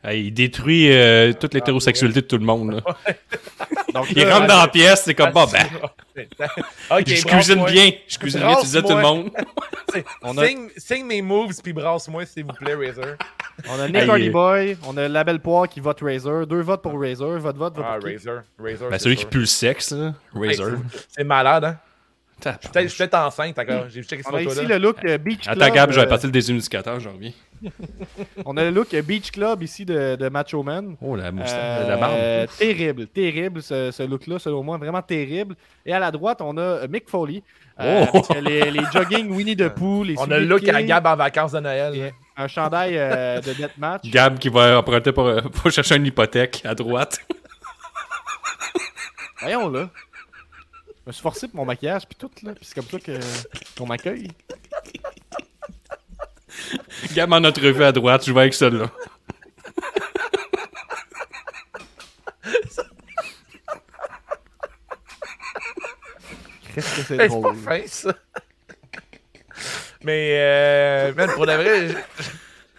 Hey, 0.04 0.26
il 0.26 0.30
détruit 0.32 0.92
euh, 0.92 1.32
toute 1.32 1.54
l'hétérosexualité 1.54 2.20
de 2.20 2.26
tout 2.26 2.38
le 2.38 2.44
monde. 2.44 2.74
là. 2.74 2.80
Donc, 3.94 4.06
Il 4.14 4.22
là, 4.24 4.36
rentre 4.36 4.46
dans 4.46 4.60
la 4.60 4.68
pièce, 4.68 5.02
c'est 5.04 5.14
comme, 5.14 5.30
Ah, 5.34 5.46
bah, 5.46 5.46
ben, 6.14 6.28
je 7.06 7.24
cuisine 7.24 7.64
bien, 7.64 7.90
je 8.06 8.18
cuisine 8.18 8.40
bien, 8.40 8.54
tu 8.56 8.64
disais 8.66 8.82
tout 8.82 8.90
le 8.94 9.02
monde. 9.02 9.30
On 10.22 10.36
a- 10.38 10.46
Signe, 10.46 10.68
signe 10.76 11.04
mes 11.06 11.20
moves, 11.22 11.52
puis 11.62 11.72
brasse-moi, 11.72 12.26
s'il 12.26 12.44
vous 12.44 12.52
plaît, 12.52 12.74
Razor. 12.74 13.16
on 13.68 13.80
a 13.80 13.88
Nick 13.88 14.08
Hardy 14.08 14.28
euh, 14.28 14.32
Boy, 14.32 14.76
on 14.86 14.96
a 14.96 15.08
la 15.08 15.24
belle 15.24 15.40
poire 15.40 15.68
qui 15.68 15.80
vote 15.80 15.98
Razor, 16.00 16.46
deux 16.46 16.60
votes 16.60 16.82
pour 16.82 17.00
Razor, 17.00 17.38
votre 17.38 17.58
vote 17.58 17.76
va 17.78 17.84
Ah, 17.94 17.98
pour 17.98 18.08
qui? 18.08 18.14
Razor. 18.16 18.42
Razor. 18.62 18.90
Ben, 18.90 18.98
c'est 18.98 19.04
celui 19.04 19.16
qui 19.16 19.24
pue 19.26 19.40
le 19.40 19.46
sexe, 19.46 19.92
Hey, 19.92 20.12
Razor. 20.48 20.78
c'est- 20.92 21.06
C'est 21.08 21.24
malade, 21.24 21.64
hein? 21.64 21.76
Je 22.44 22.86
suis 22.88 22.98
peut-être 22.98 23.14
enceinte 23.14 23.58
encore. 23.58 23.88
J'ai 23.88 24.02
checké 24.02 24.22
ce 24.22 24.28
On 24.30 24.34
a 24.36 24.42
ici 24.42 24.64
le 24.66 24.78
look 24.78 25.04
euh, 25.04 25.18
Beach 25.18 25.40
Club. 25.42 25.60
Attends, 25.62 25.74
Gab, 25.74 25.90
je 25.90 25.96
vais 26.00 26.06
euh, 26.06 26.08
partir 26.08 26.28
le 26.28 26.32
déshumidficateur, 26.32 27.00
j'en 27.00 27.12
reviens. 27.12 27.32
on 28.44 28.56
a 28.56 28.64
le 28.64 28.70
look 28.70 28.94
euh, 28.94 29.02
Beach 29.02 29.32
Club 29.32 29.62
ici 29.64 29.84
de, 29.84 30.14
de 30.16 30.28
Macho 30.28 30.62
Man. 30.62 30.94
Oh, 31.00 31.16
la 31.16 31.32
moustache, 31.32 31.54
Euh, 31.58 31.88
la 31.88 31.96
barbe. 31.96 32.48
Terrible, 32.58 33.06
terrible 33.08 33.62
ce, 33.62 33.90
ce 33.90 34.02
look-là, 34.04 34.38
selon 34.38 34.62
moi, 34.62 34.76
vraiment 34.78 35.02
terrible. 35.02 35.56
Et 35.84 35.92
à 35.92 35.98
la 35.98 36.10
droite, 36.12 36.40
on 36.40 36.56
a 36.58 36.86
Mick 36.86 37.08
Foley. 37.08 37.42
Oh! 37.80 37.82
avec 38.30 38.42
les, 38.44 38.70
les 38.70 38.82
jogging 38.92 39.30
Winnie 39.30 39.56
the 39.56 39.68
Pooh, 39.74 40.04
les 40.04 40.14
On 40.18 40.30
a 40.30 40.38
le 40.38 40.46
look 40.46 40.66
à 40.68 40.82
Gab 40.82 41.06
en 41.06 41.16
vacances 41.16 41.52
de 41.52 41.60
Noël. 41.60 41.94
et 41.96 42.12
un 42.36 42.46
chandail 42.46 42.94
euh, 42.96 43.40
de 43.40 43.52
deathmatch. 43.52 44.02
Gab 44.10 44.38
qui 44.38 44.48
va 44.48 44.78
emprunter 44.78 45.10
pour, 45.12 45.32
pour 45.42 45.70
chercher 45.72 45.96
une 45.96 46.06
hypothèque 46.06 46.62
à 46.64 46.74
droite. 46.74 47.20
Voyons 49.40 49.68
là. 49.68 49.88
Je 51.08 51.10
me 51.10 51.14
suis 51.14 51.22
forcé 51.22 51.48
pour 51.48 51.56
mon 51.56 51.64
maquillage, 51.64 52.06
puis 52.06 52.16
tout, 52.18 52.30
là. 52.42 52.52
Puis 52.54 52.66
c'est 52.66 52.74
comme 52.74 52.84
ça 52.84 52.98
que 53.00 53.18
qu'on 53.78 53.86
m'accueille. 53.86 54.28
Gab 57.14 57.32
en 57.32 57.42
entrevue 57.44 57.82
à 57.82 57.92
droite, 57.92 58.26
je 58.26 58.30
vais 58.34 58.40
avec 58.40 58.52
celle-là. 58.52 58.90
Qu'est-ce 66.74 66.96
que 66.96 67.02
c'est 67.02 67.14
Hey, 67.14 67.20
c'est 67.20 67.28
pas 67.28 67.34
drôle. 67.40 67.56
fin, 67.56 67.80
ça. 67.86 68.14
Mais, 70.04 70.30
euh, 70.38 71.14
man, 71.14 71.30
pour 71.34 71.46
de 71.46 71.52
vrai, 71.52 71.88
je- 71.88 71.94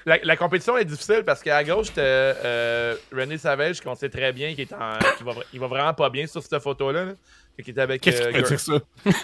la, 0.09 0.17
la 0.23 0.35
compétition 0.35 0.77
est 0.77 0.85
difficile 0.85 1.23
parce 1.25 1.41
qu'à 1.41 1.63
gauche, 1.63 1.93
t'as 1.93 2.01
euh, 2.01 2.95
René 3.13 3.37
Savage, 3.37 3.79
qu'on 3.81 3.95
sait 3.95 4.09
très 4.09 4.33
bien, 4.33 4.53
qui, 4.55 4.61
est 4.63 4.73
en, 4.73 4.97
va, 5.23 5.33
il 5.53 5.59
va 5.59 5.67
vraiment 5.67 5.93
pas 5.93 6.09
bien 6.09 6.27
sur 6.27 6.41
cette 6.43 6.59
photo-là. 6.61 7.05
là. 7.05 7.11
Qui 7.63 7.71
est 7.71 7.79
avec, 7.79 8.01
Qu'est-ce 8.01 8.21
euh, 8.21 8.31
qui 8.31 8.37
veut 8.37 8.41
Gor- 8.41 8.49
dire 8.49 8.59
ça? 8.59 8.73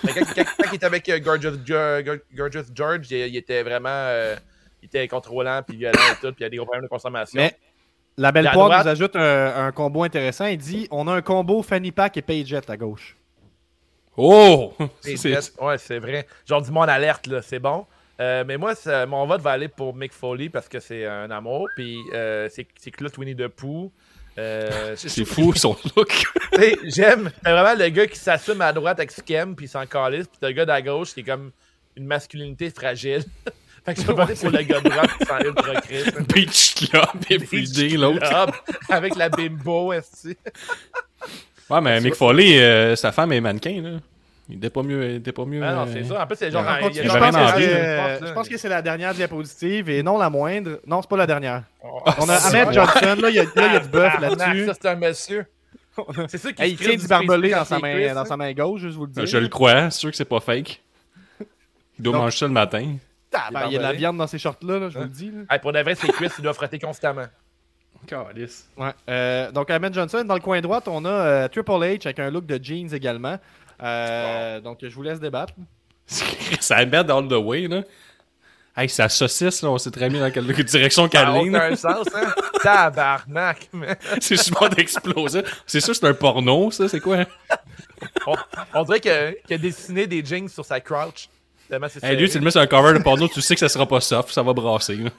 Mais 0.04 0.12
quand, 0.14 0.26
quand- 0.36 0.44
quand 0.58 0.70
il 0.72 0.76
était 0.76 0.86
avec 0.86 1.08
euh, 1.10 1.20
Gorgeous, 1.20 2.66
George, 2.74 3.08
il, 3.12 3.18
il 3.28 3.38
était 3.38 3.64
vraiment. 3.64 3.90
euh, 3.90 4.36
il 4.82 4.88
était 4.88 5.08
contrôlant, 5.08 5.62
puis 5.68 5.78
violent 5.78 5.98
et 6.12 6.16
tout, 6.22 6.28
puis 6.34 6.40
il 6.40 6.44
y 6.44 6.46
a 6.46 6.50
des 6.50 6.58
gros 6.58 6.66
problèmes 6.66 6.84
de 6.84 6.90
consommation. 6.90 7.40
Mais 7.42 7.56
la 8.18 8.32
belle 8.32 8.50
poire 8.52 8.68
droite- 8.70 8.84
nous 8.86 8.92
ajoute 8.92 9.16
un, 9.16 9.66
un 9.68 9.72
combo 9.72 10.04
intéressant. 10.04 10.46
Il 10.48 10.58
dit 10.58 10.88
on 10.92 11.08
a 11.08 11.14
un 11.14 11.22
combo 11.22 11.64
Fanny 11.64 11.92
Pack 11.92 12.18
et 12.18 12.22
Payjet 12.22 12.70
à 12.70 12.78
gauche. 12.78 13.16
Oh! 14.18 14.74
Ouais, 15.62 15.78
c'est 15.78 16.00
vrai. 16.00 16.28
Genre 16.46 16.62
du 16.62 16.72
monde 16.72 16.90
alerte, 16.90 17.28
là, 17.28 17.42
c'est 17.42 17.60
bon. 17.60 17.86
Euh, 18.22 18.44
mais 18.48 18.58
moi, 18.58 18.76
ça- 18.76 19.06
mon 19.06 19.26
vote 19.26 19.42
va 19.42 19.52
aller 19.52 19.68
pour 19.68 19.94
Mick 19.96 20.14
Foley 20.14 20.50
parce 20.50 20.68
que 20.70 20.80
c'est 20.80 21.06
un 21.06 21.30
amour. 21.32 21.68
Puis 21.76 21.98
euh, 22.14 22.48
c'est 22.52 22.66
c'est 22.80 22.92
Claude 22.92 23.18
Winnie 23.18 23.36
de 23.36 23.48
Pooh. 23.48 23.92
Euh, 24.38 24.96
C'est 24.98 25.24
fou 25.24 25.54
son 25.56 25.78
look. 25.96 26.26
J'aime. 26.84 27.32
C'est 27.44 27.52
vraiment 27.52 27.74
le 27.82 27.88
gars 27.88 28.06
qui 28.06 28.20
s'assume 28.20 28.60
à 28.60 28.74
droite 28.74 29.00
avec 29.00 29.12
Skem, 29.12 29.56
puis 29.56 29.66
il 29.68 29.70
s'en 29.70 29.86
calisse. 29.86 30.28
Puis 30.28 30.38
t'as 30.42 30.48
le 30.48 30.54
gars 30.54 30.66
d'à 30.66 30.82
gauche 30.82 31.14
qui 31.14 31.22
est 31.22 31.24
comme 31.24 31.52
une 31.96 32.06
masculinité 32.06 32.70
fragile. 32.70 33.24
fait 33.86 33.94
que 33.94 34.02
je 34.02 34.08
vais 34.08 34.14
voter 34.14 34.34
pour 34.36 34.50
le 34.50 34.62
gars 34.64 34.82
de 34.82 34.90
droite 34.90 35.10
qui 35.18 35.26
s'en 35.26 35.40
ultra 35.40 35.82
Chris. 35.82 36.04
Beach 36.34 36.76
Club, 36.76 37.06
everyday, 37.30 37.96
l'autre. 37.96 38.52
Avec 38.90 39.16
la 39.16 39.30
bimbo, 39.30 39.94
est 39.94 40.28
Ouais, 41.70 41.82
mais 41.82 42.02
Mick 42.02 42.16
Foley, 42.16 42.62
euh, 42.62 42.96
sa 42.98 43.12
femme 43.14 43.32
est 43.32 43.40
mannequin, 43.42 43.82
là. 43.82 43.98
Il 44.48 44.58
était 44.58 44.70
pas 44.70 44.84
mieux. 44.84 45.10
Il 45.10 45.16
était 45.16 45.32
pas 45.32 45.46
mieux 45.46 45.64
Ah 45.64 45.74
non, 45.74 45.82
euh, 45.82 45.88
c'est 45.92 46.04
ça. 46.04 46.22
En 46.24 46.28
plus, 46.28 46.36
c'est 46.36 46.52
genre. 46.52 46.64
Il 46.90 46.96
y 46.96 47.00
a 47.00 47.04
je, 47.04 47.08
genre 47.08 47.18
pense 47.18 47.36
que 47.36 47.42
envie, 47.42 47.64
c'est, 47.66 47.74
un- 47.74 47.78
euh, 47.84 48.20
là. 48.20 48.28
je 48.28 48.34
pense 48.34 48.50
que 48.50 48.58
c'est 48.58 48.70
la 48.70 48.82
dernière 48.84 49.14
diapositive 49.14 49.90
et 49.90 50.04
non 50.04 50.18
la 50.20 50.30
moindre. 50.30 50.80
Non, 50.86 51.02
c'est 51.02 51.10
pas 51.10 51.18
la 51.18 51.26
dernière. 51.26 51.64
Oh, 51.84 52.00
On 52.20 52.30
a 52.30 52.36
Ahmed. 52.36 52.72
Johnson, 52.74 53.16
là, 53.22 53.30
il 53.30 53.36
y 53.36 53.40
a, 53.40 53.44
là, 53.44 53.50
il 53.56 53.74
y 53.74 53.76
a 53.76 53.80
du 53.80 53.88
bœuf 53.90 54.14
Tabarnak, 54.14 54.40
là-dessus. 54.40 54.66
Ça, 54.68 54.74
c'est 54.80 54.88
un 54.90 54.96
monsieur. 54.96 55.46
C'est 56.28 56.38
ça 56.38 56.52
qui 56.52 56.62
Hey, 56.62 56.72
il 56.72 56.78
tient 56.78 56.88
crée 56.88 56.98
du 56.98 57.08
barbelé 57.08 57.52
dans 57.52 57.64
sa, 57.64 57.78
ses 57.78 57.82
main, 57.82 57.94
cuisses, 57.94 58.14
dans 58.14 58.20
hein. 58.20 58.26
sa 58.26 58.36
main 58.36 58.52
gauche, 58.52 58.82
juste 58.82 58.98
vous 58.98 59.06
le 59.06 59.12
dire. 59.14 59.26
Je 59.26 59.38
le 59.38 59.48
crois, 59.48 59.90
c'est 59.90 60.00
sûr 60.00 60.12
que 60.12 60.18
c'est 60.18 60.26
pas 60.26 60.42
fake. 60.42 60.82
Il 61.98 62.04
doit 62.04 62.14
Donc- 62.14 62.24
manger 62.24 62.38
ça 62.38 62.48
le 62.48 62.52
matin. 62.52 62.96
Il 63.52 63.72
y 63.72 63.76
a 63.76 63.80
de 63.80 63.84
la 63.84 63.94
viande 63.94 64.18
dans 64.18 64.28
ces 64.28 64.38
shorts-là, 64.38 64.78
là, 64.80 64.90
je 64.90 64.98
vous 64.98 65.04
le 65.06 65.10
dis. 65.10 65.32
Hey, 65.50 65.60
pour 65.60 65.72
de 65.72 65.80
vrai, 65.80 65.96
ses 65.96 66.08
cuisses, 66.10 66.34
il 66.38 66.42
doit 66.44 66.54
frotter 66.54 66.80
constamment. 66.80 67.26
Ouais. 68.78 68.92
Euh, 69.10 69.52
donc, 69.52 69.70
Ahmed 69.72 69.94
Johnson, 69.94 70.24
dans 70.26 70.36
le 70.36 70.40
coin 70.40 70.62
droit, 70.62 70.82
on 70.88 71.06
a 71.06 71.10
euh, 71.10 71.48
Triple 71.48 71.72
H 71.72 72.02
avec 72.06 72.20
un 72.20 72.30
look 72.30 72.46
de 72.46 72.60
jeans 72.64 72.94
également. 72.94 73.38
Euh, 73.84 74.60
Donc, 74.62 74.80
je 74.82 74.94
vous 74.94 75.04
laisse 75.04 75.20
débattre. 75.20 75.54
Ça 76.60 76.86
met 76.86 76.98
all 76.98 77.28
the 77.28 77.34
way, 77.34 77.68
là. 77.68 77.82
Hey, 78.78 78.90
sa 78.90 79.08
saucisse, 79.08 79.62
là, 79.62 79.70
on 79.70 79.78
sait 79.78 79.90
très 79.90 80.10
bien 80.10 80.20
dans 80.20 80.30
quelle 80.32 80.46
direction 80.66 81.04
Ça 81.04 81.10
qu'elle 81.10 81.30
ligne. 81.34 81.56
aucun 81.56 81.76
sens, 81.78 82.08
hein? 82.14 82.34
Tabarnak, 82.62 83.70
man. 83.72 83.96
C'est 84.20 84.36
souvent 84.36 84.68
d'exploser. 84.68 85.44
C'est 85.66 85.80
sûr, 85.80 85.96
c'est 85.96 86.06
un 86.06 86.14
porno, 86.14 86.72
ça, 86.72 86.90
c'est 86.90 87.00
quoi? 87.00 87.20
On, 88.28 88.36
on 88.74 88.84
dirait 88.84 89.00
que- 89.00 89.42
qu'il 89.48 89.56
a 89.56 89.58
dessiné 89.58 90.08
des 90.08 90.24
jeans 90.26 90.50
sur 90.50 90.66
sa 90.66 90.82
crouch. 90.82 91.30
Tellement 91.70 91.88
c'est 91.90 92.04
Hey, 92.04 92.18
lui, 92.18 92.30
tu 92.30 92.38
le 92.38 92.44
mets 92.44 92.52
sur 92.52 92.60
un 92.62 92.68
cover 92.68 92.94
de 92.98 93.02
porno, 93.02 93.28
tu 93.30 93.42
sais 93.42 93.56
que 93.56 93.60
ça 93.62 93.70
sera 93.70 93.88
pas 93.88 94.02
soft, 94.02 94.30
ça 94.32 94.44
va 94.44 94.52
brasser. 94.52 94.96
là. 94.98 95.10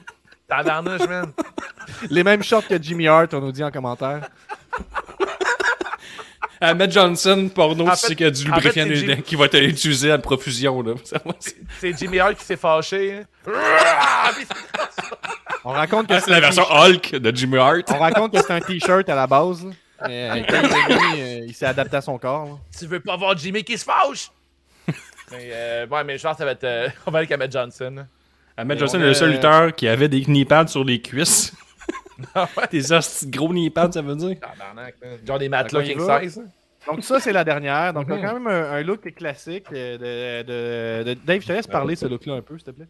Tabarnouche, 0.47 1.07
man. 1.07 1.31
Les 2.11 2.23
mêmes 2.23 2.43
shorts 2.43 2.67
que 2.67 2.81
Jimmy 2.81 3.07
Hart, 3.07 3.33
on 3.33 3.41
nous 3.41 3.51
dit 3.51 3.63
en 3.63 3.71
commentaire. 3.71 4.29
Ahmed 6.59 6.91
Johnson, 6.91 7.49
porno, 7.53 7.85
En 7.87 7.91
tu 7.91 7.97
fait- 7.97 8.07
sais 8.07 8.15
qu'il 8.15 8.25
y 8.25 8.29
a 8.29 8.31
du 8.31 8.41
en 8.51 8.55
fait, 8.59 8.69
lubrifiant 8.83 9.15
Jim- 9.15 9.21
qui 9.23 9.35
va 9.35 9.45
être 9.45 9.55
utilisé 9.61 10.11
à 10.11 10.17
profusion. 10.17 10.81
Là. 10.81 10.93
C'est- 11.79 11.97
Jimmy 11.97 12.19
Hart 12.19 12.35
qui 12.35 12.43
s'est 12.45 12.57
fâché. 12.57 13.19
hein. 13.47 13.51
On 15.63 15.71
raconte 15.71 16.07
que 16.07 16.13
Ah, 16.13 16.19
c'est 16.21 16.31
la 16.31 16.39
version 16.39 16.63
Hulk 16.69 17.15
de 17.15 17.35
Jimmy 17.35 17.57
Hart. 17.57 17.83
On 17.89 17.97
raconte 17.99 18.31
que 18.33 18.41
c'est 18.41 18.53
un 18.53 18.61
t-shirt 18.61 19.07
à 19.09 19.15
la 19.15 19.27
base. 19.27 19.65
Mais 20.07 20.29
euh, 20.29 20.43
quand 20.47 20.61
il 20.61 21.21
euh, 21.21 21.45
il 21.47 21.53
s'est 21.53 21.65
adapté 21.65 21.97
à 21.97 22.01
son 22.01 22.17
corps. 22.17 22.45
là. 22.45 22.51
Tu 22.77 22.85
veux 22.85 22.99
pas 22.99 23.17
voir 23.17 23.35
Jimmy 23.37 23.63
qui 23.63 23.77
se 23.77 23.83
fâche? 23.83 24.29
mais, 25.31 25.49
euh, 25.51 25.87
ouais, 25.87 26.03
mais 26.03 26.17
je 26.17 26.23
pense 26.23 26.33
que 26.33 26.37
ça 26.39 26.45
va 26.45 26.51
être. 26.51 26.63
euh, 26.63 26.87
on 27.05 27.11
va 27.11 27.19
aller 27.19 27.25
avec 27.27 27.31
Ahmed 27.31 27.51
Johnson. 27.51 28.05
Ahmed 28.55 28.79
Johnson 28.79 28.97
on 28.99 29.01
est 29.01 29.07
le 29.07 29.13
seul 29.13 29.31
lutteur 29.31 29.75
qui 29.75 29.87
avait 29.87 30.07
des 30.07 30.21
knee 30.23 30.45
pads 30.45 30.67
sur 30.67 30.83
les 30.83 31.01
cuisses. 31.01 31.53
Ouais? 32.35 32.67
Des 32.71 32.91
hosties 32.91 33.27
de 33.27 33.37
gros 33.37 33.49
knee 33.53 33.69
pads, 33.69 33.91
ça 33.91 34.01
veut 34.01 34.15
dire. 34.15 34.37
Genre 35.25 35.39
des 35.39 35.49
matelas 35.49 35.83
king 35.83 35.99
size. 35.99 36.41
Donc 36.87 37.03
ça, 37.03 37.19
c'est 37.19 37.33
la 37.33 37.43
dernière. 37.43 37.93
Donc 37.93 38.07
on 38.09 38.15
Mhm. 38.17 38.23
a 38.25 38.27
quand 38.27 38.33
même 38.39 38.47
un, 38.47 38.71
un 38.71 38.81
look 38.83 39.13
classique. 39.13 39.65
euh, 39.73 40.43
De, 40.43 41.03
de- 41.03 41.13
de- 41.13 41.19
Dave, 41.25 41.41
je 41.41 41.47
te 41.47 41.51
laisse 41.53 41.67
parler 41.67 41.95
de 41.95 41.99
ce 41.99 42.05
look-là 42.05 42.33
un 42.35 42.41
peu, 42.41 42.57
s'il 42.57 42.65
te 42.65 42.71
plaît. 42.71 42.87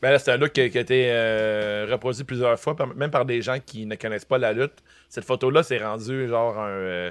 Ben 0.00 0.10
là, 0.10 0.18
c'est 0.18 0.32
un 0.32 0.36
look 0.36 0.50
qui, 0.52 0.68
qui 0.70 0.78
a 0.78 0.80
été 0.80 1.08
euh, 1.12 1.86
reproduit 1.90 2.24
plusieurs 2.24 2.58
fois, 2.58 2.74
même 2.96 3.10
par 3.10 3.24
des 3.24 3.40
gens 3.42 3.58
qui 3.64 3.86
ne 3.86 3.94
connaissent 3.96 4.24
pas 4.24 4.38
la 4.38 4.52
lutte. 4.52 4.82
Cette 5.08 5.24
photo-là, 5.24 5.62
c'est 5.62 5.78
rendu 5.78 6.26
genre 6.28 6.58
un, 6.58 7.10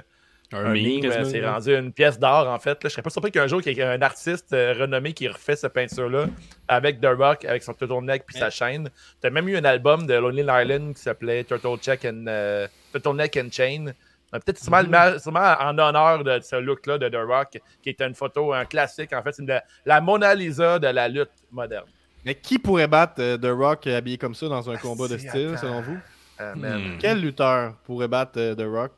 un 0.54 0.74
meme, 0.74 1.24
c'est 1.26 1.46
rendu 1.48 1.76
une 1.76 1.92
pièce 1.94 2.20
d'art 2.20 2.48
en 2.48 2.60
fait. 2.60 2.72
là. 2.72 2.78
Je 2.84 2.90
serais 2.90 3.02
pas 3.02 3.10
surpris 3.10 3.32
qu'un 3.32 3.48
jour, 3.48 3.62
qu'il 3.62 3.78
y 3.78 3.80
ait 3.80 3.84
un 3.84 4.02
artiste 4.02 4.54
euh, 4.54 4.74
renommé 4.80 5.14
qui 5.14 5.28
refait 5.28 5.56
cette 5.56 5.74
peinture-là 5.74 6.26
avec 6.68 7.00
The 7.02 7.08
Rock, 7.18 7.46
avec 7.46 7.64
son 7.64 7.74
turtleneck 7.74 8.26
puis 8.26 8.38
sa 8.38 8.50
chaîne. 8.50 8.90
T'as 9.22 9.30
même 9.30 9.48
eu 9.50 9.58
un 9.58 9.66
album 9.66 10.06
de 10.06 10.14
Lonely 10.14 10.42
Island 10.42 10.94
qui 10.96 11.02
s'appelait 11.02 11.44
Turtle 11.44 11.78
Check 11.82 12.06
and 12.06 12.26
euh, 12.28 12.68
Turtleneck 12.92 13.38
and 13.38 13.48
Chain. 13.52 13.86
Euh, 14.34 14.40
Peut-être 14.40 14.60
sûrement, 14.60 14.80
l'image- 14.82 15.20
sûrement 15.20 15.56
en 15.60 15.78
honneur 15.78 16.24
de 16.24 16.40
ce 16.42 16.56
look-là 16.56 16.98
de 16.98 17.10
The 17.10 17.18
Rock, 17.28 17.60
qui 17.84 17.90
est 17.90 18.02
une 18.02 18.16
photo, 18.16 18.54
un 18.54 18.64
classique. 18.66 19.12
En 19.14 19.22
fait, 19.22 19.34
c'est 19.34 19.42
une- 19.44 19.62
la 19.86 20.00
Mona 20.02 20.34
Lisa 20.36 20.80
de 20.80 20.88
la 20.88 21.08
lutte 21.10 21.32
moderne. 21.52 21.86
Mais 22.24 22.36
qui 22.36 22.58
pourrait 22.60 22.88
battre 22.88 23.16
euh, 23.20 23.38
The 23.38 23.48
Rock 23.52 23.88
habillé 23.88 24.18
comme 24.18 24.36
ça 24.36 24.48
dans 24.48 24.70
un 24.70 24.78
combat 24.78 25.08
de 25.08 25.18
style, 25.18 25.50
attends. 25.50 25.58
selon 25.62 25.82
vous? 25.82 25.98
Ah. 26.40 26.54
Hmm. 26.56 26.98
Quel 27.00 27.20
lutteur 27.22 27.74
pourrait 27.84 28.08
battre 28.08 28.34
euh, 28.38 28.56
The 28.56 28.64
Rock? 28.68 28.92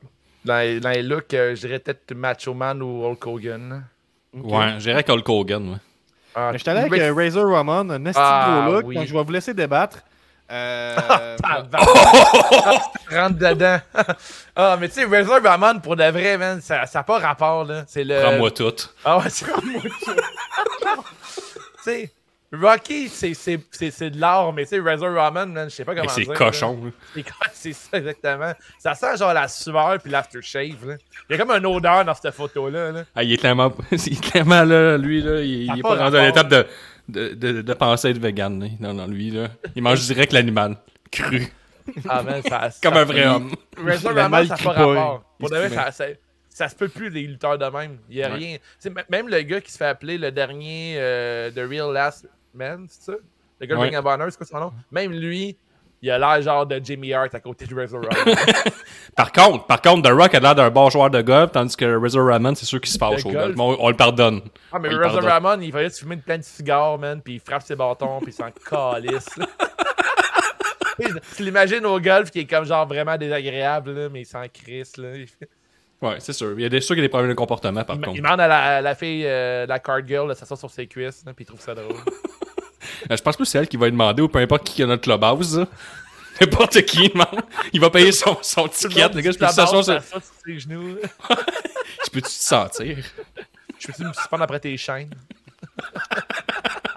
Dans, 0.45 0.57
les- 0.59 0.79
dans 0.79 0.89
les 0.89 1.03
looks, 1.03 1.33
euh, 1.33 1.55
je 1.55 1.61
dirais 1.67 1.79
peut-être 1.79 2.13
Macho 2.13 2.53
Man 2.53 2.81
ou 2.81 3.03
Hulk 3.05 3.25
Hogan. 3.27 3.83
Ouais, 4.33 4.75
j'irais 4.79 4.95
avec 4.95 5.09
Hulk 5.09 5.27
Hogan. 5.29 5.69
ouais. 5.69 5.77
Ah, 6.35 6.49
Mais 6.51 6.57
Je 6.57 6.63
t'allais 6.63 6.79
avec 6.81 6.91
Rick- 6.93 7.01
euh, 7.03 7.13
Razor 7.13 7.49
Ramon, 7.51 7.89
un 7.91 8.05
esti 8.05 8.19
Ah, 8.21 8.63
gros 8.65 8.75
look. 8.77 8.85
oui. 8.87 8.95
Donc 8.95 9.05
je 9.05 9.13
vais 9.13 9.23
vous 9.23 9.31
laisser 9.31 9.53
débattre. 9.53 9.99
Euh, 10.51 10.95
Rentre 13.11 13.37
dedans. 13.37 13.77
ah, 14.55 14.77
mais 14.79 14.89
tu 14.89 14.95
sais, 14.95 15.05
Razor 15.05 15.41
Ramon, 15.43 15.79
pour 15.79 15.95
de 15.95 16.03
vrai, 16.05 16.37
man, 16.37 16.59
ça 16.61 16.83
n'a 16.93 17.03
pas 17.03 17.19
rapport, 17.19 17.65
là. 17.65 17.83
C'est 17.87 18.03
le. 18.03 18.19
Prends-moi 18.21 18.51
tout. 18.51 18.73
Ah 19.05 19.17
ouais, 19.19 19.29
c'est 19.29 19.45
comme 19.49 19.65
moi. 19.71 19.81
tu 19.83 21.01
sais, 21.83 22.11
Rocky, 22.53 23.09
c'est- 23.09 23.33
c'est 23.33 23.59
c'est- 23.71 23.91
c'est 23.91 24.09
de 24.11 24.19
l'art, 24.21 24.53
mais 24.53 24.63
tu 24.63 24.69
sais, 24.69 24.79
Razor 24.79 25.13
Ramon, 25.13 25.47
man, 25.47 25.69
je 25.69 25.75
sais 25.75 25.85
pas 25.85 25.95
comment. 25.95 26.07
C'est 26.09 26.25
co- 26.25 26.33
C'est 27.53 27.73
ça, 27.73 27.97
exactement. 27.97 28.53
Ça 28.79 28.93
sent 28.95 29.17
genre 29.17 29.33
la 29.33 29.47
sueur 29.47 29.97
puis 30.01 30.11
l'aftershave. 30.11 30.97
Il 31.29 31.31
y 31.31 31.33
a 31.33 31.37
comme 31.37 31.51
une 31.51 31.65
odeur 31.65 32.05
dans 32.05 32.13
cette 32.13 32.31
photo-là, 32.33 32.91
là. 32.91 33.03
Ah, 33.15 33.23
il 33.23 33.33
est 33.33 33.37
clairement, 33.37 33.73
il 33.91 34.13
est 34.13 34.21
clairement 34.31 34.63
là, 34.63 34.97
lui, 34.97 35.21
là, 35.21 35.41
il, 35.41 35.63
il 35.63 35.79
est 35.79 35.81
pas 35.81 35.95
pas 35.97 36.03
rendu 36.03 36.17
à 36.17 36.21
rapport. 36.23 36.43
l'étape 36.43 36.49
de, 36.49 36.67
de, 37.07 37.33
de, 37.33 37.61
de 37.61 37.73
penser 37.73 38.09
être 38.09 38.19
vegan. 38.19 38.59
là. 38.61 38.67
Non, 38.79 38.93
non, 38.93 39.07
lui, 39.07 39.31
là, 39.31 39.47
il 39.75 39.81
mange 39.81 40.01
direct 40.05 40.31
l'animal. 40.33 40.77
Cru. 41.11 41.47
Ah, 42.07 42.21
man, 42.23 42.41
ça. 42.43 42.69
Comme 42.83 42.93
ça- 42.93 42.99
un 43.01 43.05
vrai 43.05 43.25
homme. 43.25 43.51
Razor 43.77 44.13
mal 44.29 44.47
ça 44.47 44.55
n'a 44.55 44.63
pas 44.63 44.71
rapport. 44.73 45.23
Pour 45.39 45.49
de 45.49 45.55
vrai, 45.57 45.69
ça, 46.49 46.69
se 46.69 46.75
peut 46.75 46.87
plus 46.87 47.09
des 47.09 47.21
lutteurs 47.21 47.57
de 47.57 47.65
même. 47.65 47.97
Il 48.09 48.17
y 48.17 48.23
a 48.23 48.29
Ouais. 48.29 48.35
rien. 48.35 48.57
Même 49.09 49.27
le 49.27 49.41
gars 49.41 49.59
qui 49.59 49.71
se 49.71 49.77
fait 49.77 49.85
appeler 49.87 50.17
le 50.19 50.31
dernier 50.31 50.95
euh, 50.97 51.49
The 51.49 51.67
Real 51.69 51.91
Last 51.91 52.27
Man, 52.53 52.85
c'est 52.89 53.11
ça? 53.11 53.17
Le 53.59 53.65
gars 53.67 53.75
de 53.75 53.79
Ouais. 53.79 53.87
Ring 53.89 53.97
of 53.97 54.05
Honor, 54.05 54.27
c'est 54.31 54.37
quoi 54.37 54.45
son 54.45 54.59
nom? 54.59 54.73
Même 54.91 55.11
lui, 55.11 55.55
il 56.01 56.11
a 56.11 56.19
l'air 56.19 56.41
genre 56.41 56.65
de 56.65 56.79
Jimmy 56.83 57.13
Hart 57.13 57.33
à 57.33 57.39
côté 57.39 57.65
de 57.65 57.73
Razor 57.75 58.01
Ramon. 58.03 58.35
Par 59.15 59.31
contre, 59.31 59.65
par 59.67 59.81
contre, 59.81 60.09
The 60.09 60.11
Rock 60.13 60.33
a 60.35 60.39
l'air 60.39 60.55
d'un 60.55 60.69
bon 60.69 60.89
joueur 60.89 61.09
de 61.09 61.21
golf, 61.21 61.51
tandis 61.51 61.75
que 61.77 61.95
Razor 61.97 62.27
Ramon, 62.27 62.55
c'est 62.55 62.65
sûr 62.65 62.81
qu'il 62.81 62.91
se 62.91 62.97
fâche 62.97 63.25
au 63.25 63.29
golf? 63.31 63.55
on, 63.57 63.77
on 63.79 63.89
le 63.89 63.95
pardonne. 63.95 64.41
ah, 64.71 64.79
mais 64.79 64.93
On 64.93 64.97
Razor. 64.97 65.23
Ramon, 65.23 65.61
il 65.61 65.71
fallait 65.71 65.89
se 65.89 65.99
fumer 65.99 66.15
une 66.15 66.21
plein 66.21 66.37
de 66.37 66.43
cigares, 66.43 66.97
man, 66.97 67.21
puis 67.21 67.35
il 67.35 67.39
frappe 67.39 67.61
ses 67.61 67.75
bâtons, 67.75 68.19
puis 68.21 68.31
il 68.31 68.33
s'en 68.33 68.49
calisse. 68.69 69.29
Tu 71.35 71.43
l'imagines 71.43 71.85
au 71.85 71.99
golf 71.99 72.29
qui 72.31 72.39
est 72.41 72.45
comme 72.45 72.65
genre 72.65 72.85
vraiment 72.87 73.17
désagréable, 73.17 73.91
là, 73.93 74.09
mais 74.09 74.21
il 74.21 74.25
s'en 74.25 74.43
crisse. 74.47 74.97
Là. 74.97 75.09
Ouais, 76.01 76.15
c'est 76.19 76.33
sûr. 76.33 76.53
Il 76.57 76.61
y 76.61 76.65
a 76.65 76.69
des 76.69 76.81
sûr 76.81 76.95
qu'il 76.95 77.01
y 77.01 77.05
a 77.05 77.07
des 77.07 77.09
problèmes 77.09 77.31
de 77.31 77.35
comportement, 77.35 77.83
par 77.83 77.95
il- 77.95 78.01
contre. 78.01 78.17
il 78.17 78.21
demande 78.21 78.41
à 78.41 78.47
la, 78.47 78.63
à 78.77 78.81
la 78.81 78.93
fille, 78.95 79.23
euh, 79.25 79.65
la 79.65 79.79
card 79.79 80.05
girl, 80.05 80.27
de 80.29 80.33
s'asseoir 80.33 80.59
sur 80.59 80.69
ses 80.69 80.85
cuisses, 80.85 81.23
là, 81.25 81.33
puis 81.33 81.43
il 81.43 81.47
trouve 81.47 81.61
ça 81.61 81.73
drôle. 81.73 81.95
Euh, 83.11 83.15
je 83.17 83.21
pense 83.21 83.35
que 83.37 83.43
c'est 83.45 83.57
elle 83.59 83.67
qui 83.67 83.77
va 83.77 83.85
lui 83.87 83.91
demander, 83.91 84.21
ou 84.21 84.27
peu 84.27 84.39
importe 84.39 84.63
qui 84.65 84.81
a 84.83 84.85
notre 84.87 85.01
clubhouse. 85.03 85.57
là. 85.57 85.67
N'importe 86.41 86.81
qui, 86.83 87.09
demande. 87.09 87.41
Il 87.73 87.79
va 87.79 87.89
payer 87.91 88.11
son, 88.11 88.37
son 88.41 88.67
ticket. 88.67 89.07
Le 89.13 89.21
gars, 89.21 89.31
je 89.31 89.37
peux-tu 89.37 89.53
s'asseoir 89.53 89.83
sur... 89.83 90.01
sur 90.01 90.21
ses 90.45 90.59
genoux. 90.59 90.97
Je 92.05 92.09
peux-tu 92.11 92.21
te 92.21 92.29
sentir? 92.29 92.97
Je 93.79 93.87
peux-tu 93.87 94.03
me 94.03 94.13
suspendre 94.13 94.43
après 94.43 94.59
tes 94.59 94.75
chaînes? 94.77 95.09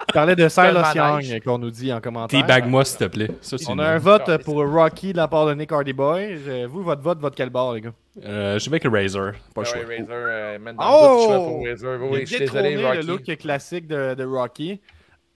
Tu 0.07 0.13
parlais 0.13 0.35
de 0.35 0.47
Silas. 0.47 0.93
Young 0.95 1.41
qu'on 1.43 1.57
nous 1.59 1.69
dit 1.69 1.91
en 1.93 1.99
commentaire. 2.01 2.39
Teabag-moi, 2.39 2.83
s'il 2.85 2.97
te 2.97 3.03
plaît. 3.05 3.29
Ça, 3.41 3.57
On 3.67 3.77
a 3.79 3.87
un 3.89 3.97
vote 3.97 4.43
pour 4.43 4.55
Rocky 4.67 5.11
de 5.11 5.17
la 5.17 5.27
part 5.27 5.45
de 5.45 5.53
Nick 5.53 5.71
Hardy 5.71 5.93
Boy. 5.93 6.65
Vous, 6.67 6.81
votre 6.83 7.01
vote, 7.01 7.19
vote 7.19 7.33
quel 7.35 7.49
bord, 7.49 7.73
les 7.73 7.81
gars? 7.81 7.93
Euh, 8.25 8.57
je 8.57 8.69
vais 8.69 8.79
avec 8.83 8.91
Razor. 8.91 9.31
Pas 9.53 9.61
le 9.61 9.67
Ah 9.67 9.69
choix. 9.69 9.77
ouais, 9.85 9.97
Razor, 9.99 10.07
euh, 10.11 10.59
man, 10.59 10.75
dans 10.75 10.83
Oh! 10.89 11.27
doute, 11.27 11.29
je 11.29 11.37
pour 11.37 11.65
Razor. 11.67 11.95
Il 11.95 12.01
a 12.03 12.11
Oui, 12.11 12.19
je 12.21 12.25
suis 12.25 12.39
désolé, 12.39 12.69
détrôné 12.69 12.87
Rocky. 12.87 12.97
le 13.07 13.13
look 13.13 13.37
classique 13.37 13.87
de, 13.87 14.13
de 14.15 14.23
Rocky. 14.25 14.79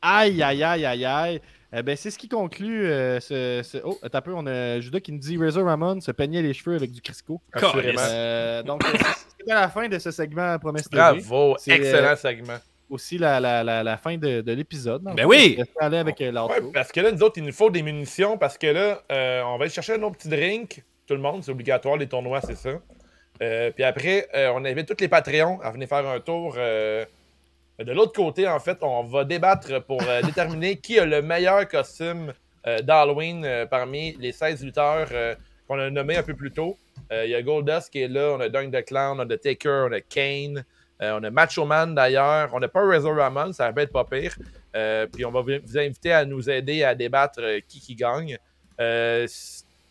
Aïe, 0.01 0.41
aïe, 0.41 0.63
aïe, 0.63 0.85
aïe, 0.85 1.05
aïe. 1.05 1.41
Eh 1.73 1.83
ben, 1.83 1.95
c'est 1.95 2.11
ce 2.11 2.17
qui 2.17 2.27
conclut 2.27 2.85
euh, 2.85 3.19
ce, 3.21 3.61
ce- 3.63 3.77
Oh, 3.85 3.97
attends 4.03 4.17
un 4.17 4.21
peu, 4.21 4.33
on 4.33 4.45
a 4.45 4.79
Judas 4.81 4.99
qui 4.99 5.13
nous 5.13 5.19
dit 5.19 5.37
Razor 5.37 5.65
Ramon 5.65 6.01
se 6.01 6.11
peignait 6.11 6.41
les 6.41 6.53
cheveux 6.53 6.75
avec 6.75 6.91
du 6.91 6.99
Crisco. 7.01 7.39
Assurément. 7.53 8.01
Euh, 8.01 8.61
donc, 8.63 8.83
euh, 8.83 8.89
c'était 9.37 9.53
la 9.53 9.69
fin 9.69 9.87
de 9.87 9.97
ce 9.97 10.11
segment 10.11 10.59
Promesse 10.59 10.89
TV. 10.89 11.01
Bravo, 11.01 11.55
C'est, 11.59 11.71
excellent 11.71 12.09
euh, 12.09 12.15
segment. 12.17 12.57
Aussi 12.89 13.17
la, 13.17 13.39
la, 13.39 13.63
la, 13.63 13.83
la 13.83 13.97
fin 13.97 14.17
de, 14.17 14.41
de 14.41 14.51
l'épisode. 14.51 15.01
Ben 15.15 15.25
oui! 15.25 15.57
Aller 15.79 15.97
avec 15.99 16.19
euh. 16.19 16.31
Ouais, 16.33 16.59
parce 16.73 16.91
que 16.91 16.99
là, 16.99 17.09
nous 17.09 17.23
autres, 17.23 17.37
il 17.37 17.45
nous 17.45 17.53
faut 17.53 17.69
des 17.69 17.83
munitions 17.83 18.37
parce 18.37 18.57
que 18.57 18.67
là, 18.67 19.01
euh, 19.09 19.41
on 19.43 19.57
va 19.57 19.63
aller 19.63 19.73
chercher 19.73 19.97
nos 19.97 20.11
petits 20.11 20.27
drinks. 20.27 20.83
Tout 21.07 21.13
le 21.13 21.21
monde, 21.21 21.41
c'est 21.41 21.51
obligatoire, 21.51 21.95
les 21.95 22.07
tournois, 22.07 22.41
c'est 22.41 22.57
ça. 22.57 22.71
Euh, 23.41 23.71
puis 23.71 23.85
après, 23.85 24.27
euh, 24.35 24.51
on 24.53 24.65
invite 24.65 24.87
tous 24.87 24.99
les 25.01 25.07
Patreons 25.07 25.61
à 25.61 25.71
venir 25.71 25.87
faire 25.87 26.05
un 26.05 26.19
tour. 26.19 26.55
De 27.83 27.91
l'autre 27.91 28.13
côté, 28.13 28.47
en 28.47 28.59
fait, 28.59 28.77
on 28.81 29.03
va 29.03 29.23
débattre 29.23 29.83
pour 29.85 30.01
euh, 30.03 30.21
déterminer 30.21 30.77
qui 30.77 30.99
a 30.99 31.05
le 31.05 31.21
meilleur 31.21 31.67
costume 31.67 32.33
euh, 32.67 32.81
d'Halloween 32.81 33.43
euh, 33.45 33.65
parmi 33.65 34.15
les 34.19 34.31
16 34.31 34.63
lutteurs 34.63 35.09
qu'on 35.67 35.79
a 35.79 35.89
nommés 35.89 36.17
un 36.17 36.23
peu 36.23 36.35
plus 36.35 36.51
tôt. 36.51 36.77
Il 37.11 37.29
y 37.29 37.35
a 37.35 37.41
Goldust 37.41 37.89
qui 37.89 38.01
est 38.01 38.07
là, 38.07 38.35
on 38.37 38.39
a 38.39 38.47
Dunk 38.47 38.71
the 38.71 38.85
Clown, 38.85 39.19
on 39.19 39.23
a 39.23 39.25
The 39.25 39.41
Taker, 39.41 39.87
on 39.89 39.91
a 39.91 39.99
Kane, 39.99 40.63
on 41.01 41.21
a 41.23 41.29
Macho 41.29 41.65
Man 41.65 41.93
d'ailleurs, 41.93 42.49
on 42.53 42.59
n'a 42.61 42.69
pas 42.69 42.85
Razor 42.85 43.17
Ramon, 43.17 43.51
ça 43.51 43.69
va 43.69 43.81
être 43.81 43.91
pas 43.91 44.05
pire. 44.05 44.33
Puis 45.11 45.25
on 45.25 45.31
va 45.31 45.41
vous 45.41 45.77
inviter 45.77 46.13
à 46.13 46.23
nous 46.23 46.49
aider 46.49 46.85
à 46.85 46.95
débattre 46.95 47.41
qui 47.67 47.81
qui 47.81 47.95
gagne. 47.95 48.37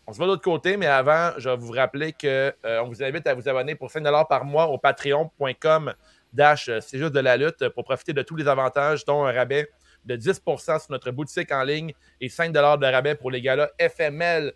On 0.07 0.13
se 0.13 0.19
va 0.19 0.25
de 0.25 0.31
l'autre 0.31 0.43
côté, 0.43 0.77
mais 0.77 0.87
avant, 0.87 1.31
je 1.37 1.49
vais 1.49 1.55
vous 1.55 1.71
rappeler 1.71 2.11
que 2.11 2.53
euh, 2.65 2.81
on 2.83 2.87
vous 2.87 3.03
invite 3.03 3.27
à 3.27 3.33
vous 3.33 3.47
abonner 3.47 3.75
pour 3.75 3.89
5$ 3.89 4.27
par 4.27 4.45
mois 4.45 4.67
au 4.67 4.77
patreon.com 4.77 5.93
dash 6.33 6.69
euh, 6.69 6.79
c'est 6.81 6.97
juste 6.97 7.13
de 7.13 7.19
la 7.19 7.37
lutte 7.37 7.69
pour 7.69 7.83
profiter 7.83 8.13
de 8.13 8.21
tous 8.21 8.35
les 8.35 8.47
avantages, 8.47 9.05
dont 9.05 9.23
un 9.25 9.31
rabais 9.31 9.69
de 10.05 10.15
10% 10.15 10.79
sur 10.79 10.79
notre 10.89 11.11
boutique 11.11 11.51
en 11.51 11.63
ligne 11.63 11.93
et 12.19 12.27
5$ 12.27 12.51
de 12.51 12.85
rabais 12.85 13.15
pour 13.15 13.31
les 13.31 13.41
galas 13.41 13.69
FML. 13.79 14.53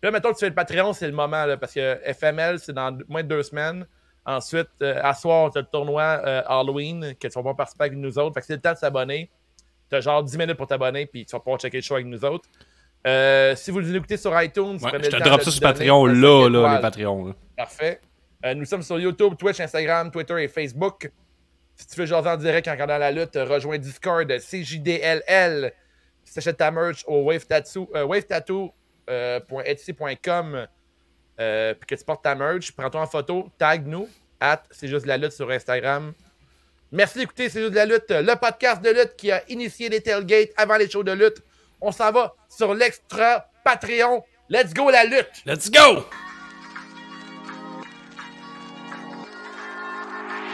Puis 0.00 0.06
là, 0.08 0.10
mettons 0.10 0.30
que 0.30 0.34
tu 0.34 0.40
fais 0.40 0.48
le 0.48 0.54
Patreon, 0.54 0.92
c'est 0.92 1.06
le 1.06 1.12
moment, 1.12 1.44
là, 1.44 1.56
parce 1.56 1.74
que 1.74 1.98
FML, 2.04 2.58
c'est 2.58 2.72
dans 2.72 2.96
moins 3.08 3.22
de 3.22 3.28
deux 3.28 3.42
semaines. 3.42 3.86
Ensuite, 4.24 4.68
euh, 4.82 5.00
à 5.02 5.14
soir, 5.14 5.50
tu 5.50 5.58
as 5.58 5.62
le 5.62 5.66
tournoi 5.66 6.02
euh, 6.02 6.42
Halloween, 6.46 7.14
que 7.14 7.28
tu 7.28 7.28
vas 7.28 7.40
pouvoir 7.40 7.56
participer 7.56 7.84
avec 7.84 7.98
nous 7.98 8.18
autres. 8.18 8.34
Fait 8.34 8.40
que 8.40 8.46
c'est 8.46 8.54
le 8.54 8.60
temps 8.60 8.72
de 8.72 8.78
s'abonner. 8.78 9.30
Tu 9.90 9.96
as 9.96 10.00
genre 10.00 10.22
10 10.22 10.38
minutes 10.38 10.56
pour 10.56 10.66
t'abonner, 10.66 11.06
puis 11.06 11.26
tu 11.26 11.32
vas 11.32 11.40
pouvoir 11.40 11.58
checker 11.58 11.78
le 11.78 11.82
show 11.82 11.94
avec 11.94 12.06
nous 12.06 12.24
autres. 12.24 12.48
Euh, 13.06 13.56
si 13.56 13.70
vous 13.70 13.80
nous 13.80 13.96
écoutez 13.96 14.16
sur 14.16 14.40
iTunes, 14.40 14.78
Ouais, 14.82 14.90
je 15.02 15.10
te 15.10 15.22
drop 15.22 15.42
ça 15.42 15.50
sur 15.50 15.60
Patreon, 15.60 16.06
là, 16.06 16.48
là, 16.48 16.74
les 16.76 16.80
Patreons. 16.80 17.34
Parfait. 17.56 18.00
Euh, 18.44 18.54
nous 18.54 18.64
sommes 18.64 18.82
sur 18.82 18.98
YouTube, 18.98 19.36
Twitch, 19.36 19.60
Instagram, 19.60 20.10
Twitter 20.10 20.42
et 20.42 20.48
Facebook. 20.48 21.12
Si 21.76 21.86
tu 21.86 22.00
veux 22.00 22.06
jaser 22.06 22.28
en 22.28 22.36
direct 22.36 22.66
en 22.68 22.72
regardant 22.72 22.98
la 22.98 23.10
lutte, 23.10 23.36
rejoins 23.36 23.78
Discord 23.78 24.30
CJDLL. 24.38 25.72
Si 26.24 26.34
tu 26.34 26.38
achètes 26.38 26.58
ta 26.58 26.70
merch 26.70 27.02
au 27.06 27.22
Wave 27.22 27.46
Tattoo, 27.46 27.90
euh, 27.94 28.04
wavetattoo.etsy.com 28.04 30.66
euh, 31.40 31.74
puis 31.74 31.86
que 31.86 31.94
tu 31.94 32.04
portes 32.04 32.22
ta 32.22 32.34
merch, 32.34 32.72
prends-toi 32.72 33.00
en 33.00 33.06
photo, 33.06 33.48
tag 33.58 33.86
nous, 33.86 34.06
at 34.40 34.62
c'est 34.70 34.88
juste 34.88 35.06
la 35.06 35.16
lutte 35.16 35.32
sur 35.32 35.50
Instagram. 35.50 36.12
Merci 36.92 37.18
d'écouter 37.18 37.48
C'est 37.48 37.62
juste 37.62 37.74
la 37.74 37.86
lutte, 37.86 38.10
le 38.10 38.34
podcast 38.34 38.82
de 38.82 38.90
lutte 38.90 39.14
qui 39.16 39.30
a 39.30 39.42
initié 39.48 39.88
les 39.88 40.02
tailgates 40.02 40.50
avant 40.56 40.76
les 40.76 40.90
shows 40.90 41.04
de 41.04 41.12
lutte. 41.12 41.40
On 41.80 41.92
s'en 41.92 42.12
va 42.12 42.34
sur 42.48 42.74
l'extra 42.74 43.46
Patreon. 43.64 44.22
Let's 44.48 44.74
go 44.74 44.90
la 44.90 45.04
lutte! 45.04 45.44
Let's 45.46 45.70
go! 45.70 46.04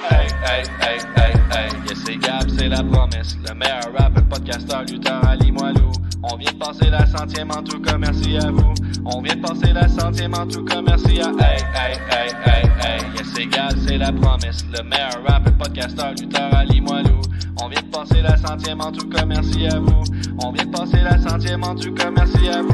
Hey, 0.08 0.28
hey, 0.44 0.64
hey, 0.80 0.98
hey, 1.16 1.32
hey, 1.50 1.70
yes 1.88 1.98
c'est 2.04 2.18
c'est 2.56 2.68
la 2.68 2.82
promesse. 2.82 3.36
Le 3.48 3.54
meilleur 3.54 3.82
rappeur, 3.98 4.24
podcasteur, 4.24 4.82
lutteur, 4.84 5.24
Ali 5.26 5.50
Moilou. 5.50 5.90
On 6.22 6.36
vient 6.36 6.52
de 6.52 6.58
passer 6.58 6.90
la 6.90 7.06
centième 7.06 7.50
en 7.50 7.62
tout 7.62 7.80
cas, 7.80 7.98
merci 7.98 8.36
à 8.36 8.50
vous. 8.50 8.74
On 9.04 9.20
vient 9.20 9.36
de 9.36 9.40
passer 9.40 9.72
la 9.72 9.88
centième 9.88 10.34
en 10.34 10.46
tout 10.46 10.64
cas, 10.64 10.80
merci 10.82 11.20
à 11.20 11.28
Hey, 11.28 11.58
hey, 11.74 11.98
hey, 12.10 12.30
hey, 12.44 12.70
hey, 12.82 13.00
yes 13.16 13.26
c'est 13.34 13.48
c'est 13.86 13.98
la 13.98 14.12
promesse. 14.12 14.64
Le 14.72 14.82
meilleur 14.84 15.22
rappeur, 15.26 15.52
podcasteur, 15.54 16.12
lutteur, 16.12 16.54
Ali 16.54 16.80
Moilou. 16.80 17.20
On 17.62 17.68
vient 17.68 17.82
de 17.82 17.86
passer 17.86 18.22
la 18.22 18.36
centième 18.36 18.80
en 18.80 18.92
tout 18.92 19.08
cas, 19.08 19.24
merci 19.24 19.66
à 19.66 19.78
vous. 19.78 20.02
On 20.44 20.52
vient 20.52 20.66
de 20.66 20.70
passer 20.70 21.00
la 21.02 21.18
centième 21.18 21.64
en 21.64 21.74
tout 21.74 21.92
cas, 21.92 22.10
merci 22.10 22.48
à 22.48 22.62
vous. 22.62 22.68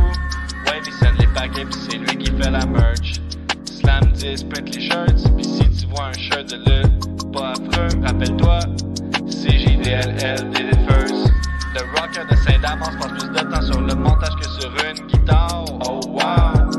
Ouais, 0.66 0.80
il 0.84 1.18
les 1.18 1.26
paquets, 1.28 1.64
pis 1.64 1.78
c'est 1.88 1.98
lui 1.98 2.16
qui 2.18 2.30
fait 2.30 2.50
la 2.50 2.66
merch. 2.66 3.20
Slam 3.82 4.12
10, 4.12 4.44
print 4.44 4.74
les 4.74 4.80
shirts, 4.80 5.36
pis 5.36 5.44
si 5.44 5.68
tu 5.70 5.86
vois 5.86 6.06
un 6.06 6.12
shirt 6.12 6.48
de 6.48 6.56
lutte, 6.56 7.32
pas 7.32 7.52
affreux, 7.52 8.00
rappelle-toi, 8.04 8.60
c'est 9.26 9.58
JDLL 9.58 10.50
did 10.50 10.68
it 10.72 10.78
first. 10.88 11.32
Le 11.74 11.80
rocker 11.98 12.24
de 12.30 12.36
Saint-Damas 12.36 12.94
passe 13.00 13.12
plus 13.18 13.28
de 13.28 13.50
temps 13.50 13.62
sur 13.62 13.80
le 13.80 13.94
montage 13.94 14.36
que 14.40 14.48
sur 14.48 14.70
une 14.70 15.06
guitare, 15.08 15.64
oh 15.84 16.00
wow! 16.06 16.70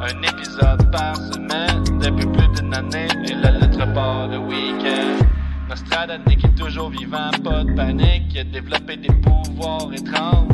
Un 0.00 0.22
épisode 0.22 0.90
par 0.90 1.16
semaine, 1.16 1.84
depuis 2.00 2.26
plus 2.26 2.48
d'une 2.60 2.72
année, 2.72 3.08
et 3.26 3.34
la 3.34 3.50
lettre 3.50 3.92
part 3.92 4.28
le 4.28 4.38
week-end. 4.38 5.26
Nostradamus 5.68 6.44
est 6.44 6.58
toujours 6.58 6.88
vivant, 6.88 7.30
pas 7.44 7.64
de 7.64 7.74
panique, 7.74 8.32
il 8.32 8.38
a 8.38 8.44
développé 8.44 8.96
des 8.96 9.12
pouvoirs 9.12 9.92
étranges. 9.92 10.48